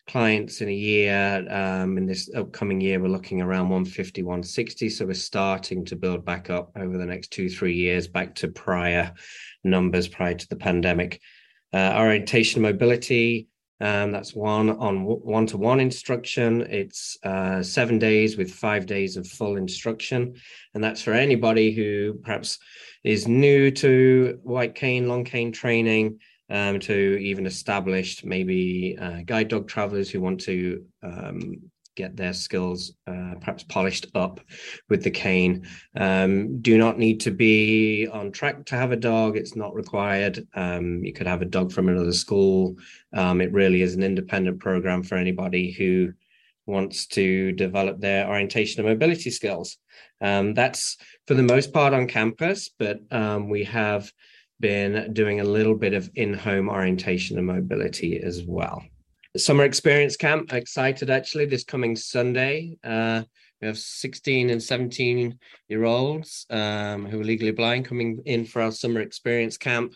clients 0.06 0.60
in 0.60 0.68
a 0.68 0.74
year. 0.74 1.46
Um, 1.48 1.96
in 1.98 2.06
this 2.06 2.30
upcoming 2.34 2.80
year, 2.80 3.00
we're 3.00 3.08
looking 3.08 3.40
around 3.40 3.68
150, 3.68 4.22
160. 4.22 4.88
So 4.88 5.06
we're 5.06 5.14
starting 5.14 5.84
to 5.86 5.96
build 5.96 6.24
back 6.24 6.50
up 6.50 6.72
over 6.76 6.98
the 6.98 7.06
next 7.06 7.30
two, 7.32 7.48
three 7.48 7.74
years 7.74 8.08
back 8.08 8.34
to 8.36 8.48
prior 8.48 9.12
numbers 9.64 10.08
prior 10.08 10.34
to 10.34 10.48
the 10.48 10.56
pandemic. 10.56 11.20
Uh, 11.72 11.94
orientation 11.96 12.60
mobility, 12.60 13.48
um, 13.82 14.12
that's 14.12 14.32
one 14.32 14.70
on 14.70 15.02
one 15.04 15.46
to 15.48 15.56
one 15.56 15.80
instruction. 15.80 16.60
It's 16.62 17.18
uh, 17.24 17.64
seven 17.64 17.98
days 17.98 18.36
with 18.36 18.52
five 18.52 18.86
days 18.86 19.16
of 19.16 19.26
full 19.26 19.56
instruction. 19.56 20.34
And 20.72 20.84
that's 20.84 21.02
for 21.02 21.12
anybody 21.12 21.72
who 21.72 22.14
perhaps 22.22 22.60
is 23.02 23.26
new 23.26 23.72
to 23.72 24.38
white 24.44 24.76
cane, 24.76 25.08
long 25.08 25.24
cane 25.24 25.50
training, 25.50 26.20
um, 26.48 26.78
to 26.78 27.18
even 27.20 27.44
established, 27.44 28.24
maybe 28.24 28.96
uh, 29.00 29.22
guide 29.24 29.48
dog 29.48 29.66
travelers 29.66 30.08
who 30.10 30.20
want 30.20 30.40
to 30.42 30.84
um, 31.02 31.54
get 31.94 32.16
their 32.16 32.32
skills 32.32 32.92
uh, 33.06 33.34
perhaps 33.40 33.64
polished 33.64 34.06
up 34.14 34.40
with 34.88 35.02
the 35.02 35.10
cane. 35.10 35.66
Um, 35.96 36.60
do 36.60 36.78
not 36.78 36.98
need 36.98 37.20
to 37.20 37.30
be 37.30 38.06
on 38.06 38.32
track 38.32 38.64
to 38.66 38.76
have 38.76 38.92
a 38.92 38.96
dog. 38.96 39.36
It's 39.36 39.56
not 39.56 39.74
required. 39.74 40.46
Um, 40.54 41.04
you 41.04 41.12
could 41.12 41.26
have 41.26 41.42
a 41.42 41.46
dog 41.46 41.72
from 41.72 41.88
another 41.88 42.12
school. 42.12 42.76
Um, 43.12 43.40
it 43.40 43.52
really 43.52 43.82
is 43.82 43.94
an 43.94 44.02
independent 44.02 44.60
program 44.60 45.02
for 45.02 45.16
anybody 45.16 45.72
who 45.72 46.12
wants 46.66 47.06
to 47.08 47.52
develop 47.52 48.00
their 48.00 48.28
orientation 48.28 48.80
and 48.80 48.88
mobility 48.88 49.30
skills. 49.30 49.78
Um, 50.20 50.54
that's 50.54 50.96
for 51.26 51.34
the 51.34 51.42
most 51.42 51.72
part 51.72 51.92
on 51.92 52.06
campus, 52.06 52.70
but 52.78 53.00
um, 53.10 53.48
we 53.48 53.64
have 53.64 54.12
been 54.60 55.12
doing 55.12 55.40
a 55.40 55.44
little 55.44 55.74
bit 55.74 55.92
of 55.92 56.08
in-home 56.14 56.68
orientation 56.68 57.36
and 57.36 57.48
mobility 57.48 58.20
as 58.22 58.42
well 58.44 58.82
summer 59.38 59.64
experience 59.64 60.16
camp. 60.16 60.52
Excited 60.52 61.08
actually 61.08 61.46
this 61.46 61.64
coming 61.64 61.96
Sunday. 61.96 62.76
Uh, 62.84 63.22
we 63.60 63.66
have 63.66 63.78
16 63.78 64.50
and 64.50 64.62
17 64.62 65.38
year 65.68 65.84
olds 65.84 66.44
um, 66.50 67.06
who 67.06 67.20
are 67.20 67.24
legally 67.24 67.52
blind 67.52 67.86
coming 67.86 68.20
in 68.26 68.44
for 68.44 68.60
our 68.60 68.72
summer 68.72 69.00
experience 69.00 69.56
camp. 69.56 69.94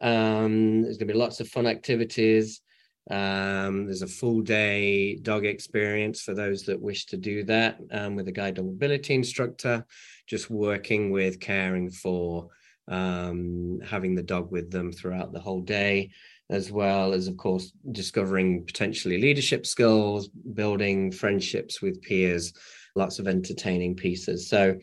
Um, 0.00 0.82
there's 0.82 0.96
going 0.96 1.08
to 1.08 1.12
be 1.12 1.18
lots 1.18 1.40
of 1.40 1.48
fun 1.48 1.66
activities. 1.66 2.62
Um, 3.10 3.84
there's 3.84 4.02
a 4.02 4.06
full 4.06 4.40
day 4.40 5.16
dog 5.16 5.44
experience 5.44 6.22
for 6.22 6.32
those 6.32 6.62
that 6.64 6.80
wish 6.80 7.06
to 7.06 7.18
do 7.18 7.44
that 7.44 7.78
um, 7.90 8.14
with 8.14 8.28
a 8.28 8.32
guide 8.32 8.54
dog 8.54 8.66
mobility 8.66 9.14
instructor, 9.14 9.84
just 10.26 10.48
working 10.48 11.10
with 11.10 11.40
caring 11.40 11.90
for 11.90 12.48
um, 12.88 13.80
having 13.84 14.14
the 14.14 14.22
dog 14.22 14.50
with 14.50 14.70
them 14.70 14.90
throughout 14.90 15.32
the 15.32 15.40
whole 15.40 15.60
day, 15.60 16.10
as 16.50 16.70
well 16.70 17.12
as, 17.12 17.28
of 17.28 17.36
course, 17.36 17.72
discovering 17.92 18.64
potentially 18.66 19.20
leadership 19.20 19.66
skills, 19.66 20.28
building 20.28 21.12
friendships 21.12 21.80
with 21.80 22.02
peers, 22.02 22.52
lots 22.96 23.18
of 23.18 23.28
entertaining 23.28 23.94
pieces. 23.94 24.48
So, 24.48 24.78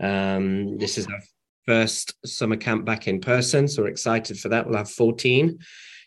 um, 0.00 0.78
this 0.78 0.96
is 0.96 1.06
our 1.06 1.20
first 1.66 2.14
summer 2.24 2.56
camp 2.56 2.84
back 2.84 3.08
in 3.08 3.20
person. 3.20 3.68
So, 3.68 3.82
we're 3.82 3.88
excited 3.88 4.38
for 4.38 4.48
that. 4.50 4.66
We'll 4.66 4.78
have 4.78 4.90
14 4.90 5.58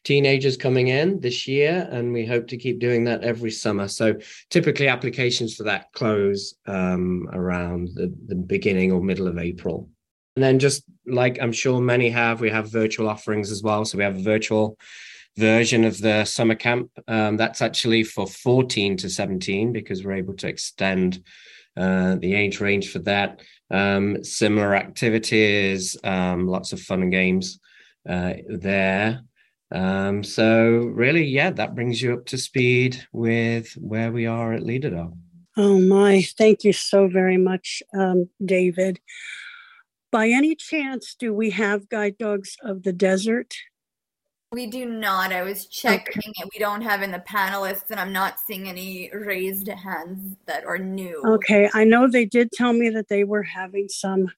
teenagers 0.04 0.58
coming 0.58 0.88
in 0.88 1.20
this 1.20 1.48
year, 1.48 1.88
and 1.92 2.12
we 2.12 2.26
hope 2.26 2.48
to 2.48 2.58
keep 2.58 2.80
doing 2.80 3.04
that 3.04 3.24
every 3.24 3.52
summer. 3.52 3.88
So 3.88 4.16
typically, 4.50 4.88
applications 4.88 5.56
for 5.56 5.64
that 5.64 5.92
close 5.94 6.56
um, 6.66 7.28
around 7.32 7.90
the, 7.94 8.14
the 8.28 8.36
beginning 8.36 8.92
or 8.92 9.02
middle 9.02 9.28
of 9.28 9.38
April. 9.38 9.90
And 10.36 10.44
then, 10.44 10.60
just 10.60 10.84
like 11.06 11.40
I'm 11.42 11.52
sure 11.52 11.82
many 11.82 12.10
have, 12.10 12.40
we 12.40 12.50
have 12.50 12.72
virtual 12.72 13.10
offerings 13.10 13.52
as 13.52 13.62
well. 13.62 13.86
So 13.86 13.98
we 13.98 14.04
have 14.04 14.18
a 14.18 14.24
virtual 14.24 14.78
version 15.38 15.84
of 15.84 16.00
the 16.00 16.26
summer 16.26 16.56
camp. 16.56 16.90
Um, 17.08 17.38
that's 17.38 17.62
actually 17.62 18.04
for 18.04 18.28
14 18.28 18.98
to 18.98 19.10
17 19.10 19.72
because 19.72 20.04
we're 20.04 20.14
able 20.14 20.36
to 20.36 20.48
extend 20.48 21.24
uh, 21.78 22.16
the 22.16 22.34
age 22.34 22.60
range 22.60 22.92
for 22.92 23.00
that. 23.00 23.42
Um, 23.70 24.24
similar 24.24 24.76
activities, 24.76 25.96
um, 26.04 26.48
lots 26.48 26.74
of 26.74 26.82
fun 26.82 27.04
and 27.04 27.12
games 27.12 27.60
uh, 28.08 28.34
there. 28.48 29.22
Um, 29.72 30.24
so 30.24 30.92
really, 30.94 31.24
yeah, 31.24 31.52
that 31.52 31.76
brings 31.76 32.02
you 32.02 32.14
up 32.14 32.26
to 32.28 32.38
speed 32.38 33.02
with 33.14 33.72
where 33.78 34.12
we 34.12 34.26
are 34.26 34.54
at 34.54 34.64
Leaderdog. 34.64 35.16
Oh 35.56 35.80
my, 35.80 36.24
thank 36.38 36.64
you 36.64 36.74
so 36.74 37.08
very 37.08 37.38
much, 37.38 37.82
um, 37.94 38.30
David. 38.44 39.00
By 40.12 40.28
any 40.28 40.56
chance, 40.56 41.16
do 41.18 41.34
we 41.34 41.52
have 41.52 41.88
guide 41.88 42.18
dogs 42.18 42.58
of 42.62 42.84
the 42.84 42.92
desert? 42.92 43.54
We 44.52 44.68
do 44.68 44.86
not. 44.86 45.32
I 45.32 45.44
was 45.44 45.68
checking 45.68 46.18
okay. 46.18 46.32
it. 46.36 46.50
We 46.54 46.60
don't 46.60 46.82
have 46.82 47.02
in 47.02 47.12
the 47.12 47.20
panelists, 47.20 47.90
and 47.90 47.98
I'm 47.98 48.12
not 48.12 48.38
seeing 48.46 48.68
any 48.68 49.10
raised 49.14 49.70
hands 49.70 50.36
that 50.48 50.66
are 50.66 50.78
new. 50.78 51.24
Okay. 51.26 51.70
I 51.74 51.86
know 51.86 52.10
they 52.10 52.26
did 52.26 52.52
tell 52.52 52.74
me 52.74 52.90
that 52.90 53.08
they 53.08 53.24
were 53.24 53.44
having 53.44 53.88
some 53.88 54.30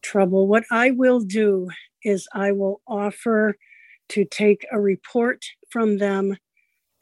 trouble. 0.00 0.48
What 0.48 0.64
I 0.70 0.92
will 0.92 1.20
do 1.20 1.68
is 2.02 2.26
I 2.32 2.52
will 2.52 2.80
offer 2.86 3.56
to 4.10 4.24
take 4.24 4.66
a 4.72 4.80
report 4.80 5.44
from 5.68 5.98
them. 5.98 6.38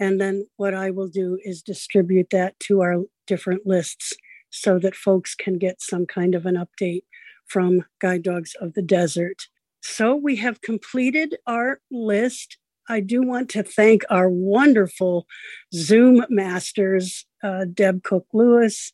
And 0.01 0.21
then 0.21 0.49
what 0.57 0.75
I 0.75 0.91
will 0.91 1.09
do 1.09 1.39
is 1.45 1.63
distribute 1.63 2.31
that 2.31 2.59
to 2.61 2.81
our 2.81 3.05
different 3.29 3.67
lists 3.67 4.13
so 4.51 4.81
that 4.81 4.97
folks 4.97 5.37
can 5.37 5.59
get 5.59 5.81
some 5.81 6.07
kind 6.07 6.35
of 6.35 6.45
an 6.47 6.57
update 6.57 7.03
from 7.49 7.85
Guide 8.01 8.23
Dogs 8.23 8.55
of 8.61 8.75
the 8.75 8.83
Desert. 8.83 9.49
So 9.81 10.15
we 10.15 10.37
have 10.37 10.61
completed 10.61 11.37
our 11.47 11.81
list. 11.91 12.59
I 12.89 13.01
do 13.01 13.23
want 13.23 13.49
to 13.51 13.63
thank 13.63 14.03
our 14.11 14.29
wonderful 14.29 15.27
Zoom 15.75 16.25
masters, 16.29 17.27
uh, 17.43 17.67
Deb 17.73 18.03
Cook 18.03 18.27
Lewis 18.33 18.93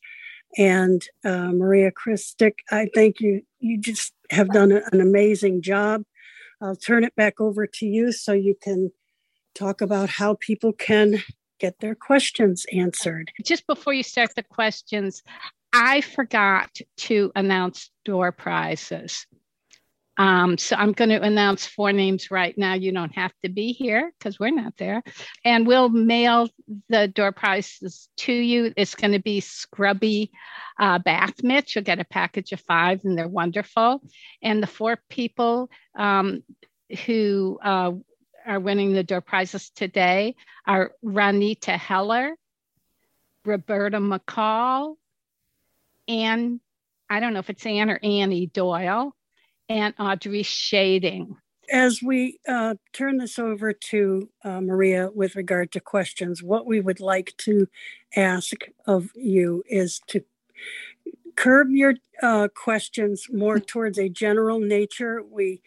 and 0.57 1.05
uh, 1.23 1.51
Maria 1.51 1.91
Christic. 1.91 2.59
I 2.71 2.87
thank 2.93 3.19
you. 3.19 3.41
You 3.59 3.79
just 3.79 4.13
have 4.31 4.49
done 4.49 4.71
an 4.71 5.01
amazing 5.01 5.61
job. 5.61 6.03
I'll 6.61 6.75
turn 6.75 7.03
it 7.03 7.15
back 7.15 7.41
over 7.41 7.67
to 7.67 7.85
you 7.85 8.11
so 8.11 8.33
you 8.33 8.55
can 8.61 8.91
talk 9.53 9.81
about 9.81 10.09
how 10.09 10.37
people 10.39 10.73
can 10.73 11.23
get 11.59 11.79
their 11.79 11.95
questions 11.95 12.65
answered. 12.73 13.31
Just 13.43 13.65
before 13.67 13.93
you 13.93 14.03
start 14.03 14.35
the 14.35 14.43
questions, 14.43 15.23
I 15.77 15.99
forgot 15.99 16.69
to 16.97 17.33
announce 17.35 17.91
door 18.05 18.31
prizes. 18.31 19.27
Um, 20.17 20.57
so 20.57 20.77
I'm 20.77 20.93
going 20.93 21.09
to 21.09 21.21
announce 21.21 21.65
four 21.65 21.91
names 21.91 22.31
right 22.31 22.57
now. 22.57 22.75
You 22.75 22.93
don't 22.93 23.13
have 23.15 23.33
to 23.43 23.49
be 23.49 23.73
here 23.73 24.13
because 24.17 24.39
we're 24.39 24.51
not 24.51 24.77
there. 24.77 25.03
And 25.43 25.67
we'll 25.67 25.89
mail 25.89 26.47
the 26.87 27.09
door 27.09 27.33
prizes 27.33 28.07
to 28.19 28.31
you. 28.31 28.73
It's 28.77 28.95
going 28.95 29.11
to 29.11 29.19
be 29.19 29.41
scrubby 29.41 30.31
uh, 30.79 30.99
bath 30.99 31.43
mitts. 31.43 31.75
You'll 31.75 31.83
get 31.83 31.99
a 31.99 32.05
package 32.05 32.53
of 32.53 32.61
five, 32.61 33.01
and 33.03 33.17
they're 33.17 33.27
wonderful. 33.27 34.01
And 34.41 34.63
the 34.63 34.67
four 34.67 34.97
people 35.09 35.69
um, 35.97 36.41
who 37.05 37.59
uh, 37.61 37.91
are 38.45 38.59
winning 38.61 38.93
the 38.93 39.03
door 39.03 39.19
prizes 39.19 39.71
today 39.71 40.35
are 40.65 40.93
Ranita 41.03 41.77
Heller, 41.77 42.35
Roberta 43.43 43.97
McCall, 43.97 44.95
and 46.07 46.59
I 47.09 47.19
don't 47.19 47.33
know 47.33 47.39
if 47.39 47.49
it's 47.49 47.65
Anne 47.65 47.89
or 47.89 47.99
Annie 48.03 48.47
Doyle 48.47 49.15
and 49.69 49.93
Audrey 49.99 50.43
Shading. 50.43 51.37
As 51.71 52.01
we 52.01 52.39
uh, 52.47 52.75
turn 52.93 53.17
this 53.17 53.39
over 53.39 53.73
to 53.73 54.29
uh, 54.43 54.61
Maria 54.61 55.09
with 55.13 55.35
regard 55.35 55.71
to 55.71 55.79
questions, 55.79 56.43
what 56.43 56.67
we 56.67 56.79
would 56.79 56.99
like 56.99 57.33
to 57.39 57.67
ask 58.15 58.53
of 58.85 59.09
you 59.15 59.63
is 59.67 59.99
to 60.07 60.23
curb 61.35 61.69
your 61.71 61.95
uh, 62.21 62.47
questions 62.55 63.27
more 63.31 63.59
towards 63.59 63.97
a 63.97 64.09
general 64.09 64.59
nature. 64.59 65.23
We, 65.23 65.61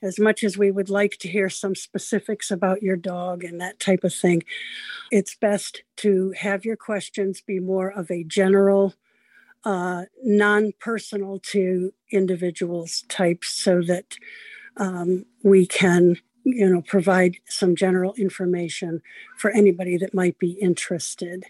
as 0.00 0.18
much 0.18 0.42
as 0.42 0.56
we 0.56 0.70
would 0.70 0.88
like 0.90 1.18
to 1.18 1.28
hear 1.28 1.50
some 1.50 1.74
specifics 1.74 2.50
about 2.50 2.82
your 2.82 2.96
dog 2.96 3.44
and 3.44 3.60
that 3.60 3.78
type 3.78 4.04
of 4.04 4.14
thing, 4.14 4.42
it's 5.10 5.34
best 5.34 5.82
to 5.98 6.32
have 6.38 6.64
your 6.64 6.76
questions 6.76 7.42
be 7.42 7.60
more 7.60 7.90
of 7.90 8.10
a 8.10 8.24
general 8.24 8.94
uh, 9.64 10.04
non-personal 10.22 11.38
to 11.38 11.92
individuals 12.10 13.04
types 13.08 13.48
so 13.48 13.82
that 13.82 14.16
um, 14.76 15.24
we 15.42 15.66
can 15.66 16.16
you 16.44 16.68
know 16.68 16.82
provide 16.82 17.36
some 17.48 17.76
general 17.76 18.14
information 18.14 19.00
for 19.36 19.50
anybody 19.52 19.96
that 19.96 20.14
might 20.14 20.38
be 20.38 20.52
interested. 20.52 21.44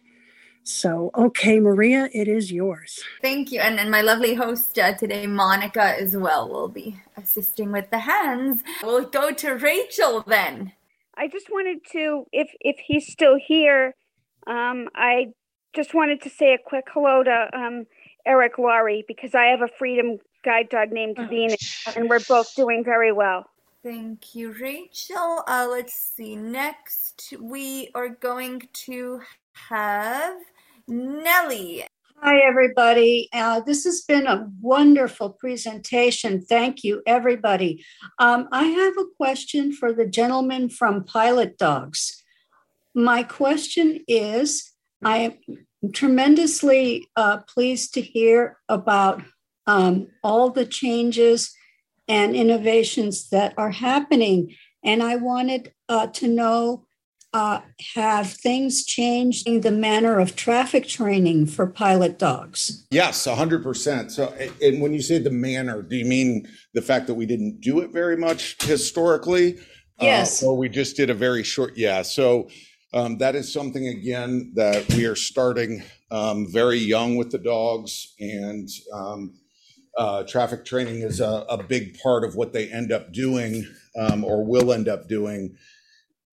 So 0.65 1.11
okay 1.17 1.59
maria 1.59 2.09
it 2.13 2.29
is 2.29 2.53
yours. 2.53 3.03
Thank 3.21 3.51
you. 3.51 3.61
And, 3.61 3.81
and 3.81 3.91
my 3.91 4.03
lovely 4.03 4.35
host 4.35 4.79
uh, 4.79 4.95
today 4.95 5.27
monica 5.27 5.99
as 5.99 6.17
well 6.17 6.49
will 6.49 6.69
be 6.69 7.01
assisting 7.17 7.73
with 7.73 7.91
the 7.91 8.01
hands. 8.01 8.63
We'll 8.83 9.07
go 9.07 9.33
to 9.33 9.53
rachel 9.53 10.23
then. 10.27 10.73
I 11.17 11.29
just 11.29 11.51
wanted 11.51 11.79
to 11.93 12.27
if 12.33 12.51
if 12.61 12.77
he's 12.87 13.11
still 13.11 13.37
here 13.37 13.95
um, 14.47 14.89
i 14.95 15.27
just 15.75 15.95
wanted 15.95 16.21
to 16.21 16.29
say 16.29 16.53
a 16.53 16.59
quick 16.59 16.85
hello 16.93 17.23
to 17.23 17.49
um, 17.55 17.87
Eric 18.27 18.57
Loori 18.57 19.03
because 19.07 19.35
I 19.35 19.47
have 19.47 19.63
a 19.63 19.69
freedom 19.79 20.19
guide 20.45 20.69
dog 20.69 20.93
named 20.93 21.17
oh, 21.19 21.27
Venus, 21.27 21.87
and 21.97 22.09
we're 22.09 22.21
both 22.21 22.55
doing 22.55 22.85
very 22.85 23.13
well. 23.13 23.47
Thank 23.83 24.35
you, 24.35 24.53
Rachel. 24.53 25.43
Uh, 25.47 25.67
let's 25.69 25.95
see. 25.95 26.37
Next, 26.37 27.35
we 27.41 27.91
are 27.95 28.09
going 28.09 28.69
to 28.73 29.21
have 29.55 30.37
Nellie. 30.87 31.85
Hi, 32.21 32.39
everybody. 32.39 33.29
Uh, 33.33 33.61
this 33.61 33.83
has 33.83 34.03
been 34.03 34.29
a 34.29 34.49
wonderful 34.61 35.31
presentation. 35.31 36.41
Thank 36.41 36.85
you, 36.85 37.03
everybody. 37.05 37.85
Um, 38.21 38.49
I 38.53 38.67
have 38.67 38.95
a 38.97 39.11
question 39.17 39.73
for 39.73 39.93
the 39.93 40.07
gentleman 40.07 40.69
from 40.69 41.03
Pilot 41.03 41.59
Dogs. 41.59 42.23
My 42.95 43.25
question 43.25 44.05
is 44.07 44.71
I 45.05 45.37
I'm 45.49 45.67
tremendously 45.93 47.09
uh, 47.17 47.39
pleased 47.39 47.95
to 47.95 48.01
hear 48.01 48.59
about 48.69 49.23
um, 49.67 50.09
all 50.23 50.51
the 50.51 50.67
changes 50.67 51.53
and 52.09 52.37
innovations 52.37 53.29
that 53.31 53.55
are 53.57 53.71
happening. 53.71 54.55
And 54.85 55.03
I 55.03 55.17
wanted 55.17 55.73
uh, 55.89 56.09
to 56.09 56.29
know 56.29 56.87
uh, 57.35 57.61
have 57.95 58.31
things 58.31 58.85
changed 58.85 59.49
in 59.49 59.63
the 59.63 59.71
manner 59.71 60.19
of 60.19 60.37
traffic 60.37 60.87
training 60.87 61.47
for 61.47 61.67
pilot 61.67 62.19
dogs? 62.19 62.87
Yes, 62.91 63.27
100%. 63.27 64.11
So, 64.11 64.35
and 64.61 64.83
when 64.83 64.93
you 64.93 65.01
say 65.01 65.19
the 65.19 65.31
manner, 65.31 65.83
do 65.83 65.97
you 65.97 66.05
mean 66.05 66.47
the 66.75 66.83
fact 66.83 67.07
that 67.07 67.15
we 67.15 67.25
didn't 67.25 67.61
do 67.61 67.81
it 67.81 67.91
very 67.91 68.17
much 68.17 68.63
historically? 68.63 69.59
Uh, 70.01 70.07
yes. 70.07 70.43
or 70.43 70.57
we 70.57 70.69
just 70.69 70.97
did 70.97 71.09
a 71.11 71.15
very 71.15 71.43
short, 71.43 71.77
yeah. 71.77 72.03
So, 72.03 72.49
that 72.93 73.35
is 73.35 73.53
something 73.53 73.87
again 73.89 74.53
that 74.55 74.93
we 74.95 75.07
are 75.07 75.17
starting 75.17 75.83
um, 76.11 76.47
very 76.51 76.79
young 76.79 77.17
with 77.17 77.31
the 77.31 77.39
dogs, 77.39 78.15
and 78.21 78.69
um, 78.93 79.35
uh, 79.97 80.23
traffic 80.25 80.65
training 80.65 81.03
is 81.03 81.21
a, 81.21 81.65
big 81.69 81.99
part 82.01 82.25
of 82.25 82.35
what 82.35 82.53
they 82.53 82.69
end 82.69 82.93
up 82.93 83.13
doing 83.13 83.65
um, 83.99 84.25
or 84.25 84.45
will 84.45 84.73
end 84.73 84.89
up 84.89 85.09
doing 85.09 85.55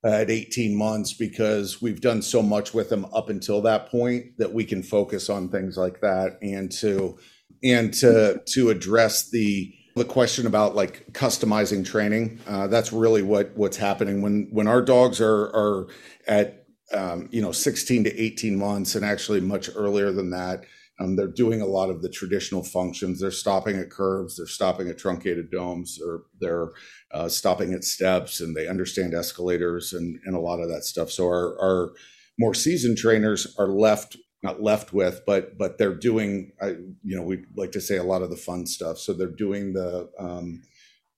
at 0.04 0.30
18 0.30 0.76
months 0.76 1.14
because 1.14 1.82
we've 1.82 2.00
done 2.00 2.22
so 2.22 2.42
much 2.42 2.74
with 2.74 2.90
them 2.90 3.06
up 3.14 3.30
until 3.30 3.62
that 3.62 3.90
point 3.90 4.38
that 4.38 4.54
we 4.54 4.64
can 4.64 4.82
focus 4.82 5.30
on 5.30 5.50
things 5.50 5.78
like 5.78 6.00
that 6.00 6.38
and 6.42 6.72
to 6.72 7.18
and 7.64 7.94
to 7.94 8.42
to 8.46 8.70
address 8.70 9.30
the 9.30 9.74
the 10.00 10.06
question 10.06 10.48
about 10.48 10.76
like 10.76 11.06
customizing 11.14 11.86
training 11.86 12.40
uh, 12.48 12.66
that's 12.68 12.92
really 12.92 13.22
what 13.22 13.52
what's 13.56 13.78
happening 13.78 14.22
when 14.22 14.48
when 14.52 14.68
our 14.68 14.82
dogs 14.82 15.22
are 15.22 15.46
are 15.56 15.88
at 16.28 16.60
um, 16.94 17.30
you 17.32 17.42
know, 17.42 17.52
16 17.52 18.06
to 18.06 18.20
18 18.20 18.58
months, 18.58 18.96
and 18.96 19.06
actually 19.06 19.42
much 19.42 19.70
earlier 19.76 20.12
than 20.12 20.32
that. 20.32 20.66
Um, 21.00 21.16
they're 21.16 21.28
doing 21.28 21.62
a 21.62 21.66
lot 21.66 21.90
of 21.90 22.02
the 22.02 22.10
traditional 22.10 22.64
functions. 22.64 23.22
They're 23.22 23.32
stopping 23.32 23.78
at 23.78 23.90
curves, 23.90 24.36
they're 24.36 24.48
stopping 24.48 24.90
at 24.90 24.98
truncated 24.98 25.50
domes, 25.50 25.98
or 26.04 26.24
they're 26.42 26.72
uh, 27.14 27.30
stopping 27.30 27.74
at 27.74 27.86
steps, 27.86 28.42
and 28.42 28.56
they 28.56 28.68
understand 28.68 29.14
escalators 29.14 29.94
and, 29.94 30.20
and 30.26 30.36
a 30.36 30.40
lot 30.40 30.60
of 30.60 30.68
that 30.70 30.84
stuff. 30.84 31.10
So 31.10 31.26
our, 31.26 31.58
our 31.62 31.94
more 32.38 32.54
seasoned 32.54 32.98
trainers 32.98 33.56
are 33.58 33.70
left 33.70 34.18
not 34.42 34.62
left 34.62 34.94
with, 34.94 35.22
but 35.26 35.58
but 35.58 35.78
they're 35.78 35.96
doing, 35.96 36.54
I, 36.62 36.70
you 37.04 37.16
know, 37.18 37.24
we 37.24 37.46
like 37.56 37.72
to 37.74 37.82
say 37.82 37.98
a 37.98 38.04
lot 38.04 38.22
of 38.22 38.30
the 38.30 38.38
fun 38.38 38.66
stuff. 38.66 38.98
So 38.98 39.14
they're 39.14 39.28
doing 39.28 39.74
the 39.74 40.10
um, 40.18 40.62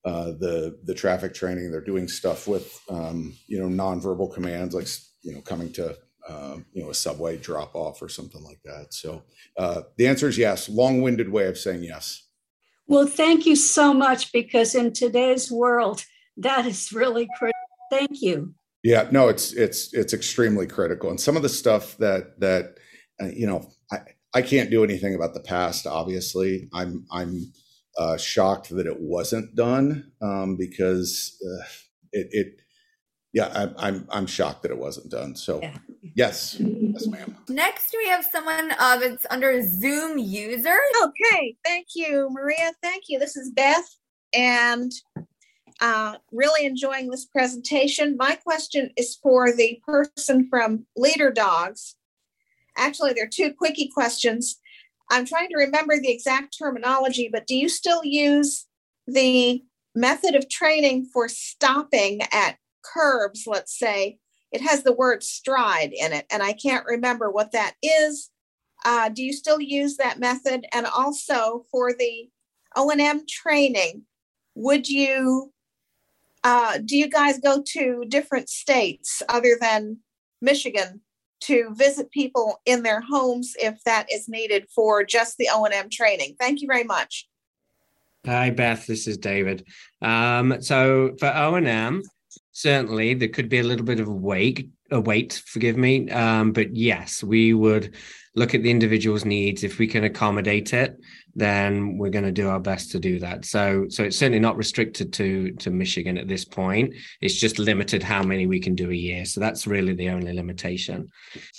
uh, 0.04 0.32
the 0.40 0.80
the 0.84 0.96
traffic 0.96 1.34
training. 1.34 1.72
They're 1.72 1.82
doing 1.82 2.08
stuff 2.08 2.48
with 2.48 2.80
um, 2.90 3.36
you 3.48 3.60
know 3.60 3.84
nonverbal 3.84 4.34
commands 4.34 4.74
like 4.74 4.88
you 5.22 5.36
know 5.36 5.42
coming 5.42 5.72
to 5.74 5.96
uh, 6.28 6.58
you 6.74 6.84
know 6.84 6.90
a 6.90 6.96
subway 6.96 7.38
drop 7.38 7.76
off 7.76 8.02
or 8.02 8.10
something 8.10 8.44
like 8.44 8.62
that. 8.66 8.94
So 8.94 9.24
uh, 9.58 9.84
the 9.98 10.08
answer 10.08 10.28
is 10.28 10.38
yes. 10.38 10.70
Long 10.70 11.02
winded 11.02 11.30
way 11.30 11.46
of 11.46 11.58
saying 11.58 11.84
yes. 11.84 12.28
Well, 12.88 13.08
thank 13.08 13.46
you 13.46 13.56
so 13.56 13.94
much 13.94 14.34
because 14.34 14.76
in 14.76 14.94
today's 14.94 15.52
world, 15.52 16.04
that 16.38 16.66
is 16.66 16.92
really 16.92 17.28
critical. 17.38 17.60
Thank 17.92 18.22
you. 18.22 18.56
Yeah, 18.84 19.08
no, 19.12 19.30
it's 19.30 19.54
it's 19.54 19.94
it's 19.94 20.14
extremely 20.14 20.66
critical, 20.66 21.12
and 21.12 21.20
some 21.20 21.38
of 21.38 21.44
the 21.44 21.50
stuff 21.50 21.98
that 21.98 22.40
that 22.40 22.80
you 23.28 23.48
know, 23.48 23.70
I 23.92 24.00
I 24.34 24.42
can't 24.42 24.70
do 24.70 24.84
anything 24.84 25.16
about 25.16 25.34
the 25.34 25.42
past. 25.42 25.86
Obviously, 25.86 26.70
I'm 26.74 27.06
I'm 27.12 27.52
uh, 27.98 28.18
shocked 28.18 28.70
that 28.70 28.88
it 28.88 29.00
wasn't 29.00 29.56
done 29.56 30.12
um, 30.22 30.56
because 30.56 31.38
uh, 31.46 31.66
it, 32.12 32.28
it 32.32 32.62
yeah 33.34 33.50
I'm, 33.54 33.76
I'm 33.78 34.08
i'm 34.12 34.28
shocked 34.28 34.64
that 34.64 34.72
it 34.72 34.78
wasn't 34.78 35.10
done. 35.10 35.36
So 35.36 35.60
yeah. 35.62 35.78
yes. 36.16 36.58
Yes 36.60 37.08
ma'am. 37.08 37.38
Next 37.50 37.96
we 37.98 38.08
have 38.08 38.26
someone 38.26 38.74
uh 38.78 38.98
that's 38.98 39.26
under 39.30 39.62
zoom 39.62 40.18
users. 40.18 40.66
Okay 41.04 41.56
thank 41.64 41.88
you 41.96 42.30
maria. 42.32 42.74
Thank 42.82 43.04
you. 43.08 43.20
This 43.20 43.38
is 43.38 43.52
beth 43.52 43.96
and 44.34 44.92
uh, 45.80 46.16
really 46.32 46.66
enjoying 46.66 47.10
this 47.10 47.26
presentation. 47.26 48.16
My 48.16 48.36
question 48.36 48.92
is 48.98 49.16
for 49.16 49.52
the 49.52 49.82
person 49.84 50.48
from 50.48 50.86
leader 50.96 51.32
dogs 51.32 51.96
actually 52.78 53.14
there 53.14 53.26
are 53.26 53.30
two 53.30 53.54
quickie 53.54 53.90
questions 53.94 54.60
I'm 55.12 55.26
trying 55.26 55.50
to 55.50 55.58
remember 55.58 56.00
the 56.00 56.10
exact 56.12 56.58
terminology, 56.58 57.30
but 57.32 57.46
do 57.46 57.54
you 57.54 57.68
still 57.68 58.02
use 58.04 58.66
the 59.06 59.62
method 59.94 60.36
of 60.36 60.48
training 60.48 61.10
for 61.14 61.28
stopping 61.28 62.22
at 62.32 62.56
curbs, 62.82 63.44
let's 63.46 63.78
say? 63.78 64.20
It 64.54 64.62
has 64.62 64.84
the 64.84 64.94
word 64.94 65.22
stride 65.22 65.92
in 65.94 66.14
it, 66.14 66.26
and 66.32 66.42
I 66.42 66.54
can't 66.54 66.86
remember 66.86 67.30
what 67.30 67.52
that 67.52 67.74
is. 67.84 68.30
Uh, 68.86 69.10
do 69.10 69.22
you 69.22 69.34
still 69.34 69.60
use 69.60 69.98
that 69.98 70.18
method? 70.18 70.66
And 70.72 70.86
also 70.86 71.66
for 71.70 71.92
the 71.94 72.30
O&M 72.78 73.24
training, 73.28 74.04
would 74.56 74.88
you, 74.88 75.52
uh, 76.46 76.78
do 76.84 76.98
you 76.98 77.10
guys 77.10 77.38
go 77.38 77.62
to 77.74 78.06
different 78.08 78.48
states 78.48 79.22
other 79.28 79.58
than 79.60 79.98
Michigan 80.42 81.02
to 81.42 81.74
visit 81.74 82.12
people 82.12 82.62
in 82.66 82.84
their 82.84 83.02
homes 83.02 83.54
if 83.60 83.84
that 83.84 84.12
is 84.12 84.30
needed 84.30 84.68
for 84.74 85.04
just 85.04 85.38
the 85.38 85.50
O&M 85.52 85.90
training. 85.90 86.36
Thank 86.40 86.62
you 86.62 86.68
very 86.68 86.84
much. 86.84 87.28
Hi, 88.26 88.52
Beth. 88.52 88.86
This 88.86 89.08
is 89.08 89.18
David. 89.18 89.66
Um, 90.02 90.62
so 90.62 91.16
for 91.20 91.28
O&M, 91.28 92.04
certainly 92.52 93.16
there 93.16 93.30
could 93.30 93.50
be 93.50 93.60
a 93.60 93.64
little 93.64 93.86
bit 93.86 94.00
of 94.00 94.08
a 94.08 94.12
wait, 94.12 94.70
a 94.92 95.02
wait, 95.02 95.42
forgive 95.48 95.78
me. 95.78 96.10
Um, 96.12 96.52
but 96.52 96.76
yes, 96.76 97.24
we 97.24 97.54
would 97.54 97.96
look 98.36 98.54
at 98.54 98.62
the 98.62 98.70
individual's 98.72 99.26
needs. 99.26 99.64
If 99.64 99.80
we 99.80 99.88
can 99.88 100.04
accommodate 100.04 100.74
it, 100.74 100.98
then 101.36 101.98
we're 101.98 102.10
going 102.10 102.26
to 102.26 102.32
do 102.32 102.50
our 102.50 102.60
best 102.60 102.92
to 102.92 103.00
do 103.00 103.20
that. 103.20 103.46
So, 103.46 103.86
so 103.90 104.04
it's 104.04 104.18
certainly 104.18 104.40
not 104.40 104.58
restricted 104.58 105.14
to 105.14 105.52
to 105.54 105.72
Michigan 105.72 106.18
at 106.18 106.28
this 106.28 106.46
point. 106.46 106.96
It's 107.22 107.40
just 107.40 107.60
limited 107.60 108.04
how 108.04 108.24
many 108.24 108.48
we 108.48 108.60
can 108.60 108.76
do 108.76 108.90
a 108.90 108.96
year. 108.96 109.26
So 109.26 109.40
that's 109.40 109.68
really 109.68 109.94
the 109.94 110.10
only 110.10 110.34
limitation. 110.34 111.10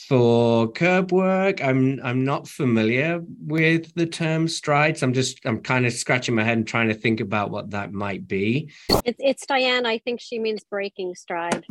For 0.08 0.70
curb 0.72 1.12
work, 1.12 1.62
I'm 1.64 2.00
I'm 2.02 2.24
not 2.24 2.48
familiar 2.48 3.20
with 3.40 3.94
the 3.94 4.06
term 4.06 4.48
strides. 4.48 5.02
I'm 5.02 5.12
just 5.12 5.40
I'm 5.44 5.60
kind 5.60 5.86
of 5.86 5.92
scratching 5.92 6.34
my 6.34 6.44
head 6.44 6.58
and 6.58 6.66
trying 6.66 6.88
to 6.88 6.94
think 6.94 7.20
about 7.20 7.50
what 7.50 7.70
that 7.70 7.92
might 7.92 8.28
be. 8.28 8.70
It's 9.04 9.20
it's 9.20 9.46
Diane. 9.46 9.86
I 9.86 9.98
think 9.98 10.20
she 10.20 10.38
means 10.38 10.62
breaking 10.64 11.14
stride. 11.14 11.64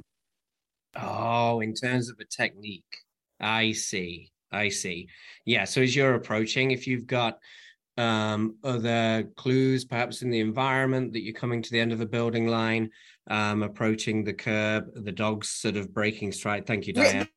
Oh, 0.95 1.61
in 1.61 1.73
terms 1.73 2.09
of 2.09 2.19
a 2.19 2.25
technique. 2.25 2.83
I 3.39 3.71
see. 3.71 4.31
I 4.51 4.69
see. 4.69 5.07
Yeah. 5.45 5.63
So 5.65 5.81
as 5.81 5.95
you're 5.95 6.15
approaching, 6.15 6.71
if 6.71 6.85
you've 6.85 7.07
got 7.07 7.39
um, 7.97 8.55
other 8.63 9.29
clues, 9.35 9.85
perhaps 9.85 10.21
in 10.21 10.29
the 10.29 10.39
environment 10.39 11.13
that 11.13 11.21
you're 11.21 11.33
coming 11.33 11.61
to 11.61 11.71
the 11.71 11.79
end 11.79 11.91
of 11.91 12.01
a 12.01 12.05
building 12.05 12.47
line, 12.47 12.89
um, 13.29 13.63
approaching 13.63 14.23
the 14.23 14.33
curb, 14.33 14.85
the 14.95 15.11
dog's 15.11 15.49
sort 15.49 15.77
of 15.77 15.93
breaking 15.93 16.31
stride. 16.31 16.65
Thank 16.65 16.87
you, 16.87 16.93
Diane. 16.93 17.27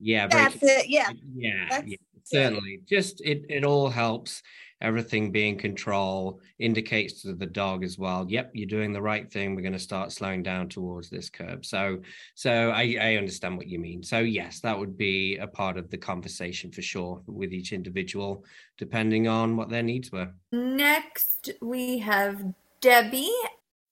Yeah, 0.00 0.26
that's 0.26 0.56
it. 0.62 0.88
Yeah, 0.88 1.10
yeah, 1.34 1.82
yeah 1.84 1.96
certainly. 2.24 2.80
Just 2.88 3.20
it 3.24 3.44
it 3.48 3.64
all 3.64 3.88
helps 3.88 4.42
everything 4.82 5.32
being 5.32 5.56
control 5.56 6.40
indicates 6.58 7.22
to 7.22 7.32
the 7.32 7.46
dog 7.46 7.82
as 7.82 7.96
well 7.98 8.26
yep 8.28 8.50
you're 8.52 8.66
doing 8.66 8.92
the 8.92 9.00
right 9.00 9.32
thing. 9.32 9.54
We're 9.54 9.62
going 9.62 9.72
to 9.72 9.78
start 9.78 10.12
slowing 10.12 10.42
down 10.42 10.68
towards 10.68 11.08
this 11.08 11.30
curb. 11.30 11.64
So 11.64 12.00
so 12.34 12.70
I, 12.70 12.96
I 13.00 13.16
understand 13.16 13.56
what 13.56 13.68
you 13.68 13.78
mean. 13.78 14.02
So 14.02 14.18
yes 14.18 14.60
that 14.60 14.78
would 14.78 14.96
be 14.98 15.38
a 15.38 15.46
part 15.46 15.78
of 15.78 15.90
the 15.90 15.98
conversation 15.98 16.70
for 16.70 16.82
sure 16.82 17.22
with 17.26 17.52
each 17.52 17.72
individual 17.72 18.44
depending 18.78 19.28
on 19.28 19.56
what 19.56 19.70
their 19.70 19.82
needs 19.82 20.12
were. 20.12 20.30
Next 20.50 21.50
we 21.60 21.98
have 21.98 22.44
debbie. 22.80 23.32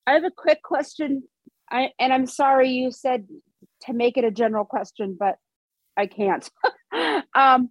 I 0.05 0.13
have 0.13 0.25
a 0.25 0.31
quick 0.31 0.61
question. 0.61 1.23
I, 1.73 1.91
and 1.99 2.11
i'm 2.11 2.25
sorry 2.25 2.69
you 2.69 2.91
said 2.91 3.27
to 3.83 3.93
make 3.93 4.17
it 4.17 4.25
a 4.25 4.31
general 4.31 4.65
question 4.65 5.15
but 5.17 5.37
i 5.97 6.05
can't. 6.05 6.49
Um, 7.33 7.69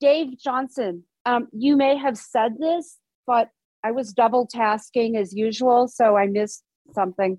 dave 0.00 0.38
johnson 0.38 1.04
um, 1.26 1.48
you 1.52 1.76
may 1.76 1.96
have 1.96 2.16
said 2.16 2.56
this, 2.58 2.98
but 3.26 3.50
I 3.84 3.90
was 3.90 4.12
double 4.12 4.46
tasking 4.46 5.16
as 5.16 5.34
usual, 5.34 5.88
so 5.88 6.16
I 6.16 6.26
missed 6.26 6.62
something. 6.94 7.38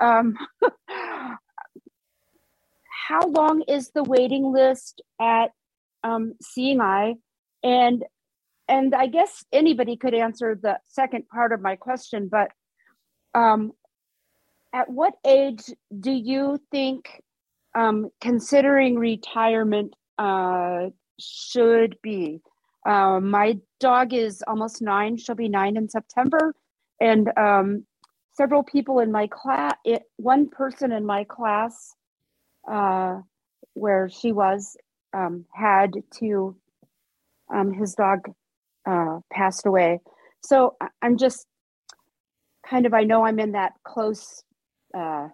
Um, 0.00 0.36
how 3.08 3.26
long 3.26 3.62
is 3.68 3.90
the 3.94 4.02
waiting 4.04 4.52
list 4.52 5.00
at 5.20 5.52
um, 6.04 6.34
Seeing 6.42 6.80
Eye? 6.80 7.14
And 7.62 8.04
and 8.68 8.94
I 8.94 9.06
guess 9.06 9.44
anybody 9.50 9.96
could 9.96 10.12
answer 10.14 10.58
the 10.60 10.78
second 10.88 11.26
part 11.28 11.52
of 11.52 11.62
my 11.62 11.76
question, 11.76 12.28
but 12.30 12.50
um, 13.34 13.72
at 14.74 14.90
what 14.90 15.14
age 15.26 15.62
do 15.98 16.10
you 16.10 16.60
think 16.70 17.22
um, 17.74 18.10
considering 18.20 18.98
retirement 18.98 19.94
uh, 20.18 20.90
should 21.18 21.96
be? 22.02 22.42
Um, 22.86 23.30
my 23.30 23.58
dog 23.80 24.14
is 24.14 24.42
almost 24.46 24.80
nine. 24.80 25.16
She'll 25.16 25.34
be 25.34 25.48
nine 25.48 25.76
in 25.76 25.88
September. 25.88 26.54
And 27.00 27.30
um, 27.36 27.84
several 28.32 28.62
people 28.62 28.98
in 29.00 29.12
my 29.12 29.26
class, 29.26 29.74
one 30.16 30.48
person 30.48 30.92
in 30.92 31.04
my 31.04 31.24
class 31.24 31.94
uh, 32.70 33.20
where 33.74 34.08
she 34.08 34.32
was 34.32 34.76
um, 35.14 35.44
had 35.54 35.92
to, 36.18 36.56
um, 37.54 37.72
his 37.72 37.94
dog 37.94 38.20
uh, 38.88 39.20
passed 39.32 39.66
away. 39.66 40.00
So 40.42 40.76
I'm 41.02 41.16
just 41.16 41.46
kind 42.68 42.86
of, 42.86 42.94
I 42.94 43.04
know 43.04 43.24
I'm 43.24 43.38
in 43.38 43.52
that 43.52 43.72
close 43.84 44.42
uh, 44.96 45.28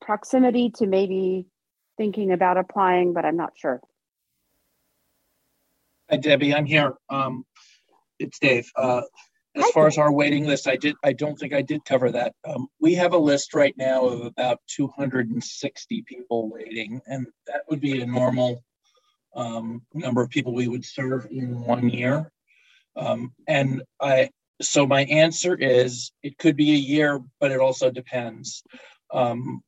proximity 0.00 0.70
to 0.76 0.86
maybe 0.86 1.46
thinking 1.96 2.32
about 2.32 2.56
applying, 2.56 3.12
but 3.12 3.24
I'm 3.24 3.36
not 3.36 3.52
sure. 3.56 3.80
Hi, 6.10 6.16
Debbie. 6.16 6.54
I'm 6.54 6.64
here. 6.64 6.94
Um, 7.10 7.44
it's 8.18 8.38
Dave. 8.38 8.70
Uh, 8.74 9.02
as 9.54 9.64
Hi, 9.64 9.70
far 9.74 9.82
Dave. 9.84 9.92
as 9.92 9.98
our 9.98 10.10
waiting 10.10 10.46
list, 10.46 10.66
I 10.66 10.76
did. 10.76 10.96
I 11.04 11.12
don't 11.12 11.38
think 11.38 11.52
I 11.52 11.60
did 11.60 11.84
cover 11.84 12.10
that. 12.10 12.32
Um, 12.48 12.68
we 12.80 12.94
have 12.94 13.12
a 13.12 13.18
list 13.18 13.52
right 13.52 13.74
now 13.76 14.06
of 14.06 14.24
about 14.24 14.58
260 14.68 16.02
people 16.06 16.48
waiting, 16.48 17.02
and 17.06 17.26
that 17.46 17.64
would 17.68 17.80
be 17.80 18.00
a 18.00 18.06
normal 18.06 18.64
um, 19.36 19.82
number 19.92 20.22
of 20.22 20.30
people 20.30 20.54
we 20.54 20.66
would 20.66 20.86
serve 20.86 21.26
in 21.30 21.60
one 21.60 21.90
year. 21.90 22.32
Um, 22.96 23.34
and 23.46 23.82
I, 24.00 24.30
so 24.62 24.86
my 24.86 25.04
answer 25.04 25.54
is, 25.54 26.10
it 26.22 26.38
could 26.38 26.56
be 26.56 26.72
a 26.72 26.76
year, 26.76 27.20
but 27.38 27.50
it 27.50 27.60
also 27.60 27.90
depends. 27.90 28.62
Um, 29.12 29.60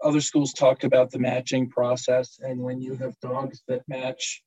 other 0.00 0.20
schools 0.20 0.52
talked 0.52 0.84
about 0.84 1.10
the 1.10 1.18
matching 1.18 1.70
process, 1.70 2.38
and 2.40 2.60
when 2.60 2.80
you 2.80 2.94
have 2.94 3.18
dogs 3.18 3.62
that 3.66 3.82
match 3.88 4.44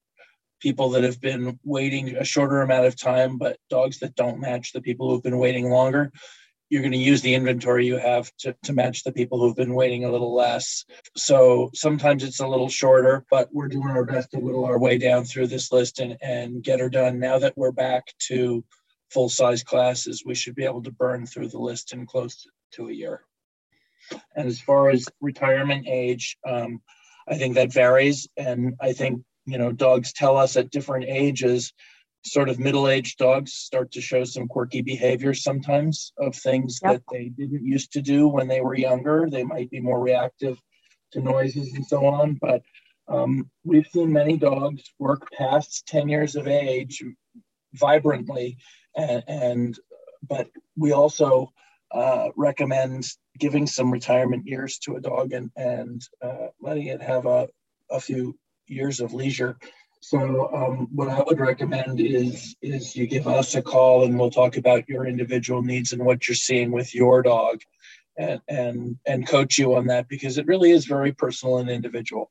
people 0.66 0.90
that 0.90 1.04
have 1.04 1.22
been 1.22 1.60
waiting 1.64 2.16
a 2.16 2.26
shorter 2.26 2.64
amount 2.64 2.88
of 2.88 3.00
time, 3.00 3.38
but 3.38 3.60
dogs 3.70 4.00
that 4.00 4.16
don't 4.16 4.40
match 4.40 4.74
the 4.74 4.82
people 4.82 5.08
who've 5.08 5.22
been 5.22 5.38
waiting 5.38 5.70
longer. 5.70 6.12
you're 6.70 6.82
going 6.82 6.92
to 6.92 6.98
use 6.98 7.22
the 7.22 7.36
inventory 7.36 7.86
you 7.86 7.98
have 7.98 8.32
to, 8.40 8.56
to 8.64 8.74
match 8.74 9.04
the 9.04 9.12
people 9.12 9.40
who've 9.40 9.56
been 9.56 9.76
waiting 9.76 10.04
a 10.04 10.12
little 10.12 10.34
less. 10.34 10.86
So 11.16 11.70
sometimes 11.74 12.24
it's 12.24 12.40
a 12.40 12.48
little 12.48 12.70
shorter, 12.70 13.24
but 13.30 13.50
we're 13.52 13.68
doing 13.68 13.90
our 13.90 14.06
best 14.06 14.32
to 14.32 14.40
whittle 14.40 14.66
our 14.66 14.80
way 14.80 14.98
down 14.98 15.26
through 15.26 15.48
this 15.48 15.72
list 15.72 16.00
and, 16.00 16.18
and 16.22 16.64
get 16.64 16.80
her 16.80 16.90
done. 16.90 17.20
Now 17.20 17.38
that 17.40 17.54
we're 17.56 17.72
back 17.72 18.08
to 18.28 18.64
full 19.12 19.30
size 19.30 19.64
classes, 19.64 20.24
we 20.26 20.34
should 20.34 20.56
be 20.56 20.66
able 20.66 20.82
to 20.84 20.92
burn 20.92 21.28
through 21.28 21.50
the 21.50 21.60
list 21.60 21.94
in 21.94 22.08
close 22.08 22.48
to 22.74 22.88
a 22.88 22.94
year. 22.94 23.22
And 24.36 24.48
as 24.48 24.60
far 24.60 24.90
as 24.90 25.06
retirement 25.22 25.86
age, 25.88 26.38
um, 26.48 26.82
I 27.28 27.38
think 27.38 27.56
that 27.56 27.72
varies. 27.72 28.28
And 28.36 28.76
I 28.82 28.94
think, 28.94 29.22
you 29.46 29.58
know, 29.58 29.72
dogs 29.72 30.14
tell 30.14 30.38
us 30.38 30.58
at 30.58 30.72
different 30.72 31.06
ages 31.08 31.74
sort 32.26 32.50
of 32.50 32.60
middle-aged 32.60 33.18
dogs 33.18 33.54
start 33.54 33.92
to 33.92 34.02
show 34.02 34.24
some 34.24 34.48
quirky 34.48 34.82
behaviors 34.82 35.44
sometimes 35.44 36.12
of 36.18 36.36
things 36.36 36.80
yep. 36.82 36.94
that 36.94 37.04
they 37.12 37.30
didn't 37.30 37.64
used 37.64 37.94
to 37.94 38.02
do 38.02 38.28
when 38.28 38.48
they 38.48 38.62
were 38.62 38.76
younger. 38.76 39.28
They 39.30 39.44
might 39.44 39.70
be 39.70 39.80
more 39.80 40.00
reactive 40.00 40.60
to 41.12 41.22
noises 41.22 41.74
and 41.76 41.86
so 41.86 42.06
on. 42.06 42.40
But 42.42 42.64
um, 43.08 43.50
we've 43.64 43.88
seen 43.88 44.12
many 44.12 44.38
dogs 44.38 44.84
work 44.98 45.30
past 45.38 45.86
10 45.88 46.10
years 46.10 46.36
of 46.36 46.48
age 46.48 47.04
vibrantly, 47.74 48.58
and, 48.96 49.24
and 49.28 49.80
but 50.28 50.48
we 50.76 50.92
also 50.92 51.52
uh, 51.92 52.30
recommend 52.36 53.06
giving 53.38 53.68
some 53.68 53.92
retirement 53.92 54.48
years 54.48 54.80
to 54.80 54.96
a 54.96 55.02
dog 55.02 55.34
and, 55.34 55.52
and 55.56 56.02
uh, 56.24 56.48
letting 56.60 56.88
it 56.88 57.02
have 57.02 57.28
a, 57.28 57.48
a 57.92 58.00
few 58.00 58.36
years 58.68 59.00
of 59.00 59.14
leisure 59.14 59.58
so 60.06 60.54
um, 60.54 60.88
what 60.94 61.10
I 61.10 61.24
would 61.24 61.40
recommend 61.40 62.00
is 62.00 62.56
is 62.62 62.96
you 62.96 63.08
give 63.08 63.28
us 63.28 63.56
a 63.56 63.62
call 63.64 64.06
and 64.06 64.20
we'll 64.20 64.30
talk 64.30 64.56
about 64.56 64.88
your 64.88 65.08
individual 65.08 65.64
needs 65.64 65.94
and 65.94 66.06
what 66.06 66.28
you're 66.28 66.36
seeing 66.36 66.70
with 66.72 66.94
your 66.94 67.24
dog, 67.24 67.62
and 68.16 68.40
and 68.48 69.00
and 69.08 69.28
coach 69.28 69.58
you 69.58 69.74
on 69.74 69.88
that 69.88 70.08
because 70.08 70.38
it 70.38 70.46
really 70.46 70.70
is 70.70 70.86
very 70.86 71.12
personal 71.12 71.58
and 71.58 71.72
individual. 71.72 72.30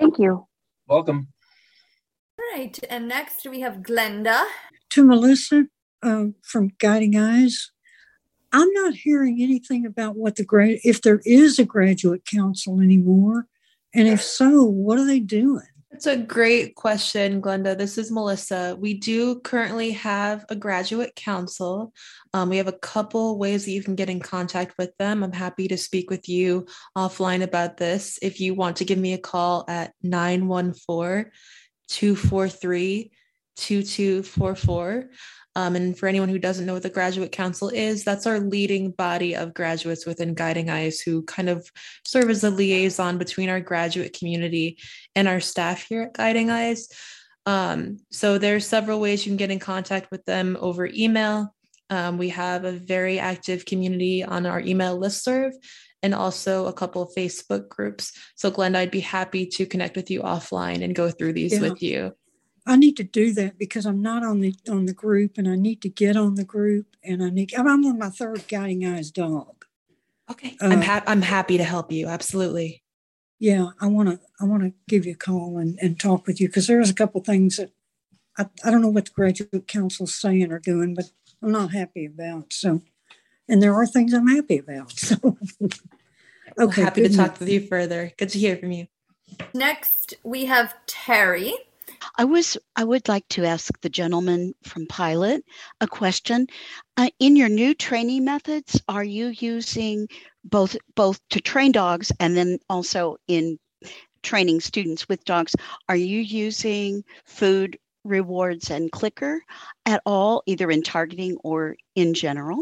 Thank 0.00 0.18
you. 0.18 0.46
Welcome. 0.86 1.28
All 2.38 2.58
right, 2.58 2.78
and 2.88 3.08
next 3.08 3.46
we 3.46 3.60
have 3.60 3.82
Glenda. 3.82 4.46
To 4.92 5.04
Melissa 5.04 5.66
uh, 6.02 6.28
from 6.42 6.70
Guiding 6.78 7.14
Eyes. 7.14 7.72
I'm 8.54 8.72
not 8.72 8.94
hearing 8.94 9.42
anything 9.42 9.84
about 9.84 10.16
what 10.16 10.36
the 10.36 10.46
grad 10.46 10.78
if 10.82 11.02
there 11.02 11.20
is 11.26 11.58
a 11.58 11.66
graduate 11.66 12.24
council 12.24 12.80
anymore, 12.80 13.48
and 13.94 14.08
if 14.08 14.22
so, 14.22 14.62
what 14.64 14.98
are 14.98 15.06
they 15.06 15.20
doing? 15.20 15.62
That's 15.92 16.06
a 16.06 16.16
great 16.16 16.74
question, 16.74 17.42
Glenda. 17.42 17.76
This 17.76 17.98
is 17.98 18.10
Melissa. 18.10 18.76
We 18.80 18.94
do 18.94 19.40
currently 19.40 19.90
have 19.90 20.46
a 20.48 20.56
graduate 20.56 21.14
council. 21.14 21.92
Um, 22.32 22.48
we 22.48 22.56
have 22.56 22.66
a 22.66 22.72
couple 22.72 23.38
ways 23.38 23.66
that 23.66 23.72
you 23.72 23.82
can 23.82 23.94
get 23.94 24.08
in 24.08 24.18
contact 24.18 24.78
with 24.78 24.96
them. 24.96 25.22
I'm 25.22 25.32
happy 25.32 25.68
to 25.68 25.76
speak 25.76 26.08
with 26.08 26.30
you 26.30 26.66
offline 26.96 27.42
about 27.42 27.76
this. 27.76 28.18
If 28.22 28.40
you 28.40 28.54
want 28.54 28.76
to 28.76 28.86
give 28.86 28.98
me 28.98 29.12
a 29.12 29.18
call 29.18 29.66
at 29.68 29.92
914 30.02 31.30
243 31.88 33.12
2244. 33.56 35.10
Um, 35.54 35.76
and 35.76 35.98
for 35.98 36.08
anyone 36.08 36.30
who 36.30 36.38
doesn't 36.38 36.64
know 36.64 36.72
what 36.72 36.82
the 36.82 36.90
Graduate 36.90 37.32
Council 37.32 37.68
is, 37.68 38.04
that's 38.04 38.26
our 38.26 38.40
leading 38.40 38.90
body 38.90 39.36
of 39.36 39.52
graduates 39.52 40.06
within 40.06 40.34
Guiding 40.34 40.70
Eyes 40.70 41.00
who 41.00 41.22
kind 41.24 41.48
of 41.48 41.70
serve 42.06 42.30
as 42.30 42.42
a 42.42 42.50
liaison 42.50 43.18
between 43.18 43.50
our 43.50 43.60
graduate 43.60 44.16
community 44.18 44.78
and 45.14 45.28
our 45.28 45.40
staff 45.40 45.84
here 45.88 46.04
at 46.04 46.14
Guiding 46.14 46.50
Eyes. 46.50 46.88
Um, 47.44 47.98
so 48.10 48.38
there's 48.38 48.66
several 48.66 49.00
ways 49.00 49.26
you 49.26 49.30
can 49.30 49.36
get 49.36 49.50
in 49.50 49.58
contact 49.58 50.10
with 50.10 50.24
them 50.24 50.56
over 50.60 50.86
email. 50.86 51.54
Um, 51.90 52.16
we 52.16 52.30
have 52.30 52.64
a 52.64 52.72
very 52.72 53.18
active 53.18 53.66
community 53.66 54.24
on 54.24 54.46
our 54.46 54.60
email 54.60 54.98
listserv 54.98 55.50
and 56.02 56.14
also 56.14 56.66
a 56.66 56.72
couple 56.72 57.02
of 57.02 57.14
Facebook 57.16 57.68
groups. 57.68 58.12
So 58.34 58.50
Glenda, 58.50 58.76
I'd 58.76 58.90
be 58.90 59.00
happy 59.00 59.46
to 59.46 59.66
connect 59.66 59.96
with 59.96 60.10
you 60.10 60.22
offline 60.22 60.82
and 60.82 60.94
go 60.94 61.10
through 61.10 61.34
these 61.34 61.54
yeah. 61.54 61.60
with 61.60 61.82
you. 61.82 62.12
I 62.66 62.76
need 62.76 62.96
to 62.98 63.04
do 63.04 63.32
that 63.34 63.58
because 63.58 63.86
I'm 63.86 64.02
not 64.02 64.22
on 64.22 64.40
the 64.40 64.54
on 64.68 64.86
the 64.86 64.94
group, 64.94 65.36
and 65.36 65.48
I 65.48 65.56
need 65.56 65.82
to 65.82 65.88
get 65.88 66.16
on 66.16 66.36
the 66.36 66.44
group, 66.44 66.96
and 67.02 67.22
I 67.22 67.30
need. 67.30 67.52
I'm 67.54 67.66
on 67.66 67.98
my 67.98 68.10
third 68.10 68.46
guiding 68.48 68.86
eyes 68.86 69.10
dog. 69.10 69.64
Okay, 70.30 70.56
uh, 70.60 70.66
I'm 70.66 70.82
ha- 70.82 71.02
I'm 71.06 71.22
happy 71.22 71.58
to 71.58 71.64
help 71.64 71.90
you. 71.90 72.06
Absolutely. 72.06 72.82
Yeah, 73.40 73.70
I 73.80 73.88
want 73.88 74.08
to 74.08 74.20
I 74.40 74.44
want 74.44 74.62
to 74.62 74.72
give 74.88 75.04
you 75.04 75.12
a 75.12 75.16
call 75.16 75.58
and, 75.58 75.76
and 75.82 75.98
talk 75.98 76.26
with 76.26 76.40
you 76.40 76.48
because 76.48 76.68
there's 76.68 76.90
a 76.90 76.94
couple 76.94 77.20
things 77.22 77.56
that 77.56 77.72
I, 78.38 78.46
I 78.64 78.70
don't 78.70 78.82
know 78.82 78.88
what 78.88 79.06
the 79.06 79.10
graduate 79.10 79.66
council's 79.66 80.14
saying 80.14 80.52
or 80.52 80.58
doing, 80.58 80.94
but 80.94 81.06
I'm 81.42 81.52
not 81.52 81.72
happy 81.72 82.06
about. 82.06 82.52
So, 82.52 82.82
and 83.48 83.62
there 83.62 83.74
are 83.74 83.86
things 83.86 84.12
I'm 84.12 84.28
happy 84.28 84.58
about. 84.58 84.92
So, 86.54 86.64
okay, 86.64 86.82
well, 86.82 86.86
happy 86.86 87.02
to 87.02 87.16
talk 87.16 87.40
with 87.40 87.48
you 87.48 87.66
further. 87.66 88.12
Good 88.18 88.28
to 88.30 88.38
hear 88.38 88.56
from 88.56 88.72
you. 88.72 88.86
Next, 89.54 90.14
we 90.22 90.44
have 90.46 90.74
Terry. 90.86 91.54
I 92.16 92.24
was 92.24 92.56
I 92.76 92.84
would 92.84 93.08
like 93.08 93.26
to 93.28 93.44
ask 93.44 93.80
the 93.80 93.88
gentleman 93.88 94.54
from 94.62 94.86
Pilot 94.86 95.44
a 95.80 95.86
question. 95.86 96.46
Uh, 96.96 97.10
in 97.18 97.36
your 97.36 97.48
new 97.48 97.74
training 97.74 98.24
methods, 98.24 98.80
are 98.88 99.04
you 99.04 99.28
using 99.28 100.08
both 100.44 100.76
both 100.94 101.20
to 101.30 101.40
train 101.40 101.72
dogs 101.72 102.12
and 102.20 102.36
then 102.36 102.58
also 102.68 103.16
in 103.28 103.58
training 104.22 104.60
students 104.60 105.08
with 105.08 105.24
dogs? 105.24 105.54
Are 105.88 105.96
you 105.96 106.20
using 106.20 107.04
food 107.24 107.78
rewards 108.04 108.70
and 108.70 108.90
clicker 108.90 109.42
at 109.86 110.02
all, 110.04 110.42
either 110.46 110.70
in 110.70 110.82
targeting 110.82 111.36
or 111.44 111.76
in 111.94 112.14
general. 112.14 112.58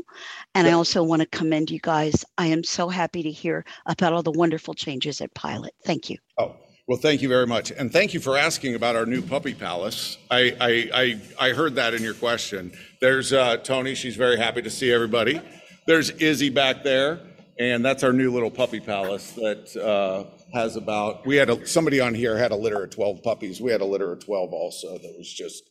And 0.54 0.66
I 0.66 0.72
also 0.72 1.02
want 1.02 1.22
to 1.22 1.28
commend 1.28 1.70
you 1.70 1.80
guys. 1.80 2.24
I 2.36 2.48
am 2.48 2.64
so 2.64 2.88
happy 2.88 3.22
to 3.22 3.30
hear 3.30 3.64
about 3.86 4.12
all 4.12 4.22
the 4.22 4.30
wonderful 4.30 4.74
changes 4.74 5.20
at 5.20 5.34
Pilot. 5.34 5.72
Thank 5.84 6.10
you. 6.10 6.18
Oh, 6.38 6.56
well, 6.90 6.98
thank 6.98 7.22
you 7.22 7.28
very 7.28 7.46
much. 7.46 7.70
And 7.70 7.92
thank 7.92 8.14
you 8.14 8.18
for 8.18 8.36
asking 8.36 8.74
about 8.74 8.96
our 8.96 9.06
new 9.06 9.22
puppy 9.22 9.54
palace. 9.54 10.18
I, 10.28 10.56
I, 10.60 10.90
I, 10.92 11.20
I 11.50 11.52
heard 11.52 11.76
that 11.76 11.94
in 11.94 12.02
your 12.02 12.14
question. 12.14 12.72
There's 13.00 13.32
uh, 13.32 13.58
Tony. 13.58 13.94
She's 13.94 14.16
very 14.16 14.36
happy 14.36 14.60
to 14.62 14.70
see 14.70 14.90
everybody. 14.90 15.40
There's 15.86 16.10
Izzy 16.10 16.50
back 16.50 16.82
there. 16.82 17.20
And 17.60 17.84
that's 17.84 18.02
our 18.02 18.12
new 18.12 18.32
little 18.32 18.50
puppy 18.50 18.80
palace 18.80 19.30
that 19.34 19.76
uh, 19.76 20.24
has 20.52 20.74
about, 20.74 21.24
we 21.24 21.36
had 21.36 21.48
a, 21.48 21.64
somebody 21.64 22.00
on 22.00 22.12
here 22.12 22.36
had 22.36 22.50
a 22.50 22.56
litter 22.56 22.82
of 22.82 22.90
12 22.90 23.22
puppies. 23.22 23.60
We 23.60 23.70
had 23.70 23.82
a 23.82 23.86
litter 23.86 24.10
of 24.10 24.24
12 24.24 24.52
also 24.52 24.98
that 24.98 25.14
was 25.16 25.32
just 25.32 25.62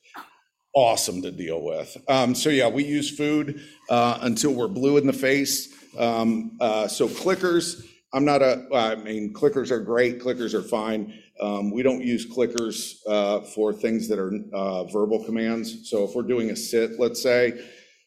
awesome 0.73 1.21
to 1.23 1.31
deal 1.31 1.61
with. 1.61 1.97
Um, 2.07 2.33
so 2.33 2.49
yeah, 2.49 2.69
we 2.69 2.85
use 2.85 3.13
food 3.13 3.61
uh, 3.89 4.19
until 4.21 4.53
we're 4.53 4.69
blue 4.69 4.95
in 4.95 5.05
the 5.05 5.11
face. 5.11 5.67
Um, 5.97 6.55
uh, 6.61 6.87
so 6.87 7.09
clickers, 7.09 7.85
I'm 8.11 8.25
not 8.25 8.41
a, 8.41 8.65
I 8.73 8.95
mean, 8.95 9.33
clickers 9.33 9.69
are 9.69 9.79
great, 9.79 10.19
clickers 10.19 10.53
are 10.55 10.63
fine. 10.63 11.13
Um, 11.39 11.71
we 11.71 11.83
don't 11.83 12.01
use 12.01 12.25
clickers 12.25 12.95
uh, 13.07 13.41
for 13.41 13.71
things 13.71 14.07
that 14.07 14.17
are 14.17 14.33
uh, 14.51 14.85
verbal 14.85 15.23
commands. 15.23 15.89
So 15.89 16.05
if 16.05 16.15
we're 16.15 16.23
doing 16.23 16.49
a 16.49 16.55
sit, 16.55 16.99
let's 16.99 17.21
say, 17.21 17.63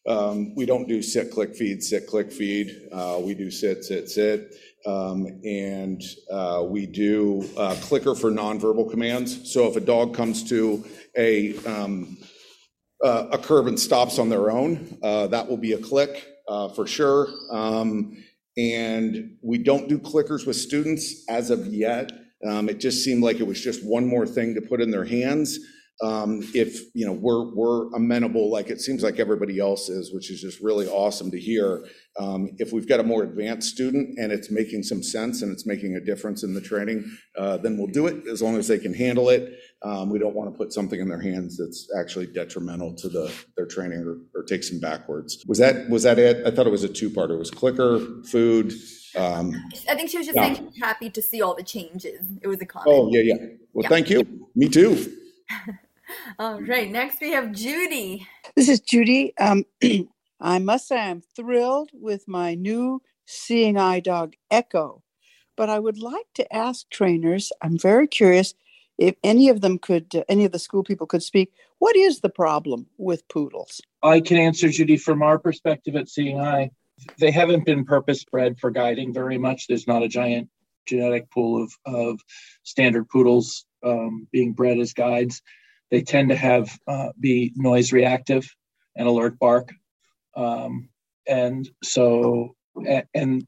um, 0.09 0.55
we 0.57 0.67
don't 0.67 0.89
do 0.89 1.01
sit, 1.01 1.31
click, 1.31 1.55
feed, 1.55 1.83
sit, 1.83 2.09
click, 2.09 2.33
feed. 2.33 2.89
Uh, 2.91 3.21
we 3.23 3.35
do 3.35 3.51
sit, 3.51 3.85
sit, 3.85 4.11
sit. 4.11 4.57
Um, 4.85 5.41
and 5.45 6.03
uh, 6.29 6.65
we 6.67 6.87
do 6.87 7.49
uh, 7.57 7.77
clicker 7.83 8.17
for 8.17 8.33
nonverbal 8.33 8.91
commands. 8.91 9.53
So 9.53 9.69
if 9.69 9.77
a 9.77 9.81
dog 9.81 10.13
comes 10.15 10.43
to 10.49 10.85
a, 11.17 11.57
um, 11.59 12.19
uh, 13.05 13.29
a 13.31 13.39
curb 13.39 13.69
and 13.69 13.79
stops 13.79 14.19
on 14.19 14.29
their 14.29 14.51
own, 14.51 14.99
that 15.01 15.47
will 15.49 15.57
be 15.57 15.75
a 15.75 15.79
click 15.79 16.27
for 16.75 16.89
sure. 16.89 17.29
Um, 17.53 18.17
and 18.57 19.37
we 19.43 19.59
don't 19.59 19.89
do 19.89 19.99
clickers 19.99 20.47
with 20.47 20.57
students 20.57 21.25
as 21.29 21.51
of 21.51 21.67
yet. 21.67 22.13
Um, 22.47 22.69
it 22.69 22.81
just 22.81 23.05
seemed 23.05 23.23
like 23.23 23.41
it 23.41 23.47
was 23.47 23.61
just 23.61 23.85
one 23.85 24.07
more 24.07 24.27
thing 24.27 24.55
to 24.55 24.61
put 24.61 24.81
in 24.81 24.91
their 24.91 25.05
hands. 25.05 25.59
Um, 26.03 26.41
if 26.53 26.81
you 26.95 27.07
know 27.07 27.13
we're 27.13 27.55
we're 27.55 27.95
amenable, 27.95 28.51
like 28.51 28.71
it 28.71 28.81
seems 28.81 29.05
like 29.05 29.21
everybody 29.21 29.61
else 29.61 29.89
is, 29.89 30.13
which 30.13 30.33
is 30.33 30.41
just 30.41 30.61
really 30.61 30.89
awesome 30.89 31.31
to 31.31 31.39
hear. 31.39 31.85
Um, 32.19 32.51
if 32.59 32.73
we've 32.73 32.89
got 32.89 32.99
a 32.99 33.05
more 33.05 33.23
advanced 33.23 33.73
student 33.73 34.19
and 34.19 34.33
it's 34.33 34.51
making 34.51 34.83
some 34.83 35.03
sense 35.03 35.43
and 35.43 35.53
it's 35.53 35.67
making 35.67 35.95
a 35.95 36.01
difference 36.01 36.43
in 36.43 36.55
the 36.55 36.61
training, 36.61 37.05
uh, 37.39 37.59
then 37.59 37.79
we'll 37.79 37.87
do 37.87 38.09
it 38.09 38.27
as 38.27 38.43
long 38.43 38.57
as 38.57 38.67
they 38.67 38.79
can 38.79 38.93
handle 38.93 39.29
it. 39.29 39.53
Um, 39.85 40.11
we 40.11 40.19
don't 40.19 40.35
want 40.35 40.53
to 40.53 40.57
put 40.57 40.73
something 40.73 41.01
in 41.01 41.09
their 41.09 41.21
hands 41.21 41.57
that's 41.57 41.89
actually 41.99 42.27
detrimental 42.27 42.95
to 42.95 43.09
the 43.09 43.35
their 43.57 43.67
training 43.67 44.01
or, 44.01 44.19
or 44.39 44.45
takes 44.45 44.71
them 44.71 44.79
backwards. 44.79 45.45
Was 45.49 45.59
that 45.59 45.91
was 45.91 46.05
that 46.05 46.19
it? 46.19 46.47
I 46.47 46.53
thought 46.53 46.67
it 46.67 46.71
was 46.71 46.85
a 46.85 46.89
two 46.89 47.11
part. 47.11 47.31
It 47.31 47.37
was 47.37 47.51
clicker, 47.51 47.99
food. 48.25 48.73
Um, 49.17 49.55
I 49.91 49.95
think 49.95 50.09
she 50.09 50.19
was 50.19 50.27
just 50.27 50.37
yeah. 50.37 50.45
saying 50.45 50.57
she 50.57 50.63
was 50.63 50.79
happy 50.81 51.11
to 51.11 51.21
see 51.21 51.43
all 51.43 51.55
the 51.55 51.65
changes. 51.65 52.21
It 52.43 52.47
was 52.47 52.61
a 52.61 52.67
comment. 52.67 52.89
Oh 52.89 53.09
yeah, 53.11 53.23
yeah. 53.23 53.47
Well, 53.73 53.83
yeah. 53.83 53.89
thank 53.89 54.09
you. 54.09 54.49
Me 54.55 54.69
too. 54.69 55.13
all 56.39 56.61
right. 56.63 56.91
Next 56.91 57.21
we 57.21 57.33
have 57.33 57.51
Judy. 57.53 58.29
This 58.55 58.69
is 58.69 58.79
Judy. 58.79 59.37
Um, 59.39 59.65
I 60.41 60.61
must 60.61 60.87
say 60.87 60.99
I'm 61.01 61.23
thrilled 61.35 61.91
with 61.93 62.29
my 62.29 62.55
new 62.55 63.03
seeing 63.27 63.77
eye 63.77 64.01
dog 64.01 64.35
Echo, 64.49 65.03
but 65.57 65.69
I 65.69 65.81
would 65.81 65.99
like 65.99 66.27
to 66.35 66.55
ask 66.55 66.89
trainers. 66.89 67.51
I'm 67.63 67.79
very 67.79 68.07
curious 68.07 68.55
if 69.03 69.17
any 69.25 69.49
of 69.49 69.61
them 69.61 69.79
could, 69.79 70.15
uh, 70.15 70.23
any 70.29 70.45
of 70.45 70.53
the 70.53 70.59
school 70.59 70.85
people 70.85 71.07
could 71.07 71.23
speak, 71.23 71.53
what 71.79 71.97
is 71.97 72.21
the 72.21 72.29
problem 72.29 72.87
with 72.99 73.27
poodles? 73.29 73.81
I 74.03 74.21
can 74.21 74.37
answer, 74.37 74.69
Judy, 74.69 74.97
from 74.97 75.23
our 75.23 75.39
perspective 75.39 75.97
at 75.97 76.07
Eye. 76.19 76.71
They 77.19 77.33
haven't 77.33 77.67
been 77.67 77.85
purpose 77.85 78.25
bred 78.25 78.59
for 78.61 78.71
guiding 78.71 79.13
very 79.13 79.39
much. 79.39 79.67
There's 79.67 79.89
not 79.89 80.05
a 80.05 80.09
giant 80.09 80.49
genetic 80.87 81.31
pool 81.31 81.65
of, 81.65 81.73
of 81.85 82.21
standard 82.63 83.09
poodles 83.09 83.65
um, 83.85 84.29
being 84.31 84.53
bred 84.53 84.79
as 84.79 84.93
guides. 84.93 85.43
They 85.91 86.03
tend 86.03 86.29
to 86.29 86.37
have 86.37 86.79
uh, 86.87 87.09
be 87.19 87.53
noise 87.57 87.93
reactive 87.93 88.49
and 88.97 89.09
alert 89.09 89.39
bark. 89.39 89.73
Um, 90.37 90.91
and 91.27 91.69
so, 91.83 92.55
and 93.15 93.45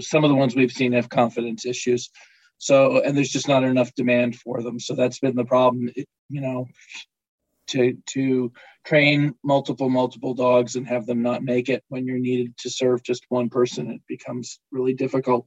some 0.00 0.24
of 0.24 0.30
the 0.30 0.36
ones 0.36 0.56
we've 0.56 0.72
seen 0.72 0.92
have 0.92 1.08
confidence 1.10 1.66
issues. 1.66 2.10
So, 2.58 3.02
and 3.02 3.16
there's 3.16 3.30
just 3.30 3.48
not 3.48 3.64
enough 3.64 3.94
demand 3.94 4.36
for 4.36 4.62
them. 4.62 4.80
So 4.80 4.94
that's 4.94 5.18
been 5.18 5.36
the 5.36 5.44
problem. 5.44 5.90
It, 5.94 6.06
you 6.28 6.40
know, 6.40 6.66
to 7.68 7.96
to 8.06 8.52
train 8.84 9.34
multiple 9.42 9.88
multiple 9.88 10.34
dogs 10.34 10.76
and 10.76 10.86
have 10.86 11.06
them 11.06 11.22
not 11.22 11.42
make 11.42 11.68
it 11.68 11.82
when 11.88 12.06
you're 12.06 12.18
needed 12.18 12.56
to 12.58 12.70
serve 12.70 13.02
just 13.02 13.24
one 13.28 13.48
person, 13.48 13.90
it 13.90 14.02
becomes 14.06 14.60
really 14.70 14.94
difficult. 14.94 15.46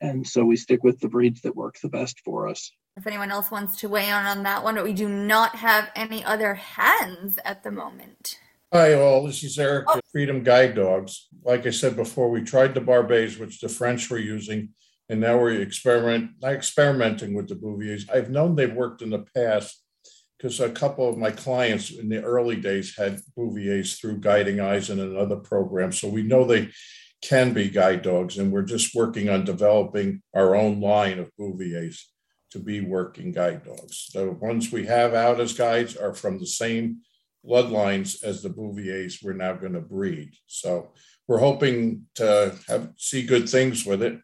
And 0.00 0.26
so 0.26 0.44
we 0.44 0.56
stick 0.56 0.84
with 0.84 1.00
the 1.00 1.08
breeds 1.08 1.40
that 1.42 1.56
work 1.56 1.76
the 1.82 1.88
best 1.88 2.20
for 2.24 2.48
us. 2.48 2.70
If 2.96 3.06
anyone 3.06 3.30
else 3.30 3.50
wants 3.50 3.78
to 3.80 3.88
weigh 3.88 4.08
in 4.08 4.14
on 4.14 4.42
that 4.44 4.62
one, 4.62 4.74
but 4.74 4.84
we 4.84 4.92
do 4.92 5.08
not 5.08 5.56
have 5.56 5.90
any 5.94 6.24
other 6.24 6.54
hands 6.54 7.38
at 7.44 7.62
the 7.62 7.70
moment. 7.70 8.38
Hi, 8.72 8.92
all. 8.94 9.24
This 9.24 9.42
is 9.42 9.58
Eric 9.58 9.86
oh. 9.88 10.00
Freedom 10.12 10.42
Guide 10.42 10.74
Dogs. 10.74 11.28
Like 11.42 11.66
I 11.66 11.70
said 11.70 11.96
before, 11.96 12.28
we 12.28 12.42
tried 12.42 12.74
the 12.74 12.80
Barbets, 12.80 13.38
which 13.38 13.60
the 13.60 13.68
French 13.68 14.10
were 14.10 14.18
using, 14.18 14.70
and 15.08 15.20
now 15.20 15.38
we're 15.38 15.60
experiment 15.60 16.32
experimenting 16.44 17.34
with 17.34 17.48
the 17.48 17.54
Bouviers. 17.54 18.08
I've 18.08 18.30
known 18.30 18.54
they've 18.54 18.72
worked 18.72 19.02
in 19.02 19.10
the 19.10 19.24
past 19.34 19.82
because 20.36 20.60
a 20.60 20.70
couple 20.70 21.08
of 21.08 21.18
my 21.18 21.30
clients 21.30 21.90
in 21.90 22.08
the 22.08 22.22
early 22.22 22.56
days 22.56 22.96
had 22.96 23.20
Bouviers 23.36 23.98
through 23.98 24.18
Guiding 24.18 24.60
Eyes 24.60 24.90
and 24.90 25.00
another 25.00 25.36
program, 25.36 25.92
so 25.92 26.08
we 26.08 26.22
know 26.22 26.44
they 26.44 26.70
can 27.22 27.52
be 27.52 27.68
guide 27.68 28.02
dogs, 28.02 28.38
and 28.38 28.52
we're 28.52 28.62
just 28.62 28.94
working 28.94 29.28
on 29.28 29.44
developing 29.44 30.22
our 30.34 30.54
own 30.54 30.80
line 30.80 31.18
of 31.18 31.34
Bouviers 31.36 32.12
to 32.50 32.58
be 32.58 32.80
working 32.80 33.32
guide 33.32 33.64
dogs. 33.64 34.08
The 34.14 34.30
ones 34.30 34.70
we 34.70 34.86
have 34.86 35.14
out 35.14 35.40
as 35.40 35.52
guides 35.52 35.96
are 35.96 36.14
from 36.14 36.38
the 36.38 36.46
same 36.46 36.98
bloodlines 37.44 38.22
as 38.22 38.42
the 38.42 38.48
Bouviers 38.48 39.20
we're 39.22 39.32
now 39.32 39.54
going 39.54 39.72
to 39.72 39.80
breed. 39.80 40.34
So 40.46 40.92
we're 41.26 41.38
hoping 41.38 42.06
to 42.16 42.54
have 42.68 42.92
see 42.96 43.22
good 43.26 43.48
things 43.48 43.84
with 43.84 44.02
it. 44.02 44.20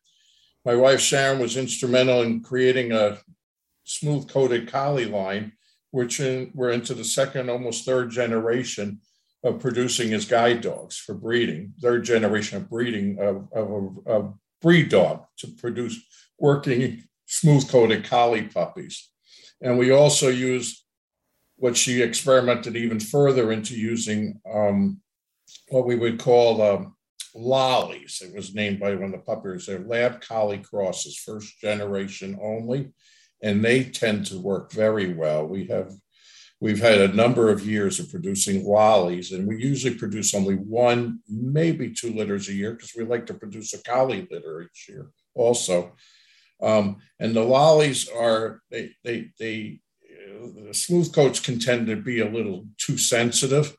My 0.65 0.74
wife 0.74 1.01
Sharon 1.01 1.41
was 1.41 1.57
instrumental 1.57 2.23
in 2.23 2.43
creating 2.43 2.93
a 2.93 3.19
smooth 3.85 4.28
coated 4.28 4.70
collie 4.70 5.05
line, 5.05 5.53
which 5.91 6.20
in, 6.20 6.51
we're 6.55 6.70
into 6.70 6.95
the 6.95 7.05
second, 7.05 7.51
almost 7.51 7.85
third 7.85 8.11
generation 8.11 9.01
of 9.43 9.61
producing 9.61 10.15
as 10.15 10.24
guide 10.24 10.62
dogs 10.62 10.97
for 10.97 11.15
breeding, 11.15 11.74
third 11.82 12.05
generation 12.05 12.57
of 12.57 12.70
breeding 12.70 13.19
of, 13.20 13.47
of 13.53 13.70
a, 14.07 14.19
a 14.20 14.35
breed 14.62 14.89
dog 14.89 15.24
to 15.36 15.49
produce 15.49 16.01
working 16.39 17.05
smooth 17.27 17.69
coated 17.69 18.05
collie 18.05 18.43
puppies. 18.43 19.11
And 19.61 19.78
we 19.78 19.91
also 19.91 20.28
use 20.28 20.85
what 21.57 21.77
she 21.77 22.03
experimented 22.03 22.74
even 22.74 22.99
further 22.99 23.53
into 23.53 23.78
using 23.78 24.41
um, 24.51 25.01
what 25.69 25.86
we 25.86 25.95
would 25.95 26.19
call 26.19 26.62
um, 26.62 26.93
lollies. 27.35 28.23
It 28.24 28.35
was 28.35 28.55
named 28.55 28.81
by 28.81 28.94
one 28.94 29.06
of 29.06 29.12
the 29.12 29.19
puppies. 29.19 29.66
They're 29.66 29.81
lab 29.81 30.20
collie 30.20 30.59
crosses, 30.59 31.19
first 31.19 31.59
generation 31.61 32.39
only, 32.40 32.93
and 33.43 33.65
they 33.65 33.85
tend 33.85 34.27
to 34.27 34.40
work 34.40 34.73
very 34.73 35.12
well. 35.12 35.47
We 35.47 35.66
have 35.66 35.93
we've 36.61 36.81
had 36.81 37.01
a 37.01 37.15
number 37.15 37.51
of 37.51 37.66
years 37.66 37.98
of 37.98 38.11
producing 38.11 38.65
lollies, 38.65 39.32
and 39.32 39.47
we 39.47 39.62
usually 39.62 39.97
produce 39.97 40.35
only 40.35 40.55
one, 40.55 41.20
maybe 41.28 41.90
two 41.90 42.12
litters 42.15 42.48
a 42.48 42.55
year 42.55 42.73
because 42.73 42.93
we 42.97 43.05
like 43.05 43.27
to 43.27 43.35
produce 43.35 43.74
a 43.74 43.82
collie 43.82 44.27
litter 44.31 44.62
each 44.62 44.89
year 44.89 45.11
also. 45.35 45.94
Um, 46.62 46.98
and 47.19 47.35
the 47.35 47.43
lollies 47.43 48.09
are 48.09 48.62
they 48.70 48.93
they 49.02 49.31
they 49.39 49.81
the 50.66 50.74
smooth 50.74 51.12
coats 51.12 51.40
can 51.40 51.59
tend 51.59 51.86
to 51.89 51.97
be 51.97 52.20
a 52.20 52.31
little 52.31 52.66
too 52.78 52.98
sensitive 52.98 53.77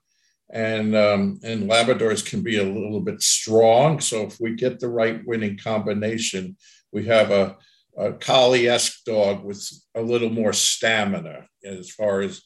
and 0.52 0.96
um, 0.96 1.40
and 1.44 1.70
Labradors 1.70 2.26
can 2.26 2.42
be 2.42 2.58
a 2.58 2.64
little 2.64 3.02
bit 3.02 3.22
strong. 3.22 4.00
So 4.00 4.22
if 4.22 4.40
we 4.40 4.56
get 4.56 4.80
the 4.80 4.90
right 4.90 5.26
winning 5.26 5.58
combination, 5.58 6.56
we 6.92 7.06
have 7.06 7.32
a, 7.32 7.58
a 7.98 8.14
collie-esque 8.14 9.04
dog 9.06 9.44
with 9.44 9.68
a 9.96 10.02
little 10.02 10.30
more 10.30 10.54
stamina 10.54 11.48
as 11.64 11.90
far 11.90 12.22
as 12.22 12.42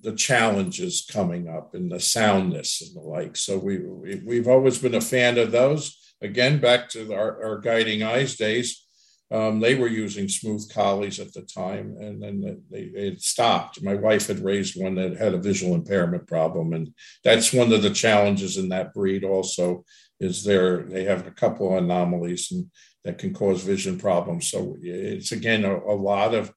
the 0.00 0.12
challenges 0.12 1.06
coming 1.10 1.48
up 1.48 1.74
and 1.74 1.90
the 1.90 1.98
soundness 1.98 2.80
and 2.80 2.94
the 2.94 3.00
like. 3.00 3.36
So 3.36 3.58
we, 3.58 3.78
we 3.78 4.36
have 4.36 4.48
always 4.48 4.78
been 4.78 4.94
a 4.94 5.00
fan 5.00 5.36
of 5.38 5.50
those. 5.50 5.98
Again, 6.22 6.60
back 6.60 6.88
to 6.90 7.12
our, 7.12 7.42
our 7.44 7.58
guiding 7.58 8.02
eyes 8.02 8.36
days 8.36 8.85
um, 9.32 9.58
they 9.58 9.74
were 9.74 9.88
using 9.88 10.28
smooth 10.28 10.72
collies 10.72 11.18
at 11.18 11.32
the 11.32 11.42
time, 11.42 11.96
and 11.98 12.22
then 12.22 12.62
they, 12.70 12.88
they 12.88 13.16
stopped. 13.16 13.82
My 13.82 13.94
wife 13.94 14.28
had 14.28 14.38
raised 14.38 14.80
one 14.80 14.94
that 14.96 15.16
had 15.16 15.34
a 15.34 15.38
visual 15.38 15.74
impairment 15.74 16.28
problem, 16.28 16.72
and 16.72 16.94
that's 17.24 17.52
one 17.52 17.72
of 17.72 17.82
the 17.82 17.90
challenges 17.90 18.56
in 18.56 18.68
that 18.68 18.94
breed. 18.94 19.24
Also, 19.24 19.84
is 20.20 20.44
there 20.44 20.84
they 20.84 21.04
have 21.04 21.26
a 21.26 21.32
couple 21.32 21.76
of 21.76 21.82
anomalies 21.82 22.50
and 22.52 22.70
that 23.06 23.18
can 23.18 23.32
cause 23.32 23.62
vision 23.62 23.98
problems. 23.98 24.50
So 24.50 24.76
it's 24.82 25.30
again 25.30 25.64
a, 25.64 25.76
a 25.76 25.94
lot 25.94 26.34
of 26.34 26.52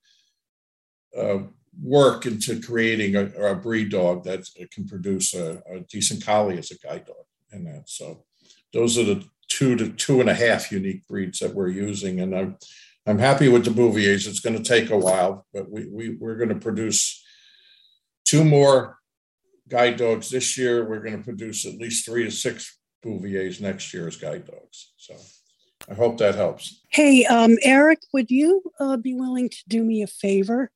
uh, 1.15 1.39
work 1.79 2.25
into 2.25 2.59
creating 2.59 3.15
a, 3.15 3.25
a, 3.51 3.55
breed 3.55 3.91
dog 3.91 4.23
that 4.23 4.45
can 4.71 4.87
produce 4.87 5.35
a, 5.35 5.61
a 5.71 5.81
decent 5.89 6.25
collie 6.25 6.57
as 6.57 6.71
a 6.71 6.77
guide 6.79 7.05
dog, 7.05 7.25
and 7.51 7.67
that 7.67 7.83
so 7.87 8.25
those 8.73 8.97
are 8.97 9.03
the 9.03 9.23
two 9.49 9.75
to 9.75 9.89
two 9.89 10.21
and 10.21 10.29
a 10.29 10.33
half 10.33 10.71
unique 10.71 11.05
breeds 11.07 11.39
that 11.39 11.53
we're 11.53 11.69
using. 11.69 12.19
And 12.19 12.35
I'm, 12.35 12.57
I'm 13.05 13.19
happy 13.19 13.49
with 13.49 13.65
the 13.65 13.71
Bouviers. 13.71 14.27
It's 14.27 14.39
going 14.39 14.61
to 14.61 14.63
take 14.63 14.89
a 14.89 14.97
while, 14.97 15.45
but 15.53 15.69
we, 15.69 15.87
we, 15.87 16.09
we're 16.15 16.37
going 16.37 16.49
to 16.49 16.55
produce 16.55 17.23
two 18.25 18.43
more 18.43 18.97
guide 19.67 19.97
dogs 19.97 20.29
this 20.29 20.57
year. 20.57 20.87
We're 20.87 21.01
going 21.01 21.17
to 21.17 21.23
produce 21.23 21.65
at 21.65 21.77
least 21.77 22.05
three 22.05 22.23
to 22.23 22.31
six 22.31 22.77
Bouviers 23.01 23.61
next 23.61 23.93
year 23.93 24.07
as 24.07 24.17
guide 24.17 24.45
dogs. 24.45 24.91
So 24.97 25.15
I 25.89 25.93
hope 25.93 26.17
that 26.17 26.35
helps. 26.35 26.81
Hey, 26.89 27.25
um, 27.25 27.57
Eric, 27.63 27.99
would 28.13 28.29
you 28.29 28.61
uh, 28.79 28.97
be 28.97 29.15
willing 29.15 29.49
to 29.49 29.57
do 29.67 29.83
me 29.83 30.01
a 30.01 30.07
favor? 30.07 30.71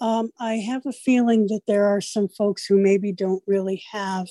Um, 0.00 0.30
I 0.38 0.54
have 0.54 0.86
a 0.86 0.92
feeling 0.92 1.46
that 1.48 1.62
there 1.66 1.86
are 1.86 2.00
some 2.00 2.28
folks 2.28 2.66
who 2.66 2.78
maybe 2.78 3.12
don't 3.12 3.42
really 3.46 3.82
have 3.92 4.28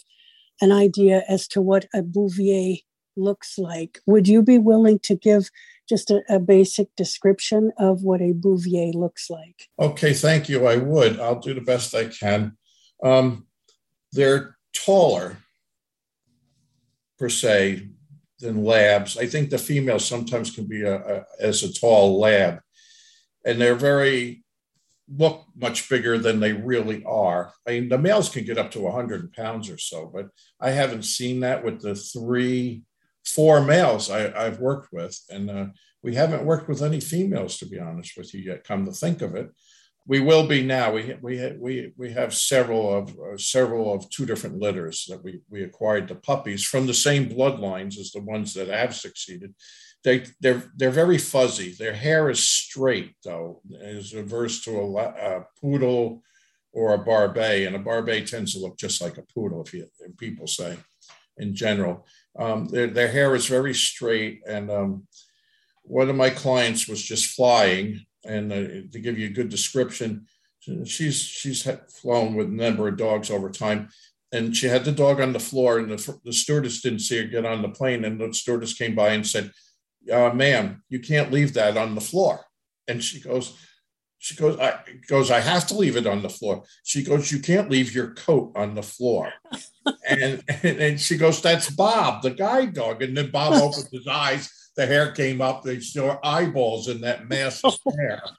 an 0.62 0.72
idea 0.72 1.24
as 1.28 1.48
to 1.50 1.62
what 1.62 1.86
a 1.94 2.02
Bouvier 2.02 2.78
looks 3.16 3.58
like. 3.58 4.00
Would 4.06 4.28
you 4.28 4.42
be 4.42 4.58
willing 4.58 5.00
to 5.00 5.16
give 5.16 5.50
just 5.88 6.12
a, 6.12 6.22
a, 6.30 6.40
basic 6.40 6.96
description 6.96 7.72
of 7.78 8.04
what 8.04 8.22
a 8.22 8.34
Bouvier 8.34 8.94
looks 8.94 9.30
like? 9.30 9.70
Okay, 9.80 10.14
thank 10.14 10.50
you. 10.50 10.66
I 10.68 10.78
would. 10.78 11.20
I'll 11.20 11.40
do 11.40 11.54
the 11.54 11.62
best 11.62 11.94
I 11.94 12.06
can. 12.06 12.58
Um, 13.04 13.46
they're 14.12 14.58
taller, 14.74 15.38
per 17.20 17.30
se, 17.30 17.90
than 18.40 18.64
labs. 18.64 19.18
I 19.18 19.28
think 19.28 19.50
the 19.50 19.58
females 19.58 20.06
sometimes 20.06 20.52
can 20.52 20.68
be 20.68 20.82
a, 20.82 20.96
a, 20.96 21.26
as 21.40 21.64
a 21.64 21.74
tall 21.74 22.20
lab, 22.20 22.60
and 23.46 23.60
they're 23.60 23.76
very 23.76 24.44
look 25.08 25.46
much 25.56 25.88
bigger 25.88 26.18
than 26.18 26.40
they 26.40 26.54
really 26.54 27.04
are. 27.06 27.54
I 27.68 27.72
mean, 27.72 27.90
the 27.90 27.98
males 27.98 28.30
can 28.30 28.44
get 28.44 28.58
up 28.58 28.72
to 28.72 28.82
100 28.82 29.34
pounds 29.34 29.70
or 29.70 29.78
so, 29.78 30.10
but 30.12 30.30
I 30.60 30.72
haven't 30.72 31.04
seen 31.04 31.42
that 31.42 31.64
with 31.64 31.82
the 31.82 31.96
three 31.96 32.84
four 33.26 33.62
males 33.62 34.10
I, 34.10 34.44
have 34.44 34.60
worked 34.60 34.94
with, 34.94 35.20
and 35.30 35.50
uh, 35.50 35.66
we 36.04 36.16
haven't 36.16 36.46
worked 36.46 36.70
with 36.70 36.82
any 36.82 37.00
females, 37.00 37.58
to 37.58 37.66
be 37.66 37.80
honest 37.80 38.18
with 38.18 38.34
you 38.34 38.42
yet. 38.42 38.64
Come 38.64 38.86
to 38.86 38.92
think 38.92 39.22
of 39.22 39.36
it, 39.36 39.50
we 40.08 40.20
will 40.20 40.48
be 40.48 40.64
now. 40.64 40.92
We 40.92 41.16
we 41.22 41.52
we 41.58 41.94
we 41.98 42.12
have 42.12 42.34
several 42.34 42.96
of 42.96 43.10
uh, 43.10 43.38
several 43.38 43.94
of 43.94 44.10
two 44.10 44.26
different 44.26 44.60
litters 44.60 45.06
that 45.10 45.24
we 45.24 45.42
we 45.50 45.64
acquired 45.64 46.08
the 46.08 46.16
puppies 46.16 46.64
from 46.64 46.86
the 46.86 46.94
same 46.94 47.28
bloodlines 47.28 47.98
as 47.98 48.12
the 48.12 48.22
ones 48.22 48.54
that 48.54 48.68
have 48.68 48.96
succeeded. 48.96 49.56
They 50.04 50.26
they're 50.40 50.64
they're 50.76 50.92
very 50.92 51.18
fuzzy. 51.18 51.74
Their 51.74 51.94
hair 51.96 52.30
is 52.30 52.46
straight 52.46 53.16
though, 53.24 53.62
as 53.82 54.14
averse 54.14 54.62
to 54.66 54.78
a, 54.78 55.02
a 55.02 55.46
poodle 55.60 56.22
or 56.72 56.94
a 56.94 57.00
Barbet, 57.00 57.66
and 57.66 57.76
a 57.76 57.80
Barbet 57.80 58.28
tends 58.28 58.54
to 58.54 58.60
look 58.60 58.78
just 58.78 59.02
like 59.02 59.18
a 59.18 59.24
poodle. 59.34 59.64
If 59.64 59.74
you 59.74 59.88
people 60.18 60.46
say, 60.46 60.78
in 61.38 61.56
general 61.56 62.06
um, 62.38 62.68
their, 62.68 62.88
their 62.88 63.08
hair 63.08 63.36
is 63.36 63.48
very 63.48 63.74
straight. 63.74 64.42
And 64.48 64.70
um, 64.70 65.08
one 65.84 66.10
of 66.10 66.16
my 66.16 66.30
clients 66.30 66.88
was 66.88 67.02
just 67.02 67.36
flying, 67.36 68.06
and 68.26 68.52
uh, 68.52 68.92
to 68.92 69.00
give 69.00 69.18
you 69.18 69.28
a 69.28 69.34
good 69.34 69.50
description, 69.50 70.26
she's 70.86 71.22
she's 71.22 71.68
flown 72.02 72.36
with 72.36 72.48
a 72.48 72.52
number 72.52 72.88
of 72.88 72.98
dogs 72.98 73.30
over 73.30 73.50
time, 73.50 73.90
and 74.32 74.56
she 74.56 74.68
had 74.68 74.84
the 74.84 74.92
dog 74.92 75.22
on 75.22 75.34
the 75.34 75.40
floor, 75.40 75.78
and 75.78 75.92
the, 75.92 76.20
the 76.24 76.34
stewardess 76.34 76.82
didn't 76.82 77.00
see 77.00 77.18
her 77.18 77.28
get 77.28 77.46
on 77.46 77.62
the 77.62 77.70
plane, 77.70 78.04
and 78.04 78.20
the 78.20 78.34
stewardess 78.34 78.74
came 78.74 78.96
by 78.96 79.10
and 79.10 79.26
said, 79.28 79.52
uh, 80.12 80.32
"Ma'am, 80.32 80.84
you 80.90 81.00
can't 81.00 81.32
leave 81.32 81.54
that 81.54 81.78
on 81.78 81.94
the 81.94 82.02
floor." 82.02 82.46
And 82.88 83.04
she 83.04 83.20
goes, 83.20 83.58
She 84.20 84.36
goes, 84.36 84.60
I 84.60 84.80
goes, 85.08 85.30
I 85.30 85.40
have 85.40 85.68
to 85.68 85.76
leave 85.76 85.98
it 85.98 86.08
on 86.08 86.22
the 86.22 86.30
floor. 86.30 86.64
She 86.84 87.04
goes, 87.04 87.32
You 87.32 87.40
can't 87.40 87.70
leave 87.70 87.94
your 87.94 88.14
coat 88.14 88.54
on 88.56 88.74
the 88.74 88.84
floor. 88.84 89.32
and, 90.10 90.44
and, 90.48 90.80
and 90.80 91.00
she 91.00 91.18
goes, 91.18 91.42
That's 91.42 91.70
Bob, 91.70 92.24
the 92.24 92.32
guide 92.32 92.74
dog. 92.74 93.04
And 93.04 93.16
then 93.16 93.32
Bob 93.32 93.54
opened 93.54 93.90
his 93.92 94.08
eyes, 94.08 94.52
the 94.76 94.86
hair 94.86 95.12
came 95.12 95.42
up, 95.42 95.64
they 95.64 95.80
saw 95.80 96.18
eyeballs 96.24 96.88
in 96.88 97.02
that 97.02 97.30
mass 97.30 97.64
of 97.64 97.78
hair. 98.00 98.22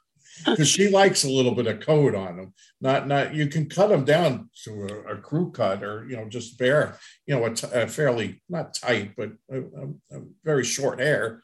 Because 0.45 0.67
she 0.67 0.89
likes 0.89 1.23
a 1.23 1.29
little 1.31 1.55
bit 1.55 1.65
of 1.65 1.79
coat 1.79 2.13
on 2.13 2.37
them. 2.37 2.53
Not, 2.79 3.07
not 3.07 3.33
you 3.33 3.47
can 3.47 3.67
cut 3.67 3.89
them 3.89 4.05
down 4.05 4.51
to 4.65 4.83
a, 4.83 5.15
a 5.15 5.17
crew 5.17 5.51
cut 5.51 5.83
or 5.83 6.05
you 6.07 6.15
know 6.15 6.29
just 6.29 6.59
bare, 6.59 6.99
you 7.25 7.35
know, 7.35 7.45
a, 7.45 7.55
t- 7.55 7.67
a 7.73 7.87
fairly 7.87 8.43
not 8.47 8.75
tight 8.75 9.13
but 9.17 9.31
a, 9.49 9.57
a, 9.57 9.87
a 10.11 10.21
very 10.43 10.63
short 10.63 10.99
hair 10.99 11.41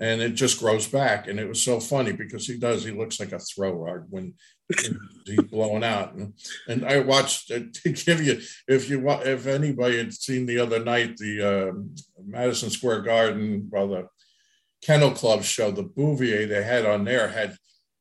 and 0.00 0.20
it 0.20 0.34
just 0.34 0.58
grows 0.58 0.88
back. 0.88 1.28
And 1.28 1.38
it 1.38 1.48
was 1.48 1.62
so 1.62 1.78
funny 1.78 2.12
because 2.12 2.46
he 2.46 2.58
does, 2.58 2.84
he 2.84 2.90
looks 2.90 3.20
like 3.20 3.32
a 3.32 3.38
throw 3.38 3.72
rug 3.72 4.06
when 4.10 4.34
he's 5.24 5.40
blown 5.42 5.84
out. 5.84 6.14
And, 6.14 6.34
and 6.68 6.84
I 6.84 7.00
watched 7.00 7.50
uh, 7.50 7.60
to 7.82 7.92
give 7.92 8.22
you, 8.22 8.40
if 8.66 8.90
you 8.90 9.08
if 9.08 9.46
anybody 9.46 9.98
had 9.98 10.12
seen 10.12 10.46
the 10.46 10.58
other 10.58 10.82
night, 10.82 11.16
the 11.16 11.42
uh, 11.42 11.72
Madison 12.24 12.70
Square 12.70 13.02
Garden, 13.02 13.68
well, 13.70 13.88
the 13.88 14.08
Kennel 14.82 15.12
Club 15.12 15.44
show, 15.44 15.70
the 15.70 15.82
Bouvier 15.82 16.46
they 16.46 16.64
had 16.64 16.84
on 16.84 17.04
there 17.04 17.28
had 17.28 17.56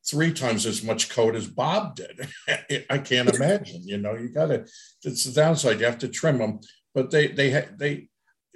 three 0.05 0.33
times 0.33 0.65
as 0.65 0.83
much 0.83 1.09
coat 1.09 1.35
as 1.35 1.47
Bob 1.47 1.95
did. 1.95 2.27
I 2.89 2.97
can't 2.97 3.33
imagine, 3.33 3.81
you 3.83 3.97
know, 3.97 4.15
you 4.15 4.29
gotta, 4.29 4.65
it's 5.03 5.23
the 5.23 5.31
downside, 5.31 5.79
you 5.79 5.85
have 5.85 5.99
to 5.99 6.09
trim 6.09 6.39
them. 6.39 6.59
But 6.93 7.09
they, 7.09 7.27
they, 7.27 7.51
had 7.51 7.79
they, 7.79 8.09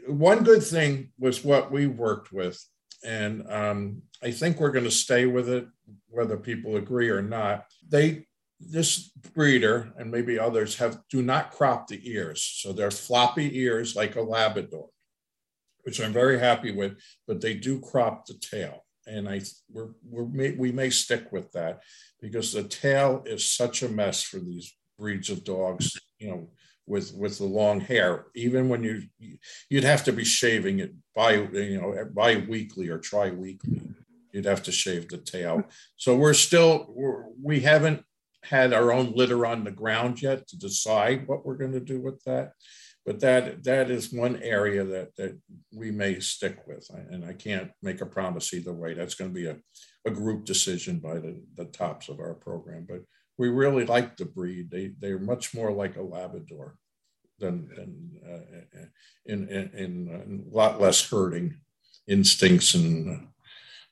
one 0.07 0.43
good 0.43 0.63
thing 0.63 1.11
was 1.17 1.43
what 1.43 1.71
we 1.71 1.87
worked 1.87 2.33
with 2.33 2.61
and 3.07 3.49
um, 3.49 4.01
I 4.21 4.31
think 4.31 4.59
we're 4.59 4.71
going 4.71 4.83
to 4.83 4.91
stay 4.91 5.25
with 5.25 5.47
it, 5.47 5.65
whether 6.09 6.35
people 6.35 6.75
agree 6.75 7.09
or 7.09 7.21
not. 7.21 7.65
They 7.87 8.27
this 8.59 9.09
breeder 9.33 9.93
and 9.97 10.11
maybe 10.11 10.39
others 10.39 10.77
have 10.77 10.99
do 11.09 11.21
not 11.21 11.51
crop 11.51 11.87
the 11.87 12.01
ears, 12.03 12.43
so 12.43 12.73
they're 12.73 12.91
floppy 12.91 13.57
ears 13.59 13.95
like 13.95 14.15
a 14.15 14.21
Labrador, 14.21 14.89
which 15.83 16.01
I'm 16.01 16.11
very 16.11 16.37
happy 16.37 16.71
with. 16.71 16.97
But 17.27 17.39
they 17.39 17.53
do 17.53 17.79
crop 17.79 18.25
the 18.25 18.33
tail, 18.33 18.83
and 19.05 19.29
I 19.29 19.41
we're, 19.71 19.91
we're 20.03 20.53
we 20.57 20.71
may 20.73 20.89
stick 20.89 21.31
with 21.31 21.51
that 21.53 21.79
because 22.19 22.51
the 22.51 22.63
tail 22.63 23.23
is 23.25 23.49
such 23.49 23.83
a 23.83 23.89
mess 23.89 24.21
for 24.21 24.39
these 24.39 24.75
breeds 24.99 25.29
of 25.29 25.45
dogs. 25.45 25.97
You 26.19 26.27
know, 26.29 26.49
with 26.87 27.13
with 27.13 27.37
the 27.37 27.43
long 27.43 27.81
hair 27.81 28.27
even 28.33 28.69
when 28.69 28.81
you 28.81 29.03
you'd 29.69 29.83
have 29.83 30.03
to 30.05 30.13
be 30.13 30.23
shaving 30.23 30.79
it 30.79 30.93
by 31.13 31.33
you 31.33 31.81
know 31.81 32.05
bi-weekly 32.13 32.89
or 32.89 32.97
tri-weekly. 32.97 33.81
You'd 34.31 34.45
have 34.45 34.63
to 34.63 34.71
shave 34.71 35.09
the 35.09 35.17
tail. 35.17 35.63
So 35.95 36.15
we're 36.15 36.35
still 36.35 36.85
we're, 36.89 37.25
we 37.41 37.61
haven't 37.61 38.03
had 38.43 38.71
our 38.71 38.93
own 38.93 39.13
litter 39.15 39.45
on 39.45 39.63
the 39.63 39.71
ground 39.71 40.21
yet 40.21 40.47
to 40.47 40.57
decide 40.57 41.27
what 41.27 41.45
we're 41.45 41.57
going 41.57 41.71
to 41.71 41.79
do 41.79 41.99
with 41.99 42.23
that. 42.25 42.53
But 43.03 43.19
that 43.21 43.63
that 43.63 43.89
is 43.89 44.13
one 44.13 44.41
area 44.43 44.83
that 44.83 45.15
that 45.15 45.39
we 45.73 45.91
may 45.91 46.19
stick 46.19 46.59
with 46.67 46.87
and 47.09 47.25
i 47.25 47.33
can't 47.33 47.71
make 47.81 48.01
a 48.01 48.05
promise 48.05 48.53
either 48.53 48.73
way. 48.73 48.93
That's 48.93 49.15
going 49.15 49.31
to 49.31 49.35
be 49.35 49.47
a, 49.47 49.57
a 50.05 50.11
group 50.11 50.45
decision 50.45 50.99
by 50.99 51.15
the, 51.15 51.41
the 51.55 51.65
tops 51.65 52.09
of 52.09 52.19
our 52.19 52.35
program 52.35 52.85
but 52.87 53.01
we 53.37 53.49
really 53.49 53.85
like 53.85 54.17
the 54.17 54.25
breed. 54.25 54.71
They 54.71 54.91
they're 54.99 55.19
much 55.19 55.53
more 55.53 55.71
like 55.71 55.95
a 55.95 56.01
Labrador 56.01 56.77
than 57.39 57.69
than 57.75 58.11
uh, 58.27 58.85
in, 59.25 59.47
in, 59.49 59.69
in 59.73 60.09
uh, 60.09 60.51
a 60.51 60.55
lot 60.55 60.81
less 60.81 61.09
herding 61.09 61.57
instincts 62.07 62.73
and 62.73 63.09
uh, 63.09 63.25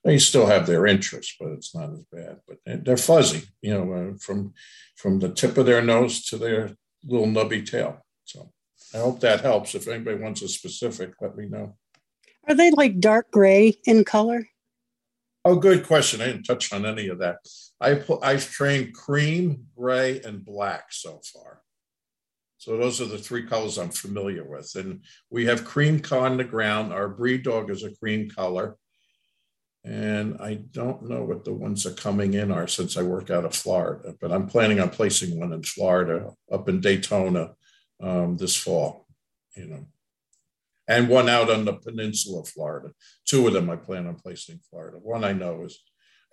they 0.05 0.19
still 0.19 0.45
have 0.45 0.67
their 0.67 0.85
interests, 0.85 1.35
but 1.39 1.49
it's 1.49 1.73
not 1.73 1.91
as 1.91 2.03
bad. 2.11 2.39
But 2.47 2.85
they're 2.85 2.95
fuzzy, 2.95 3.47
you 3.61 3.73
know, 3.73 3.93
uh, 3.93 4.17
from 4.19 4.53
from 4.95 5.19
the 5.19 5.29
tip 5.29 5.57
of 5.57 5.65
their 5.65 5.81
nose 5.81 6.23
to 6.25 6.37
their 6.37 6.75
little 7.03 7.27
nubby 7.27 7.65
tail. 7.65 8.05
So 8.23 8.51
I 8.93 8.99
hope 8.99 9.19
that 9.21 9.41
helps. 9.41 9.73
If 9.73 9.87
anybody 9.87 10.21
wants 10.21 10.43
a 10.43 10.47
specific, 10.47 11.13
let 11.19 11.35
me 11.35 11.47
know. 11.47 11.75
Are 12.47 12.53
they 12.53 12.69
like 12.69 12.99
dark 12.99 13.31
gray 13.31 13.79
in 13.85 14.03
color? 14.03 14.47
Oh, 15.47 15.55
good 15.55 15.85
question. 15.85 16.21
I 16.21 16.25
didn't 16.25 16.43
touch 16.43 16.73
on 16.73 16.87
any 16.87 17.07
of 17.07 17.19
that. 17.19 17.37
I 17.79 18.01
I've 18.23 18.49
trained 18.49 18.95
cream, 18.95 19.67
gray, 19.77 20.19
and 20.21 20.43
black 20.43 20.85
so 20.89 21.21
far. 21.31 21.61
So 22.57 22.77
those 22.77 22.99
are 22.99 23.05
the 23.05 23.19
three 23.19 23.45
colors 23.45 23.77
I'm 23.77 23.91
familiar 23.91 24.43
with. 24.43 24.73
And 24.75 25.03
we 25.29 25.45
have 25.45 25.63
cream 25.63 26.01
on 26.11 26.37
the 26.37 26.43
ground. 26.43 26.91
Our 26.91 27.07
breed 27.07 27.43
dog 27.43 27.69
is 27.69 27.83
a 27.83 27.95
cream 27.95 28.27
color. 28.27 28.75
And 29.83 30.41
I 30.41 30.55
don't 30.55 31.07
know 31.07 31.23
what 31.23 31.45
the 31.45 31.53
ones 31.53 31.83
that 31.83 31.95
coming 31.95 32.33
in 32.33 32.51
are 32.51 32.67
since 32.67 32.97
I 32.97 33.03
work 33.03 33.29
out 33.29 33.45
of 33.45 33.53
Florida, 33.53 34.15
but 34.19 34.31
I'm 34.31 34.47
planning 34.47 34.79
on 34.79 34.89
placing 34.89 35.39
one 35.39 35.53
in 35.53 35.61
Florida 35.61 36.31
up 36.51 36.67
in 36.67 36.81
Daytona 36.81 37.53
um, 38.01 38.35
this 38.35 38.55
fall, 38.55 39.05
you 39.55 39.67
know 39.67 39.85
and 40.87 41.09
one 41.09 41.29
out 41.29 41.49
on 41.49 41.65
the 41.65 41.73
peninsula 41.73 42.41
of 42.41 42.49
Florida. 42.49 42.91
Two 43.25 43.47
of 43.47 43.53
them 43.53 43.69
I 43.69 43.75
plan 43.75 44.07
on 44.07 44.15
placing 44.15 44.55
in 44.55 44.61
Florida. 44.69 44.97
One 44.97 45.23
I 45.23 45.33
know 45.33 45.63
is, 45.63 45.79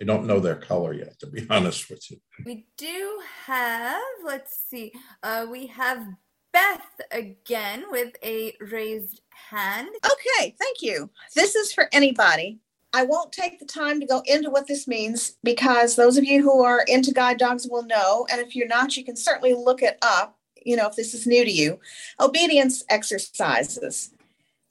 I 0.01 0.05
don't 0.05 0.27
know 0.27 0.39
their 0.39 0.55
color 0.55 0.93
yet, 0.93 1.19
to 1.19 1.27
be 1.27 1.45
honest 1.49 1.89
with 1.89 2.09
you. 2.09 2.17
We 2.45 2.65
do 2.77 3.19
have, 3.45 4.01
let's 4.25 4.63
see, 4.69 4.93
uh, 5.21 5.47
we 5.49 5.67
have 5.67 6.05
Beth 6.51 7.01
again 7.11 7.85
with 7.89 8.15
a 8.23 8.55
raised 8.59 9.21
hand. 9.49 9.89
Okay, 10.05 10.55
thank 10.59 10.81
you. 10.81 11.09
This 11.35 11.55
is 11.55 11.73
for 11.73 11.89
anybody. 11.91 12.59
I 12.95 13.05
won't 13.05 13.31
take 13.31 13.59
the 13.59 13.65
time 13.65 13.99
to 13.99 14.05
go 14.05 14.21
into 14.25 14.51
what 14.51 14.67
this 14.67 14.87
means 14.87 15.35
because 15.43 15.95
those 15.95 16.15
of 16.15 16.25
you 16.25 16.43
who 16.43 16.61
are 16.61 16.83
into 16.87 17.11
guide 17.11 17.39
dogs 17.39 17.67
will 17.67 17.83
know. 17.83 18.27
And 18.31 18.39
if 18.39 18.55
you're 18.55 18.67
not, 18.67 18.95
you 18.95 19.03
can 19.03 19.15
certainly 19.15 19.55
look 19.55 19.81
it 19.81 19.97
up, 20.03 20.37
you 20.63 20.75
know, 20.75 20.87
if 20.87 20.95
this 20.95 21.15
is 21.15 21.25
new 21.25 21.43
to 21.43 21.51
you. 21.51 21.79
Obedience 22.19 22.83
exercises 22.89 24.12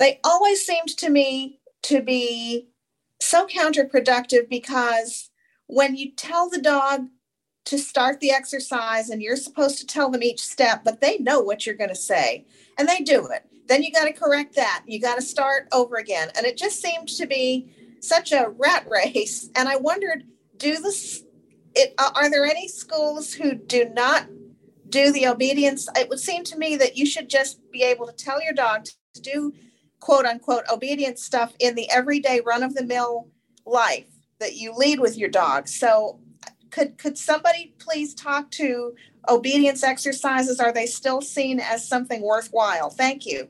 they 0.02 0.18
always 0.24 0.66
seemed 0.66 0.88
to 0.88 1.08
me 1.08 1.60
to 1.84 2.02
be 2.02 2.66
so 3.20 3.46
counterproductive 3.46 4.48
because 4.50 5.30
when 5.68 5.94
you 5.94 6.10
tell 6.16 6.50
the 6.50 6.60
dog 6.60 7.06
to 7.66 7.78
start 7.78 8.18
the 8.18 8.32
exercise 8.32 9.10
and 9.10 9.22
you're 9.22 9.36
supposed 9.36 9.78
to 9.78 9.86
tell 9.86 10.10
them 10.10 10.24
each 10.24 10.40
step, 10.40 10.82
but 10.82 11.00
they 11.00 11.18
know 11.18 11.38
what 11.40 11.64
you're 11.64 11.76
going 11.76 11.88
to 11.88 11.94
say 11.94 12.44
and 12.76 12.88
they 12.88 12.98
do 12.98 13.28
it. 13.28 13.44
Then 13.68 13.84
you 13.84 13.92
got 13.92 14.06
to 14.06 14.12
correct 14.12 14.56
that. 14.56 14.82
You 14.88 15.00
got 15.00 15.14
to 15.14 15.22
start 15.22 15.68
over 15.70 15.94
again. 15.94 16.30
And 16.36 16.46
it 16.46 16.56
just 16.56 16.82
seemed 16.82 17.06
to 17.10 17.26
be 17.28 17.72
such 18.00 18.32
a 18.32 18.52
rat 18.58 18.84
race. 18.90 19.50
And 19.54 19.68
I 19.68 19.76
wondered, 19.76 20.24
do 20.56 20.80
this, 20.80 21.22
it, 21.76 21.94
are 22.16 22.28
there 22.28 22.44
any 22.44 22.66
schools 22.66 23.34
who 23.34 23.54
do 23.54 23.88
not 23.90 24.26
do 24.88 25.12
the 25.12 25.28
obedience? 25.28 25.88
It 25.94 26.08
would 26.08 26.18
seem 26.18 26.42
to 26.42 26.58
me 26.58 26.74
that 26.74 26.96
you 26.96 27.06
should 27.06 27.30
just 27.30 27.60
be 27.70 27.84
able 27.84 28.08
to 28.08 28.12
tell 28.12 28.42
your 28.42 28.52
dog 28.52 28.86
to 29.14 29.22
do 29.22 29.52
quote 30.02 30.26
unquote 30.26 30.64
obedience 30.70 31.22
stuff 31.22 31.54
in 31.60 31.76
the 31.76 31.88
everyday 31.88 32.40
run 32.44 32.64
of 32.64 32.74
the 32.74 32.82
mill 32.84 33.28
life 33.64 34.06
that 34.40 34.56
you 34.56 34.74
lead 34.74 34.98
with 34.98 35.16
your 35.16 35.28
dog. 35.28 35.68
So 35.68 36.18
could 36.70 36.98
could 36.98 37.16
somebody 37.16 37.72
please 37.78 38.12
talk 38.12 38.50
to 38.52 38.94
obedience 39.28 39.84
exercises? 39.84 40.58
Are 40.58 40.72
they 40.72 40.86
still 40.86 41.20
seen 41.20 41.60
as 41.60 41.86
something 41.86 42.20
worthwhile? 42.20 42.90
Thank 42.90 43.24
you. 43.26 43.48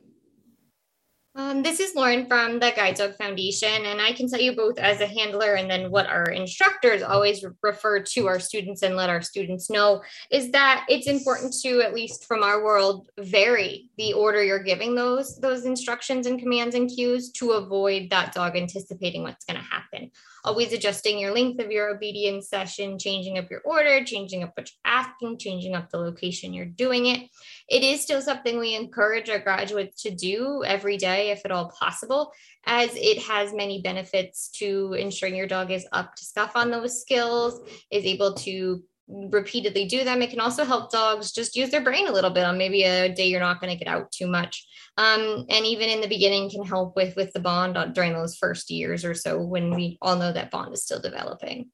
Um, 1.35 1.63
this 1.63 1.81
is 1.81 1.95
Lauren 1.95 2.27
from 2.27 2.59
the 2.59 2.75
Guide 2.77 2.97
Dog 2.97 3.17
Foundation, 3.17 3.87
and 3.87 4.03
I 4.03 4.13
can 4.13 4.29
tell 4.29 4.41
you 4.41 4.55
both 4.55 4.79
as 4.79 5.01
a 5.01 5.07
handler 5.07 5.55
and 5.55 5.71
then 5.71 5.91
what 5.91 6.07
our 6.07 6.25
instructors 6.25 7.01
always 7.01 7.43
refer 7.63 8.01
to 8.01 8.27
our 8.27 8.39
students 8.39 8.83
and 8.83 8.97
let 8.97 9.09
our 9.09 9.23
students 9.23 9.71
know 9.71 10.03
is 10.31 10.51
that 10.51 10.85
it's 10.91 11.07
important 11.07 11.55
to, 11.63 11.81
at 11.81 11.95
least 11.95 12.27
from 12.27 12.43
our 12.43 12.63
world, 12.63 13.09
vary 13.19 13.89
the 13.97 14.13
order 14.13 14.45
you're 14.45 14.63
giving 14.63 14.95
those 14.95 15.39
those 15.39 15.65
instructions 15.65 16.27
and 16.27 16.39
commands 16.39 16.75
and 16.75 16.91
cues 16.91 17.31
to 17.31 17.53
avoid 17.53 18.11
that 18.11 18.35
dog 18.35 18.55
anticipating 18.55 19.23
what's 19.23 19.47
going 19.47 19.59
to 19.59 19.65
happen 19.65 20.11
always 20.45 20.73
adjusting 20.73 21.19
your 21.19 21.33
length 21.33 21.61
of 21.61 21.71
your 21.71 21.89
obedience 21.89 22.49
session, 22.49 22.99
changing 22.99 23.39
up 23.39 23.51
your 23.51 23.61
order, 23.61 24.05
changing 24.05 24.43
up 24.43 24.53
what 24.55 24.69
you're 24.71 24.93
asking, 24.93 25.39
changing 25.39 25.75
up 25.75 25.91
the 25.91 25.99
location 25.99 26.53
you're 26.53 26.67
doing 26.67 27.07
it. 27.07 27.31
It 27.73 27.83
is 27.83 28.03
still 28.03 28.21
something 28.21 28.59
we 28.59 28.77
encourage 28.77 29.31
our 29.31 29.39
graduates 29.39 30.03
to 30.03 30.11
do 30.11 30.63
every 30.63 30.99
day, 30.99 31.31
if 31.31 31.41
at 31.47 31.51
all 31.51 31.71
possible, 31.71 32.31
as 32.67 32.91
it 32.93 33.23
has 33.23 33.55
many 33.55 33.81
benefits 33.81 34.51
to 34.57 34.93
ensuring 34.93 35.35
your 35.35 35.47
dog 35.47 35.71
is 35.71 35.89
up 35.91 36.15
to 36.17 36.23
stuff 36.23 36.53
on 36.55 36.71
those 36.71 37.01
skills, 37.01 37.67
is 37.91 38.05
able 38.05 38.35
to 38.35 38.83
repeatedly 39.09 39.87
do 39.87 40.05
them. 40.05 40.21
It 40.21 40.29
can 40.29 40.41
also 40.41 40.67
help 40.67 40.93
dogs 40.93 41.33
just 41.33 41.57
use 41.57 41.71
their 41.71 41.81
brain 41.81 42.09
a 42.09 42.13
little 42.13 42.29
bit 42.29 42.45
on 42.45 42.59
maybe 42.59 42.83
a 42.83 43.09
day 43.09 43.29
you're 43.29 43.41
not 43.41 43.59
going 43.59 43.73
to 43.73 43.83
get 43.83 43.91
out 43.91 44.13
too 44.13 44.27
much. 44.27 44.67
Um, 44.99 45.47
and 45.49 45.65
even 45.65 45.89
in 45.89 46.03
the 46.03 46.09
beginning 46.09 46.51
can 46.51 46.67
help 46.67 46.95
with 46.95 47.17
with 47.17 47.33
the 47.33 47.41
bond 47.41 47.95
during 47.95 48.13
those 48.13 48.37
first 48.37 48.71
years 48.71 49.03
or 49.03 49.15
so 49.15 49.41
when 49.41 49.75
we 49.75 49.97
all 50.03 50.17
know 50.17 50.31
that 50.31 50.51
bond 50.51 50.75
is 50.75 50.85
still 50.85 51.01
developing. 51.01 51.71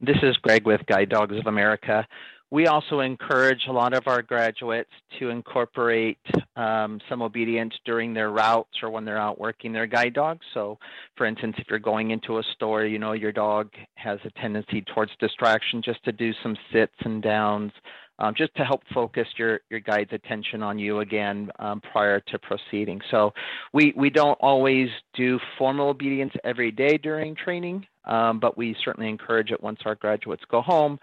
This 0.00 0.16
is 0.22 0.38
Greg 0.38 0.66
with 0.66 0.80
Guide 0.86 1.10
Dogs 1.10 1.36
of 1.36 1.46
America. 1.46 2.06
We 2.52 2.66
also 2.66 3.00
encourage 3.00 3.62
a 3.66 3.72
lot 3.72 3.94
of 3.94 4.06
our 4.06 4.20
graduates 4.20 4.90
to 5.18 5.30
incorporate 5.30 6.18
um, 6.54 7.00
some 7.08 7.22
obedience 7.22 7.72
during 7.86 8.12
their 8.12 8.30
routes 8.30 8.82
or 8.82 8.90
when 8.90 9.06
they're 9.06 9.18
out 9.18 9.40
working 9.40 9.72
their 9.72 9.86
guide 9.86 10.12
dogs. 10.12 10.44
So, 10.52 10.78
for 11.16 11.24
instance, 11.24 11.56
if 11.56 11.68
you're 11.70 11.78
going 11.78 12.10
into 12.10 12.36
a 12.36 12.42
store, 12.54 12.84
you 12.84 12.98
know 12.98 13.12
your 13.12 13.32
dog 13.32 13.70
has 13.94 14.18
a 14.26 14.30
tendency 14.38 14.82
towards 14.82 15.12
distraction, 15.18 15.80
just 15.80 16.04
to 16.04 16.12
do 16.12 16.32
some 16.42 16.54
sits 16.70 16.92
and 17.06 17.22
downs, 17.22 17.72
um, 18.18 18.34
just 18.36 18.54
to 18.56 18.64
help 18.64 18.82
focus 18.92 19.26
your 19.36 19.60
your 19.70 19.80
guide's 19.80 20.12
attention 20.12 20.62
on 20.62 20.78
you 20.78 21.00
again 21.00 21.50
um, 21.58 21.80
prior 21.92 22.20
to 22.20 22.38
proceeding. 22.38 23.00
So, 23.10 23.32
we 23.72 23.92
we 23.96 24.10
don't 24.10 24.38
always 24.40 24.88
do 25.14 25.38
formal 25.58 25.88
obedience 25.88 26.32
every 26.44 26.70
day 26.70 26.98
during 26.98 27.34
training, 27.34 27.86
um, 28.04 28.40
but 28.40 28.56
we 28.56 28.76
certainly 28.84 29.08
encourage 29.08 29.50
it 29.50 29.62
once 29.62 29.80
our 29.84 29.94
graduates 29.94 30.44
go 30.50 30.62
home 30.62 30.98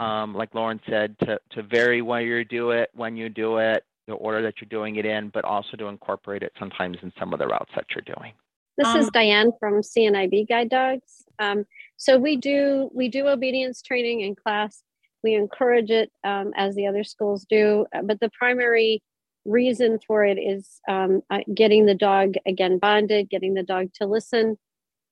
um, 0.00 0.34
like 0.34 0.54
Lauren 0.54 0.80
said, 0.88 1.14
to, 1.20 1.38
to 1.50 1.62
vary 1.62 2.00
where 2.00 2.22
you 2.22 2.44
do 2.44 2.70
it, 2.70 2.88
when 2.94 3.16
you 3.16 3.28
do 3.28 3.58
it, 3.58 3.84
the 4.06 4.14
order 4.14 4.42
that 4.42 4.54
you're 4.60 4.68
doing 4.68 4.96
it 4.96 5.04
in, 5.04 5.28
but 5.28 5.44
also 5.44 5.76
to 5.76 5.86
incorporate 5.86 6.42
it 6.42 6.52
sometimes 6.58 6.96
in 7.02 7.12
some 7.18 7.34
of 7.34 7.38
the 7.38 7.46
routes 7.46 7.70
that 7.76 7.84
you're 7.94 8.16
doing. 8.16 8.32
This 8.78 8.88
um, 8.88 8.96
is 8.96 9.10
Diane 9.12 9.52
from 9.60 9.82
CNIB 9.82 10.48
Guide 10.48 10.70
Dogs. 10.70 11.24
Um, 11.38 11.66
so 11.98 12.16
we 12.18 12.36
do 12.36 12.90
we 12.94 13.08
do 13.08 13.28
obedience 13.28 13.82
training 13.82 14.22
in 14.22 14.34
class. 14.34 14.82
We 15.22 15.34
encourage 15.34 15.90
it 15.90 16.10
um, 16.24 16.52
as 16.56 16.74
the 16.74 16.86
other 16.86 17.04
schools 17.04 17.46
do, 17.48 17.86
but 18.04 18.20
the 18.20 18.30
primary 18.30 19.02
reason 19.44 19.98
for 20.06 20.24
it 20.24 20.38
is 20.38 20.80
um, 20.88 21.22
uh, 21.30 21.40
getting 21.54 21.86
the 21.86 21.94
dog 21.94 22.34
again 22.46 22.78
bonded, 22.78 23.30
getting 23.30 23.54
the 23.54 23.62
dog 23.62 23.88
to 23.94 24.06
listen 24.06 24.56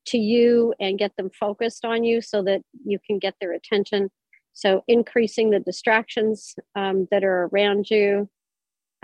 to 0.06 0.18
you 0.18 0.74
and 0.80 0.98
get 0.98 1.16
them 1.16 1.30
focused 1.39 1.85
on 1.85 2.05
you 2.05 2.20
so 2.20 2.43
that 2.43 2.62
you 2.85 2.98
can 3.06 3.18
get 3.18 3.35
their 3.40 3.52
attention 3.52 4.10
so 4.59 4.82
increasing 4.89 5.51
the 5.51 5.60
distractions 5.60 6.56
um, 6.74 7.06
that 7.12 7.22
are 7.22 7.48
around 7.52 7.89
you, 7.89 8.28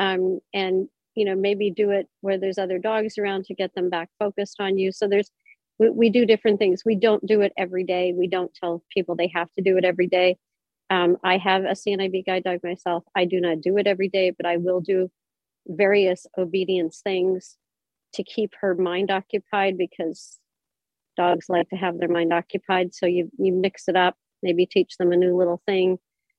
um, 0.01 0.41
and 0.53 0.89
you 1.15 1.25
know 1.25 1.37
maybe 1.37 1.71
do 1.71 1.91
it 1.91 2.09
where 2.23 2.39
there's 2.39 2.59
other 2.59 2.81
dogs 2.81 3.19
around 3.19 3.45
to 3.45 3.55
get 3.55 3.73
them 3.77 3.89
back 3.89 4.09
focused 4.19 4.57
on 4.59 4.79
you. 4.79 4.91
So 4.91 5.07
there's 5.07 5.31
we, 5.79 5.91
we 5.91 6.11
do 6.11 6.27
different 6.27 6.59
things. 6.59 6.83
We 6.85 6.97
don't 6.97 7.25
do 7.25 7.41
it 7.41 7.53
every 7.57 7.85
day. 7.85 8.13
We 8.13 8.27
don't 8.27 8.53
tell 8.53 8.83
people 8.93 9.15
they 9.15 9.31
have 9.33 9.53
to 9.53 9.63
do 9.63 9.77
it 9.79 9.85
every 9.85 10.09
day. 10.09 10.39
Um, 10.91 11.17
I 11.25 11.39
have 11.39 11.65
a 11.65 11.73
CNIB 11.73 12.27
guide 12.27 12.45
dog 12.45 12.61
myself. 12.63 13.05
I 13.17 13.25
do 13.25 13.41
not 13.41 13.61
do 13.61 13.79
it 13.79 13.87
every 13.87 14.09
day, 14.09 14.31
but 14.31 14.47
I 14.47 14.59
will 14.59 14.81
do 14.81 15.11
various 15.67 16.27
obedience 16.37 17.01
things 17.03 17.57
to 18.15 18.23
keep 18.23 18.53
her 18.61 18.75
mind 18.75 19.11
occupied 19.11 19.79
because 19.79 20.39
dogs 21.17 21.47
like 21.49 21.69
to 21.71 21.77
have 21.77 21.99
their 21.99 22.09
mind 22.09 22.33
occupied. 22.33 22.95
So 22.95 23.07
you 23.07 23.31
you 23.39 23.53
mix 23.53 23.89
it 23.89 23.97
up 23.97 24.17
maybe 24.45 24.67
teach 24.67 24.97
them 24.99 25.11
a 25.11 25.17
new 25.17 25.37
little 25.37 25.61
thing 25.67 25.99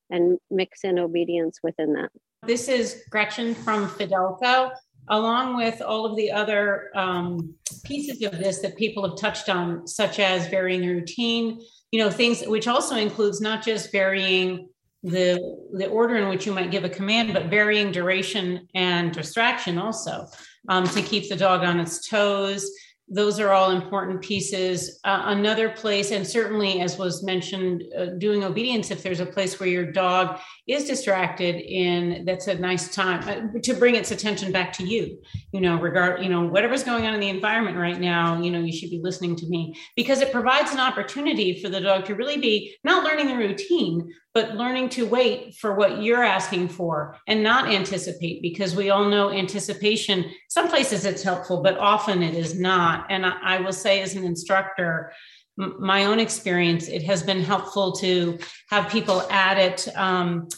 and 0.09 0.37
mix 0.49 0.83
in 0.83 0.99
obedience 0.99 1.59
within 1.63 1.93
that. 1.93 2.11
This 2.43 2.69
is 2.69 3.03
Gretchen 3.09 3.55
from 3.55 3.89
Fidelco, 3.89 4.71
along 5.09 5.57
with 5.57 5.81
all 5.81 6.05
of 6.05 6.15
the 6.15 6.31
other 6.31 6.89
um, 6.95 7.53
pieces 7.83 8.21
of 8.23 8.37
this 8.37 8.59
that 8.59 8.77
people 8.77 9.07
have 9.07 9.17
touched 9.17 9.49
on, 9.49 9.87
such 9.87 10.19
as 10.19 10.47
varying 10.47 10.87
routine, 10.87 11.59
you 11.91 11.99
know, 11.99 12.09
things 12.09 12.43
which 12.45 12.67
also 12.67 12.95
includes 12.95 13.41
not 13.41 13.63
just 13.63 13.91
varying 13.91 14.69
the 15.03 15.39
the 15.73 15.87
order 15.87 16.15
in 16.15 16.29
which 16.29 16.47
you 16.47 16.53
might 16.53 16.71
give 16.71 16.83
a 16.83 16.89
command, 16.89 17.31
but 17.31 17.45
varying 17.45 17.91
duration 17.91 18.67
and 18.73 19.11
distraction 19.11 19.77
also 19.77 20.25
um, 20.69 20.87
to 20.87 21.01
keep 21.01 21.29
the 21.29 21.35
dog 21.35 21.63
on 21.63 21.79
its 21.79 22.07
toes 22.07 22.71
those 23.07 23.39
are 23.39 23.51
all 23.51 23.69
important 23.69 24.21
pieces. 24.21 24.99
Uh, 25.03 25.23
another 25.25 25.69
place, 25.69 26.11
and 26.11 26.25
certainly 26.25 26.81
as 26.81 26.97
was 26.97 27.23
mentioned, 27.23 27.83
uh, 27.97 28.05
doing 28.17 28.43
obedience, 28.43 28.89
if 28.89 29.03
there's 29.03 29.19
a 29.19 29.25
place 29.25 29.59
where 29.59 29.69
your 29.69 29.91
dog 29.91 30.39
is 30.67 30.85
distracted 30.85 31.55
in, 31.55 32.25
that's 32.25 32.47
a 32.47 32.55
nice 32.55 32.93
time 32.93 33.27
uh, 33.29 33.59
to 33.61 33.73
bring 33.75 33.93
its 33.93 34.09
attention 34.09 34.51
back 34.51 34.73
to 34.73 34.83
you, 34.83 35.19
you 35.51 35.61
know, 35.61 35.79
regard, 35.79 36.23
you 36.23 36.29
know, 36.29 36.47
whatever's 36.47 36.83
going 36.83 37.05
on 37.05 37.13
in 37.13 37.19
the 37.19 37.29
environment 37.29 37.77
right 37.77 37.99
now, 37.99 38.41
you 38.41 38.49
know, 38.49 38.59
you 38.59 38.73
should 38.73 38.89
be 38.89 39.01
listening 39.03 39.35
to 39.35 39.47
me 39.47 39.75
because 39.95 40.21
it 40.21 40.31
provides 40.31 40.71
an 40.71 40.79
opportunity 40.79 41.61
for 41.61 41.69
the 41.69 41.81
dog 41.81 42.05
to 42.05 42.15
really 42.15 42.37
be 42.37 42.75
not 42.83 43.03
learning 43.03 43.27
the 43.27 43.37
routine, 43.37 44.11
but 44.35 44.55
learning 44.55 44.89
to 44.89 45.07
wait 45.07 45.55
for 45.55 45.73
what 45.73 46.03
you're 46.03 46.21
asking 46.21 46.67
for 46.67 47.17
and 47.25 47.41
not 47.41 47.73
anticipate 47.73 48.41
because 48.41 48.75
we 48.75 48.89
all 48.89 49.05
know 49.05 49.31
anticipation 49.31 50.25
some 50.49 50.67
places 50.67 51.05
it's 51.05 51.23
helpful 51.23 51.63
but 51.63 51.77
often 51.77 52.21
it 52.21 52.35
is 52.35 52.59
not. 52.59 53.07
And 53.09 53.25
i, 53.25 53.59
will 53.59 53.73
say 53.73 54.01
as 54.01 54.13
an 54.13 54.25
instructor 54.25 55.13
my 55.57 56.03
own 56.03 56.19
experience 56.19 56.89
it 56.89 57.01
has 57.03 57.23
been 57.23 57.41
helpful 57.41 57.93
to 57.93 58.37
have 58.69 58.91
people 58.91 59.25
add 59.31 59.57
it 59.57 59.87
um, 59.97 60.49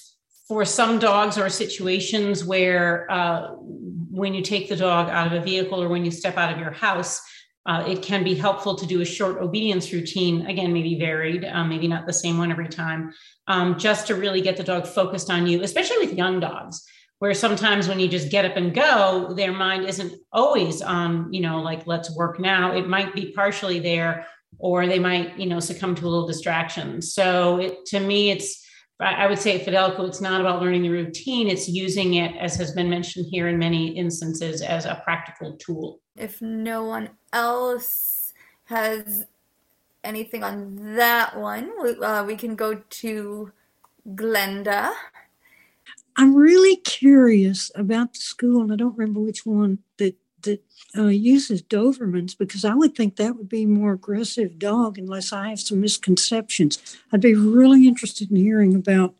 for 0.47 0.65
some 0.65 0.97
dogs 0.97 1.37
or 1.37 1.47
situations 1.49 2.43
where 2.43 3.09
uh, 3.11 3.49
when 4.09 4.33
you 4.33 4.41
take 4.41 4.67
the 4.69 4.75
dog 4.75 5.09
out 5.09 5.27
of 5.27 5.33
a 5.33 5.41
vehicle 5.41 5.81
or 5.81 5.87
when 5.87 6.03
you 6.03 6.09
step 6.09 6.35
out 6.37 6.51
of 6.51 6.59
your 6.59 6.71
house 6.71 7.21
uh, 7.67 7.83
it 7.85 8.01
can 8.01 8.23
be 8.23 8.33
helpful 8.33 8.75
to 8.75 8.85
do 8.85 9.01
a 9.01 9.05
short 9.05 9.41
obedience 9.41 9.91
routine, 9.91 10.45
again, 10.47 10.71
maybe 10.71 10.97
varied, 10.97 11.43
um, 11.45 11.67
maybe 11.67 11.87
not 11.87 12.07
the 12.07 12.13
same 12.13 12.37
one 12.37 12.49
every 12.49 12.69
time, 12.69 13.13
um, 13.47 13.77
just 13.77 14.07
to 14.07 14.15
really 14.15 14.39
get 14.41 14.55
the 14.55 14.63
dog 14.63 14.87
focused 14.87 15.29
on 15.29 15.45
you, 15.45 15.61
especially 15.61 15.97
with 15.97 16.17
young 16.17 16.39
dogs, 16.39 16.85
where 17.19 17.33
sometimes 17.33 17.89
when 17.89 17.99
you 17.99 18.07
just 18.07 18.31
get 18.31 18.45
up 18.45 18.55
and 18.55 18.73
go, 18.73 19.33
their 19.35 19.51
mind 19.51 19.83
isn't 19.83 20.13
always 20.31 20.81
on, 20.81 21.31
you 21.33 21.41
know, 21.41 21.61
like, 21.61 21.85
let's 21.85 22.15
work 22.15 22.39
now. 22.39 22.73
It 22.73 22.87
might 22.87 23.13
be 23.13 23.33
partially 23.33 23.79
there, 23.79 24.25
or 24.59 24.87
they 24.87 24.99
might, 24.99 25.37
you 25.37 25.47
know, 25.47 25.59
succumb 25.59 25.93
to 25.95 26.05
a 26.05 26.07
little 26.07 26.27
distraction. 26.27 27.01
So 27.01 27.57
it, 27.57 27.85
to 27.87 27.99
me, 27.99 28.31
it's, 28.31 28.65
I 28.99 29.27
would 29.27 29.37
say 29.37 29.59
at 29.59 29.67
Fidelco, 29.67 30.07
it's 30.07 30.21
not 30.21 30.41
about 30.41 30.61
learning 30.61 30.83
the 30.83 30.89
routine, 30.89 31.49
it's 31.49 31.67
using 31.67 32.15
it, 32.15 32.35
as 32.37 32.55
has 32.55 32.71
been 32.71 32.89
mentioned 32.89 33.27
here 33.29 33.47
in 33.47 33.59
many 33.59 33.89
instances, 33.89 34.61
as 34.61 34.85
a 34.85 35.01
practical 35.03 35.57
tool. 35.57 35.99
If 36.15 36.41
no 36.41 36.83
one 36.83 37.09
else 37.37 38.33
has 38.65 39.25
anything 40.03 40.43
on 40.43 40.95
that 40.95 41.37
one, 41.37 41.71
we, 41.81 41.95
uh, 41.97 42.23
we 42.23 42.35
can 42.35 42.55
go 42.55 42.81
to 43.01 43.51
Glenda. 44.09 44.91
I'm 46.15 46.35
really 46.35 46.77
curious 46.77 47.71
about 47.75 48.13
the 48.13 48.19
school, 48.19 48.61
and 48.61 48.73
I 48.73 48.75
don't 48.75 48.97
remember 48.97 49.19
which 49.19 49.45
one 49.45 49.79
that 49.97 50.15
that 50.43 50.63
uh, 50.95 51.07
uses 51.07 51.61
Dobermans 51.61 52.37
because 52.37 52.63
I 52.63 52.73
would 52.73 52.95
think 52.95 53.15
that 53.15 53.35
would 53.35 53.49
be 53.49 53.65
more 53.65 53.93
aggressive 53.93 54.59
dog 54.59 54.97
unless 54.97 55.33
I 55.33 55.49
have 55.49 55.59
some 55.59 55.81
misconceptions. 55.81 56.97
I'd 57.11 57.21
be 57.21 57.35
really 57.35 57.87
interested 57.87 58.29
in 58.29 58.37
hearing 58.37 58.75
about 58.75 59.15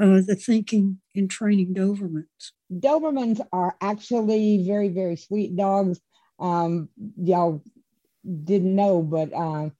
uh, 0.00 0.20
the 0.26 0.34
thinking 0.34 0.98
in 1.14 1.28
training 1.28 1.74
Dobermans. 1.74 2.52
Dobermans 2.72 3.40
are 3.52 3.76
actually 3.80 4.64
very, 4.64 4.88
very 4.88 5.16
sweet 5.16 5.56
dogs. 5.56 6.00
Um, 6.40 6.88
y'all 7.16 7.62
didn't 8.24 8.74
know, 8.74 9.02
but 9.02 9.32
uh, 9.32 9.70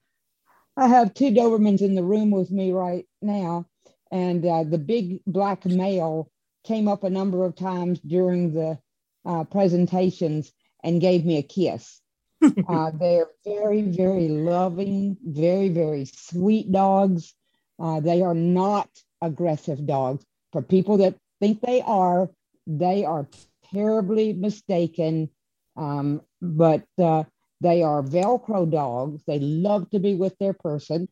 I 0.76 0.88
have 0.88 1.14
two 1.14 1.30
Dobermans 1.30 1.80
in 1.80 1.94
the 1.94 2.02
room 2.02 2.30
with 2.30 2.50
me 2.50 2.72
right 2.72 3.06
now. 3.20 3.66
And 4.10 4.44
uh, 4.44 4.64
the 4.64 4.78
big 4.78 5.20
black 5.26 5.64
male 5.64 6.30
came 6.64 6.88
up 6.88 7.04
a 7.04 7.10
number 7.10 7.44
of 7.44 7.56
times 7.56 8.00
during 8.00 8.52
the 8.52 8.78
uh, 9.24 9.44
presentations 9.44 10.52
and 10.82 11.00
gave 11.00 11.24
me 11.24 11.38
a 11.38 11.42
kiss. 11.42 12.00
uh, 12.68 12.90
they're 12.98 13.28
very, 13.44 13.82
very 13.82 14.28
loving, 14.28 15.16
very, 15.22 15.68
very 15.68 16.06
sweet 16.06 16.72
dogs. 16.72 17.34
Uh, 17.78 18.00
they 18.00 18.22
are 18.22 18.34
not 18.34 18.88
aggressive 19.22 19.86
dogs. 19.86 20.24
For 20.52 20.62
people 20.62 20.98
that 20.98 21.16
think 21.40 21.60
they 21.60 21.82
are, 21.82 22.30
they 22.66 23.04
are 23.04 23.28
terribly 23.72 24.32
mistaken. 24.32 25.30
Um, 25.76 26.22
but 26.40 26.84
uh, 26.98 27.24
they 27.60 27.82
are 27.82 28.02
Velcro 28.02 28.70
dogs. 28.70 29.22
They 29.26 29.38
love 29.38 29.90
to 29.90 29.98
be 29.98 30.14
with 30.14 30.36
their 30.38 30.54
person. 30.54 31.08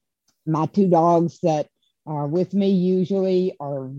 My 0.46 0.66
two 0.66 0.88
dogs 0.88 1.38
that 1.42 1.68
are 2.06 2.26
with 2.26 2.54
me 2.54 2.70
usually 2.70 3.54
are, 3.60 3.90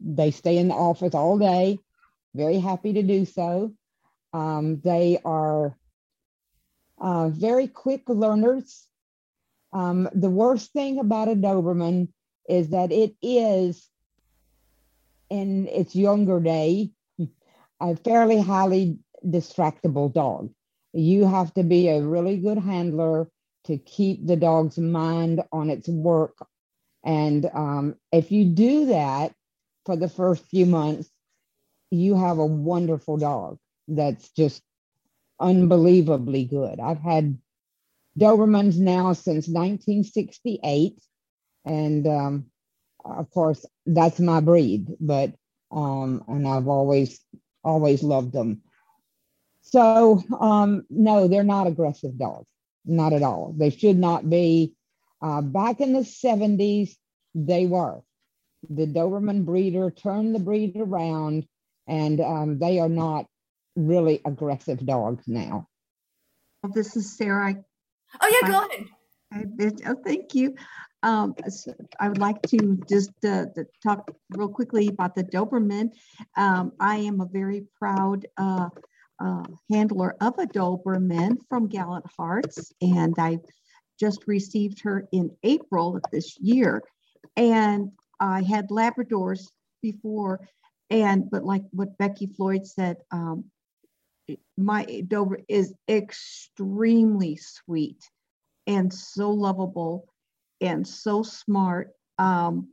they 0.00 0.30
stay 0.30 0.58
in 0.58 0.68
the 0.68 0.74
office 0.74 1.14
all 1.14 1.38
day, 1.38 1.78
very 2.34 2.58
happy 2.58 2.92
to 2.94 3.02
do 3.02 3.24
so. 3.24 3.72
Um, 4.32 4.80
they 4.80 5.18
are 5.24 5.76
uh, 7.00 7.28
very 7.28 7.68
quick 7.68 8.02
learners. 8.08 8.86
Um, 9.72 10.08
the 10.14 10.30
worst 10.30 10.72
thing 10.72 10.98
about 10.98 11.28
a 11.28 11.34
Doberman 11.34 12.08
is 12.48 12.70
that 12.70 12.92
it 12.92 13.14
is, 13.22 13.88
in 15.30 15.66
its 15.68 15.96
younger 15.96 16.40
day, 16.40 16.90
a 17.80 17.96
fairly 17.96 18.40
highly 18.40 18.98
distractible 19.24 20.12
dog. 20.12 20.50
You 20.94 21.26
have 21.26 21.52
to 21.54 21.64
be 21.64 21.88
a 21.88 22.00
really 22.02 22.36
good 22.38 22.58
handler 22.58 23.28
to 23.64 23.78
keep 23.78 24.26
the 24.26 24.36
dog's 24.36 24.78
mind 24.78 25.42
on 25.52 25.70
its 25.70 25.88
work. 25.88 26.36
And 27.04 27.50
um, 27.52 27.96
if 28.12 28.30
you 28.30 28.44
do 28.44 28.86
that 28.86 29.34
for 29.84 29.96
the 29.96 30.08
first 30.08 30.46
few 30.48 30.66
months, 30.66 31.10
you 31.90 32.16
have 32.16 32.38
a 32.38 32.46
wonderful 32.46 33.16
dog 33.16 33.58
that's 33.88 34.30
just 34.30 34.62
unbelievably 35.40 36.44
good. 36.46 36.80
I've 36.80 37.00
had 37.00 37.38
Dobermans 38.18 38.78
now 38.78 39.12
since 39.12 39.48
1968, 39.48 40.98
and 41.64 42.06
um, 42.06 42.46
of 43.04 43.30
course, 43.30 43.66
that's 43.86 44.20
my 44.20 44.40
breed, 44.40 44.88
but 45.00 45.34
um, 45.72 46.24
and 46.28 46.46
I've 46.46 46.68
always 46.68 47.20
always 47.64 48.02
loved 48.02 48.32
them. 48.32 48.62
So 49.64 50.22
um, 50.38 50.84
no, 50.90 51.26
they're 51.26 51.42
not 51.42 51.66
aggressive 51.66 52.18
dogs, 52.18 52.46
not 52.84 53.12
at 53.12 53.22
all. 53.22 53.54
They 53.56 53.70
should 53.70 53.98
not 53.98 54.28
be. 54.28 54.74
Uh, 55.22 55.40
back 55.40 55.80
in 55.80 55.94
the 55.94 56.00
70s, 56.00 56.90
they 57.34 57.66
were. 57.66 58.02
The 58.68 58.86
Doberman 58.86 59.44
breeder 59.44 59.90
turned 59.90 60.34
the 60.34 60.38
breed 60.38 60.76
around, 60.76 61.46
and 61.86 62.20
um, 62.20 62.58
they 62.58 62.78
are 62.78 62.88
not 62.88 63.26
really 63.74 64.20
aggressive 64.24 64.84
dogs 64.84 65.24
now. 65.26 65.68
This 66.74 66.96
is 66.96 67.16
Sarah. 67.16 67.56
Oh 68.20 68.40
yeah, 68.42 68.50
go 68.50 68.66
ahead. 68.66 69.80
Oh, 69.86 69.96
thank 70.04 70.34
you. 70.34 70.54
Um, 71.02 71.34
so 71.48 71.74
I 72.00 72.08
would 72.08 72.18
like 72.18 72.40
to 72.42 72.78
just 72.88 73.12
uh, 73.24 73.46
talk 73.82 74.10
real 74.30 74.48
quickly 74.48 74.88
about 74.88 75.14
the 75.14 75.24
Doberman. 75.24 75.90
Um, 76.36 76.72
I 76.80 76.96
am 76.96 77.20
a 77.20 77.26
very 77.26 77.66
proud 77.78 78.26
uh, 78.38 78.68
handler 79.70 80.16
of 80.20 80.38
a 80.38 80.46
Doberman 80.46 81.36
from 81.48 81.68
Gallant 81.68 82.06
Hearts, 82.16 82.72
and 82.80 83.14
I 83.18 83.38
just 83.98 84.26
received 84.26 84.80
her 84.82 85.06
in 85.12 85.30
April 85.42 85.96
of 85.96 86.02
this 86.10 86.36
year. 86.40 86.82
And 87.36 87.92
I 88.20 88.42
had 88.42 88.68
Labradors 88.68 89.48
before, 89.82 90.48
and 90.90 91.30
but 91.30 91.44
like 91.44 91.62
what 91.70 91.98
Becky 91.98 92.26
Floyd 92.26 92.66
said, 92.66 92.96
um, 93.10 93.44
my 94.56 94.84
Dober 95.06 95.40
is 95.48 95.74
extremely 95.88 97.36
sweet 97.36 98.02
and 98.66 98.92
so 98.92 99.30
lovable 99.30 100.08
and 100.60 100.86
so 100.86 101.22
smart. 101.22 101.90
Um, 102.18 102.68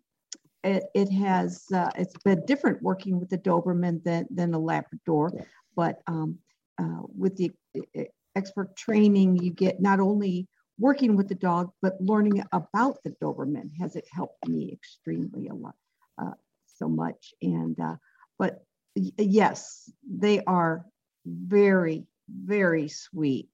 it, 0.64 0.84
it 0.94 1.12
has 1.12 1.66
uh, 1.74 1.90
it's 1.98 2.16
been 2.24 2.46
different 2.46 2.82
working 2.84 3.20
with 3.20 3.30
the 3.30 3.38
Doberman 3.38 4.04
than 4.04 4.28
than 4.30 4.54
a 4.54 4.60
Labrador, 4.60 5.32
but 5.76 6.02
um, 6.08 6.40
uh, 6.80 7.02
with 7.18 7.38
the 7.38 7.52
expert 8.36 8.76
training, 8.76 9.38
you 9.38 9.52
get 9.52 9.82
not 9.82 10.00
only 10.00 10.48
working 10.80 11.16
with 11.16 11.28
the 11.28 11.36
dog 11.36 11.70
but 11.82 12.02
learning 12.02 12.44
about 12.52 12.98
the 13.04 13.12
Doberman 13.22 13.70
has 13.80 13.96
it 13.96 14.08
helped 14.12 14.48
me 14.48 14.72
extremely 14.72 15.48
a 15.48 15.54
lot, 15.54 15.76
uh, 16.18 16.34
so 16.78 16.88
much. 16.90 17.34
And 17.42 17.80
uh, 17.80 17.96
but 18.40 18.64
yes, 18.96 19.90
they 20.10 20.44
are 20.44 20.86
very 21.26 22.06
very 22.30 22.88
sweet, 22.88 23.50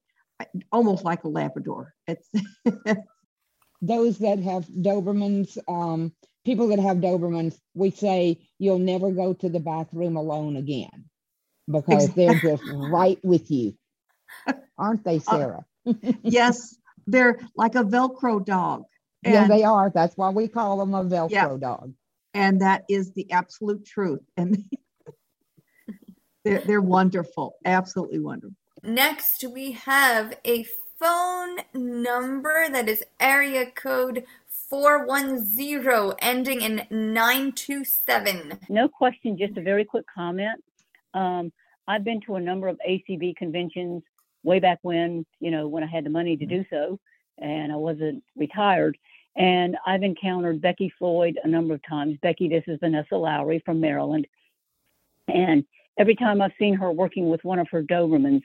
almost 0.72 1.04
like 1.04 1.24
a 1.24 1.30
Labrador. 1.30 1.94
It's 2.08 2.30
those 3.82 4.20
that 4.20 4.40
have 4.40 4.68
Dobermans, 4.68 5.58
um, 5.68 6.14
people 6.46 6.68
that 6.68 6.80
have 6.80 6.98
Dobermans, 6.98 7.58
we 7.74 7.92
say 7.92 8.48
you'll 8.60 8.80
never 8.80 9.12
go 9.12 9.34
to 9.34 9.50
the 9.50 9.60
bathroom 9.60 10.16
alone 10.16 10.56
again 10.56 11.06
because 11.70 12.14
they're 12.14 12.40
just 12.40 12.64
right 12.66 13.20
with 13.24 13.50
you. 13.52 13.76
Aren't 14.78 15.04
they, 15.04 15.18
uh, 15.18 15.38
Sarah? 15.38 15.66
Uh, 15.86 15.94
yes, 16.24 16.78
they're 17.06 17.40
like 17.56 17.76
a 17.76 17.84
Velcro 17.84 18.44
dog. 18.44 18.84
And, 19.24 19.34
yeah, 19.34 19.48
they 19.48 19.64
are. 19.64 19.92
That's 19.94 20.16
why 20.16 20.30
we 20.30 20.48
call 20.48 20.78
them 20.78 20.94
a 20.94 21.04
Velcro 21.04 21.32
yeah, 21.32 21.58
dog. 21.60 21.94
And 22.34 22.62
that 22.62 22.84
is 22.90 23.12
the 23.14 23.32
absolute 23.32 23.86
truth. 23.86 24.22
And 24.36 24.64
they're, 26.46 26.62
they're 26.62 26.82
wonderful. 26.82 27.56
Absolutely 27.66 28.20
wonderful. 28.20 28.56
Next, 28.84 29.44
we 29.52 29.72
have 29.72 30.38
a 30.46 30.66
phone 31.00 31.58
number 31.74 32.70
that 32.70 32.88
is 32.88 33.04
area 33.20 33.66
code 33.72 34.24
410 34.70 36.14
ending 36.20 36.62
in 36.62 36.86
927. 36.90 38.60
No 38.70 38.88
question, 38.88 39.38
just 39.38 39.58
a 39.58 39.62
very 39.62 39.86
quick 39.86 40.06
comment. 40.14 40.62
Um, 41.14 41.52
I've 41.88 42.04
been 42.04 42.22
to 42.22 42.36
a 42.36 42.42
number 42.42 42.68
of 42.68 42.80
ACB 42.88 43.36
conventions 43.36 44.04
way 44.44 44.60
back 44.60 44.80
when, 44.82 45.26
you 45.40 45.52
know, 45.52 45.68
when 45.68 45.84
I 45.84 45.88
had 45.88 46.06
the 46.06 46.10
money 46.10 46.38
to 46.38 46.46
do 46.46 46.66
so 46.70 47.00
and 47.38 47.72
I 47.72 47.76
wasn't 47.76 48.24
retired. 48.36 48.98
And 49.36 49.78
I've 49.86 50.04
encountered 50.04 50.62
Becky 50.62 50.92
Floyd 50.98 51.38
a 51.44 51.48
number 51.48 51.74
of 51.74 51.82
times. 51.88 52.18
Becky, 52.22 52.50
this 52.50 52.64
is 52.68 52.80
Vanessa 52.80 53.16
Lowry 53.16 53.62
from 53.64 53.80
Maryland. 53.80 54.28
And 55.28 55.64
every 55.98 56.16
time 56.16 56.42
I've 56.42 56.54
seen 56.58 56.74
her 56.76 56.92
working 56.92 57.30
with 57.30 57.44
one 57.44 57.60
of 57.60 57.68
her 57.70 57.84
Dobermans, 57.84 58.42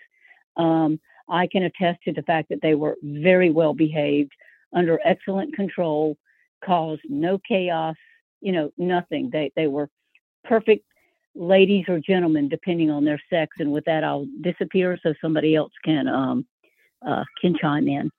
um, 0.57 1.01
I 1.29 1.47
can 1.47 1.63
attest 1.63 2.03
to 2.05 2.13
the 2.13 2.23
fact 2.23 2.51
that 2.51 2.61
they 2.61 2.75
were 2.75 2.97
very 3.03 3.51
well 3.51 3.73
behaved, 3.73 4.33
under 4.75 5.01
excellent 5.05 5.55
control, 5.55 6.17
caused 6.65 7.03
no 7.09 7.39
chaos, 7.39 7.97
you 8.41 8.53
know, 8.53 8.71
nothing. 8.77 9.31
They 9.31 9.53
they 9.57 9.67
were 9.67 9.89
perfect 10.45 10.85
ladies 11.35 11.85
or 11.89 11.99
gentlemen, 12.01 12.49
depending 12.49 12.91
on 12.91 13.05
their 13.05 13.21
sex. 13.31 13.57
And 13.59 13.73
with 13.73 13.85
that, 13.85 14.05
I'll 14.05 14.27
disappear 14.41 14.99
so 15.03 15.15
somebody 15.21 15.55
else 15.55 15.73
can 15.85 16.09
um, 16.09 16.47
uh, 17.07 17.25
can 17.41 17.57
chime 17.61 17.89
in. 17.89 18.11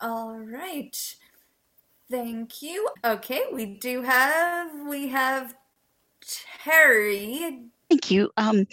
All 0.00 0.38
right. 0.38 1.16
Thank 2.10 2.60
you. 2.60 2.88
Okay, 3.04 3.42
we 3.52 3.66
do 3.66 4.02
have 4.02 4.70
we 4.88 5.08
have 5.08 5.54
Terry. 6.64 7.60
Thank 7.88 8.10
you. 8.10 8.30
Um, 8.36 8.66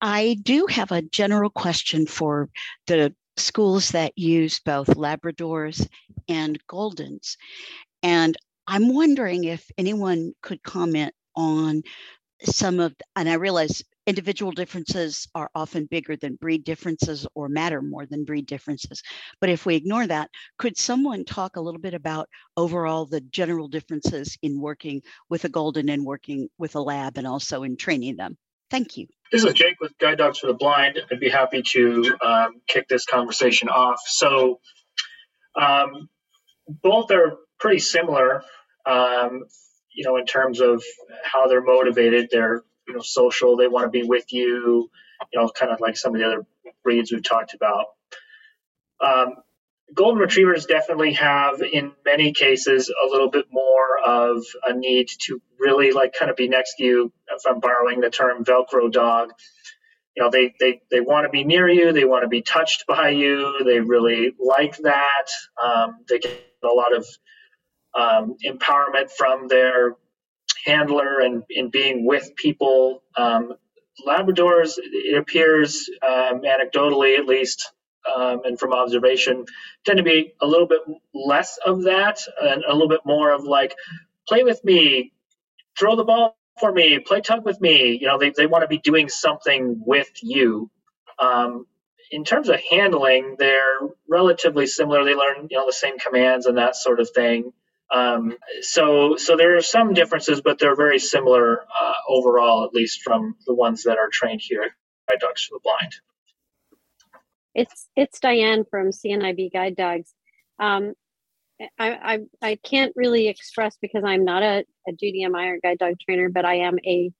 I 0.00 0.36
do 0.42 0.66
have 0.70 0.92
a 0.92 1.02
general 1.02 1.50
question 1.50 2.06
for 2.06 2.48
the 2.86 3.14
schools 3.36 3.90
that 3.90 4.16
use 4.16 4.60
both 4.60 4.88
Labradors 4.88 5.88
and 6.28 6.58
Goldens. 6.66 7.36
And 8.02 8.36
I'm 8.66 8.94
wondering 8.94 9.44
if 9.44 9.70
anyone 9.78 10.34
could 10.42 10.62
comment 10.62 11.14
on 11.34 11.82
some 12.44 12.80
of, 12.80 12.94
and 13.16 13.28
I 13.28 13.34
realize 13.34 13.82
individual 14.06 14.52
differences 14.52 15.28
are 15.34 15.50
often 15.54 15.86
bigger 15.86 16.16
than 16.16 16.36
breed 16.36 16.64
differences 16.64 17.26
or 17.34 17.48
matter 17.48 17.82
more 17.82 18.06
than 18.06 18.24
breed 18.24 18.46
differences. 18.46 19.02
But 19.40 19.50
if 19.50 19.66
we 19.66 19.74
ignore 19.74 20.06
that, 20.06 20.30
could 20.58 20.78
someone 20.78 21.24
talk 21.24 21.56
a 21.56 21.60
little 21.60 21.80
bit 21.80 21.94
about 21.94 22.28
overall 22.56 23.06
the 23.06 23.20
general 23.20 23.68
differences 23.68 24.38
in 24.42 24.60
working 24.60 25.02
with 25.28 25.44
a 25.44 25.48
golden 25.48 25.88
and 25.88 26.04
working 26.04 26.48
with 26.58 26.74
a 26.74 26.80
lab 26.80 27.18
and 27.18 27.26
also 27.26 27.64
in 27.64 27.76
training 27.76 28.16
them? 28.16 28.36
Thank 28.70 28.96
you. 28.96 29.06
This 29.32 29.44
is 29.44 29.52
Jake 29.52 29.80
with 29.80 29.96
Guide 29.98 30.18
Dogs 30.18 30.38
for 30.38 30.46
the 30.46 30.54
Blind. 30.54 30.98
I'd 31.10 31.20
be 31.20 31.28
happy 31.28 31.62
to 31.62 32.16
um, 32.22 32.60
kick 32.66 32.88
this 32.88 33.04
conversation 33.04 33.68
off. 33.68 34.00
So, 34.06 34.60
um, 35.54 36.08
both 36.66 37.10
are 37.10 37.36
pretty 37.58 37.80
similar, 37.80 38.42
um, 38.86 39.44
you 39.98 40.04
know, 40.04 40.16
in 40.16 40.24
terms 40.26 40.60
of 40.60 40.84
how 41.24 41.48
they're 41.48 41.60
motivated. 41.60 42.28
They're, 42.30 42.62
you 42.86 42.94
know, 42.94 43.00
social. 43.02 43.56
They 43.56 43.66
want 43.66 43.86
to 43.86 43.90
be 43.90 44.06
with 44.06 44.32
you, 44.32 44.88
you 45.32 45.40
know, 45.40 45.48
kind 45.48 45.72
of 45.72 45.80
like 45.80 45.96
some 45.96 46.14
of 46.14 46.20
the 46.20 46.26
other 46.26 46.46
breeds 46.84 47.10
we've 47.10 47.22
talked 47.22 47.52
about. 47.52 47.86
Um, 49.04 49.34
golden 49.92 50.20
retrievers 50.20 50.66
definitely 50.66 51.14
have 51.14 51.60
in 51.62 51.90
many 52.04 52.32
cases 52.32 52.90
a 52.90 53.10
little 53.10 53.28
bit 53.28 53.46
more 53.50 53.98
of 54.06 54.44
a 54.64 54.72
need 54.72 55.08
to 55.18 55.42
really 55.58 55.90
like 55.90 56.14
kind 56.16 56.30
of 56.30 56.36
be 56.36 56.46
next 56.46 56.74
to 56.76 56.84
you 56.84 57.12
if 57.30 57.42
i'm 57.48 57.58
borrowing 57.58 58.00
the 58.00 58.10
term 58.10 58.44
velcro 58.44 58.92
dog 58.92 59.30
you 60.14 60.22
know 60.22 60.28
they 60.28 60.52
they, 60.60 60.82
they 60.90 61.00
want 61.00 61.24
to 61.24 61.30
be 61.30 61.42
near 61.42 61.66
you 61.66 61.90
they 61.94 62.04
want 62.04 62.22
to 62.22 62.28
be 62.28 62.42
touched 62.42 62.86
by 62.86 63.08
you 63.08 63.62
they 63.64 63.80
really 63.80 64.34
like 64.38 64.76
that 64.78 65.26
um, 65.64 66.00
they 66.06 66.18
get 66.18 66.38
a 66.62 66.68
lot 66.68 66.94
of 66.94 67.06
um, 67.94 68.36
empowerment 68.46 69.10
from 69.12 69.48
their 69.48 69.96
handler 70.64 71.20
and 71.20 71.44
in 71.50 71.70
being 71.70 72.06
with 72.06 72.36
people. 72.36 73.02
Um, 73.16 73.54
labradors 74.06 74.74
it 74.78 75.18
appears 75.18 75.90
um, 76.02 76.42
anecdotally 76.42 77.18
at 77.18 77.26
least 77.26 77.72
um, 78.14 78.42
and 78.44 78.58
from 78.58 78.72
observation 78.72 79.44
tend 79.86 79.98
to 79.98 80.04
be 80.04 80.34
a 80.42 80.46
little 80.46 80.66
bit 80.68 80.80
less 81.14 81.58
of 81.66 81.84
that 81.84 82.20
and 82.42 82.64
a 82.68 82.72
little 82.72 82.88
bit 82.88 83.02
more 83.06 83.32
of 83.32 83.44
like 83.44 83.74
play 84.28 84.44
with 84.44 84.64
me. 84.64 85.12
Throw 85.78 85.96
the 85.96 86.04
ball 86.04 86.36
for 86.60 86.72
me. 86.72 86.98
Play 87.00 87.22
tug 87.22 87.44
with 87.44 87.60
me. 87.60 87.98
You 88.00 88.08
know 88.08 88.18
they, 88.18 88.30
they 88.36 88.46
want 88.46 88.62
to 88.62 88.68
be 88.68 88.78
doing 88.78 89.08
something 89.08 89.82
with 89.86 90.10
you. 90.22 90.70
Um, 91.18 91.66
in 92.12 92.24
terms 92.24 92.48
of 92.50 92.60
handling 92.70 93.36
they're 93.38 93.78
relatively 94.08 94.66
similar. 94.66 95.04
They 95.04 95.14
learn 95.14 95.48
you 95.50 95.58
know 95.58 95.66
the 95.66 95.72
same 95.72 95.98
commands 95.98 96.46
and 96.46 96.58
that 96.58 96.76
sort 96.76 97.00
of 97.00 97.10
thing 97.10 97.52
um, 97.94 98.36
so 98.60 99.16
so 99.16 99.36
there 99.36 99.56
are 99.56 99.62
some 99.62 99.94
differences 99.94 100.40
but 100.40 100.58
they're 100.58 100.76
very 100.76 100.98
similar 100.98 101.62
uh, 101.62 101.92
overall 102.08 102.64
at 102.64 102.74
least 102.74 103.02
from 103.02 103.34
the 103.46 103.54
ones 103.54 103.84
that 103.84 103.98
are 103.98 104.08
trained 104.12 104.40
here 104.42 104.70
at 105.10 105.20
dogs 105.20 105.44
for 105.44 105.56
the 105.56 105.60
blind 105.62 105.94
it's 107.58 107.88
it's 107.96 108.20
Diane 108.20 108.64
from 108.70 108.90
CNIB 108.90 109.52
Guide 109.52 109.74
Dogs. 109.74 110.14
Um, 110.60 110.94
I, 111.76 111.90
I 111.90 112.18
I 112.40 112.58
can't 112.62 112.92
really 112.94 113.26
express 113.26 113.76
because 113.82 114.04
I'm 114.04 114.24
not 114.24 114.44
a, 114.44 114.64
a 114.86 114.92
GDMI 114.92 115.56
or 115.56 115.58
guide 115.60 115.78
dog 115.78 115.94
trainer, 116.00 116.28
but 116.28 116.44
I 116.44 116.58
am 116.58 116.78
a 116.86 117.10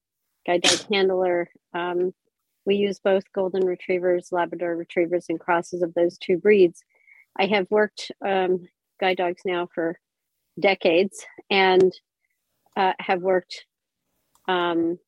guide 0.47 0.63
dog 0.63 0.79
handler. 0.93 1.49
Um, 1.75 2.13
we 2.65 2.77
use 2.77 3.01
both 3.03 3.25
golden 3.35 3.67
retrievers, 3.67 4.29
Labrador 4.31 4.77
retrievers, 4.77 5.27
and 5.29 5.41
crosses 5.41 5.83
of 5.83 5.93
those 5.95 6.19
two 6.19 6.37
breeds. 6.37 6.85
I 7.37 7.47
have 7.47 7.67
worked 7.69 8.13
um, 8.25 8.69
guide 9.01 9.17
dogs 9.17 9.43
now 9.45 9.69
for 9.75 9.99
decades, 10.59 11.25
and 11.51 11.93
uh, 12.77 12.93
have 13.01 13.23
worked 13.23 13.67
um, 14.49 14.99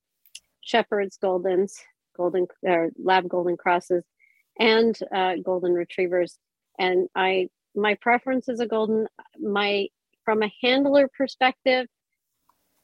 shepherds, 0.63 1.19
goldens, 1.23 1.73
golden 2.17 2.47
or 2.63 2.91
lab 3.03 3.29
golden 3.29 3.57
crosses, 3.57 4.05
and 4.59 4.99
uh, 5.15 5.35
golden 5.45 5.73
retrievers. 5.73 6.39
And 6.79 7.09
I, 7.15 7.49
my 7.75 7.95
preference 7.97 8.49
is 8.49 8.61
a 8.61 8.67
golden. 8.67 9.07
My 9.41 9.89
from 10.25 10.43
a 10.43 10.53
handler 10.63 11.09
perspective, 11.17 11.87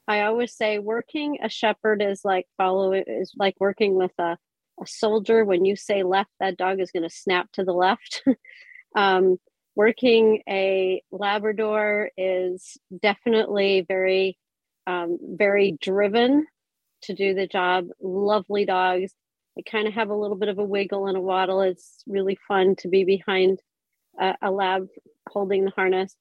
I 0.08 0.22
always 0.22 0.54
say 0.56 0.78
working 0.78 1.38
a 1.42 1.48
shepherd 1.48 2.02
is 2.02 2.22
like 2.24 2.46
follow 2.56 2.92
is 2.92 3.32
like 3.36 3.56
working 3.60 3.94
with 3.96 4.12
a, 4.18 4.38
a 4.82 4.86
soldier. 4.86 5.44
When 5.44 5.64
you 5.64 5.76
say 5.76 6.02
left, 6.02 6.30
that 6.40 6.56
dog 6.56 6.80
is 6.80 6.90
going 6.90 7.02
to 7.02 7.10
snap 7.10 7.50
to 7.52 7.64
the 7.64 7.72
left. 7.72 8.22
um, 8.96 9.38
working 9.76 10.42
a 10.48 11.02
Labrador 11.12 12.10
is 12.16 12.78
definitely 13.02 13.84
very, 13.86 14.38
um, 14.86 15.18
very 15.22 15.76
driven 15.80 16.46
to 17.02 17.14
do 17.14 17.34
the 17.34 17.46
job. 17.46 17.88
Lovely 18.00 18.64
dogs. 18.64 19.12
They 19.54 19.62
kind 19.62 19.86
of 19.86 19.94
have 19.94 20.10
a 20.10 20.16
little 20.16 20.36
bit 20.36 20.48
of 20.48 20.58
a 20.58 20.64
wiggle 20.64 21.06
and 21.06 21.16
a 21.16 21.20
waddle. 21.20 21.60
It's 21.60 22.02
really 22.06 22.38
fun 22.48 22.74
to 22.76 22.88
be 22.88 23.04
behind 23.04 23.60
a, 24.18 24.34
a 24.42 24.50
lab 24.50 24.88
holding 25.28 25.64
the 25.64 25.70
harness. 25.70 26.16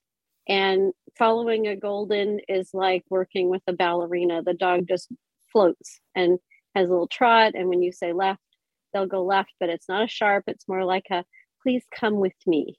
And 0.47 0.93
following 1.17 1.67
a 1.67 1.75
golden 1.75 2.39
is 2.47 2.69
like 2.73 3.03
working 3.09 3.49
with 3.49 3.63
a 3.67 3.73
ballerina. 3.73 4.43
The 4.43 4.53
dog 4.53 4.87
just 4.87 5.07
floats 5.51 5.99
and 6.13 6.39
has 6.75 6.89
a 6.89 6.91
little 6.91 7.07
trot. 7.07 7.53
And 7.55 7.69
when 7.69 7.81
you 7.81 7.91
say 7.91 8.13
left, 8.13 8.41
they'll 8.93 9.07
go 9.07 9.23
left, 9.23 9.53
but 9.59 9.69
it's 9.69 9.89
not 9.89 10.03
a 10.03 10.07
sharp. 10.07 10.43
It's 10.47 10.67
more 10.67 10.83
like 10.83 11.07
a 11.09 11.23
please 11.63 11.83
come 11.97 12.15
with 12.15 12.35
me. 12.45 12.77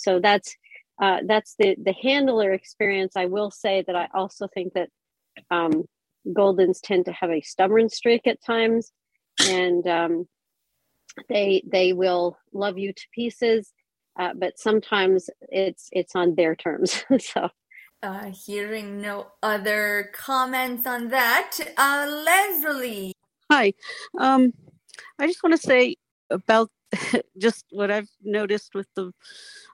So 0.00 0.20
that's 0.20 0.56
uh, 1.00 1.18
that's 1.26 1.54
the 1.58 1.76
the 1.82 1.94
handler 1.94 2.52
experience. 2.52 3.12
I 3.16 3.26
will 3.26 3.50
say 3.50 3.84
that 3.86 3.96
I 3.96 4.08
also 4.14 4.48
think 4.48 4.74
that 4.74 4.88
um, 5.50 5.84
Goldens 6.28 6.80
tend 6.82 7.06
to 7.06 7.12
have 7.12 7.30
a 7.30 7.40
stubborn 7.40 7.88
streak 7.88 8.26
at 8.26 8.42
times, 8.44 8.92
and 9.48 9.86
um, 9.86 10.28
they 11.28 11.62
they 11.66 11.92
will 11.92 12.36
love 12.52 12.78
you 12.78 12.92
to 12.92 13.02
pieces, 13.14 13.72
uh, 14.18 14.32
but 14.34 14.58
sometimes 14.58 15.30
it's 15.48 15.88
it's 15.92 16.14
on 16.14 16.34
their 16.34 16.54
terms. 16.54 17.04
so. 17.18 17.48
Uh, 18.02 18.32
hearing 18.46 19.02
no 19.02 19.26
other 19.42 20.10
comments 20.14 20.86
on 20.86 21.08
that, 21.08 21.54
uh, 21.76 22.06
Leslie. 22.24 23.12
Hi, 23.50 23.74
um, 24.18 24.54
I 25.18 25.26
just 25.26 25.42
want 25.42 25.54
to 25.54 25.60
say 25.60 25.96
about 26.30 26.70
just 27.38 27.64
what 27.70 27.90
I've 27.90 28.10
noticed 28.22 28.74
with 28.74 28.88
the. 28.94 29.12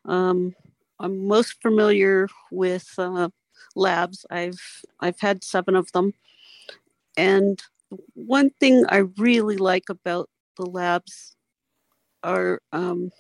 Um, 0.05 0.55
I'm 1.01 1.27
most 1.27 1.61
familiar 1.62 2.28
with 2.51 2.89
uh, 2.99 3.28
labs. 3.74 4.27
I've 4.31 4.61
I've 5.01 5.20
had 5.20 5.45
seven 5.45 5.77
of 5.77 5.93
them, 5.93 6.15
and 7.16 7.62
one 8.15 8.51
thing 8.61 8.85
I 8.89 9.05
really 9.19 9.57
like 9.57 9.89
about 9.91 10.31
the 10.57 10.66
labs 10.66 11.37
are 12.23 12.61
um, 12.73 13.11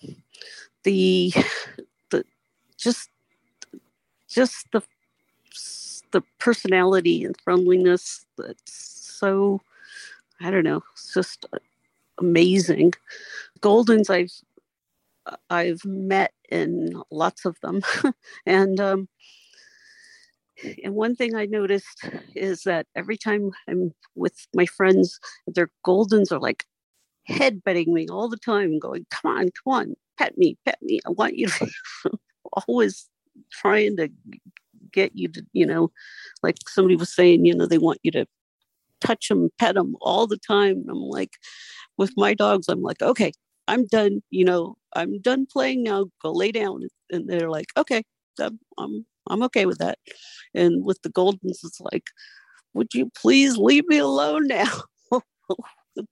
the 0.84 1.32
the 2.10 2.24
just 2.78 3.10
just 4.28 4.66
the 4.72 4.82
the 6.12 6.22
personality 6.38 7.24
and 7.24 7.36
friendliness 7.42 8.24
that's 8.38 8.72
so 9.18 9.60
I 10.40 10.50
don't 10.50 10.64
know, 10.64 10.82
it's 10.92 11.14
just 11.14 11.46
amazing. 12.18 12.92
Goldens 13.60 14.10
I've 14.10 14.32
I've 15.50 15.84
met 15.84 16.32
in 16.50 17.02
lots 17.10 17.44
of 17.44 17.56
them, 17.62 17.82
and 18.46 18.78
um, 18.80 19.08
and 20.84 20.94
one 20.94 21.16
thing 21.16 21.34
I 21.34 21.46
noticed 21.46 22.08
is 22.34 22.62
that 22.62 22.86
every 22.94 23.16
time 23.16 23.50
I'm 23.68 23.92
with 24.14 24.46
my 24.54 24.66
friends, 24.66 25.18
their 25.46 25.70
Goldens 25.84 26.30
are 26.32 26.40
like 26.40 26.64
headbutting 27.28 27.88
me 27.88 28.06
all 28.08 28.28
the 28.28 28.36
time, 28.36 28.78
going, 28.78 29.06
"Come 29.10 29.32
on, 29.32 29.48
come 29.64 29.72
on, 29.72 29.94
pet 30.18 30.38
me, 30.38 30.56
pet 30.64 30.78
me. 30.82 31.00
I 31.06 31.10
want 31.10 31.36
you 31.36 31.48
to." 31.48 31.70
always 32.66 33.08
trying 33.52 33.96
to 33.96 34.08
get 34.92 35.12
you 35.14 35.28
to, 35.28 35.44
you 35.52 35.66
know, 35.66 35.90
like 36.42 36.56
somebody 36.68 36.96
was 36.96 37.14
saying, 37.14 37.44
you 37.44 37.54
know, 37.54 37.66
they 37.66 37.78
want 37.78 37.98
you 38.02 38.10
to 38.12 38.26
touch 39.00 39.28
them, 39.28 39.50
pet 39.58 39.74
them 39.74 39.96
all 40.00 40.26
the 40.26 40.38
time. 40.38 40.84
I'm 40.88 41.00
like, 41.00 41.36
with 41.98 42.12
my 42.16 42.34
dogs, 42.34 42.68
I'm 42.68 42.82
like, 42.82 43.02
okay, 43.02 43.32
I'm 43.68 43.86
done. 43.86 44.22
You 44.30 44.44
know, 44.44 44.76
I'm 44.94 45.20
done 45.20 45.46
playing 45.46 45.82
now. 45.82 46.06
Go 46.22 46.32
lay 46.32 46.52
down. 46.52 46.82
And 47.10 47.28
they're 47.28 47.50
like, 47.50 47.66
okay, 47.76 48.02
I'm, 48.40 48.58
I'm, 48.78 49.06
I'm 49.28 49.42
okay 49.44 49.66
with 49.66 49.78
that. 49.78 49.98
And 50.54 50.84
with 50.84 51.00
the 51.02 51.10
Goldens, 51.10 51.64
it's 51.64 51.80
like, 51.80 52.04
would 52.74 52.94
you 52.94 53.10
please 53.16 53.56
leave 53.56 53.86
me 53.86 53.98
alone 53.98 54.46
now? 54.46 54.70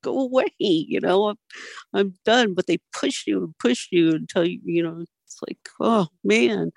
Go 0.03 0.19
away. 0.19 0.47
You 0.59 1.01
know, 1.01 1.29
I'm, 1.29 1.37
I'm 1.93 2.15
done. 2.25 2.55
But 2.55 2.67
they 2.67 2.79
push 2.93 3.27
you 3.27 3.45
and 3.45 3.59
push 3.59 3.89
you 3.91 4.15
until 4.15 4.45
you, 4.47 4.61
you 4.65 4.83
know, 4.83 5.05
it's 5.27 5.41
like, 5.47 5.59
oh 5.81 6.09
man. 6.23 6.71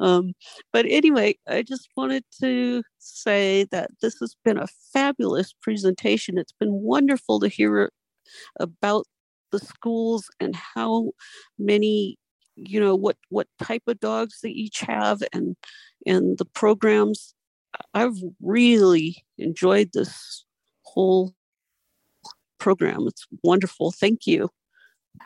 Um, 0.00 0.32
but 0.72 0.86
anyway, 0.88 1.36
I 1.48 1.62
just 1.62 1.88
wanted 1.96 2.24
to 2.40 2.82
say 2.98 3.66
that 3.70 3.90
this 4.02 4.16
has 4.20 4.34
been 4.44 4.58
a 4.58 4.66
fabulous 4.92 5.54
presentation. 5.62 6.38
It's 6.38 6.52
been 6.52 6.72
wonderful 6.72 7.40
to 7.40 7.48
hear 7.48 7.90
about 8.58 9.06
the 9.52 9.58
schools 9.58 10.28
and 10.38 10.54
how 10.54 11.10
many 11.58 12.16
you 12.56 12.78
know 12.78 12.94
what 12.94 13.16
what 13.28 13.46
type 13.62 13.82
of 13.86 13.98
dogs 14.00 14.40
they 14.42 14.50
each 14.50 14.80
have 14.80 15.22
and 15.32 15.56
and 16.06 16.38
the 16.38 16.44
programs 16.44 17.34
i've 17.94 18.16
really 18.42 19.24
enjoyed 19.38 19.90
this 19.92 20.44
whole 20.82 21.32
program 22.58 23.06
it's 23.06 23.26
wonderful 23.42 23.90
thank 23.90 24.26
you 24.26 24.50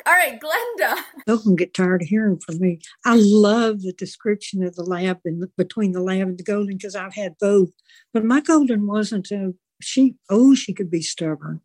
all 0.07 0.13
right, 0.13 0.41
Glenda. 0.41 1.03
They'll 1.27 1.39
can 1.39 1.57
get 1.57 1.75
tired 1.75 2.03
of 2.03 2.09
hearing 2.09 2.39
from 2.39 2.59
me. 2.59 2.81
I 3.05 3.17
love 3.17 3.83
the 3.83 3.93
description 3.93 4.63
of 4.63 4.75
the 4.75 4.85
lab 4.85 5.21
and 5.25 5.45
between 5.57 5.93
the 5.93 6.01
lab 6.01 6.29
and 6.29 6.39
the 6.39 6.43
golden 6.43 6.77
because 6.77 6.97
I've 6.97 7.15
had 7.15 7.37
both. 7.39 7.71
But 8.13 8.25
my 8.25 8.41
golden 8.41 8.87
wasn't 8.87 9.31
a 9.31 9.55
she. 9.81 10.17
Oh, 10.29 10.55
she 10.55 10.73
could 10.73 10.91
be 10.91 11.03
stubborn, 11.03 11.61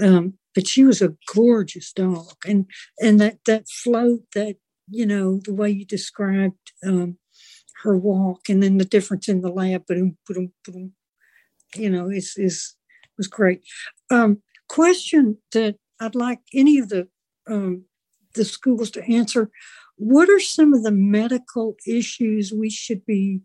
um, 0.00 0.34
but 0.54 0.66
she 0.66 0.84
was 0.84 1.00
a 1.00 1.14
gorgeous 1.32 1.92
dog, 1.92 2.34
and 2.46 2.66
and 3.00 3.20
that 3.20 3.38
that 3.46 3.68
float, 3.68 4.22
that 4.34 4.56
you 4.88 5.06
know, 5.06 5.40
the 5.44 5.54
way 5.54 5.70
you 5.70 5.84
described 5.84 6.72
um, 6.84 7.18
her 7.82 7.96
walk, 7.96 8.48
and 8.48 8.62
then 8.62 8.78
the 8.78 8.84
difference 8.84 9.28
in 9.28 9.40
the 9.40 9.50
lab, 9.50 9.86
boom, 9.86 10.16
you 11.74 11.90
know, 11.90 12.08
is 12.08 12.34
is 12.36 12.74
was 13.16 13.28
great. 13.28 13.62
Um, 14.10 14.42
question 14.68 15.38
that 15.52 15.76
I'd 16.00 16.14
like 16.14 16.40
any 16.54 16.78
of 16.78 16.88
the 16.88 17.08
um, 17.48 17.84
the 18.34 18.44
schools 18.44 18.90
to 18.92 19.04
answer 19.04 19.50
what 19.96 20.30
are 20.30 20.40
some 20.40 20.72
of 20.72 20.82
the 20.82 20.92
medical 20.92 21.76
issues 21.86 22.52
we 22.52 22.70
should 22.70 23.04
be 23.04 23.40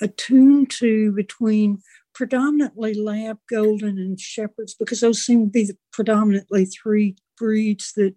attuned 0.00 0.68
to 0.68 1.12
between 1.12 1.78
predominantly 2.14 2.94
lab 2.94 3.38
golden 3.50 3.98
and 3.98 4.20
shepherds 4.20 4.74
because 4.74 5.00
those 5.00 5.24
seem 5.24 5.46
to 5.46 5.50
be 5.50 5.64
the 5.64 5.76
predominantly 5.92 6.64
three 6.64 7.16
breeds 7.36 7.92
that 7.94 8.14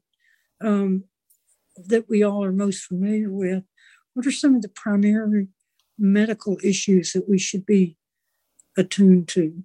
um, 0.64 1.04
that 1.88 2.08
we 2.10 2.24
all 2.24 2.44
are 2.44 2.52
most 2.52 2.84
familiar 2.84 3.32
with 3.32 3.64
what 4.14 4.26
are 4.26 4.32
some 4.32 4.56
of 4.56 4.62
the 4.62 4.70
primary 4.70 5.48
medical 5.98 6.58
issues 6.64 7.14
that 7.14 7.28
we 7.30 7.38
should 7.38 7.66
be 7.66 7.98
attuned 8.78 9.28
to 9.28 9.64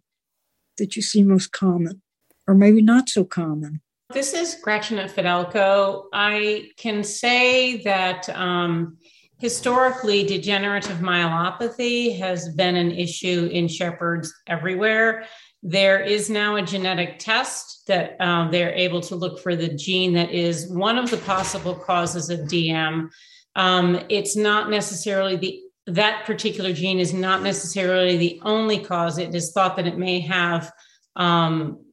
that 0.78 0.96
you 0.96 1.02
see 1.02 1.22
most 1.22 1.52
common 1.52 2.02
or 2.46 2.54
maybe 2.54 2.82
not 2.82 3.09
so 3.09 3.24
common 3.24 3.80
this 4.12 4.34
is 4.34 4.56
Gretchen 4.56 4.98
at 4.98 5.10
Fidelco. 5.10 6.04
I 6.12 6.68
can 6.76 7.02
say 7.02 7.82
that 7.84 8.28
um, 8.28 8.98
historically, 9.43 10.23
degenerative 10.23 10.98
myelopathy 10.98 12.16
has 12.16 12.48
been 12.51 12.77
an 12.77 12.93
issue 12.93 13.51
in 13.52 13.66
shepherds 13.66 14.32
everywhere. 14.47 15.27
There 15.64 16.01
is 16.01 16.31
now 16.31 16.55
a 16.55 16.62
genetic 16.62 17.19
test 17.19 17.82
that 17.89 18.16
um, 18.20 18.52
they're 18.52 18.73
able 18.73 19.01
to 19.01 19.16
look 19.16 19.40
for 19.40 19.56
the 19.56 19.74
gene 19.74 20.12
that 20.12 20.31
is 20.31 20.70
one 20.70 20.97
of 20.97 21.10
the 21.10 21.16
possible 21.16 21.74
causes 21.74 22.31
of 22.31 22.40
DM. 22.43 23.09
Um, 23.56 24.01
it's 24.09 24.36
not 24.36 24.70
necessarily 24.70 25.35
the 25.35 25.60
that 25.89 26.24
particular 26.24 26.73
gene 26.73 27.01
is 27.01 27.12
not 27.12 27.43
necessarily 27.43 28.16
the 28.16 28.40
only 28.44 28.78
cause. 28.78 29.19
It 29.19 29.35
is 29.35 29.51
thought 29.51 29.74
that 29.74 29.89
it 29.89 29.98
may 29.98 30.20
have 30.20 30.73
um, 31.16 31.85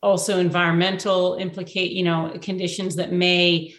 also 0.00 0.38
environmental 0.38 1.34
implicate 1.40 1.90
you 1.90 2.04
know 2.04 2.32
conditions 2.40 2.94
that 2.94 3.10
may 3.10 3.74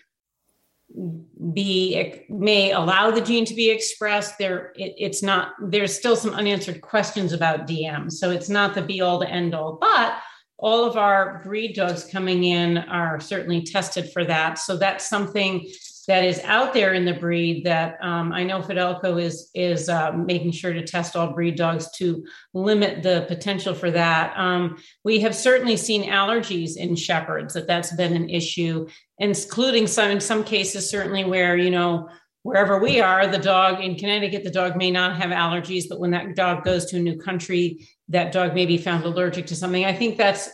be 1.54 2.24
may 2.30 2.72
allow 2.72 3.12
the 3.12 3.22
gene 3.22 3.46
to 3.46 3.54
be 3.54 3.70
expressed. 3.70 4.38
There 4.38 4.72
it, 4.76 4.94
it's 4.98 5.22
not 5.22 5.54
there's 5.62 5.98
still 5.98 6.16
some 6.16 6.34
unanswered 6.34 6.82
questions 6.82 7.34
about 7.34 7.68
dm 7.68 8.12
so 8.12 8.32
it's 8.32 8.50
not 8.50 8.74
the 8.76 8.82
be 8.82 9.02
all 9.02 9.20
to 9.20 9.28
end 9.28 9.54
all 9.54 9.78
but 9.82 10.18
all 10.58 10.86
of 10.86 10.96
our 10.96 11.42
breed 11.44 11.76
dogs 11.76 12.06
coming 12.06 12.46
in 12.46 12.78
are 12.78 13.20
certainly 13.20 13.62
tested 13.62 14.12
for 14.12 14.24
that. 14.26 14.58
So 14.58 14.78
that's 14.78 15.10
something 15.10 15.68
that 16.08 16.24
is 16.24 16.40
out 16.44 16.74
there 16.74 16.94
in 16.94 17.06
the 17.06 17.14
breed 17.14 17.64
that 17.66 17.98
um, 18.02 18.32
I 18.32 18.44
know 18.44 18.60
Fidelco 18.60 19.22
is 19.22 19.50
is 19.54 19.90
uh, 19.90 20.12
making 20.12 20.52
sure 20.52 20.74
to 20.74 20.84
test 20.84 21.16
all 21.16 21.34
breed 21.34 21.56
dogs 21.56 21.90
to 21.98 22.26
limit 22.54 23.04
the 23.04 23.26
potential 23.28 23.74
for 23.74 23.92
that. 23.92 24.38
Um, 24.38 24.78
we 25.04 25.20
have 25.22 25.36
certainly 25.36 25.78
seen 25.78 26.10
allergies 26.10 26.78
in 26.78 26.96
shepherds 26.96 27.54
that 27.54 27.68
that's 27.68 27.96
been 27.96 28.14
an 28.14 28.30
issue, 28.30 28.88
including 29.18 29.88
some 29.88 30.12
in 30.12 30.20
some 30.20 30.44
cases 30.44 30.90
certainly 30.90 31.24
where 31.24 31.58
you 31.58 31.72
know 31.72 32.10
wherever 32.46 32.78
we 32.78 33.02
are, 33.02 33.26
the 33.26 33.40
dog 33.40 33.82
in 33.82 33.96
Connecticut, 33.96 34.44
the 34.44 34.52
dog 34.52 34.76
may 34.76 34.92
not 34.92 35.18
have 35.18 35.32
allergies, 35.32 35.86
but 35.90 36.00
when 36.00 36.12
that 36.12 36.36
dog 36.36 36.64
goes 36.64 36.86
to 36.86 36.98
a 36.98 37.00
new 37.00 37.18
country, 37.18 37.88
that 38.10 38.32
dog 38.32 38.54
may 38.54 38.68
be 38.68 38.78
found 38.78 39.04
allergic 39.04 39.48
to 39.48 39.56
something. 39.56 39.84
I 39.84 39.94
think 39.94 40.16
that's 40.16 40.52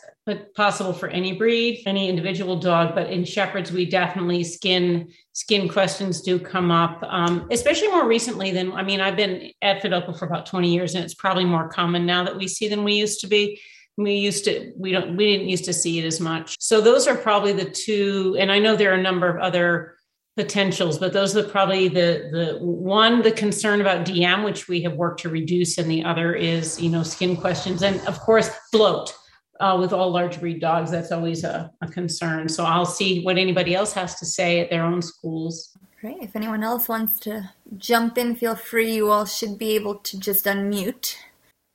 possible 0.56 0.93
for 0.93 1.10
any 1.10 1.34
breed, 1.34 1.81
any 1.88 2.07
individual 2.07 2.56
dog, 2.56 2.93
but 2.93 3.10
in 3.10 3.26
shepherds, 3.26 3.72
we 3.72 3.85
definitely 3.85 4.43
skin 4.43 5.11
skin 5.34 5.68
questions 5.68 6.22
do 6.22 6.38
come 6.38 6.69
up, 6.69 7.02
um, 7.07 7.48
especially 7.49 7.88
more 7.88 8.07
recently 8.07 8.52
than 8.52 8.72
I 8.73 8.84
mean, 8.84 9.02
I've 9.02 9.15
been 9.15 9.52
at 9.61 9.81
Fidelco 9.81 10.18
for 10.18 10.26
about 10.26 10.45
20 10.45 10.72
years, 10.72 10.93
and 10.93 11.03
it's 11.03 11.15
probably 11.15 11.45
more 11.45 11.69
common 11.69 12.06
now 12.06 12.23
that 12.23 12.38
we 12.38 12.48
see 12.48 12.68
than 12.68 12.84
we 12.84 12.93
used 12.93 13.22
to 13.22 13.27
be. 13.27 13.60
We 13.98 14.14
used 14.14 14.45
to 14.45 14.72
we 14.77 14.91
don't 14.91 15.18
we 15.18 15.31
didn't 15.31 15.49
used 15.49 15.65
to 15.65 15.73
see 15.73 15.99
it 15.99 16.06
as 16.06 16.19
much. 16.19 16.56
So 16.60 16.81
those 16.81 17.07
are 17.07 17.15
probably 17.15 17.53
the 17.53 17.69
two, 17.69 18.35
and 18.39 18.52
I 18.52 18.60
know 18.60 18.76
there 18.76 18.91
are 18.91 18.99
a 18.99 19.02
number 19.02 19.27
of 19.27 19.41
other 19.41 19.95
potentials, 20.38 20.98
but 20.98 21.14
those 21.14 21.35
are 21.35 21.43
probably 21.43 21.88
the 21.88 22.30
the 22.31 22.57
one 22.60 23.22
the 23.23 23.31
concern 23.31 23.81
about 23.81 24.06
DM, 24.06 24.45
which 24.45 24.68
we 24.68 24.81
have 24.84 24.93
worked 24.93 25.22
to 25.22 25.30
reduce, 25.30 25.77
and 25.80 25.89
the 25.89 26.03
other 26.03 26.34
is 26.35 26.80
you 26.80 26.89
know 26.89 27.02
skin 27.02 27.35
questions, 27.35 27.81
and 27.81 27.99
of 28.07 28.19
course 28.19 28.52
bloat. 28.72 29.15
Uh, 29.62 29.78
with 29.78 29.94
all 29.94 30.10
large 30.10 30.40
breed 30.40 30.60
dogs, 30.60 30.90
that's 30.90 31.12
always 31.12 31.44
a, 31.44 31.72
a 31.82 31.88
concern. 31.88 32.50
So 32.50 32.66
I'll 32.66 32.84
see 33.00 33.24
what 33.24 33.38
anybody 33.38 33.76
else 33.76 33.94
has 33.94 34.16
to 34.16 34.26
say 34.26 34.60
at 34.60 34.72
their 34.72 34.84
own 34.84 35.04
schools. 35.04 35.78
Great. 36.02 36.18
If 36.20 36.36
anyone 36.36 36.64
else 36.64 36.90
wants 36.90 37.20
to 37.20 37.52
jump 37.78 38.18
in, 38.18 38.36
feel 38.36 38.56
free. 38.56 38.96
You 38.96 39.12
all 39.12 39.26
should 39.26 39.60
be 39.60 39.76
able 39.76 39.96
to 40.10 40.20
just 40.20 40.46
unmute. 40.46 41.16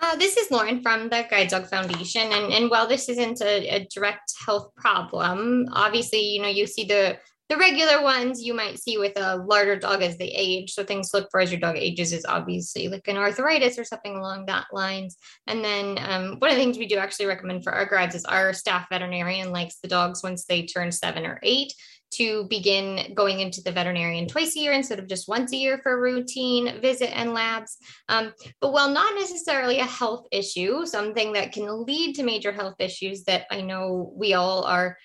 Uh, 0.01 0.17
this 0.17 0.37
is 0.37 0.51
Lauren 0.51 0.83
from 0.83 1.09
the 1.11 1.27
Guide 1.31 1.47
Dog 1.49 1.69
Foundation. 1.69 2.23
And, 2.33 2.53
and 2.53 2.71
while 2.73 2.89
this 2.89 3.09
isn't 3.09 3.41
a, 3.41 3.69
a 3.77 3.87
direct 3.95 4.33
health 4.45 4.75
problem, 4.75 5.69
obviously, 5.73 6.21
you 6.21 6.43
know, 6.43 6.49
you 6.49 6.67
see 6.67 6.85
the 6.85 7.19
the 7.49 7.57
regular 7.57 8.03
ones 8.03 8.43
you 8.43 8.55
might 8.55 8.79
see 8.79 8.99
with 8.99 9.17
a 9.17 9.37
larger 9.37 9.77
dog 9.77 10.03
as 10.03 10.19
they 10.19 10.27
age. 10.27 10.73
So 10.73 10.85
things 10.85 11.11
to 11.11 11.19
look 11.19 11.29
for 11.31 11.41
as 11.41 11.53
your 11.53 11.61
dog 11.61 11.77
ages 11.77 12.13
is 12.13 12.27
obviously 12.27 12.89
like 12.89 13.07
an 13.09 13.17
arthritis 13.17 13.79
or 13.79 13.85
something 13.85 14.17
along 14.17 14.47
that 14.47 14.67
lines. 14.73 15.17
And 15.47 15.65
then 15.65 15.99
um, 16.01 16.37
one 16.39 16.51
of 16.51 16.57
the 16.57 16.63
things 16.63 16.79
we 16.79 16.89
do 16.89 16.99
actually 16.99 17.27
recommend 17.27 17.63
for 17.63 17.73
our 17.73 17.87
grads 17.87 18.15
is 18.15 18.25
our 18.25 18.53
staff 18.53 18.87
veterinarian 18.91 19.53
likes 19.53 19.77
the 19.77 19.89
dogs 19.89 20.23
once 20.23 20.45
they 20.45 20.67
turn 20.67 20.91
seven 20.91 21.25
or 21.25 21.39
eight 21.43 21.73
to 22.13 22.45
begin 22.49 23.13
going 23.15 23.41
into 23.41 23.61
the 23.61 23.73
veterinarian 23.73 24.29
twice 24.29 24.57
a 24.57 24.61
year 24.61 24.73
instead 24.73 24.99
of 24.99 25.09
just 25.09 25.29
once 25.29 25.53
a 25.53 25.57
year 25.57 25.79
for 25.83 26.01
routine 26.01 26.81
visit 26.81 27.17
and 27.17 27.35
labs. 27.35 27.77
Um, 28.09 28.33
but 28.61 28.73
while 28.73 28.91
not 28.91 29.15
necessarily 29.15 29.81
a 29.81 29.85
health 29.85 30.27
issue, 30.31 30.87
something 30.87 31.33
that 31.33 31.53
can 31.53 31.85
lead 31.85 32.15
to 32.15 32.23
major 32.23 32.53
health 32.53 32.77
issues 32.79 33.25
that 33.25 33.47
I 33.51 33.61
know 33.61 34.13
we 34.17 34.35
all 34.35 34.65
are 34.65 34.97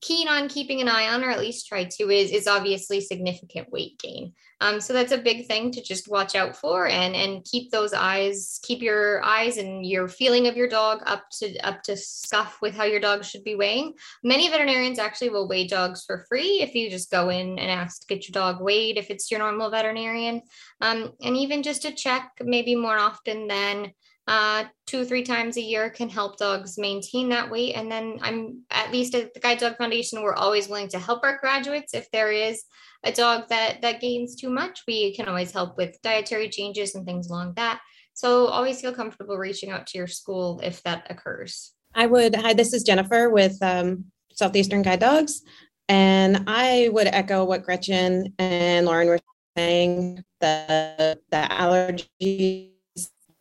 keen 0.00 0.28
on 0.28 0.48
keeping 0.48 0.80
an 0.80 0.88
eye 0.88 1.08
on 1.08 1.24
or 1.24 1.30
at 1.30 1.40
least 1.40 1.66
try 1.66 1.84
to 1.84 2.10
is 2.10 2.30
is 2.30 2.46
obviously 2.46 3.00
significant 3.00 3.70
weight 3.72 3.98
gain. 3.98 4.32
Um, 4.60 4.80
so 4.80 4.92
that's 4.92 5.12
a 5.12 5.18
big 5.18 5.46
thing 5.46 5.70
to 5.72 5.82
just 5.82 6.08
watch 6.08 6.34
out 6.34 6.56
for 6.56 6.86
and 6.88 7.14
and 7.16 7.44
keep 7.44 7.70
those 7.70 7.92
eyes 7.92 8.60
keep 8.62 8.80
your 8.80 9.22
eyes 9.24 9.56
and 9.56 9.84
your 9.84 10.08
feeling 10.08 10.46
of 10.46 10.56
your 10.56 10.68
dog 10.68 11.02
up 11.06 11.24
to 11.38 11.56
up 11.60 11.82
to 11.84 11.96
scuff 11.96 12.58
with 12.62 12.74
how 12.74 12.84
your 12.84 13.00
dog 13.00 13.24
should 13.24 13.44
be 13.44 13.56
weighing. 13.56 13.94
Many 14.22 14.48
veterinarians 14.48 14.98
actually 14.98 15.30
will 15.30 15.48
weigh 15.48 15.66
dogs 15.66 16.04
for 16.04 16.24
free 16.28 16.60
if 16.60 16.74
you 16.74 16.90
just 16.90 17.10
go 17.10 17.28
in 17.28 17.58
and 17.58 17.70
ask 17.70 18.00
to 18.00 18.06
get 18.06 18.28
your 18.28 18.32
dog 18.32 18.62
weighed 18.62 18.98
if 18.98 19.10
it's 19.10 19.30
your 19.30 19.40
normal 19.40 19.70
veterinarian. 19.70 20.42
Um, 20.80 21.12
and 21.22 21.36
even 21.36 21.62
just 21.62 21.82
to 21.82 21.92
check 21.92 22.30
maybe 22.40 22.76
more 22.76 22.98
often 22.98 23.48
than 23.48 23.92
uh, 24.28 24.64
two 24.86 25.06
three 25.06 25.22
times 25.22 25.56
a 25.56 25.62
year 25.62 25.88
can 25.88 26.10
help 26.10 26.36
dogs 26.36 26.76
maintain 26.76 27.30
that 27.30 27.50
weight. 27.50 27.74
And 27.74 27.90
then 27.90 28.18
I'm 28.20 28.62
at 28.70 28.92
least 28.92 29.14
at 29.14 29.32
the 29.32 29.40
Guide 29.40 29.58
Dog 29.58 29.78
Foundation, 29.78 30.22
we're 30.22 30.34
always 30.34 30.68
willing 30.68 30.88
to 30.90 30.98
help 30.98 31.24
our 31.24 31.38
graduates 31.38 31.94
if 31.94 32.10
there 32.10 32.30
is 32.30 32.64
a 33.04 33.10
dog 33.10 33.48
that 33.48 33.80
that 33.80 34.02
gains 34.02 34.36
too 34.36 34.50
much. 34.50 34.82
We 34.86 35.16
can 35.16 35.28
always 35.28 35.50
help 35.50 35.78
with 35.78 36.00
dietary 36.02 36.50
changes 36.50 36.94
and 36.94 37.06
things 37.06 37.30
along 37.30 37.54
that. 37.56 37.80
So 38.12 38.48
always 38.48 38.82
feel 38.82 38.92
comfortable 38.92 39.38
reaching 39.38 39.70
out 39.70 39.86
to 39.88 39.98
your 39.98 40.06
school 40.06 40.60
if 40.62 40.82
that 40.82 41.06
occurs. 41.08 41.72
I 41.94 42.06
would. 42.06 42.36
Hi, 42.36 42.52
this 42.52 42.74
is 42.74 42.82
Jennifer 42.82 43.30
with 43.30 43.56
um, 43.62 44.04
Southeastern 44.32 44.82
Guide 44.82 45.00
Dogs, 45.00 45.42
and 45.88 46.44
I 46.46 46.90
would 46.92 47.06
echo 47.06 47.44
what 47.44 47.62
Gretchen 47.62 48.34
and 48.38 48.84
Lauren 48.84 49.08
were 49.08 49.20
saying. 49.56 50.22
The 50.40 51.18
the 51.30 51.48
allergies 51.50 52.72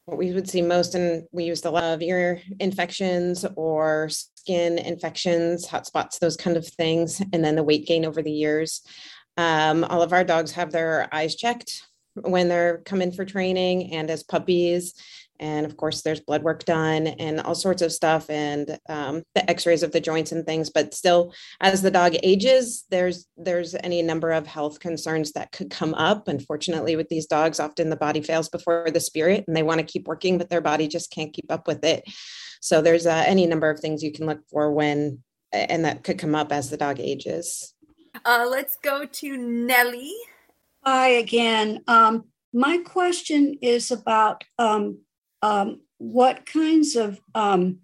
what 0.08 0.18
we 0.18 0.32
would 0.32 0.50
see 0.50 0.62
most, 0.62 0.96
and 0.96 1.28
we 1.34 1.44
use 1.44 1.60
the 1.60 1.70
lot 1.70 1.84
of 1.84 2.02
ear 2.02 2.42
infections 2.62 3.46
or 3.58 4.08
skin 4.10 4.78
infections, 4.80 5.68
hot 5.68 5.86
spots, 5.86 6.18
those 6.18 6.38
kind 6.38 6.56
of 6.56 6.66
things, 6.66 7.22
and 7.34 7.44
then 7.44 7.56
the 7.58 7.64
weight 7.64 7.86
gain 7.86 8.06
over 8.06 8.22
the 8.22 8.32
years. 8.32 8.84
Um, 9.36 9.84
all 9.84 10.02
of 10.02 10.14
our 10.14 10.24
dogs 10.24 10.54
have 10.54 10.72
their 10.72 11.14
eyes 11.14 11.36
checked 11.36 11.86
when 12.16 12.48
they're 12.48 12.78
coming 12.80 13.12
for 13.12 13.26
training 13.26 13.94
and 13.94 14.10
as 14.10 14.24
puppies 14.24 14.94
and 15.40 15.66
of 15.66 15.78
course 15.78 16.02
there's 16.02 16.20
blood 16.20 16.44
work 16.44 16.66
done 16.66 17.08
and 17.08 17.40
all 17.42 17.56
sorts 17.56 17.82
of 17.82 17.92
stuff 17.92 18.30
and 18.30 18.78
um, 18.90 19.24
the 19.36 19.50
x-rays 19.50 19.84
of 19.84 19.92
the 19.92 20.00
joints 20.00 20.32
and 20.32 20.46
things 20.46 20.70
but 20.70 20.94
still 20.94 21.34
as 21.62 21.82
the 21.82 21.92
dog 21.92 22.16
ages 22.24 22.86
there's 22.90 23.28
there's 23.38 23.76
any 23.76 24.02
number 24.02 24.32
of 24.32 24.48
health 24.48 24.80
concerns 24.80 25.32
that 25.34 25.52
could 25.52 25.70
come 25.70 25.94
up. 25.94 26.28
Unfortunately 26.28 26.96
with 26.96 27.10
these 27.10 27.26
dogs 27.26 27.60
often 27.60 27.90
the 27.90 27.96
body 27.96 28.22
fails 28.22 28.50
before 28.50 28.88
the 28.92 29.00
spirit 29.00 29.44
and 29.48 29.56
they 29.56 29.64
want 29.64 29.80
to 29.80 29.86
keep 29.86 30.08
working 30.08 30.38
but 30.38 30.50
their 30.50 30.62
body 30.62 30.88
just 30.88 31.12
can't 31.12 31.34
keep 31.34 31.52
up 31.52 31.68
with 31.68 31.84
it. 31.84 32.04
So 32.62 32.82
there's 32.82 33.06
uh, 33.06 33.24
any 33.26 33.46
number 33.46 33.70
of 33.70 33.80
things 33.80 34.04
you 34.04 34.12
can 34.12 34.26
look 34.26 34.42
for 34.50 34.72
when 34.72 35.24
and 35.52 35.86
that 35.86 36.04
could 36.04 36.20
come 36.20 36.36
up 36.36 36.52
as 36.52 36.70
the 36.70 36.78
dog 36.78 37.00
ages. 37.00 37.74
Uh, 38.26 38.48
let's 38.50 38.76
go 38.76 39.06
to 39.06 39.38
nellie 39.38 40.16
hi 40.88 41.10
again. 41.10 41.84
Um, 41.88 42.26
my 42.54 42.78
question 42.78 43.58
is 43.62 43.92
about 43.92 44.46
um, 44.58 45.00
um, 45.48 45.82
what 45.98 46.46
kinds 46.46 46.96
of 46.96 47.20
um, 47.34 47.80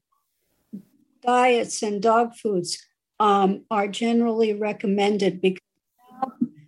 diets 1.25 1.81
and 1.81 2.01
dog 2.01 2.35
foods 2.35 2.85
um, 3.19 3.63
are 3.71 3.87
generally 3.87 4.53
recommended? 4.53 5.41
Because 5.41 5.61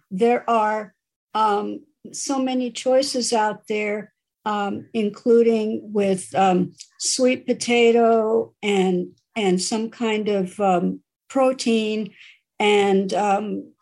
there 0.09 0.49
are 0.49 0.93
um, 1.33 1.81
so 2.13 2.39
many 2.39 2.71
choices 2.71 3.33
out 3.33 3.67
there, 3.67 4.13
um, 4.45 4.87
including 4.93 5.81
with 5.91 6.33
um, 6.33 6.73
sweet 6.99 7.45
potato 7.45 8.53
and 8.63 9.07
and 9.35 9.61
some 9.61 9.89
kind 9.89 10.29
of 10.29 10.57
protein 11.27 12.13
and 12.57 13.13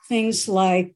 things 0.10 0.48
like 0.48 0.95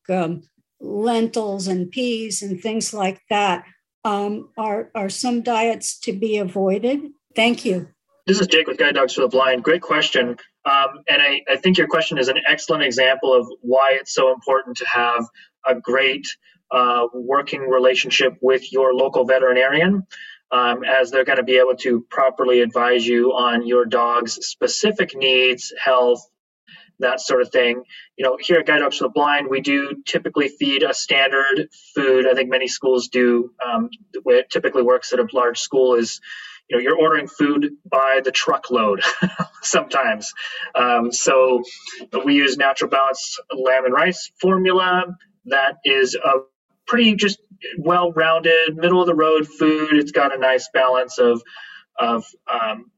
lentils 0.80 1.68
and 1.68 1.92
peas 1.92 2.42
and 2.42 2.60
things 2.60 2.92
like 2.92 3.22
that 3.30 3.66
um, 4.08 4.50
are, 4.58 4.90
are 4.96 5.10
some 5.10 5.42
diets 5.42 6.00
to 6.00 6.14
be 6.14 6.38
avoided? 6.38 7.02
Thank 7.36 7.66
you. 7.66 7.90
This 8.26 8.40
is 8.40 8.48
Jake 8.48 8.68
with 8.68 8.78
Guide 8.78 8.96
Dogs 8.96 9.14
for 9.14 9.22
the 9.22 9.28
Blind. 9.28 9.64
Great 9.64 9.82
question. 9.82 10.38
Um, 10.66 11.04
and 11.10 11.22
I, 11.22 11.42
I, 11.50 11.58
think 11.58 11.78
your 11.78 11.88
question 11.88 12.18
is 12.18 12.28
an 12.28 12.40
excellent 12.48 12.84
example 12.84 13.34
of 13.34 13.48
why 13.62 13.98
it's 14.00 14.14
so 14.14 14.34
important 14.34 14.78
to 14.78 14.88
have 14.88 15.26
a 15.66 15.76
great 15.76 16.26
uh, 16.72 17.08
working 17.14 17.62
relationship 17.62 18.34
with 18.42 18.72
your 18.74 18.94
local 18.94 19.26
veterinarian, 19.26 20.06
um, 20.52 20.84
as 20.84 21.12
they're 21.12 21.24
going 21.24 21.38
to 21.38 21.44
be 21.44 21.58
able 21.58 21.76
to 21.78 22.06
properly 22.10 22.62
advise 22.62 23.06
you 23.06 23.32
on 23.32 23.66
your 23.66 23.86
dog's 23.86 24.34
specific 24.46 25.16
needs, 25.16 25.74
health, 25.82 26.22
that 27.00 27.22
sort 27.22 27.42
of 27.42 27.52
thing. 27.52 27.84
You 28.18 28.26
know, 28.26 28.38
here 28.40 28.58
at 28.58 28.66
Guide 28.66 28.80
Dogs 28.80 28.98
for 28.98 29.06
the 29.06 29.10
Blind, 29.10 29.48
we 29.50 29.62
do 29.62 30.04
typically 30.06 30.50
feed 30.50 30.84
a 30.84 30.94
standard 30.94 31.70
food. 31.96 32.28
I 32.28 32.34
think 32.34 32.50
many 32.50 32.68
schools 32.68 33.08
do. 33.10 33.52
Um, 33.66 33.90
the 34.14 34.22
way 34.24 34.36
it 34.36 34.50
typically 34.50 34.84
works 34.84 35.14
at 35.14 35.20
a 35.20 35.28
large 35.34 35.60
school 35.60 35.96
is, 35.96 36.20
you 36.70 36.76
know, 36.78 36.82
you're 36.82 36.98
ordering 36.98 37.28
food 37.28 37.72
by 37.90 38.22
the 38.24 38.32
truckload 38.32 39.02
sometimes. 39.62 40.34
Um, 40.76 41.12
so 41.12 41.64
we 42.26 42.36
use 42.36 42.58
Natural 42.58 42.90
Balance 42.90 43.40
lamb 43.56 43.86
and 43.86 43.94
rice 43.94 44.32
formula. 44.42 45.06
That 45.46 45.78
is 45.86 46.16
a 46.16 46.40
pretty 46.88 47.16
just 47.16 47.40
well-rounded, 47.78 48.76
middle 48.76 49.02
of 49.02 49.08
the 49.08 49.16
road 49.16 49.48
food. 49.48 49.94
It's 49.94 50.12
got 50.12 50.36
a 50.36 50.40
nice 50.40 50.70
balance 50.74 51.18
of 51.20 51.42
of 52.00 52.26
um, 52.52 52.92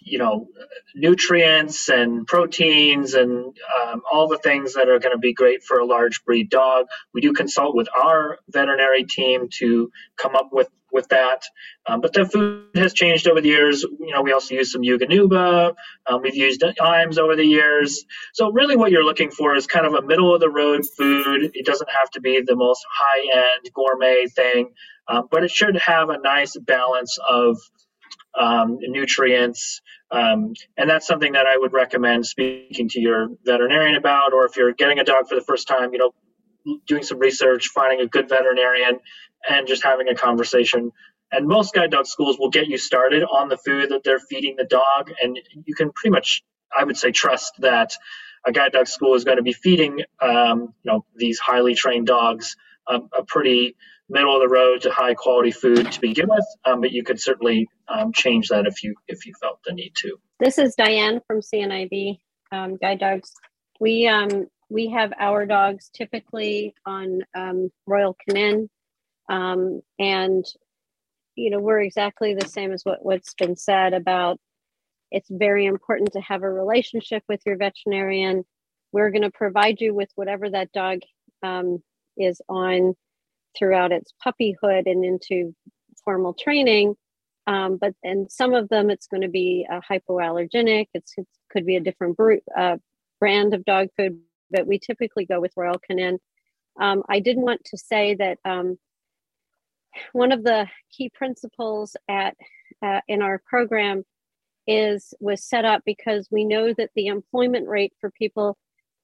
you 0.00 0.18
know, 0.18 0.48
nutrients 0.94 1.88
and 1.88 2.26
proteins 2.26 3.14
and 3.14 3.56
um, 3.82 4.02
all 4.10 4.28
the 4.28 4.38
things 4.38 4.74
that 4.74 4.88
are 4.88 4.98
going 4.98 5.14
to 5.14 5.18
be 5.18 5.34
great 5.34 5.62
for 5.62 5.78
a 5.78 5.84
large 5.84 6.24
breed 6.24 6.50
dog. 6.50 6.86
We 7.12 7.20
do 7.20 7.32
consult 7.32 7.76
with 7.76 7.88
our 7.96 8.38
veterinary 8.48 9.04
team 9.04 9.48
to 9.58 9.90
come 10.16 10.34
up 10.34 10.48
with 10.52 10.68
with 10.90 11.08
that. 11.08 11.42
Um, 11.86 12.00
but 12.00 12.12
the 12.12 12.24
food 12.24 12.70
has 12.74 12.94
changed 12.94 13.28
over 13.28 13.40
the 13.40 13.48
years. 13.48 13.82
You 13.82 14.12
know, 14.12 14.22
we 14.22 14.32
also 14.32 14.54
use 14.54 14.72
some 14.72 14.82
Eukanuba. 14.82 15.74
Um, 16.06 16.22
we've 16.22 16.34
used 16.34 16.64
Iams 16.80 17.18
over 17.18 17.36
the 17.36 17.44
years. 17.44 18.04
So 18.32 18.50
really, 18.50 18.76
what 18.76 18.90
you're 18.90 19.04
looking 19.04 19.30
for 19.30 19.54
is 19.54 19.66
kind 19.66 19.86
of 19.86 19.94
a 19.94 20.02
middle 20.02 20.34
of 20.34 20.40
the 20.40 20.50
road 20.50 20.84
food. 20.96 21.50
It 21.54 21.66
doesn't 21.66 21.90
have 21.90 22.10
to 22.12 22.20
be 22.20 22.40
the 22.40 22.56
most 22.56 22.84
high 22.90 23.38
end 23.38 23.70
gourmet 23.74 24.26
thing, 24.34 24.72
uh, 25.06 25.22
but 25.30 25.44
it 25.44 25.50
should 25.50 25.76
have 25.76 26.08
a 26.08 26.18
nice 26.18 26.56
balance 26.56 27.18
of 27.28 27.58
um, 28.38 28.78
nutrients. 28.80 29.80
Um, 30.10 30.54
and 30.76 30.88
that's 30.88 31.06
something 31.06 31.32
that 31.32 31.46
I 31.46 31.56
would 31.56 31.72
recommend 31.72 32.26
speaking 32.26 32.88
to 32.90 33.00
your 33.00 33.28
veterinarian 33.44 33.96
about, 33.96 34.32
or 34.32 34.46
if 34.46 34.56
you're 34.56 34.72
getting 34.72 34.98
a 34.98 35.04
dog 35.04 35.28
for 35.28 35.34
the 35.34 35.44
first 35.44 35.68
time, 35.68 35.92
you 35.92 35.98
know, 35.98 36.12
doing 36.86 37.02
some 37.02 37.18
research, 37.18 37.68
finding 37.68 38.00
a 38.00 38.06
good 38.06 38.28
veterinarian, 38.28 39.00
and 39.48 39.66
just 39.66 39.82
having 39.82 40.08
a 40.08 40.14
conversation. 40.14 40.92
And 41.30 41.46
most 41.46 41.74
guide 41.74 41.90
dog 41.90 42.06
schools 42.06 42.38
will 42.38 42.50
get 42.50 42.68
you 42.68 42.78
started 42.78 43.22
on 43.22 43.48
the 43.48 43.58
food 43.58 43.90
that 43.90 44.02
they're 44.02 44.18
feeding 44.18 44.56
the 44.56 44.64
dog, 44.64 45.12
and 45.22 45.38
you 45.64 45.74
can 45.74 45.92
pretty 45.92 46.10
much, 46.10 46.42
I 46.76 46.84
would 46.84 46.96
say, 46.96 47.10
trust 47.10 47.54
that 47.58 47.92
a 48.46 48.52
guide 48.52 48.72
dog 48.72 48.86
school 48.86 49.14
is 49.14 49.24
going 49.24 49.36
to 49.36 49.42
be 49.42 49.52
feeding, 49.52 50.00
um, 50.22 50.74
you 50.82 50.92
know, 50.92 51.04
these 51.16 51.38
highly 51.38 51.74
trained 51.74 52.06
dogs 52.06 52.56
a, 52.86 53.00
a 53.16 53.24
pretty 53.24 53.76
middle 54.08 54.34
of 54.34 54.40
the 54.40 54.48
road 54.48 54.82
to 54.82 54.90
high 54.90 55.14
quality 55.14 55.50
food 55.50 55.92
to 55.92 56.00
begin 56.00 56.28
with, 56.28 56.44
um, 56.64 56.80
but 56.80 56.92
you 56.92 57.04
could 57.04 57.20
certainly 57.20 57.68
um, 57.88 58.12
change 58.12 58.48
that 58.48 58.66
if 58.66 58.82
you 58.82 58.94
if 59.06 59.26
you 59.26 59.32
felt 59.40 59.60
the 59.64 59.72
need 59.72 59.92
to. 59.96 60.16
This 60.40 60.58
is 60.58 60.74
Diane 60.74 61.20
from 61.26 61.40
CNIB 61.40 62.18
um, 62.52 62.76
Guide 62.76 63.00
Dogs. 63.00 63.32
We 63.80 64.08
um, 64.08 64.46
we 64.70 64.90
have 64.90 65.12
our 65.18 65.46
dogs 65.46 65.90
typically 65.94 66.74
on 66.86 67.20
um, 67.36 67.70
Royal 67.86 68.16
Canin, 68.28 68.68
um, 69.28 69.80
and 69.98 70.44
you 71.34 71.50
know 71.50 71.60
we're 71.60 71.82
exactly 71.82 72.34
the 72.34 72.48
same 72.48 72.72
as 72.72 72.82
what 72.84 73.04
what's 73.04 73.34
been 73.34 73.56
said 73.56 73.92
about. 73.92 74.38
It's 75.10 75.28
very 75.30 75.64
important 75.66 76.12
to 76.12 76.20
have 76.20 76.42
a 76.42 76.50
relationship 76.50 77.22
with 77.28 77.40
your 77.46 77.56
veterinarian. 77.56 78.44
We're 78.92 79.10
going 79.10 79.22
to 79.22 79.30
provide 79.30 79.80
you 79.80 79.94
with 79.94 80.10
whatever 80.16 80.50
that 80.50 80.72
dog 80.72 81.00
is 82.18 82.42
on 82.48 82.94
throughout 83.58 83.92
its 83.92 84.12
puppyhood 84.24 84.86
and 84.86 85.04
into 85.04 85.54
formal 86.04 86.34
training. 86.34 86.94
Um, 87.46 87.78
but 87.80 87.94
and 88.02 88.30
some 88.30 88.54
of 88.54 88.68
them, 88.68 88.90
it's 88.90 89.06
going 89.06 89.22
to 89.22 89.28
be 89.28 89.66
a 89.70 89.80
hypoallergenic. 89.80 90.86
It's, 90.94 91.14
it 91.16 91.26
could 91.50 91.64
be 91.64 91.76
a 91.76 91.80
different 91.80 92.18
uh, 92.56 92.76
brand 93.20 93.54
of 93.54 93.64
dog 93.64 93.88
food, 93.96 94.20
but 94.50 94.66
we 94.66 94.78
typically 94.78 95.24
go 95.24 95.40
with 95.40 95.52
Royal 95.56 95.80
Canin. 95.88 96.18
Um, 96.80 97.02
I 97.08 97.20
did 97.20 97.36
want 97.38 97.64
to 97.64 97.78
say 97.78 98.14
that 98.14 98.38
um, 98.44 98.78
one 100.12 100.32
of 100.32 100.44
the 100.44 100.66
key 100.96 101.10
principles 101.10 101.96
at 102.08 102.36
uh, 102.82 103.00
in 103.08 103.22
our 103.22 103.40
program 103.48 104.04
is 104.66 105.14
was 105.18 105.42
set 105.42 105.64
up 105.64 105.82
because 105.86 106.28
we 106.30 106.44
know 106.44 106.74
that 106.74 106.90
the 106.94 107.06
employment 107.06 107.66
rate 107.66 107.94
for 108.00 108.10
people 108.10 108.56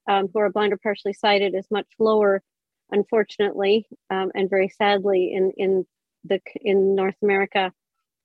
um, 0.07 0.29
who 0.31 0.39
are 0.39 0.51
blind 0.51 0.71
or 0.71 0.77
partially 0.77 1.13
sighted 1.13 1.55
is 1.55 1.65
much 1.71 1.87
lower 1.99 2.43
unfortunately, 2.91 3.87
um, 4.09 4.31
and 4.35 4.49
very 4.49 4.69
sadly 4.69 5.33
in 5.33 5.51
in 5.57 5.85
the 6.23 6.39
in 6.61 6.95
North 6.95 7.15
America. 7.21 7.71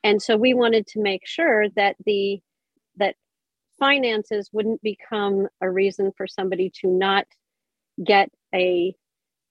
And 0.03 0.21
so 0.21 0.37
we 0.37 0.55
wanted 0.55 0.87
to 0.89 1.01
make 1.01 1.27
sure 1.27 1.69
that 1.71 1.97
the 2.05 2.41
that 2.97 3.17
finances 3.79 4.51
wouldn't 4.53 4.83
become 4.83 5.49
a 5.61 5.71
reason 5.71 6.13
for 6.17 6.27
somebody 6.27 6.71
to 6.81 6.89
not 6.89 7.27
get 8.05 8.31
a 8.55 8.95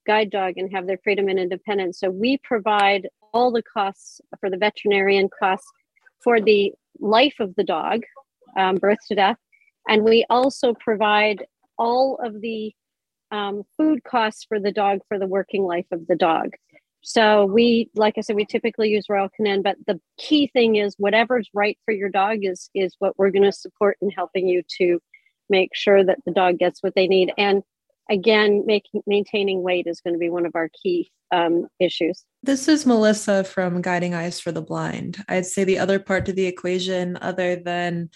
guide 0.05 0.29
dog 0.29 0.53
and 0.57 0.71
have 0.71 0.87
their 0.87 0.99
freedom 1.03 1.27
and 1.27 1.39
independence. 1.39 1.99
So 1.99 2.09
we 2.09 2.37
provide 2.43 3.07
all 3.33 3.51
the 3.51 3.61
costs 3.61 4.21
for 4.39 4.49
the 4.49 4.57
veterinarian 4.57 5.29
costs 5.39 5.67
for 6.23 6.41
the 6.41 6.73
life 6.99 7.35
of 7.39 7.55
the 7.55 7.63
dog, 7.63 8.01
um, 8.57 8.75
birth 8.75 8.97
to 9.07 9.15
death, 9.15 9.37
and 9.87 10.03
we 10.03 10.25
also 10.29 10.73
provide 10.73 11.45
all 11.77 12.19
of 12.23 12.41
the 12.41 12.73
um, 13.31 13.63
food 13.77 14.03
costs 14.03 14.45
for 14.47 14.59
the 14.59 14.71
dog 14.71 14.99
for 15.07 15.19
the 15.19 15.27
working 15.27 15.63
life 15.63 15.85
of 15.91 16.07
the 16.07 16.15
dog. 16.15 16.51
So 17.01 17.45
we, 17.45 17.89
like 17.95 18.15
I 18.17 18.21
said, 18.21 18.35
we 18.35 18.45
typically 18.45 18.89
use 18.89 19.05
Royal 19.09 19.29
Canin, 19.29 19.63
but 19.63 19.77
the 19.87 19.99
key 20.17 20.47
thing 20.51 20.75
is 20.75 20.95
whatever's 20.97 21.49
right 21.53 21.77
for 21.85 21.93
your 21.93 22.09
dog 22.09 22.39
is 22.41 22.69
is 22.75 22.95
what 22.99 23.17
we're 23.17 23.31
going 23.31 23.43
to 23.43 23.51
support 23.51 23.97
in 24.01 24.09
helping 24.09 24.47
you 24.47 24.63
to 24.79 24.99
make 25.49 25.69
sure 25.73 26.03
that 26.03 26.19
the 26.25 26.31
dog 26.31 26.57
gets 26.59 26.83
what 26.83 26.95
they 26.95 27.07
need. 27.07 27.31
And 27.37 27.63
again, 28.09 28.63
making 28.65 29.01
maintaining 29.07 29.63
weight 29.63 29.87
is 29.87 30.01
going 30.01 30.13
to 30.13 30.19
be 30.19 30.29
one 30.29 30.45
of 30.45 30.55
our 30.55 30.69
key 30.83 31.11
um, 31.31 31.67
issues. 31.79 32.25
This 32.43 32.67
is 32.67 32.85
Melissa 32.85 33.43
from 33.43 33.81
Guiding 33.81 34.13
Eyes 34.13 34.39
for 34.39 34.51
the 34.51 34.61
Blind. 34.61 35.23
I'd 35.29 35.45
say 35.45 35.63
the 35.63 35.79
other 35.79 35.99
part 35.99 36.25
to 36.25 36.33
the 36.33 36.47
equation, 36.47 37.17
other 37.21 37.55
than 37.55 38.09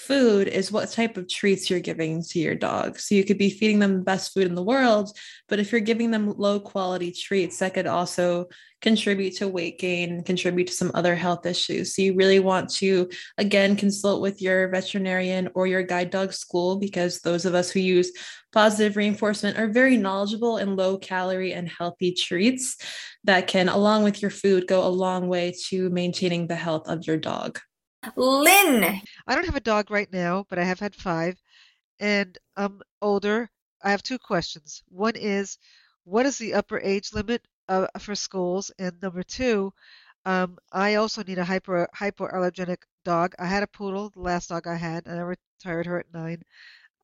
food 0.00 0.48
is 0.48 0.72
what 0.72 0.90
type 0.90 1.16
of 1.16 1.28
treats 1.28 1.68
you're 1.68 1.80
giving 1.80 2.22
to 2.22 2.38
your 2.38 2.54
dog. 2.54 2.98
So 2.98 3.14
you 3.14 3.24
could 3.24 3.38
be 3.38 3.50
feeding 3.50 3.78
them 3.78 3.98
the 3.98 4.04
best 4.04 4.32
food 4.32 4.46
in 4.46 4.54
the 4.54 4.62
world, 4.62 5.16
but 5.48 5.58
if 5.58 5.70
you're 5.70 5.80
giving 5.80 6.10
them 6.10 6.34
low 6.36 6.58
quality 6.58 7.12
treats, 7.12 7.58
that 7.58 7.74
could 7.74 7.86
also 7.86 8.48
contribute 8.80 9.36
to 9.36 9.46
weight 9.48 9.78
gain, 9.78 10.22
contribute 10.24 10.68
to 10.68 10.72
some 10.72 10.90
other 10.94 11.14
health 11.14 11.44
issues. 11.44 11.94
So 11.94 12.02
you 12.02 12.14
really 12.14 12.40
want 12.40 12.70
to, 12.76 13.10
again, 13.36 13.76
consult 13.76 14.22
with 14.22 14.40
your 14.40 14.68
veterinarian 14.68 15.50
or 15.54 15.66
your 15.66 15.82
guide 15.82 16.10
dog 16.10 16.32
school 16.32 16.76
because 16.76 17.20
those 17.20 17.44
of 17.44 17.54
us 17.54 17.70
who 17.70 17.80
use 17.80 18.10
positive 18.52 18.96
reinforcement 18.96 19.58
are 19.58 19.68
very 19.68 19.96
knowledgeable 19.96 20.56
in 20.56 20.76
low 20.76 20.96
calorie 20.98 21.52
and 21.52 21.68
healthy 21.68 22.12
treats 22.12 22.76
that 23.24 23.46
can, 23.46 23.68
along 23.68 24.02
with 24.02 24.22
your 24.22 24.30
food, 24.30 24.66
go 24.66 24.86
a 24.86 24.88
long 24.88 25.28
way 25.28 25.54
to 25.68 25.90
maintaining 25.90 26.46
the 26.46 26.56
health 26.56 26.88
of 26.88 27.06
your 27.06 27.18
dog. 27.18 27.60
Lynn. 28.16 29.00
I 29.26 29.34
don't 29.34 29.46
have 29.46 29.56
a 29.56 29.60
dog 29.60 29.90
right 29.90 30.10
now, 30.12 30.44
but 30.48 30.58
I 30.58 30.64
have 30.64 30.80
had 30.80 30.94
five, 30.94 31.40
and 32.00 32.36
I'm 32.56 32.82
older. 33.00 33.50
I 33.82 33.90
have 33.90 34.02
two 34.02 34.18
questions. 34.18 34.82
One 34.88 35.16
is, 35.16 35.58
what 36.04 36.26
is 36.26 36.38
the 36.38 36.54
upper 36.54 36.78
age 36.80 37.12
limit 37.12 37.46
uh, 37.68 37.86
for 37.98 38.14
schools? 38.14 38.70
And 38.78 39.00
number 39.02 39.22
two, 39.22 39.72
um, 40.24 40.58
I 40.72 40.96
also 40.96 41.22
need 41.22 41.38
a 41.38 41.44
hyper 41.44 41.88
hypoallergenic 41.94 42.82
dog. 43.04 43.34
I 43.38 43.46
had 43.46 43.62
a 43.62 43.66
poodle, 43.68 44.10
the 44.10 44.20
last 44.20 44.48
dog 44.50 44.66
I 44.66 44.76
had, 44.76 45.06
and 45.06 45.18
I 45.18 45.22
retired 45.22 45.86
her 45.86 45.98
at 46.00 46.12
nine 46.12 46.42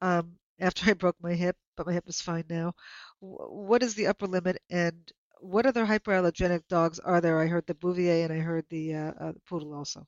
um, 0.03 0.39
after 0.61 0.91
I 0.91 0.95
broke 0.95 1.17
my 1.21 1.35
hip, 1.35 1.57
but 1.77 1.87
my 1.87 1.93
hip 1.93 2.09
is 2.09 2.21
fine 2.21 2.45
now. 2.49 2.75
W- 3.21 3.39
what 3.69 3.83
is 3.83 3.95
the 3.95 4.07
upper 4.09 4.27
limit, 4.27 4.59
and 4.71 5.13
what 5.41 5.67
other 5.67 5.87
hypoallergenic 5.87 6.67
dogs 6.69 6.99
are 7.01 7.21
there? 7.21 7.41
I 7.41 7.47
heard 7.47 7.67
the 7.67 7.75
Bouvier 7.75 8.25
and 8.25 8.33
I 8.33 8.39
heard 8.39 8.65
the 8.71 8.95
uh, 8.95 9.13
uh, 9.21 9.33
poodle 9.49 9.75
also. 9.75 10.07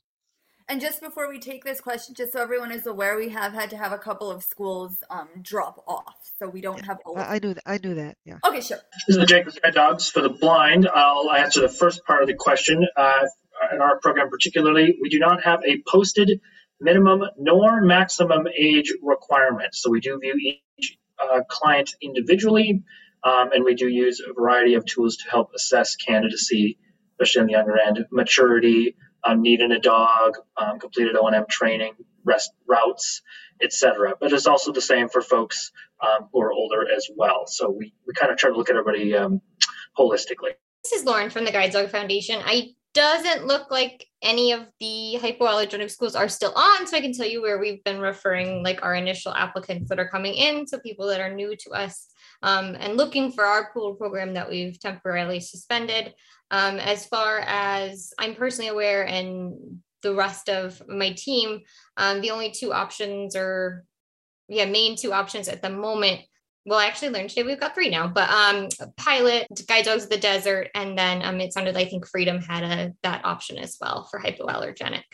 And 0.71 0.83
just 0.83 1.01
before 1.01 1.31
we 1.31 1.39
take 1.39 1.65
this 1.65 1.81
question, 1.81 2.15
just 2.15 2.35
so 2.35 2.43
everyone 2.43 2.71
is 2.71 2.87
aware, 2.87 3.17
we 3.17 3.31
have 3.31 3.55
had 3.55 3.71
to 3.71 3.77
have 3.79 3.93
a 3.93 3.97
couple 3.97 4.31
of 4.31 4.45
schools 4.45 5.03
um, 5.09 5.29
drop 5.41 5.83
off, 5.89 6.31
so 6.39 6.47
we 6.47 6.61
don't 6.61 6.85
have 6.85 6.99
all. 7.07 7.17
I, 7.17 7.37
I 7.37 7.39
knew 7.39 7.55
that. 7.55 7.63
I 7.65 7.79
knew 7.83 7.95
that. 7.95 8.19
Yeah. 8.27 8.37
Okay, 8.47 8.61
sure. 8.61 8.77
This 9.07 9.17
is 9.17 9.17
the 9.17 9.25
Jacob 9.25 9.55
Guide 9.63 9.73
Dogs 9.73 10.11
for 10.11 10.21
the 10.21 10.29
blind. 10.29 10.87
I'll 10.87 11.31
answer 11.33 11.63
the 11.63 11.71
first 11.71 12.05
part 12.05 12.21
of 12.21 12.29
the 12.29 12.35
question. 12.35 12.87
Uh, 12.95 13.23
in 13.73 13.81
our 13.81 13.99
program, 13.99 14.29
particularly, 14.29 14.99
we 15.01 15.09
do 15.09 15.19
not 15.19 15.43
have 15.43 15.61
a 15.67 15.83
posted 15.89 16.41
minimum 16.81 17.23
nor 17.39 17.81
maximum 17.81 18.47
age 18.47 18.93
requirement. 19.03 19.75
So 19.75 19.91
we 19.91 20.01
do 20.01 20.19
view 20.21 20.35
each 20.79 20.99
uh, 21.19 21.41
client 21.49 21.95
individually, 22.03 22.83
um, 23.25 23.53
and 23.53 23.65
we 23.65 23.75
do 23.75 23.89
use 23.89 24.21
a 24.21 24.35
variety 24.35 24.75
of 24.75 24.85
tools 24.85 25.17
to 25.17 25.31
help 25.31 25.53
assess 25.57 25.97
candidacy, 25.97 26.79
especially 27.15 27.41
on 27.41 27.47
the 27.47 27.53
younger 27.53 27.79
end, 27.81 28.05
maturity 28.13 28.97
um, 29.29 29.43
needing 29.43 29.73
a 29.73 29.79
dog, 29.79 30.39
um, 30.57 30.79
completed 30.79 31.17
O&M 31.17 31.45
training, 31.51 31.93
rest 32.25 32.53
routes, 32.67 33.23
etc. 33.63 34.15
But 34.19 34.33
it's 34.33 34.47
also 34.47 34.73
the 34.73 34.81
same 34.81 35.09
for 35.09 35.21
folks 35.21 35.71
um, 36.01 36.29
who 36.33 36.41
are 36.41 36.53
older 36.53 36.87
as 36.91 37.09
well. 37.15 37.47
So 37.47 37.71
we, 37.71 37.93
we 38.07 38.15
kind 38.15 38.33
of 38.33 38.39
try 38.39 38.51
to 38.51 38.57
look 38.57 38.71
at 38.71 38.77
everybody 38.77 39.15
um, 39.15 39.41
holistically. 39.99 40.55
This 40.83 40.93
is 40.93 41.05
Lauren 41.05 41.31
from 41.31 41.45
the 41.45 41.53
Guide 41.53 41.73
Dog 41.73 41.91
Foundation. 41.91 42.41
I 42.45 42.75
doesn't 42.95 43.47
look 43.47 43.71
like 43.71 44.07
any 44.23 44.53
of 44.53 44.67
the 44.81 45.19
hypoallergenic 45.21 45.91
schools 45.91 46.17
are 46.17 46.29
still 46.29 46.53
on. 46.57 46.87
So 46.87 46.97
I 46.97 47.01
can 47.01 47.13
tell 47.13 47.27
you 47.27 47.43
where 47.43 47.61
we've 47.61 47.85
been 47.85 48.01
referring 48.01 48.65
like 48.65 48.83
our 48.83 48.95
initial 48.95 49.33
applicants 49.35 49.89
that 49.89 50.01
are 50.01 50.09
coming 50.09 50.35
in. 50.35 50.67
So 50.67 50.79
people 50.81 51.07
that 51.09 51.21
are 51.21 51.33
new 51.33 51.55
to 51.55 51.71
us 51.71 52.09
um, 52.43 52.77
and 52.81 52.97
looking 52.97 53.31
for 53.31 53.45
our 53.45 53.71
poodle 53.73 53.95
program 53.95 54.35
that 54.35 54.49
we've 54.49 54.81
temporarily 54.81 55.39
suspended. 55.39 56.15
Um, 56.51 56.79
as 56.79 57.07
far 57.07 57.41
as 57.41 58.13
I'm 58.19 58.35
personally 58.35 58.69
aware, 58.69 59.07
and 59.07 59.81
the 60.03 60.15
rest 60.15 60.49
of 60.49 60.83
my 60.89 61.13
team, 61.13 61.61
um, 61.97 62.21
the 62.21 62.31
only 62.31 62.51
two 62.51 62.73
options 62.73 63.37
are, 63.37 63.85
yeah, 64.49 64.65
main 64.65 64.97
two 64.97 65.13
options 65.13 65.49
at 65.49 65.63
the 65.63 65.71
moment. 65.71 66.21
Well, 66.65 66.79
I 66.79 66.87
actually 66.87 67.11
learned 67.11 67.31
today 67.31 67.45
we've 67.45 67.61
got 67.61 67.75
three 67.75 67.89
now, 67.89 68.09
but 68.09 68.29
um, 68.29 68.69
Pilot, 68.97 69.47
Guide 69.67 69.85
Dogs 69.85 70.05
of 70.05 70.11
the 70.11 70.19
Desert, 70.19 70.69
and 70.75 70.97
then 70.97 71.23
um, 71.23 71.41
it 71.41 71.53
sounded 71.53 71.75
like 71.75 71.87
I 71.87 71.91
think 71.91 72.07
Freedom 72.07 72.41
had 72.41 72.63
a 72.63 72.93
that 73.03 73.25
option 73.25 73.59
as 73.59 73.77
well 73.81 74.07
for 74.11 74.21
hypoallergenic. 74.21 75.05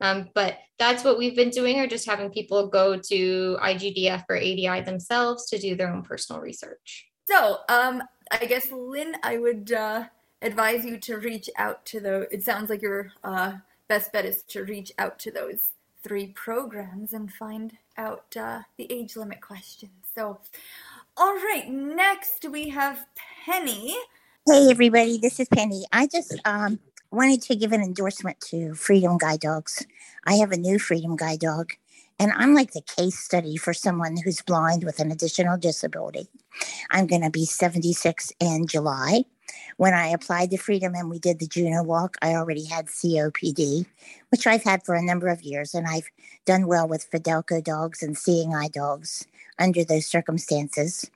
Um, 0.00 0.28
but 0.34 0.58
that's 0.78 1.04
what 1.04 1.16
we've 1.16 1.36
been 1.36 1.50
doing, 1.50 1.78
or 1.78 1.86
just 1.86 2.06
having 2.06 2.30
people 2.30 2.68
go 2.68 2.96
to 2.96 3.58
IGDF 3.62 4.24
or 4.28 4.36
ADI 4.36 4.82
themselves 4.82 5.48
to 5.50 5.58
do 5.58 5.74
their 5.74 5.92
own 5.92 6.02
personal 6.02 6.40
research. 6.40 7.06
So, 7.28 7.58
um, 7.68 8.02
I 8.30 8.44
guess 8.46 8.70
Lynn, 8.70 9.14
I 9.22 9.38
would 9.38 9.72
uh, 9.72 10.04
advise 10.46 10.84
you 10.84 10.98
to 10.98 11.18
reach 11.18 11.50
out 11.56 11.84
to 11.86 12.00
the. 12.00 12.28
It 12.32 12.42
sounds 12.42 12.70
like 12.70 12.82
your 12.82 13.12
uh, 13.24 13.54
best 13.88 14.12
bet 14.12 14.24
is 14.24 14.42
to 14.44 14.64
reach 14.64 14.92
out 14.98 15.18
to 15.20 15.30
those 15.30 15.70
three 16.02 16.28
programs 16.28 17.12
and 17.12 17.32
find 17.32 17.76
out 17.98 18.36
uh, 18.36 18.60
the 18.78 18.90
age 18.90 19.16
limit 19.16 19.40
question. 19.40 19.90
So, 20.14 20.38
all 21.16 21.34
right, 21.34 21.68
next 21.68 22.48
we 22.48 22.68
have 22.68 23.06
Penny. 23.44 23.96
Hey 24.46 24.70
everybody, 24.70 25.18
this 25.18 25.40
is 25.40 25.48
Penny. 25.48 25.84
I 25.92 26.06
just 26.06 26.38
um, 26.44 26.78
wanted 27.10 27.42
to 27.42 27.56
give 27.56 27.72
an 27.72 27.82
endorsement 27.82 28.38
to 28.42 28.74
Freedom 28.74 29.18
Guide 29.18 29.40
Dogs. 29.40 29.84
I 30.24 30.34
have 30.34 30.52
a 30.52 30.56
new 30.56 30.78
Freedom 30.78 31.16
Guide 31.16 31.40
Dog, 31.40 31.72
and 32.20 32.32
I'm 32.36 32.54
like 32.54 32.72
the 32.72 32.82
case 32.82 33.18
study 33.18 33.56
for 33.56 33.74
someone 33.74 34.16
who's 34.16 34.42
blind 34.42 34.84
with 34.84 35.00
an 35.00 35.10
additional 35.10 35.58
disability. 35.58 36.28
I'm 36.90 37.08
going 37.08 37.22
to 37.22 37.30
be 37.30 37.44
76 37.44 38.32
in 38.38 38.68
July. 38.68 39.24
When 39.76 39.94
I 39.94 40.08
applied 40.08 40.50
to 40.50 40.56
Freedom 40.56 40.94
and 40.94 41.10
we 41.10 41.18
did 41.18 41.38
the 41.38 41.46
Juno 41.46 41.82
Walk, 41.82 42.16
I 42.22 42.34
already 42.34 42.64
had 42.64 42.86
COPD, 42.86 43.86
which 44.30 44.46
I've 44.46 44.62
had 44.62 44.84
for 44.84 44.94
a 44.94 45.02
number 45.02 45.28
of 45.28 45.42
years, 45.42 45.74
and 45.74 45.86
I've 45.86 46.08
done 46.44 46.66
well 46.66 46.88
with 46.88 47.10
Fidelco 47.10 47.62
dogs 47.62 48.02
and 48.02 48.16
seeing 48.16 48.54
eye 48.54 48.68
dogs 48.68 49.26
under 49.58 49.84
those 49.84 50.06
circumstances. 50.06 51.10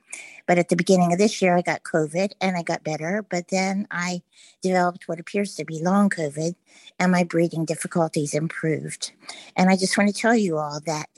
But 0.46 0.58
at 0.58 0.68
the 0.68 0.76
beginning 0.76 1.12
of 1.12 1.18
this 1.18 1.40
year, 1.40 1.56
I 1.56 1.62
got 1.62 1.84
COVID 1.84 2.32
and 2.40 2.56
I 2.56 2.62
got 2.62 2.82
better. 2.82 3.24
But 3.28 3.48
then 3.48 3.86
I 3.90 4.22
developed 4.62 5.08
what 5.08 5.20
appears 5.20 5.54
to 5.54 5.64
be 5.64 5.82
long 5.82 6.10
COVID 6.10 6.54
and 6.98 7.12
my 7.12 7.24
breathing 7.24 7.64
difficulties 7.64 8.34
improved. 8.34 9.12
And 9.56 9.70
I 9.70 9.76
just 9.76 9.96
want 9.96 10.12
to 10.12 10.20
tell 10.20 10.34
you 10.34 10.58
all 10.58 10.80
that 10.86 11.08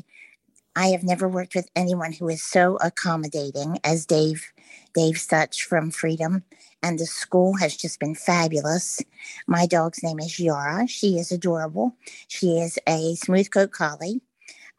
I 0.75 0.89
have 0.89 1.03
never 1.03 1.29
worked 1.29 1.55
with 1.55 1.69
anyone 1.77 2.13
who 2.13 2.29
is 2.29 2.43
so 2.43 2.77
accommodating 2.77 3.79
as 3.85 4.07
Dave, 4.07 4.53
Dave 4.95 5.19
Such 5.19 5.65
from 5.65 5.91
Freedom. 5.91 6.45
And 6.83 6.99
the 6.99 7.07
school 7.07 7.55
has 7.59 7.77
just 7.77 8.01
been 8.01 8.15
fabulous. 8.15 9.01
My 9.47 9.67
dog's 9.67 10.03
name 10.03 10.19
is 10.19 10.39
Yara. 10.39 10.87
She 10.89 11.19
is 11.19 11.31
adorable. 11.31 11.97
She 12.29 12.59
is 12.59 12.79
a 12.89 13.15
smooth 13.15 13.51
coat 13.51 13.71
collie. 13.71 14.21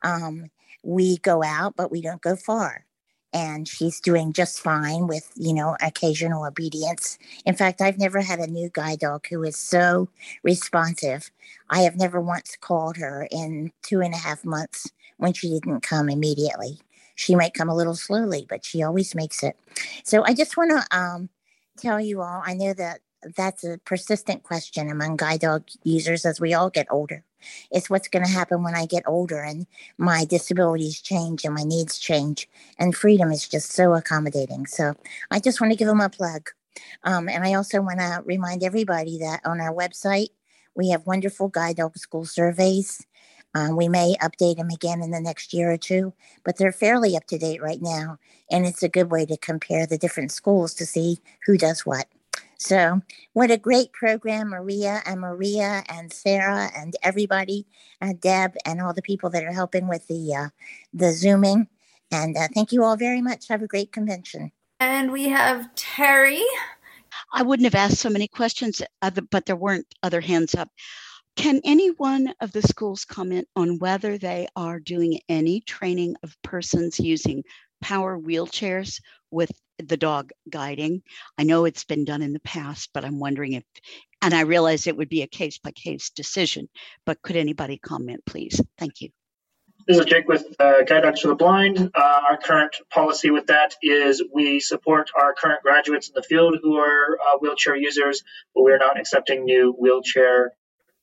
Um, 0.03 0.49
we 0.83 1.17
go 1.17 1.43
out, 1.43 1.75
but 1.75 1.91
we 1.91 2.01
don't 2.01 2.21
go 2.21 2.35
far. 2.35 2.85
And 3.31 3.67
she's 3.67 3.99
doing 3.99 4.31
just 4.31 4.59
fine 4.59 5.07
with, 5.07 5.31
you 5.35 5.53
know, 5.53 5.75
occasional 5.81 6.45
obedience. 6.45 7.17
In 7.45 7.55
fact, 7.55 7.81
I've 7.81 7.97
never 7.97 8.21
had 8.21 8.39
a 8.39 8.45
new 8.45 8.69
guide 8.71 8.99
dog 8.99 9.25
who 9.27 9.41
is 9.43 9.57
so 9.57 10.09
responsive. 10.43 11.31
I 11.69 11.79
have 11.79 11.95
never 11.95 12.21
once 12.21 12.55
called 12.59 12.97
her 12.97 13.27
in 13.31 13.71
two 13.81 14.01
and 14.01 14.13
a 14.13 14.17
half 14.17 14.45
months 14.45 14.91
when 15.17 15.33
she 15.33 15.49
didn't 15.49 15.81
come 15.81 16.09
immediately. 16.09 16.79
She 17.15 17.35
might 17.35 17.53
come 17.53 17.69
a 17.69 17.75
little 17.75 17.95
slowly, 17.95 18.45
but 18.47 18.65
she 18.65 18.83
always 18.83 19.15
makes 19.15 19.43
it. 19.43 19.57
So 20.03 20.23
I 20.23 20.33
just 20.33 20.57
want 20.57 20.71
to 20.71 20.97
um, 20.97 21.29
tell 21.77 21.99
you 21.99 22.21
all 22.21 22.41
I 22.45 22.53
know 22.53 22.73
that 22.73 23.01
that's 23.35 23.63
a 23.63 23.77
persistent 23.85 24.43
question 24.43 24.89
among 24.89 25.17
guide 25.17 25.41
dog 25.41 25.67
users 25.83 26.25
as 26.25 26.41
we 26.41 26.53
all 26.53 26.69
get 26.69 26.87
older. 26.89 27.23
It's 27.71 27.89
what's 27.89 28.07
going 28.07 28.25
to 28.25 28.31
happen 28.31 28.63
when 28.63 28.75
I 28.75 28.85
get 28.85 29.03
older 29.05 29.41
and 29.41 29.67
my 29.97 30.25
disabilities 30.25 31.01
change 31.01 31.43
and 31.43 31.53
my 31.53 31.63
needs 31.63 31.99
change. 31.99 32.49
And 32.79 32.95
freedom 32.95 33.31
is 33.31 33.47
just 33.47 33.71
so 33.71 33.93
accommodating. 33.93 34.65
So 34.65 34.93
I 35.31 35.39
just 35.39 35.59
want 35.59 35.71
to 35.71 35.77
give 35.77 35.87
them 35.87 36.01
a 36.01 36.09
plug. 36.09 36.49
Um, 37.03 37.29
and 37.29 37.43
I 37.43 37.53
also 37.53 37.81
want 37.81 37.99
to 37.99 38.21
remind 38.25 38.63
everybody 38.63 39.19
that 39.19 39.41
on 39.45 39.59
our 39.61 39.73
website, 39.73 40.29
we 40.75 40.89
have 40.89 41.05
wonderful 41.05 41.49
guide 41.49 41.77
dog 41.77 41.97
school 41.97 42.25
surveys. 42.25 43.05
Um, 43.55 43.75
we 43.75 43.87
may 43.87 44.15
update 44.21 44.57
them 44.57 44.69
again 44.69 45.01
in 45.01 45.11
the 45.11 45.21
next 45.21 45.53
year 45.53 45.71
or 45.71 45.77
two, 45.77 46.13
but 46.43 46.57
they're 46.57 46.71
fairly 46.71 47.15
up 47.15 47.27
to 47.27 47.37
date 47.37 47.61
right 47.61 47.81
now. 47.81 48.17
And 48.49 48.65
it's 48.65 48.83
a 48.83 48.89
good 48.89 49.11
way 49.11 49.25
to 49.25 49.37
compare 49.37 49.85
the 49.85 49.97
different 49.97 50.31
schools 50.31 50.73
to 50.75 50.85
see 50.85 51.19
who 51.45 51.57
does 51.57 51.85
what. 51.85 52.07
So, 52.57 53.01
what 53.33 53.51
a 53.51 53.57
great 53.57 53.91
program, 53.91 54.49
Maria 54.49 55.01
and 55.05 55.19
Maria 55.19 55.83
and 55.89 56.13
Sarah 56.13 56.71
and 56.75 56.95
everybody, 57.03 57.65
uh, 58.01 58.13
Deb 58.17 58.55
and 58.65 58.81
all 58.81 58.93
the 58.93 59.01
people 59.01 59.29
that 59.31 59.43
are 59.43 59.51
helping 59.51 59.87
with 59.87 60.07
the 60.07 60.33
uh, 60.33 60.49
the 60.93 61.11
zooming. 61.11 61.67
And 62.09 62.37
uh, 62.37 62.47
thank 62.53 62.71
you 62.71 62.83
all 62.83 62.95
very 62.95 63.21
much. 63.21 63.49
Have 63.49 63.63
a 63.63 63.67
great 63.67 63.91
convention. 63.91 64.51
And 64.79 65.11
we 65.11 65.29
have 65.29 65.73
Terry. 65.75 66.43
I 67.33 67.43
wouldn't 67.43 67.65
have 67.65 67.75
asked 67.75 67.99
so 67.99 68.09
many 68.09 68.27
questions, 68.27 68.81
but 69.01 69.45
there 69.45 69.55
weren't 69.55 69.87
other 70.01 70.21
hands 70.21 70.55
up. 70.55 70.69
Can 71.35 71.61
any 71.63 71.89
one 71.89 72.33
of 72.41 72.51
the 72.51 72.61
schools 72.61 73.05
comment 73.05 73.47
on 73.55 73.79
whether 73.79 74.17
they 74.17 74.47
are 74.55 74.79
doing 74.79 75.19
any 75.27 75.61
training 75.61 76.15
of 76.23 76.35
persons 76.43 76.99
using 76.99 77.43
power 77.81 78.17
wheelchairs 78.17 79.01
with 79.29 79.51
the 79.77 79.97
dog 79.97 80.31
guiding. 80.49 81.03
I 81.37 81.43
know 81.43 81.65
it's 81.65 81.83
been 81.83 82.05
done 82.05 82.21
in 82.21 82.33
the 82.33 82.39
past, 82.39 82.89
but 82.93 83.03
I'm 83.03 83.19
wondering 83.19 83.53
if, 83.53 83.63
and 84.21 84.33
I 84.33 84.41
realize 84.41 84.87
it 84.87 84.97
would 84.97 85.09
be 85.09 85.21
a 85.21 85.27
case 85.27 85.57
by 85.57 85.71
case 85.71 86.09
decision, 86.09 86.69
but 87.05 87.21
could 87.21 87.35
anybody 87.35 87.77
comment, 87.77 88.21
please? 88.25 88.61
Thank 88.77 89.01
you. 89.01 89.09
This 89.85 89.97
is 89.97 90.05
Jake 90.05 90.29
with 90.29 90.45
uh, 90.59 90.83
Guide 90.83 91.01
Dogs 91.01 91.19
for 91.19 91.27
the 91.27 91.35
Blind. 91.35 91.91
Uh, 91.93 92.21
our 92.29 92.37
current 92.37 92.73
policy 92.89 93.31
with 93.31 93.47
that 93.47 93.75
is 93.81 94.23
we 94.33 94.61
support 94.61 95.11
our 95.19 95.33
current 95.33 95.61
graduates 95.61 96.07
in 96.07 96.13
the 96.15 96.23
field 96.23 96.57
who 96.61 96.77
are 96.77 97.17
uh, 97.19 97.37
wheelchair 97.39 97.75
users, 97.75 98.23
but 98.55 98.63
we're 98.63 98.77
not 98.77 98.97
accepting 98.97 99.43
new 99.43 99.75
wheelchair 99.77 100.53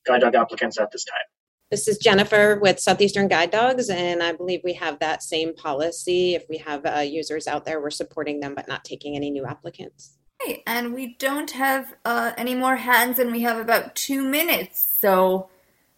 guide 0.05 0.21
dog 0.21 0.35
applicants 0.35 0.79
at 0.79 0.91
this 0.91 1.05
time. 1.05 1.25
This 1.71 1.87
is 1.87 1.99
Jennifer 1.99 2.59
with 2.61 2.81
Southeastern 2.81 3.29
Guide 3.29 3.53
Dogs, 3.53 3.91
and 3.91 4.25
I 4.25 4.33
believe 4.33 4.61
we 4.65 4.73
have 4.75 4.99
that 4.99 5.23
same 5.23 5.55
policy. 5.55 6.35
If 6.35 6.47
we 6.49 6.59
have 6.59 6.85
uh, 6.85 6.99
users 6.99 7.47
out 7.47 7.65
there, 7.65 7.81
we're 7.81 7.91
supporting 7.91 8.41
them, 8.41 8.57
but 8.57 8.67
not 8.67 8.85
taking 8.85 9.15
any 9.15 9.31
new 9.31 9.47
applicants. 9.47 10.19
Okay, 10.43 10.65
and 10.67 10.93
we 10.95 11.15
don't 11.19 11.53
have 11.53 11.95
uh, 12.05 12.33
any 12.37 12.57
more 12.57 12.75
hands, 12.77 13.21
and 13.21 13.31
we 13.31 13.43
have 13.43 13.57
about 13.57 13.95
two 13.95 14.25
minutes. 14.25 14.85
So, 14.99 15.49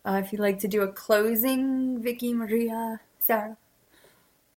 uh, 0.04 0.20
if 0.22 0.30
you'd 0.30 0.42
like 0.42 0.58
to 0.58 0.68
do 0.68 0.82
a 0.82 0.92
closing, 0.92 2.02
Vicky, 2.02 2.34
Maria, 2.34 3.00
Sarah. 3.20 3.56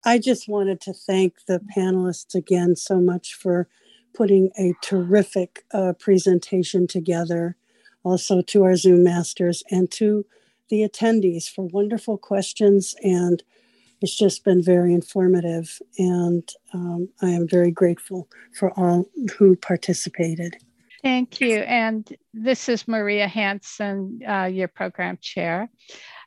I 0.05 0.19
just 0.19 0.49
wanted 0.49 0.81
to 0.83 0.93
thank 0.93 1.47
the 1.47 1.61
panelists 1.77 2.35
again 2.35 2.77
so 2.77 2.99
much 2.99 3.35
for 3.35 3.69
putting 4.13 4.51
a 4.59 4.75
terrific 4.83 5.65
uh, 5.73 5.93
presentation 5.93 6.87
together. 6.87 7.57
Also, 8.05 8.43
to 8.43 8.65
our 8.65 8.77
Zoom 8.77 9.03
masters 9.03 9.63
and 9.71 9.91
to 9.93 10.25
the 10.69 10.89
attendees 10.89 11.49
for 11.49 11.67
wonderful 11.67 12.19
questions. 12.19 12.95
And 13.03 13.43
it's 14.01 14.17
just 14.17 14.45
been 14.45 14.63
very 14.63 14.93
informative. 14.93 15.81
And 15.99 16.49
um, 16.73 17.09
I 17.23 17.31
am 17.31 17.49
very 17.49 17.71
grateful 17.71 18.29
for 18.53 18.71
all 18.79 19.07
who 19.39 19.57
participated. 19.57 20.57
Thank 21.03 21.41
you. 21.41 21.59
And 21.59 22.11
this 22.33 22.69
is 22.69 22.89
Maria 22.89 23.29
Hanson, 23.29 24.21
uh, 24.27 24.45
your 24.45 24.69
program 24.69 25.19
chair. 25.21 25.71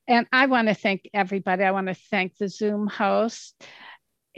And 0.07 0.25
I 0.31 0.45
want 0.45 0.67
to 0.69 0.73
thank 0.73 1.09
everybody. 1.14 1.64
I 1.64 1.72
want 1.72 1.88
to 1.88 1.95
thank 1.95 2.38
the 2.38 2.47
Zoom 2.47 2.88
host 2.88 3.61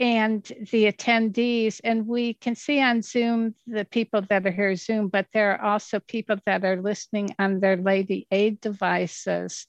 and 0.00 0.42
the 0.72 0.90
attendees. 0.90 1.80
And 1.84 2.06
we 2.06 2.34
can 2.34 2.56
see 2.56 2.80
on 2.80 3.02
Zoom 3.02 3.54
the 3.66 3.84
people 3.84 4.22
that 4.30 4.46
are 4.46 4.50
here 4.50 4.74
Zoom, 4.74 5.08
but 5.08 5.26
there 5.32 5.52
are 5.52 5.74
also 5.74 6.00
people 6.00 6.36
that 6.46 6.64
are 6.64 6.80
listening 6.80 7.34
on 7.38 7.60
their 7.60 7.76
Lady 7.76 8.26
Aid 8.32 8.60
devices 8.60 9.66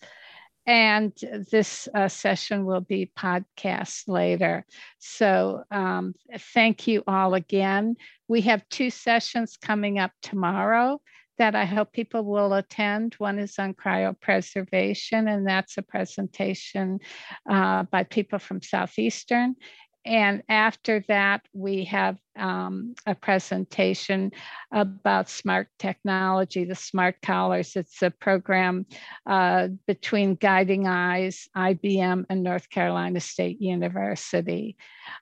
and 0.66 1.14
this 1.52 1.88
uh, 1.96 2.08
session 2.08 2.66
will 2.66 2.82
be 2.82 3.12
podcast 3.18 4.08
later. 4.08 4.66
So 5.00 5.64
um, 5.72 6.14
thank 6.54 6.88
you 6.88 7.04
all 7.08 7.34
again. 7.34 7.96
We 8.28 8.42
have 8.42 8.68
two 8.70 8.90
sessions 8.90 9.58
coming 9.58 9.98
up 9.98 10.12
tomorrow 10.22 11.02
that 11.38 11.56
I 11.56 11.66
hope 11.66 11.92
people 11.92 12.24
will 12.24 12.54
attend. 12.54 13.16
One 13.16 13.40
is 13.40 13.58
on 13.58 13.74
cryopreservation, 13.74 15.28
and 15.28 15.48
that's 15.48 15.78
a 15.78 15.82
presentation 15.82 17.00
uh, 17.50 17.84
by 17.84 18.04
people 18.04 18.38
from 18.38 18.62
Southeastern. 18.62 19.56
And 20.06 20.42
after 20.50 21.04
that, 21.08 21.42
we 21.54 21.86
have 21.86 22.18
um, 22.36 22.96
a 23.06 23.14
presentation 23.14 24.32
about 24.72 25.30
smart 25.30 25.68
technology, 25.78 26.66
the 26.66 26.76
smart 26.76 27.18
collars. 27.22 27.76
It's 27.76 28.02
a 28.02 28.10
program 28.10 28.88
uh, 29.28 29.68
between 29.86 30.36
Guiding 30.36 30.88
Eyes, 30.88 31.48
IBM, 31.56 32.26
and 32.30 32.44
North 32.44 32.70
Carolina 32.70 33.20
State 33.20 33.62
University. 33.62 34.76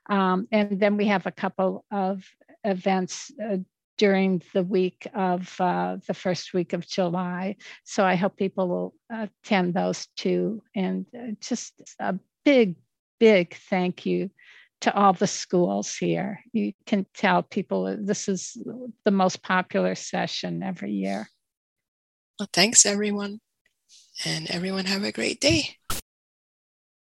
Um, 0.10 0.48
and 0.52 0.80
then 0.80 0.96
we 0.96 1.08
have 1.08 1.26
a 1.26 1.32
couple 1.32 1.84
of 1.92 2.24
events 2.64 3.32
uh, 3.44 3.58
during 3.98 4.42
the 4.54 4.64
week 4.64 5.08
of 5.14 5.54
uh, 5.60 5.98
the 6.08 6.14
first 6.14 6.54
week 6.54 6.72
of 6.72 6.88
July. 6.88 7.58
So 7.84 8.06
I 8.06 8.16
hope 8.16 8.38
people 8.38 8.70
will 8.70 8.94
attend 9.12 9.74
those 9.74 10.08
too. 10.16 10.64
And 10.74 11.06
uh, 11.14 11.34
just 11.42 11.74
a 12.00 12.16
big, 12.46 12.76
big 13.20 13.56
thank 13.70 14.06
you 14.06 14.30
to 14.82 14.94
all 14.94 15.14
the 15.14 15.28
schools 15.28 15.96
here. 15.96 16.42
You 16.54 16.74
can 16.86 17.06
tell 17.14 17.44
people 17.44 17.98
this 18.00 18.28
is 18.28 18.58
the 19.06 19.12
most 19.12 19.44
popular 19.44 19.96
session 19.96 20.64
every 20.64 20.92
year. 20.92 21.30
Well, 22.40 22.50
thanks, 22.54 22.86
everyone. 22.86 23.40
And 24.26 24.50
everyone 24.50 24.86
have 24.86 25.04
a 25.04 25.12
great 25.12 25.42
day. 25.42 25.78